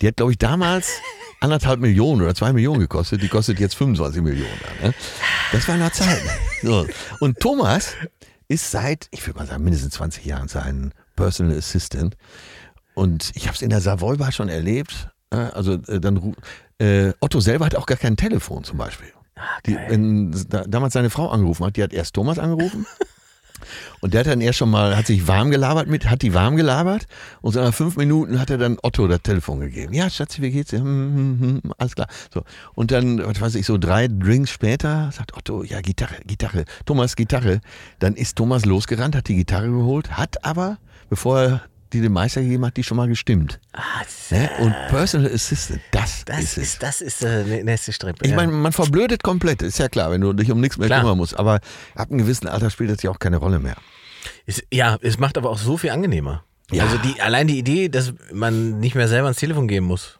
Die 0.00 0.08
hat, 0.08 0.16
glaube 0.16 0.32
ich, 0.32 0.38
damals 0.38 0.90
anderthalb 1.40 1.80
Millionen 1.80 2.22
oder 2.22 2.34
zwei 2.34 2.52
Millionen 2.52 2.80
gekostet. 2.80 3.22
Die 3.22 3.28
kostet 3.28 3.60
jetzt 3.60 3.74
25 3.76 4.22
Millionen. 4.22 4.50
Ne? 4.82 4.94
Das 5.52 5.66
war 5.68 5.74
in 5.74 5.80
der 5.80 5.92
Zeit. 5.92 6.22
So. 6.62 6.86
Und 7.20 7.38
Thomas 7.40 7.94
ist 8.48 8.70
seit, 8.70 9.08
ich 9.10 9.26
würde 9.26 9.38
mal 9.40 9.46
sagen, 9.46 9.64
mindestens 9.64 9.94
20 9.94 10.24
Jahren 10.24 10.48
sein 10.48 10.92
Personal 11.16 11.56
Assistant. 11.56 12.16
Und 12.94 13.30
ich 13.34 13.46
habe 13.46 13.54
es 13.54 13.62
in 13.62 13.70
der 13.70 13.80
Savoy 13.80 14.16
Bar 14.16 14.32
schon 14.32 14.48
erlebt. 14.48 15.08
Äh, 15.30 15.36
Also 15.36 15.74
äh, 15.74 16.00
dann 16.00 16.34
äh, 16.78 17.12
Otto 17.20 17.40
selber 17.40 17.66
hat 17.66 17.74
auch 17.74 17.86
gar 17.86 17.98
kein 17.98 18.16
Telefon 18.16 18.64
zum 18.64 18.78
Beispiel. 18.78 19.08
Die, 19.66 19.76
wenn 19.88 20.32
da, 20.48 20.64
damals 20.66 20.94
seine 20.94 21.10
Frau 21.10 21.28
angerufen 21.28 21.66
hat, 21.66 21.76
die 21.76 21.82
hat 21.82 21.92
erst 21.92 22.14
Thomas 22.14 22.38
angerufen. 22.38 22.86
Und 24.00 24.14
der 24.14 24.20
hat 24.20 24.26
dann 24.26 24.40
erst 24.40 24.58
schon 24.58 24.70
mal, 24.70 24.96
hat 24.96 25.06
sich 25.06 25.26
warm 25.26 25.50
gelabert 25.50 25.88
mit, 25.88 26.08
hat 26.10 26.22
die 26.22 26.34
warm 26.34 26.56
gelabert 26.56 27.06
und 27.40 27.52
so 27.52 27.60
nach 27.60 27.74
fünf 27.74 27.96
Minuten 27.96 28.40
hat 28.40 28.50
er 28.50 28.58
dann 28.58 28.78
Otto 28.82 29.06
das 29.08 29.22
Telefon 29.22 29.60
gegeben. 29.60 29.92
Ja, 29.92 30.08
Schatzi, 30.10 30.42
wie 30.42 30.50
geht's 30.50 30.70
dir? 30.70 30.80
Hm, 30.80 31.38
hm, 31.40 31.60
hm, 31.62 31.72
alles 31.78 31.94
klar. 31.94 32.08
So. 32.32 32.42
Und 32.74 32.90
dann, 32.90 33.24
was 33.24 33.40
weiß 33.40 33.54
ich, 33.54 33.66
so 33.66 33.78
drei 33.78 34.08
Drinks 34.08 34.50
später 34.50 35.10
sagt 35.12 35.36
Otto, 35.36 35.62
ja, 35.62 35.80
Gitarre, 35.80 36.16
Gitarre, 36.26 36.64
Thomas, 36.84 37.16
Gitarre. 37.16 37.60
Dann 37.98 38.14
ist 38.14 38.36
Thomas 38.36 38.64
losgerannt, 38.64 39.16
hat 39.16 39.28
die 39.28 39.36
Gitarre 39.36 39.68
geholt, 39.68 40.16
hat 40.16 40.44
aber, 40.44 40.78
bevor 41.08 41.40
er 41.40 41.62
die 41.96 42.02
dem 42.02 42.12
Meister 42.12 42.40
gegeben 42.42 42.64
hat, 42.66 42.76
die 42.76 42.82
schon 42.84 42.96
mal 42.96 43.08
gestimmt. 43.08 43.58
Ah, 43.72 43.82
Ne? 44.30 44.50
Und 44.58 44.72
Personal 44.88 45.32
Assistant, 45.32 45.80
das, 45.92 46.24
das 46.24 46.38
ist 46.40 46.50
es. 46.50 46.58
ist, 46.58 46.82
das 46.82 47.00
ist 47.00 47.22
äh, 47.22 47.44
die 47.44 47.62
nächste 47.62 47.92
Strecke. 47.92 48.18
Ich 48.24 48.30
Ja. 48.30 48.36
meine, 48.36 48.50
man 48.50 48.72
verblödet 48.72 49.22
komplett, 49.22 49.62
ist 49.62 49.78
ja 49.78 49.88
klar, 49.88 50.10
wenn 50.10 50.20
du 50.20 50.32
dich 50.32 50.50
um 50.50 50.60
nichts 50.60 50.78
mehr 50.78 50.88
Klar. 50.88 51.00
kümmern 51.02 51.16
musst. 51.18 51.38
Aber 51.38 51.60
ab 51.94 52.10
einem 52.10 52.18
gewissen 52.18 52.48
Alter 52.48 52.70
spielt 52.70 52.90
das 52.90 53.02
ja 53.02 53.10
auch 53.10 53.20
keine 53.20 53.36
Rolle 53.36 53.60
mehr. 53.60 53.76
Ist, 54.44 54.64
ja, 54.72 54.98
es 55.00 55.18
macht 55.18 55.38
aber 55.38 55.50
auch 55.50 55.58
so 55.58 55.76
viel 55.76 55.90
angenehmer. 55.90 56.42
Ja. 56.72 56.82
Also 56.84 56.98
die, 56.98 57.20
allein 57.20 57.46
die 57.46 57.58
Idee, 57.58 57.88
dass 57.88 58.12
man 58.32 58.80
nicht 58.80 58.96
mehr 58.96 59.06
selber 59.06 59.26
ans 59.28 59.38
Telefon 59.38 59.68
gehen 59.68 59.84
muss. 59.84 60.18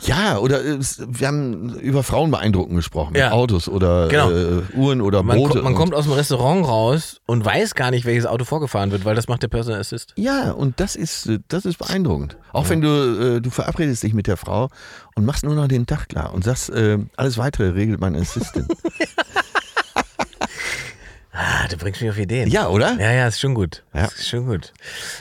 Ja, 0.00 0.38
oder 0.38 0.64
äh, 0.64 0.78
wir 0.80 1.26
haben 1.28 1.74
über 1.78 2.02
Frauen 2.02 2.30
beeindrucken 2.32 2.74
gesprochen, 2.74 3.14
Ja. 3.14 3.30
Autos 3.30 3.68
oder 3.68 4.08
Genau. 4.08 4.30
äh, 4.30 4.62
Uhren 4.74 5.00
oder 5.00 5.22
Man, 5.22 5.36
Boote. 5.36 5.52
kommt, 5.54 5.64
man 5.64 5.74
kommt 5.74 5.94
aus 5.94 6.04
dem 6.04 6.12
Restaurant 6.14 6.66
raus 6.66 7.20
und 7.26 7.44
weiß 7.44 7.74
gar 7.76 7.90
nicht, 7.92 8.04
welches 8.04 8.26
Auto 8.26 8.44
vorgefahren 8.44 8.90
wird, 8.90 9.04
weil 9.04 9.14
das 9.14 9.28
macht 9.28 9.42
der 9.44 9.48
Personal 9.48 9.78
Assist. 9.80 10.12
ja, 10.16 10.50
und 10.50 10.80
das 10.80 10.96
ist, 10.96 11.26
äh, 11.26 11.38
das 11.48 11.64
ist 11.64 11.78
beeindruckend. 11.78 12.36
Auch 12.52 12.68
wenn 12.68 12.80
du, 12.80 12.88
äh, 13.36 13.40
du 13.40 13.50
verabredest 13.50 14.02
dich 14.02 14.12
mit 14.14 14.26
der 14.26 14.36
Frau 14.36 14.68
und 15.14 15.24
machst 15.24 15.44
nur 15.44 15.54
noch 15.54 15.68
den 15.68 15.86
Tag 15.86 16.08
klar 16.08 16.34
und 16.34 16.42
sagst, 16.42 16.70
äh, 16.70 16.98
alles 17.16 17.38
weitere 17.38 17.68
regelt 17.70 18.00
mein 18.00 18.16
Assistent. 18.16 18.66
Ah, 21.34 21.66
du 21.68 21.78
bringst 21.78 22.00
mich 22.02 22.10
auf 22.10 22.18
Ideen. 22.18 22.50
ja, 22.50 22.68
oder? 22.68 22.92
Ja, 23.00 23.10
ja, 23.10 23.26
ist 23.26 23.40
schon 23.40 23.54
gut. 23.54 23.82
Ja. 23.94 24.04
Ist 24.04 24.28
schon 24.28 24.44
gut. 24.46 24.72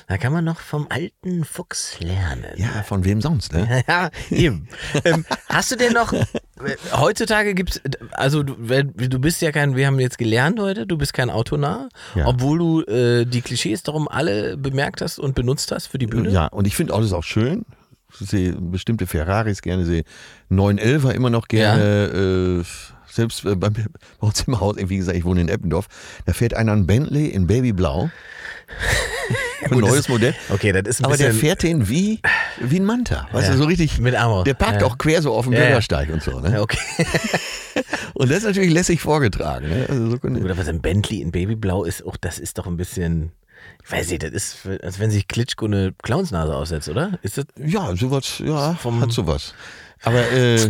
Da 0.08 0.18
kann 0.18 0.34
man 0.34 0.44
noch 0.44 0.60
vom 0.60 0.88
alten 0.90 1.46
Fuchs 1.46 2.00
lernen. 2.02 2.46
Ja, 2.58 2.84
von 2.84 3.06
wem 3.06 3.22
sonst, 3.22 3.54
ne? 3.54 3.84
Ja, 3.88 4.10
eben. 4.30 4.68
ähm, 5.06 5.26
hast 5.48 5.72
du 5.72 5.78
denn 5.78 5.94
noch, 5.94 6.12
äh, 6.12 6.26
heutzutage 6.92 7.54
gibt's, 7.54 7.80
also 8.12 8.44
du, 8.44 8.56
du 8.84 9.20
bist 9.20 9.42
ja 9.42 9.54
kein, 9.54 9.78
wir 9.78 9.88
haben 9.88 10.00
jetzt 10.02 10.18
gelernt 10.18 10.60
heute, 10.60 10.86
du 10.86 10.98
bist 10.98 11.14
kein 11.14 11.30
Autonah, 11.30 11.88
Ja. 12.14 12.28
obwohl 12.28 12.58
du 12.58 12.82
äh, 12.92 13.26
die 13.26 13.42
Klischees 13.42 13.82
darum 13.84 14.10
alle 14.10 14.58
bemerkt 14.58 15.00
hast 15.02 15.18
und 15.18 15.34
benutzt 15.34 15.72
hast 15.72 15.88
für 15.88 15.98
die 15.98 16.08
Bühne. 16.08 16.30
Ja, 16.30 16.48
und 16.48 16.68
ich 16.68 16.76
finde 16.76 16.94
Autos 16.94 17.14
auch 17.14 17.24
schön. 17.24 17.66
Ich 18.20 18.28
sehe 18.28 18.52
bestimmte 18.60 19.08
Ferraris 19.08 19.62
gerne, 19.62 19.86
sehe 19.86 20.04
911er 20.52 21.12
immer 21.12 21.30
noch 21.30 21.48
gerne. 21.48 22.64
Äh, 22.64 22.64
selbst 23.12 23.46
äh, 23.46 23.56
bei, 23.56 23.70
mir- 23.70 23.88
bei 24.20 24.28
uns 24.28 24.42
im 24.42 24.60
Haus, 24.60 24.76
wie 24.78 24.98
gesagt, 24.98 25.18
ich 25.18 25.26
wohne 25.26 25.42
in 25.42 25.50
Eppendorf, 25.50 25.88
da 26.26 26.34
fährt 26.34 26.54
einer 26.54 26.72
ein 26.74 26.88
Bentley 26.88 27.28
in 27.28 27.48
Babyblau. 27.48 28.10
ein 29.70 29.78
neues 29.80 30.08
Modell. 30.10 30.34
Okay, 30.50 30.72
das 30.72 30.84
ist 30.88 31.02
ein 31.02 31.06
Aber 31.06 31.18
der 31.18 31.34
fährt 31.34 31.64
den 31.64 31.90
wie, 31.90 32.22
wie 32.62 32.80
ein 32.80 32.86
Manta. 32.86 33.28
Weißt 33.32 33.48
Ja. 33.48 33.54
du, 33.54 33.60
so 33.60 33.66
richtig. 33.66 34.00
Mit 34.00 34.16
Arm. 34.16 34.44
Der 34.46 34.54
parkt 34.54 34.82
Ja. 34.82 34.88
auch 34.88 34.98
quer 34.98 35.22
so 35.22 35.34
auf 35.34 35.46
dem 35.46 35.54
Ja. 35.54 35.60
Bürgersteig 35.66 36.10
und 36.10 36.24
so. 36.24 36.40
Ne? 36.40 36.54
Ja, 36.54 36.62
okay. 36.62 36.80
Und 38.14 38.30
das 38.30 38.40
ist 38.40 38.44
natürlich 38.46 38.72
lässig 38.72 39.02
vorgetragen. 39.02 39.68
Ne? 39.70 39.86
Also 39.90 40.10
so 40.12 40.18
Oder 40.18 40.58
was 40.58 40.68
ein 40.68 40.82
Bentley 40.82 41.22
in 41.22 41.32
Babyblau 41.32 41.84
ist, 41.86 42.06
auch 42.06 42.18
das 42.18 42.38
ist 42.38 42.58
doch 42.58 42.68
ein 42.68 42.76
bisschen, 42.78 43.32
ich 43.84 43.92
weiß 43.92 44.10
nicht, 44.10 44.24
das 44.24 44.32
ist, 44.32 44.58
als 44.84 45.00
wenn 45.00 45.10
sich 45.10 45.28
Klitschko 45.28 45.66
eine 45.66 45.94
Clownsnase 46.04 46.54
aussetzt, 46.56 46.90
oder? 46.90 47.18
Ist 47.24 47.38
das? 47.38 47.46
Ja, 47.58 47.96
sowas, 47.96 48.40
ja, 48.46 48.74
Vom- 48.76 49.02
hat 49.02 49.12
sowas. 49.12 49.54
Aber 50.04 50.20
äh, 50.32 50.70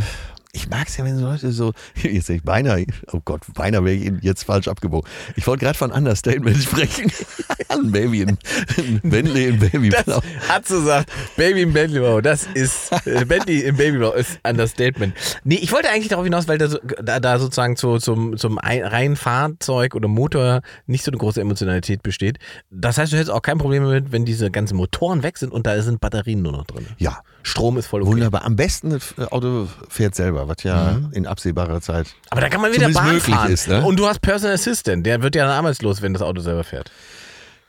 ich 0.53 0.69
mag 0.69 0.87
es 0.87 0.97
ja, 0.97 1.05
wenn 1.05 1.17
so 1.17 1.25
Leute 1.25 1.51
so, 1.51 1.73
jetzt 2.01 2.27
sag 2.27 2.35
ich 2.35 2.43
beinahe, 2.43 2.85
oh 3.11 3.21
Gott, 3.23 3.41
beinahe 3.53 3.83
wäre 3.85 3.95
ich 3.95 4.11
jetzt 4.21 4.43
falsch 4.43 4.67
abgebogen. 4.67 5.09
Ich 5.35 5.47
wollte 5.47 5.63
gerade 5.65 5.77
von 5.77 5.91
Understatement 5.91 6.57
sprechen. 6.57 7.11
ein 7.69 7.91
Baby 7.91 8.21
in, 8.21 8.37
ein 8.77 8.99
Bentley 9.03 9.45
in 9.45 9.59
Babyblau. 9.59 10.21
hat 10.49 10.67
so 10.67 10.79
gesagt, 10.79 11.09
Baby 11.37 11.61
im 11.61 11.73
Babyblau, 11.73 12.21
das 12.21 12.47
ist, 12.53 12.91
äh, 13.05 13.23
Bentley 13.25 13.61
im 13.61 13.77
Babyblau 13.77 14.11
ist 14.13 14.39
Understatement. 14.43 15.13
Nee, 15.43 15.55
ich 15.55 15.71
wollte 15.71 15.89
eigentlich 15.89 16.09
darauf 16.09 16.25
hinaus, 16.25 16.47
weil 16.47 16.57
da, 16.57 16.67
da, 17.01 17.19
da 17.19 17.39
sozusagen 17.39 17.77
zu, 17.77 17.97
zum, 17.97 18.37
zum 18.37 18.57
ein- 18.59 18.83
reinen 18.83 19.15
Fahrzeug 19.15 19.95
oder 19.95 20.07
Motor 20.07 20.61
nicht 20.85 21.03
so 21.03 21.11
eine 21.11 21.17
große 21.17 21.39
Emotionalität 21.39 22.03
besteht. 22.03 22.39
Das 22.69 22.97
heißt, 22.97 23.13
du 23.13 23.17
hättest 23.17 23.31
auch 23.31 23.41
kein 23.41 23.57
Problem 23.57 23.83
damit, 23.83 24.11
wenn 24.11 24.25
diese 24.25 24.51
ganzen 24.51 24.75
Motoren 24.75 25.23
weg 25.23 25.37
sind 25.37 25.53
und 25.53 25.65
da 25.65 25.81
sind 25.81 26.01
Batterien 26.01 26.41
nur 26.41 26.51
noch 26.51 26.65
drin. 26.65 26.85
Ja, 26.97 27.19
Strom 27.43 27.77
ist 27.77 27.87
voll 27.87 28.01
okay. 28.01 28.11
wunderbar. 28.11 28.43
Am 28.45 28.55
besten 28.55 28.91
das 28.91 29.17
Auto 29.31 29.67
fährt 29.89 30.15
selber, 30.15 30.40
was 30.47 30.63
ja 30.63 30.99
in 31.11 31.27
absehbarer 31.27 31.81
Zeit. 31.81 32.07
Aber 32.29 32.41
da 32.41 32.49
kann 32.49 32.61
man 32.61 32.73
wieder 32.73 32.89
Bahn 32.89 33.19
fahren. 33.19 33.51
ist, 33.51 33.67
ne? 33.67 33.83
Und 33.83 33.97
du 33.97 34.07
hast 34.07 34.21
Personal 34.21 34.55
Assistant, 34.55 35.05
der 35.05 35.21
wird 35.21 35.35
ja 35.35 35.45
dann 35.45 35.53
arbeitslos, 35.53 36.01
wenn 36.01 36.13
das 36.13 36.21
Auto 36.21 36.41
selber 36.41 36.63
fährt. 36.63 36.91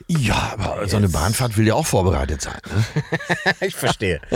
Ja, 0.08 0.52
aber 0.58 0.88
so 0.88 0.96
eine 0.96 1.08
Bahnfahrt 1.08 1.56
will 1.56 1.66
ja 1.66 1.74
auch 1.74 1.86
vorbereitet 1.86 2.42
sein. 2.42 2.58
Ne? 2.74 3.54
ich 3.60 3.74
verstehe. 3.74 4.20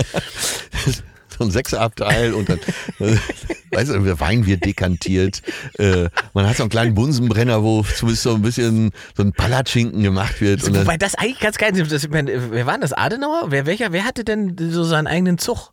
so 1.39 1.45
ein 1.45 1.51
Sechserabteil 1.51 2.35
und 2.35 2.49
dann, 2.49 2.61
weißt 3.73 3.91
du, 3.91 4.21
Wein 4.21 4.47
wird 4.47 4.65
dekantiert. 4.65 5.43
Äh, 5.79 6.09
man 6.35 6.49
hat 6.49 6.57
so 6.57 6.63
einen 6.63 6.71
kleinen 6.71 6.95
Bunsenbrenner, 6.95 7.63
wo 7.63 7.83
zumindest 7.83 8.23
so 8.23 8.35
ein 8.35 8.43
bisschen 8.43 8.93
so 9.17 9.23
ein 9.23 9.33
Palatschinken 9.33 10.03
gemacht 10.03 10.41
wird. 10.41 10.65
Und 10.65 10.75
dann, 10.75 10.87
Wobei 10.87 10.97
das 10.97 11.15
eigentlich 11.15 11.41
ganz 11.41 11.59
geil 11.59 11.77
ist. 11.77 11.93
Das, 11.93 12.09
wer 12.11 12.67
war 12.67 12.79
das? 12.79 12.93
Adenauer? 12.93 13.47
Wer, 13.49 13.67
welcher, 13.67 13.93
wer 13.93 14.05
hatte 14.05 14.25
denn 14.25 14.57
so 14.59 14.85
seinen 14.85 15.07
eigenen 15.07 15.39
Zug? 15.39 15.73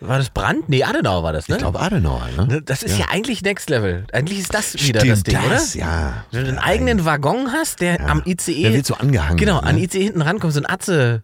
War 0.00 0.18
das 0.18 0.30
Brandt? 0.30 0.68
Nee, 0.68 0.84
Adenauer 0.84 1.22
war 1.22 1.32
das, 1.32 1.48
ne? 1.48 1.54
ich 1.54 1.60
glaube 1.60 1.80
Adenauer, 1.80 2.28
ne? 2.36 2.62
das 2.62 2.82
ist 2.82 2.98
ja. 2.98 3.06
eigentlich 3.10 3.42
Next 3.42 3.70
Level. 3.70 4.06
Eigentlich 4.12 4.40
ist 4.40 4.54
das 4.54 4.74
wieder 4.74 5.04
das 5.04 5.22
Ding, 5.22 5.38
das, 5.48 5.74
oder? 5.74 5.84
ja. 5.84 6.24
Wenn 6.30 6.44
du 6.44 6.48
einen 6.48 6.58
eigenen 6.58 7.04
Waggon 7.04 7.52
hast, 7.52 7.80
der 7.80 8.00
am 8.08 8.22
ICE. 8.26 8.62
Der 8.62 8.72
wird 8.74 8.86
so 8.86 8.94
angehangen. 8.94 9.36
Genau, 9.36 9.58
an 9.58 9.76
ne? 9.76 9.82
ICE 9.82 10.02
hinten 10.02 10.22
rankommt, 10.22 10.52
so 10.52 10.60
ein 10.60 10.68
Atze. 10.68 11.22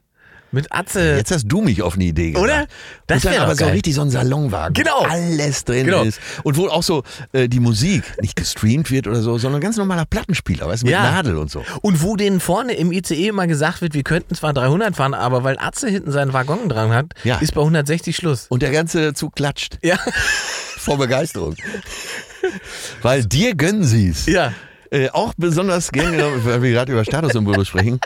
Mit 0.53 0.67
Atze. 0.73 1.17
Jetzt 1.17 1.31
hast 1.31 1.45
du 1.47 1.61
mich 1.61 1.81
auf 1.83 1.95
eine 1.95 2.05
Idee 2.05 2.33
gebracht. 2.33 2.45
Oder? 2.45 2.67
Das 3.07 3.19
und 3.19 3.25
dann 3.27 3.33
wär 3.35 3.43
aber 3.43 3.53
doch 3.53 3.59
so 3.59 3.65
geil. 3.67 3.75
richtig 3.75 3.95
so 3.95 4.01
ein 4.03 4.11
Salonwagen. 4.11 4.75
Genau. 4.75 5.01
Wo 5.01 5.05
alles 5.05 5.65
drin 5.65 5.87
Genau. 5.87 6.03
ist. 6.03 6.21
Und 6.43 6.57
wo 6.57 6.67
auch 6.69 6.83
so 6.83 7.05
äh, 7.33 7.49
die 7.49 7.61
Musik 7.61 8.03
nicht 8.21 8.35
gestreamt 8.37 8.91
wird 8.91 9.07
oder 9.07 9.21
so, 9.23 9.39
sondern 9.39 9.61
ganz 9.61 9.77
normaler 9.77 10.07
Plattenspieler, 10.07 10.67
weißt 10.67 10.83
du, 10.83 10.87
mit 10.87 10.93
Ja. 10.95 11.03
Nadel 11.11 11.37
und 11.37 11.51
so. 11.51 11.65
Und 11.83 12.03
wo 12.03 12.17
denen 12.17 12.41
vorne 12.41 12.73
im 12.75 12.91
ICE 12.91 13.29
immer 13.29 13.47
gesagt 13.47 13.81
wird, 13.81 13.95
wir 13.95 14.03
könnten 14.03 14.35
zwar 14.35 14.53
300 14.53 14.97
fahren, 14.97 15.15
aber 15.15 15.45
weil 15.45 15.57
Atze 15.59 15.89
hinten 15.89 16.11
seinen 16.11 16.33
Waggon 16.33 16.69
dran 16.69 16.91
hat, 16.93 17.07
Ja. 17.23 17.37
ist 17.39 17.55
bei 17.55 17.61
160 17.61 18.17
Schluss. 18.17 18.47
Und 18.49 18.63
der 18.63 18.73
ganze 18.73 19.15
Zug 19.15 19.37
klatscht 19.37 19.79
Ja. 19.83 19.99
vor 20.79 20.99
Begeisterung. 20.99 21.55
Weil 23.03 23.25
dir 23.25 23.55
gönnen 23.55 23.85
sie 23.85 24.09
es. 24.09 24.27
Ja. 24.27 24.53
Äh, 24.91 25.11
auch 25.11 25.35
besonders 25.37 25.93
gern 25.93 26.13
genommen, 26.13 26.41
weil 26.45 26.63
wir 26.63 26.71
gerade 26.73 26.91
über 26.93 27.05
Statussymbole 27.05 27.65
sprechen, 27.65 28.01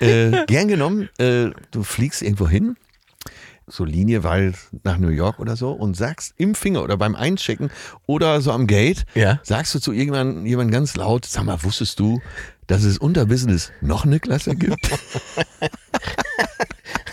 äh, 0.00 0.44
gern 0.46 0.68
genommen, 0.68 1.08
äh, 1.18 1.50
du 1.70 1.82
fliegst 1.82 2.22
irgendwo 2.22 2.48
hin, 2.48 2.76
so 3.66 3.84
Linie, 3.84 4.24
weil 4.24 4.54
nach 4.82 4.96
New 4.98 5.08
York 5.10 5.38
oder 5.40 5.54
so, 5.56 5.72
und 5.72 5.94
sagst 5.96 6.32
im 6.38 6.54
Finger 6.54 6.82
oder 6.82 6.96
beim 6.96 7.14
Einchecken 7.14 7.70
oder 8.06 8.40
so 8.40 8.52
am 8.52 8.66
Gate, 8.66 9.04
Ja. 9.14 9.40
sagst 9.42 9.74
du 9.74 9.78
zu 9.78 9.92
irgendjemandem 9.92 10.46
jemand 10.46 10.72
ganz 10.72 10.96
laut, 10.96 11.26
sag 11.26 11.44
mal, 11.44 11.62
wusstest 11.62 12.00
du, 12.00 12.20
dass 12.66 12.82
es 12.84 12.96
unter 12.98 13.26
Business 13.26 13.70
noch 13.80 14.04
eine 14.06 14.20
Klasse 14.20 14.54
gibt? 14.56 14.78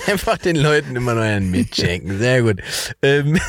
Einfach 0.07 0.37
den 0.37 0.55
Leuten 0.55 0.95
immer 0.95 1.13
noch 1.15 1.23
einen 1.23 1.49
mitschenken. 1.49 2.19
Sehr 2.19 2.41
gut. 2.43 2.61
Ähm. 3.01 3.39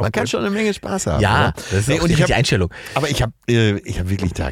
Man 0.00 0.12
kann 0.12 0.26
schon 0.26 0.40
eine 0.40 0.50
Menge 0.50 0.72
Spaß 0.72 1.06
haben. 1.08 1.20
Ja, 1.20 1.48
oder? 1.48 1.52
das 1.54 1.72
ist 1.72 1.88
Nee, 1.88 1.98
auch 1.98 2.02
und 2.02 2.08
die 2.08 2.14
ich 2.14 2.22
hab, 2.22 2.30
Einstellung. 2.30 2.70
Aber 2.94 3.10
ich 3.10 3.20
habe 3.22 3.32
äh, 3.48 3.78
ich 3.80 3.98
hab 3.98 4.08
wirklich 4.08 4.32
da 4.32 4.50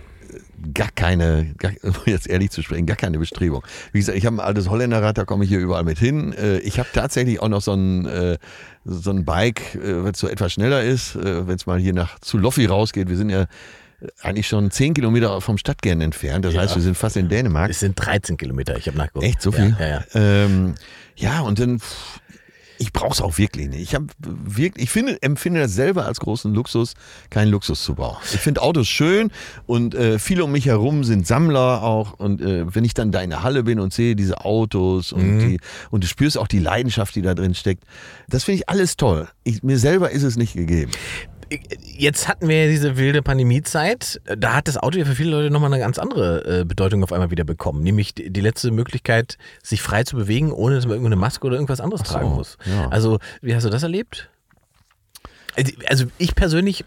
gar 0.75 0.91
keine, 0.95 1.55
gar, 1.59 1.73
um 1.83 1.95
jetzt 2.07 2.29
ehrlich 2.29 2.51
zu 2.51 2.63
sprechen, 2.63 2.87
gar 2.87 2.97
keine 2.97 3.19
Bestrebung. 3.19 3.63
Wie 3.93 3.99
gesagt, 3.99 4.17
ich 4.17 4.27
habe 4.27 4.37
ein 4.37 4.41
altes 4.41 4.69
Holländerrad, 4.69 5.19
da 5.19 5.25
komme 5.25 5.45
ich 5.45 5.51
hier 5.51 5.59
überall 5.59 5.85
mit 5.85 5.99
hin. 5.99 6.33
Äh, 6.33 6.59
ich 6.59 6.79
habe 6.79 6.89
tatsächlich 6.93 7.41
auch 7.41 7.49
noch 7.49 7.63
so 7.63 7.73
ein, 7.73 8.07
äh, 8.07 8.39
so 8.85 9.11
ein 9.11 9.25
Bike, 9.25 9.75
äh, 9.75 10.05
wenn 10.05 10.13
es 10.13 10.19
so 10.19 10.29
etwas 10.29 10.53
schneller 10.53 10.83
ist, 10.83 11.17
wenn 11.17 11.55
es 11.55 11.67
mal 11.67 11.79
hier 11.79 11.93
nach 11.93 12.19
zu 12.21 12.39
Loffi 12.39 12.67
rausgeht. 12.67 13.09
Wir 13.09 13.17
sind 13.17 13.31
ja 13.31 13.47
eigentlich 14.23 14.49
schon 14.49 14.71
10 14.71 14.95
Kilometer 14.95 15.41
vom 15.41 15.59
Stadtkern 15.59 16.01
entfernt. 16.01 16.45
Das 16.45 16.57
heißt, 16.57 16.75
wir 16.75 16.83
sind 16.83 16.97
fast 16.97 17.17
in 17.17 17.29
Dänemark. 17.29 17.71
Es 17.71 17.81
sind 17.81 17.95
13 17.97 18.37
Kilometer, 18.37 18.77
ich 18.77 18.87
habe 18.87 18.97
nachgeguckt. 18.97 19.27
Echt 19.27 19.43
so 19.43 19.53
viel? 19.53 19.77
Ja, 19.79 19.87
ja, 19.87 20.05
ja. 20.15 20.21
Ähm, 20.45 20.75
ja 21.17 21.41
und 21.41 21.59
dann, 21.59 21.81
pff, 21.81 22.21
ich 22.81 22.95
brauche 22.95 23.12
es 23.12 23.20
auch 23.20 23.37
wirklich 23.37 23.68
nicht. 23.68 23.83
Ich 23.83 23.95
habe 23.95 24.07
wirklich, 24.18 24.85
ich 24.85 24.91
finde, 24.91 25.20
empfinde 25.22 25.61
das 25.61 25.74
selber 25.74 26.07
als 26.07 26.18
großen 26.18 26.55
Luxus, 26.55 26.95
keinen 27.28 27.51
Luxus 27.51 27.85
zu 27.85 27.95
bauen. 27.95 28.16
Ich 28.33 28.41
finde 28.41 28.62
Autos 28.62 28.89
schön 28.89 29.31
und 29.66 29.95
äh, 29.95 30.18
viele 30.18 30.45
um 30.45 30.53
mich 30.53 30.64
herum 30.64 31.05
sind 31.05 31.26
Sammler 31.26 31.83
auch. 31.83 32.14
Und 32.14 32.41
äh, 32.41 32.74
wenn 32.74 32.85
ich 32.85 32.95
dann 32.95 33.12
da 33.12 33.20
in 33.20 33.28
der 33.28 33.43
Halle 33.43 33.64
bin 33.64 33.81
und 33.81 33.93
sehe 33.93 34.16
diese 34.16 34.45
Autos 34.47 35.12
und 35.12 35.20
Mhm. 35.20 35.39
die 35.41 35.61
und 35.91 36.05
du 36.05 36.09
spürst 36.09 36.39
auch 36.39 36.49
die 36.49 36.59
Leidenschaft, 36.59 37.14
die 37.14 37.20
da 37.22 37.35
drin 37.35 37.55
steckt, 37.55 37.85
das 38.28 38.45
finde 38.45 38.62
ich 38.62 38.68
alles 38.70 38.97
toll. 38.97 39.28
Ich, 39.45 39.62
mir 39.62 39.78
selber 39.78 40.11
ist 40.11 40.22
es 40.22 40.37
nicht 40.37 40.55
gegeben. 40.55 40.91
Jetzt 41.82 42.28
hatten 42.28 42.48
wir 42.48 42.64
ja 42.64 42.70
diese 42.70 42.96
wilde 42.96 43.22
Pandemiezeit. 43.22 44.20
Da 44.38 44.55
hat 44.55 44.68
das 44.68 44.76
Auto 44.76 44.98
ja 44.98 45.05
für 45.05 45.14
viele 45.16 45.30
Leute 45.32 45.51
nochmal 45.51 45.72
eine 45.72 45.82
ganz 45.82 45.98
andere 45.98 46.61
äh, 46.61 46.64
Bedeutung 46.64 47.03
auf 47.03 47.12
einmal 47.12 47.30
wieder 47.30 47.44
bekommen. 47.44 47.82
Nämlich 47.82 48.14
die, 48.14 48.30
die 48.30 48.40
letzte 48.40 48.70
Möglichkeit, 48.70 49.36
sich 49.62 49.82
frei 49.82 50.05
zu 50.05 50.16
bewegen, 50.16 50.53
ohne 50.53 50.76
dass 50.76 50.84
man 50.84 50.92
irgendeine 50.92 51.16
Maske 51.16 51.46
oder 51.46 51.57
irgendwas 51.57 51.80
anderes 51.80 52.07
so, 52.07 52.14
tragen 52.14 52.30
muss. 52.30 52.57
ja. 52.64 52.88
Also, 52.88 53.18
wie 53.42 53.55
hast 53.55 53.64
du 53.64 53.70
das 53.70 53.82
erlebt? 53.82 54.30
Also, 55.57 55.72
Also, 55.88 56.05
ich 56.18 56.34
persönlich 56.34 56.84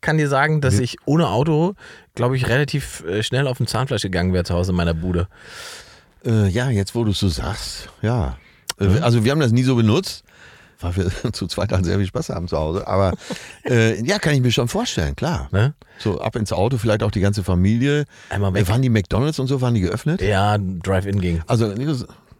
kann 0.00 0.18
dir 0.18 0.28
sagen, 0.28 0.60
dass 0.60 0.80
ich 0.80 0.96
ohne 1.04 1.28
Auto, 1.28 1.74
glaube 2.14 2.36
ich, 2.36 2.48
relativ 2.48 3.04
äh, 3.04 3.22
schnell 3.22 3.46
auf 3.46 3.58
den 3.58 3.66
Zahnfleisch 3.66 4.02
gegangen 4.02 4.32
wäre 4.32 4.44
zu 4.44 4.54
Hause 4.54 4.72
in 4.72 4.76
meiner 4.76 4.94
Bude. 4.94 5.28
Äh, 6.24 6.48
ja, 6.48 6.70
jetzt 6.70 6.94
wo 6.94 7.04
du 7.04 7.10
es 7.10 7.20
so 7.20 7.28
sagst, 7.28 7.88
ja. 8.00 8.36
Äh, 8.80 9.00
Also 9.00 9.24
wir 9.24 9.30
haben 9.32 9.40
das 9.40 9.52
nie 9.52 9.62
so 9.62 9.76
benutzt, 9.76 10.24
weil 10.82 10.96
wir 10.96 11.10
zu 11.32 11.46
zweit 11.46 11.72
halt 11.72 11.84
sehr 11.84 11.98
viel 11.98 12.06
Spaß 12.06 12.30
haben 12.30 12.48
zu 12.48 12.56
Hause. 12.58 12.86
Aber 12.86 13.12
äh, 13.68 14.02
ja, 14.04 14.18
kann 14.18 14.34
ich 14.34 14.40
mir 14.40 14.52
schon 14.52 14.68
vorstellen, 14.68 15.16
klar. 15.16 15.48
Ne? 15.52 15.74
So 15.98 16.20
ab 16.20 16.36
ins 16.36 16.52
Auto, 16.52 16.78
vielleicht 16.78 17.02
auch 17.02 17.10
die 17.10 17.20
ganze 17.20 17.42
Familie. 17.44 18.04
Einmal 18.30 18.54
weg. 18.54 18.66
Äh, 18.66 18.68
Waren 18.68 18.82
die 18.82 18.88
McDonalds 18.90 19.38
und 19.38 19.46
so, 19.46 19.60
waren 19.60 19.74
die 19.74 19.80
geöffnet? 19.80 20.20
Ja, 20.22 20.58
Drive-In 20.58 21.20
ging. 21.20 21.42
Also 21.46 21.72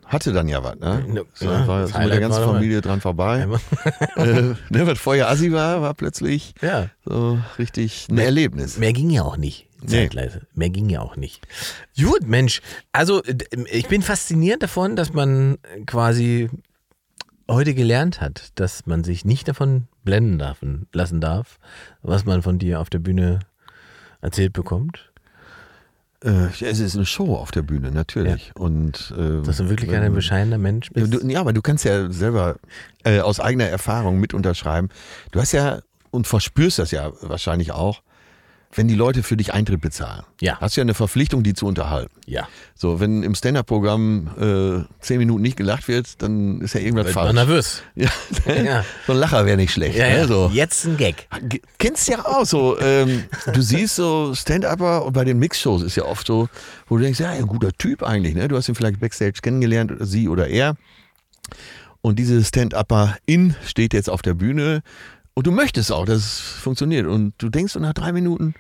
hatte 0.07 0.33
dann 0.35 0.47
ja 0.49 0.63
was, 0.63 0.79
ne? 0.79 1.05
Ne, 1.09 1.25
So, 1.33 1.47
ja, 1.47 1.67
war 1.67 1.85
mit 1.87 2.11
der 2.13 2.21
ganzen. 2.21 2.45
Familie 2.45 2.81
dran 2.83 3.01
vorbei. 3.01 3.47
Äh, 4.17 4.25
ne, 4.69 4.87
was 4.87 4.99
vorher 4.99 5.31
Assi 5.31 5.53
war, 5.53 5.81
war 5.81 5.95
plötzlich 5.95 6.55
Ja. 6.61 6.89
so 7.05 7.39
richtig 7.59 8.09
ein 8.11 8.19
Erlebnis. 8.19 8.77
Mehr 8.77 8.93
ging 8.93 9.09
ja 9.09 9.23
auch 9.23 9.39
nicht. 9.39 9.69
Nee. 9.81 9.89
Zeitweise. 10.09 10.43
Mehr 10.55 10.69
ging 10.71 10.89
ja 10.91 11.01
auch 11.01 11.17
nicht. 11.17 11.41
Gut, 11.99 12.27
Mensch. 12.29 12.61
Also, 12.93 13.23
ich 13.71 13.89
bin 13.89 14.03
fasziniert 14.03 14.63
davon, 14.63 14.95
dass 14.97 15.13
man 15.13 15.57
quasi 15.87 16.51
heute 17.53 17.75
gelernt 17.75 18.21
hat, 18.21 18.51
dass 18.57 18.87
man 18.87 19.05
sich 19.05 19.25
nicht 19.25 19.47
davon 19.49 19.87
blenden 20.05 20.39
darf, 20.39 20.59
lassen 20.93 21.21
darf, 21.21 21.59
was 22.03 22.25
man 22.25 22.43
von 22.43 22.59
dir 22.59 22.81
auf 22.81 22.91
der 22.91 22.99
Bühne 22.99 23.41
erzählt 24.21 24.53
bekommt. 24.53 25.11
Äh, 26.25 26.47
ja, 26.59 26.69
es 26.69 26.79
ist 26.79 26.95
eine 26.95 27.05
Show 27.07 27.35
auf 27.35 27.51
der 27.51 27.63
Bühne, 27.63 27.91
natürlich. 27.91 28.53
Und, 28.55 29.13
äh, 29.19 29.43
Dass 29.45 29.57
du 29.57 29.69
wirklich 29.69 29.91
wenn- 29.91 30.03
ein 30.05 30.15
bescheidener 30.15 30.59
Mensch 30.59 30.89
Ja, 30.95 31.05
bist. 31.05 31.15
du, 31.15 31.27
ja, 31.29 31.41
aber 31.41 31.53
du 31.53 31.63
kannst 31.63 31.85
ja 31.85 32.11
selber 32.13 32.57
äh, 33.05 33.19
aus 33.21 33.41
eigener 33.41 33.65
Erfahrung 33.67 34.21
mit 34.21 34.33
unterschreiben. 34.33 34.89
Du 35.33 35.41
hast 35.41 35.51
ja 35.53 35.81
und 36.13 36.27
verspürst 36.29 36.79
das 36.79 36.93
ja 36.93 37.11
wahrscheinlich 37.23 37.73
auch, 37.73 38.03
wenn 38.75 38.89
die 38.89 38.95
Leute 38.95 39.23
für 39.23 39.37
dich 39.37 39.53
Eintritt 39.53 39.81
bezahlen. 39.83 40.23
Ja. 40.41 40.59
Hast 40.61 40.77
du 40.77 40.81
ja 40.81 40.83
eine 40.83 40.95
Verpflichtung, 40.95 41.43
die 41.43 41.53
zu 41.53 41.67
unterhalten. 41.67 42.11
Ja. 42.27 42.49
So, 42.75 43.01
wenn 43.01 43.23
im 43.23 43.35
Stand-Up-Programm 43.35 44.87
äh, 44.89 45.05
zehn 45.05 45.19
Minuten 45.19 45.43
nicht 45.43 45.57
gelacht 45.59 45.89
wird, 45.89 46.23
dann 46.23 46.61
ist 46.63 46.75
ja 46.75 46.81
irgendwas 46.81 47.05
Wird 47.07 47.15
falsch. 47.15 47.35
nervös. 47.35 47.83
Ja, 47.95 48.11
Ja. 48.63 48.85
So 49.07 49.13
ein 49.13 49.19
Lacher 49.19 49.45
wäre 49.45 49.57
nicht 49.59 49.73
schlecht. 49.73 49.97
Ja, 49.99 50.09
ne? 50.09 50.17
ja. 50.19 50.27
so. 50.27 50.51
Jetzt 50.53 50.87
ein 50.87 50.97
Gag. 50.97 51.29
Ge- 51.49 51.61
Kennst 51.79 52.09
ja 52.09 52.25
auch 52.25 52.47
so. 52.47 52.79
Ähm, 52.81 53.25
du 53.53 53.61
siehst 53.61 53.97
so 53.97 54.35
Stand-Upper 54.35 55.05
und 55.05 55.13
bei 55.13 55.25
den 55.25 55.39
Mix-Shows 55.39 55.83
ist 55.83 55.97
ja 55.97 56.05
oft 56.05 56.27
so, 56.27 56.49
wo 56.89 56.97
du 56.97 57.03
denkst, 57.03 57.21
ja, 57.21 57.31
ein 57.31 57.47
guter 57.47 57.73
Typ 57.73 58.03
eigentlich. 58.03 58.35
Ne? 58.35 58.49
Du 58.49 58.57
hast 58.57 58.69
ihn 58.71 58.75
vielleicht 58.75 59.01
Backstage 59.01 59.41
kennengelernt, 59.43 59.93
oder 59.93 60.07
sie 60.07 60.29
oder 60.29 60.49
er. 60.49 60.77
Und 62.01 62.19
diese 62.19 62.43
Stand-Upper-In 62.43 63.55
steht 63.67 63.93
jetzt 63.95 64.09
auf 64.11 64.23
der 64.23 64.35
Bühne 64.35 64.83
und 65.35 65.47
du 65.47 65.51
möchtest 65.53 65.91
auch, 65.93 66.05
dass 66.05 66.19
es 66.19 66.41
funktioniert. 66.41 67.07
Und 67.07 67.35
du 67.39 67.49
denkst 67.49 67.73
so 67.73 67.81
nach 67.81 67.95
drei 67.95 68.13
Minuten, 68.13 68.55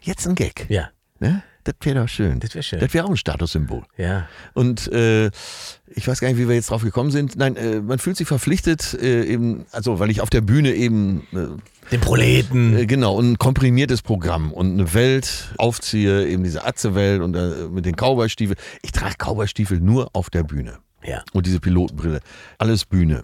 jetzt 0.00 0.26
ein 0.26 0.34
Gag. 0.34 0.66
Ja. 0.68 0.90
Ne? 1.18 1.42
Das 1.64 1.74
wäre 1.82 2.00
doch 2.00 2.08
schön. 2.08 2.40
Das 2.40 2.54
wär 2.56 2.62
schön. 2.62 2.80
Das 2.80 2.92
wäre 2.92 3.04
auch 3.04 3.10
ein 3.10 3.16
Statussymbol. 3.16 3.84
Ja. 3.96 4.28
Und 4.52 4.90
äh, 4.92 5.30
ich 5.86 6.08
weiß 6.08 6.18
gar 6.20 6.28
nicht, 6.28 6.38
wie 6.38 6.48
wir 6.48 6.56
jetzt 6.56 6.70
drauf 6.70 6.82
gekommen 6.82 7.12
sind. 7.12 7.36
Nein, 7.36 7.54
äh, 7.54 7.80
man 7.80 8.00
fühlt 8.00 8.16
sich 8.16 8.26
verpflichtet, 8.26 8.94
äh, 9.00 9.24
eben, 9.24 9.64
also 9.70 10.00
weil 10.00 10.10
ich 10.10 10.20
auf 10.20 10.30
der 10.30 10.40
Bühne 10.40 10.72
eben 10.74 11.22
äh, 11.32 11.46
Den 11.92 12.00
Proleten. 12.00 12.76
äh, 12.76 12.86
genau, 12.86 13.20
ein 13.20 13.38
komprimiertes 13.38 14.02
Programm 14.02 14.52
und 14.52 14.72
eine 14.72 14.92
Welt 14.94 15.54
aufziehe, 15.58 16.26
eben 16.26 16.42
diese 16.42 16.64
Atze-Welt 16.64 17.22
und 17.22 17.36
äh, 17.36 17.68
mit 17.70 17.86
den 17.86 17.94
Cowboy-Stiefeln. 17.94 18.58
Ich 18.82 18.90
trage 18.90 19.14
Cowboy-Stiefel 19.18 19.78
nur 19.78 20.10
auf 20.14 20.30
der 20.30 20.42
Bühne. 20.42 20.78
Ja. 21.04 21.22
Und 21.32 21.46
diese 21.46 21.60
Pilotenbrille. 21.60 22.20
Alles 22.58 22.84
Bühne. 22.84 23.22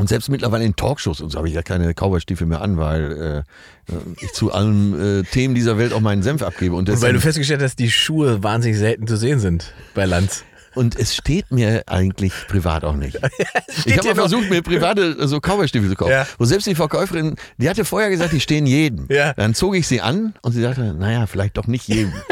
Und 0.00 0.08
selbst 0.08 0.30
mittlerweile 0.30 0.64
in 0.64 0.74
Talkshows 0.76 1.20
und 1.20 1.30
so 1.30 1.38
habe 1.38 1.48
ich 1.48 1.54
ja 1.54 1.62
keine 1.62 1.92
Cowboy-Stiefel 1.92 2.46
mehr 2.46 2.62
an, 2.62 2.78
weil 2.78 3.44
äh, 3.88 3.94
ich 4.20 4.32
zu 4.32 4.52
allen 4.52 5.20
äh, 5.20 5.22
Themen 5.24 5.54
dieser 5.54 5.78
Welt 5.78 5.92
auch 5.92 6.00
meinen 6.00 6.22
Senf 6.22 6.42
abgebe. 6.42 6.74
Und, 6.74 6.88
Und 6.88 7.02
weil 7.02 7.12
du 7.12 7.20
festgestellt 7.20 7.62
hast, 7.62 7.78
die 7.78 7.90
Schuhe 7.90 8.42
wahnsinnig 8.42 8.78
selten 8.78 9.06
zu 9.06 9.16
sehen 9.16 9.40
sind 9.40 9.72
bei 9.94 10.06
Lanz. 10.06 10.44
Und 10.74 10.96
es 10.98 11.16
steht 11.16 11.50
mir 11.50 11.82
eigentlich 11.86 12.32
privat 12.48 12.84
auch 12.84 12.94
nicht. 12.94 13.16
ich 13.84 13.98
habe 13.98 14.08
mal 14.08 14.14
versucht, 14.14 14.48
mir 14.50 14.62
private 14.62 15.16
äh, 15.18 15.26
so 15.26 15.40
Cowboy-Stiefel 15.40 15.90
zu 15.90 15.96
kaufen. 15.96 16.12
Ja. 16.12 16.26
Wo 16.38 16.44
selbst 16.44 16.66
die 16.66 16.74
Verkäuferin, 16.74 17.36
die 17.58 17.68
hatte 17.68 17.84
vorher 17.84 18.08
gesagt, 18.08 18.32
die 18.32 18.40
stehen 18.40 18.66
jedem. 18.66 19.06
Ja. 19.10 19.34
Dann 19.34 19.54
zog 19.54 19.76
ich 19.76 19.86
sie 19.86 20.00
an 20.00 20.34
und 20.42 20.52
sie 20.52 20.62
sagte, 20.62 20.94
naja, 20.94 21.26
vielleicht 21.26 21.56
doch 21.56 21.66
nicht 21.66 21.88
jedem. 21.88 22.12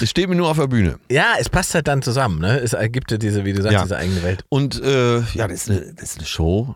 Es 0.00 0.10
steht 0.10 0.28
mir 0.28 0.34
nur 0.36 0.48
auf 0.48 0.58
der 0.58 0.66
Bühne. 0.66 0.98
Ja, 1.10 1.34
es 1.38 1.48
passt 1.48 1.74
halt 1.74 1.88
dann 1.88 2.02
zusammen, 2.02 2.40
ne? 2.40 2.58
Es 2.60 2.72
ergibt 2.72 3.10
ja 3.10 3.16
diese, 3.18 3.44
wie 3.44 3.52
du 3.52 3.62
sagst, 3.62 3.72
Ja. 3.74 3.82
diese 3.82 3.96
eigene 3.96 4.22
Welt. 4.22 4.44
Und 4.48 4.80
äh, 4.82 5.20
ja, 5.34 5.48
das 5.48 5.68
ist, 5.68 5.70
eine, 5.70 5.80
das 5.94 6.10
ist 6.10 6.18
eine 6.18 6.26
Show. 6.26 6.74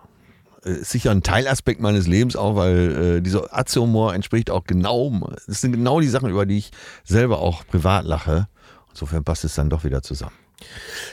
Äh, 0.65 0.71
Ist 0.73 0.91
sicher 0.91 1.11
ein 1.11 1.23
Teilaspekt 1.23 1.81
meines 1.81 2.07
Lebens 2.07 2.37
auch, 2.37 2.57
weil 2.57 3.17
äh, 3.19 3.21
dieser 3.21 3.57
Atze-Humor 3.57 4.15
entspricht 4.15 4.51
auch 4.51 4.65
genau, 4.65 5.31
das 5.47 5.61
sind 5.61 5.73
genau 5.73 6.01
die 6.01 6.09
Sachen, 6.09 6.31
über 6.31 6.47
die 6.47 6.59
ich 6.59 6.71
selber 7.05 7.39
auch 7.41 7.67
privat 7.67 8.05
lache. 8.05 8.49
Insofern 8.91 9.23
passt 9.25 9.45
es 9.45 9.55
dann 9.55 9.71
doch 9.71 9.85
wieder 9.85 10.03
zusammen. 10.03 10.33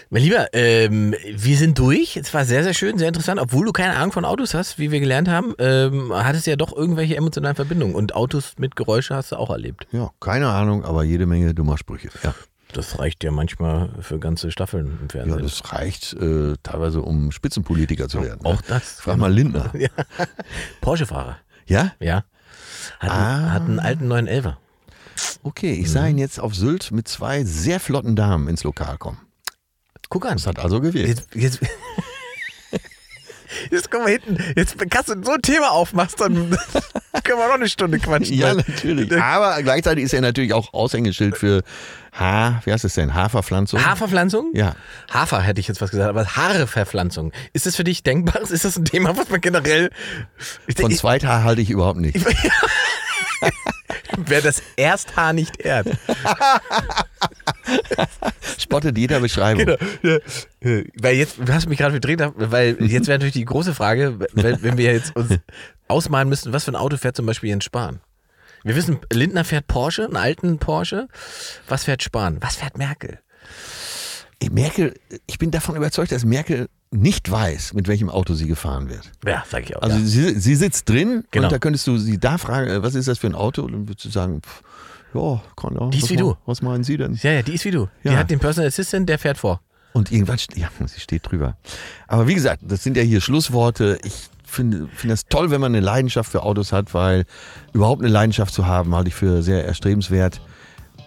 Mein 0.10 0.22
Lieber, 0.24 0.48
ähm, 0.54 1.14
wir 1.34 1.58
sind 1.58 1.78
durch. 1.80 2.18
Es 2.18 2.34
war 2.34 2.46
sehr, 2.46 2.64
sehr 2.64 2.74
schön, 2.74 2.98
sehr 2.98 3.08
interessant. 3.08 3.40
Obwohl 3.40 3.66
du 3.66 3.72
keine 3.72 3.96
Ahnung 3.96 4.12
von 4.12 4.26
Autos 4.26 4.54
hast, 4.54 4.78
wie 4.80 4.92
wir 4.92 5.00
gelernt 5.00 5.28
haben, 5.28 5.54
ähm, 5.60 6.12
hattest 6.14 6.46
du 6.48 6.52
ja 6.52 6.56
doch 6.58 6.76
irgendwelche 6.76 7.16
emotionalen 7.16 7.56
Verbindungen. 7.56 7.96
Und 7.96 8.16
Autos 8.16 8.54
mit 8.58 8.76
Geräusche 8.76 9.16
hast 9.16 9.32
du 9.32 9.36
auch 9.38 9.50
erlebt. 9.50 9.88
Ja, 9.92 10.10
keine 10.20 10.50
Ahnung, 10.50 10.84
aber 10.86 11.04
jede 11.04 11.26
Menge 11.26 11.54
dummer 11.54 11.78
Sprüche. 11.78 12.10
Ja, 12.24 12.34
Das 12.74 13.00
reicht 13.00 13.24
ja 13.24 13.32
manchmal 13.32 13.90
für 14.02 14.20
ganze 14.20 14.52
Staffeln 14.52 14.86
im 14.88 15.00
ja 15.04 15.10
Fernsehen. 15.10 15.44
das 15.44 15.72
reicht 15.74 16.14
äh, 16.14 16.54
teilweise, 16.64 17.02
um 17.02 17.32
Spitzenpolitiker 17.32 18.08
zu 18.10 18.22
werden. 18.24 18.46
auch 18.46 18.54
ne? 18.62 18.68
das. 18.68 19.00
Frag 19.02 19.18
mal 19.18 19.32
Lindner. 19.34 19.72
Porsche-Fahrer, 20.82 21.38
Ja? 21.68 21.94
ja. 22.00 22.24
Hat, 23.00 23.12
Ah. 23.12 23.36
einen, 23.38 23.54
hat 23.54 23.62
einen 23.64 23.80
alten 23.80 24.12
911er. 24.12 24.54
Okay, 25.44 25.74
ich 25.74 25.90
sah 25.92 26.06
ihn 26.08 26.18
jetzt 26.18 26.40
auf 26.40 26.56
Sylt 26.56 26.92
mit 26.92 27.08
zwei 27.08 27.44
sehr 27.44 27.80
flotten 27.80 28.16
Damen 28.16 28.48
ins 28.48 28.64
Lokal 28.64 28.98
kommen. 28.98 29.18
Guck 30.10 30.26
an. 30.26 30.34
Das 30.34 30.48
hat 30.48 30.60
also 30.60 30.82
gewählt. 30.82 31.08
Jetzt, 31.08 31.36
jetzt, 31.36 31.60
jetzt 33.72 33.92
komm 33.92 34.04
mal 34.04 34.12
hinten. 34.12 34.38
Jetzt 34.56 34.76
kannst 34.90 35.10
du 35.10 35.24
so 35.24 35.34
ein 35.34 35.42
Thema 35.42 35.72
aufmachst, 35.72 36.20
dann 36.20 36.58
können 37.24 37.40
wir 37.40 37.48
noch 37.48 37.56
eine 37.56 37.70
Stunde 37.70 38.00
quatschen. 38.00 38.36
Ja, 38.36 38.54
natürlich. 38.54 39.16
Aber 39.20 39.62
gleichzeitig 39.64 40.06
ist 40.06 40.14
er 40.14 40.22
natürlich 40.22 40.54
auch 40.54 40.74
Aushängeschild 40.74 41.38
für 41.38 41.64
Ha, 42.18 42.62
wie 42.64 42.72
heißt 42.72 42.86
es 42.86 42.94
denn? 42.94 43.14
Haferpflanzung? 43.14 43.86
Haferpflanzung? 43.86 44.52
Ja. 44.54 44.76
Hafer 45.12 45.42
hätte 45.42 45.60
ich 45.60 45.68
jetzt 45.68 45.82
was 45.82 45.92
gesagt, 45.92 46.10
aber 46.10 46.26
Haareverpflanzung. 46.26 47.34
Ist 47.52 47.66
das 47.66 47.76
für 47.76 47.84
dich 47.84 48.04
denkbar? 48.04 48.42
Ist 48.42 48.64
das 48.64 48.78
ein 48.78 48.86
Thema, 48.86 49.18
was 49.18 49.30
man 49.30 49.42
generell. 49.42 49.90
Von 50.80 50.94
Zweithaar 50.94 51.44
halte 51.44 51.62
ich 51.62 51.70
überhaupt 51.70 52.00
nicht. 52.00 52.26
wer 54.18 54.42
das 54.42 54.62
Ersthaar 54.78 55.34
nicht 55.34 55.60
ehrt. 55.60 55.88
Spottet 58.58 58.98
jeder 58.98 59.20
Beschreibung. 59.20 59.66
Genau. 59.66 59.78
Ja. 60.62 60.82
Weil 61.00 61.16
jetzt, 61.16 61.38
du 61.40 61.54
hast 61.54 61.68
mich 61.68 61.78
gerade 61.78 61.92
verdreht, 61.92 62.22
weil 62.36 62.78
jetzt 62.82 63.08
wäre 63.08 63.18
natürlich 63.18 63.34
die 63.34 63.46
große 63.46 63.74
Frage, 63.74 64.20
weil, 64.34 64.62
wenn 64.64 64.78
wir 64.78 64.92
jetzt 64.94 65.16
uns 65.16 65.40
ausmalen 65.88 66.30
müssten, 66.30 66.54
was 66.54 66.64
für 66.66 66.72
ein 66.72 66.76
Auto 66.76 66.98
fährt 66.98 67.16
zum 67.16 67.26
Beispiel 67.26 67.50
Jens 67.50 67.66
Spahn. 67.66 68.00
Wir 68.64 68.76
wissen, 68.76 68.98
Lindner 69.14 69.44
fährt 69.44 69.68
Porsche, 69.68 70.06
einen 70.06 70.18
alten 70.18 70.58
Porsche. 70.58 71.08
Was 71.68 71.84
fährt 71.84 72.02
Spahn? 72.02 72.38
Was 72.42 72.56
fährt 72.56 72.78
Merkel? 72.78 73.20
Ich 74.40 74.52
Merkel, 74.52 74.96
ich 75.28 75.38
bin 75.38 75.52
davon 75.52 75.76
überzeugt, 75.76 76.12
dass 76.12 76.26
Merkel 76.26 76.68
nicht 76.92 77.30
weiß, 77.30 77.74
mit 77.74 77.88
welchem 77.88 78.10
Auto 78.10 78.34
sie 78.34 78.48
gefahren 78.48 78.90
wird. 78.90 79.12
Ja, 79.26 79.44
sag 79.50 79.64
ich 79.64 79.76
auch. 79.76 79.82
Also 79.82 79.98
ja. 79.98 80.04
sie, 80.06 80.40
sie 80.40 80.56
sitzt 80.56 80.90
drin 80.90 81.26
Genau. 81.32 81.48
und 81.48 81.52
da 81.52 81.60
könntest 81.60 81.86
du 81.88 81.98
sie 81.98 82.18
da 82.20 82.38
fragen, 82.38 82.70
äh, 82.70 82.84
was 82.84 82.96
ist 82.96 83.08
das 83.08 83.20
für 83.20 83.28
ein 83.28 83.36
Auto? 83.36 83.64
Und 83.64 83.72
dann 83.74 83.88
würdest 83.88 84.06
du 84.06 84.10
sagen, 84.10 84.42
pff, 84.42 84.62
ja, 85.16 85.42
kann 85.56 85.76
ja. 85.80 85.88
Die 85.90 85.98
ist 86.00 86.10
wie 86.10 86.16
du. 86.18 86.36
Was 86.46 86.62
meinen 86.62 86.84
Sie 86.84 86.98
denn? 86.98 87.18
ja, 87.22 87.32
ja, 87.32 87.42
die 87.42 87.54
ist 87.54 87.66
wie 87.66 87.72
du. 87.72 87.88
Die 88.04 88.10
Ja. 88.10 88.18
hat 88.18 88.30
den 88.30 88.40
Personal 88.40 88.68
Assistant, 88.68 89.08
der 89.10 89.18
fährt 89.20 89.38
vor. 89.38 89.62
Und 89.94 90.12
irgendwann, 90.12 90.38
ja, 90.56 90.68
sie 90.86 91.00
steht 91.00 91.30
drüber. 91.32 91.56
Aber 92.08 92.28
wie 92.28 92.36
gesagt, 92.36 92.62
das 92.68 92.84
sind 92.84 92.98
ja 92.98 93.04
hier 93.04 93.22
Schlussworte. 93.22 93.98
Ich 94.04 94.28
finde 94.46 94.88
finde 94.94 95.14
das 95.14 95.26
toll, 95.26 95.52
wenn 95.52 95.62
man 95.62 95.74
eine 95.74 95.80
Leidenschaft 95.86 96.32
für 96.32 96.44
Autos 96.44 96.72
hat, 96.74 96.94
weil 96.94 97.26
überhaupt 97.74 98.02
eine 98.02 98.12
Leidenschaft 98.12 98.54
zu 98.54 98.66
haben, 98.68 98.94
halte 98.94 99.08
ich 99.08 99.16
für 99.16 99.42
sehr 99.42 99.66
erstrebenswert. 99.66 100.42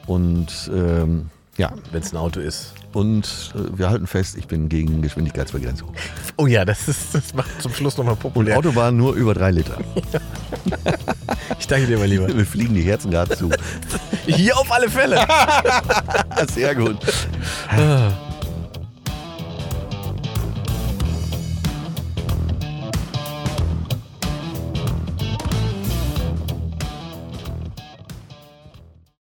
Und 0.07 0.71
ähm, 0.75 1.31
ja, 1.59 1.73
Wenn 1.93 2.03
es 2.03 2.13
ein 2.13 2.17
Auto 2.17 2.41
ist. 2.41 2.73
Und 2.99 3.55
äh, 3.55 3.78
wir 3.78 3.90
halten 3.90 4.09
fest, 4.09 4.36
ich 4.36 4.49
bin 4.49 4.68
gegen 4.68 5.03
Geschwindigkeitsbegrenzung. 5.03 5.92
Oh 6.36 6.49
ja, 6.49 6.64
das, 6.64 6.88
ist, 6.88 7.14
das 7.14 7.32
macht 7.32 7.62
zum 7.62 7.72
Schluss 7.72 7.96
nochmal 7.96 8.14
Und 8.14 8.20
populär. 8.20 8.59
Autobahn 8.59 8.96
nur 8.96 9.14
über 9.14 9.34
drei 9.34 9.53
Liter. 9.53 9.78
Ich 11.59 11.66
danke 11.66 11.86
dir, 11.86 11.99
mein 11.99 12.09
Lieber. 12.09 12.28
Wir 12.28 12.46
fliegen 12.46 12.74
die 12.74 12.82
Herzen 12.82 13.11
gerade 13.11 13.36
zu. 13.36 13.51
Hier 14.26 14.57
auf 14.57 14.70
alle 14.70 14.88
Fälle. 14.88 15.26
Sehr 16.55 16.74
gut. 16.74 16.99
Ah. 17.68 18.28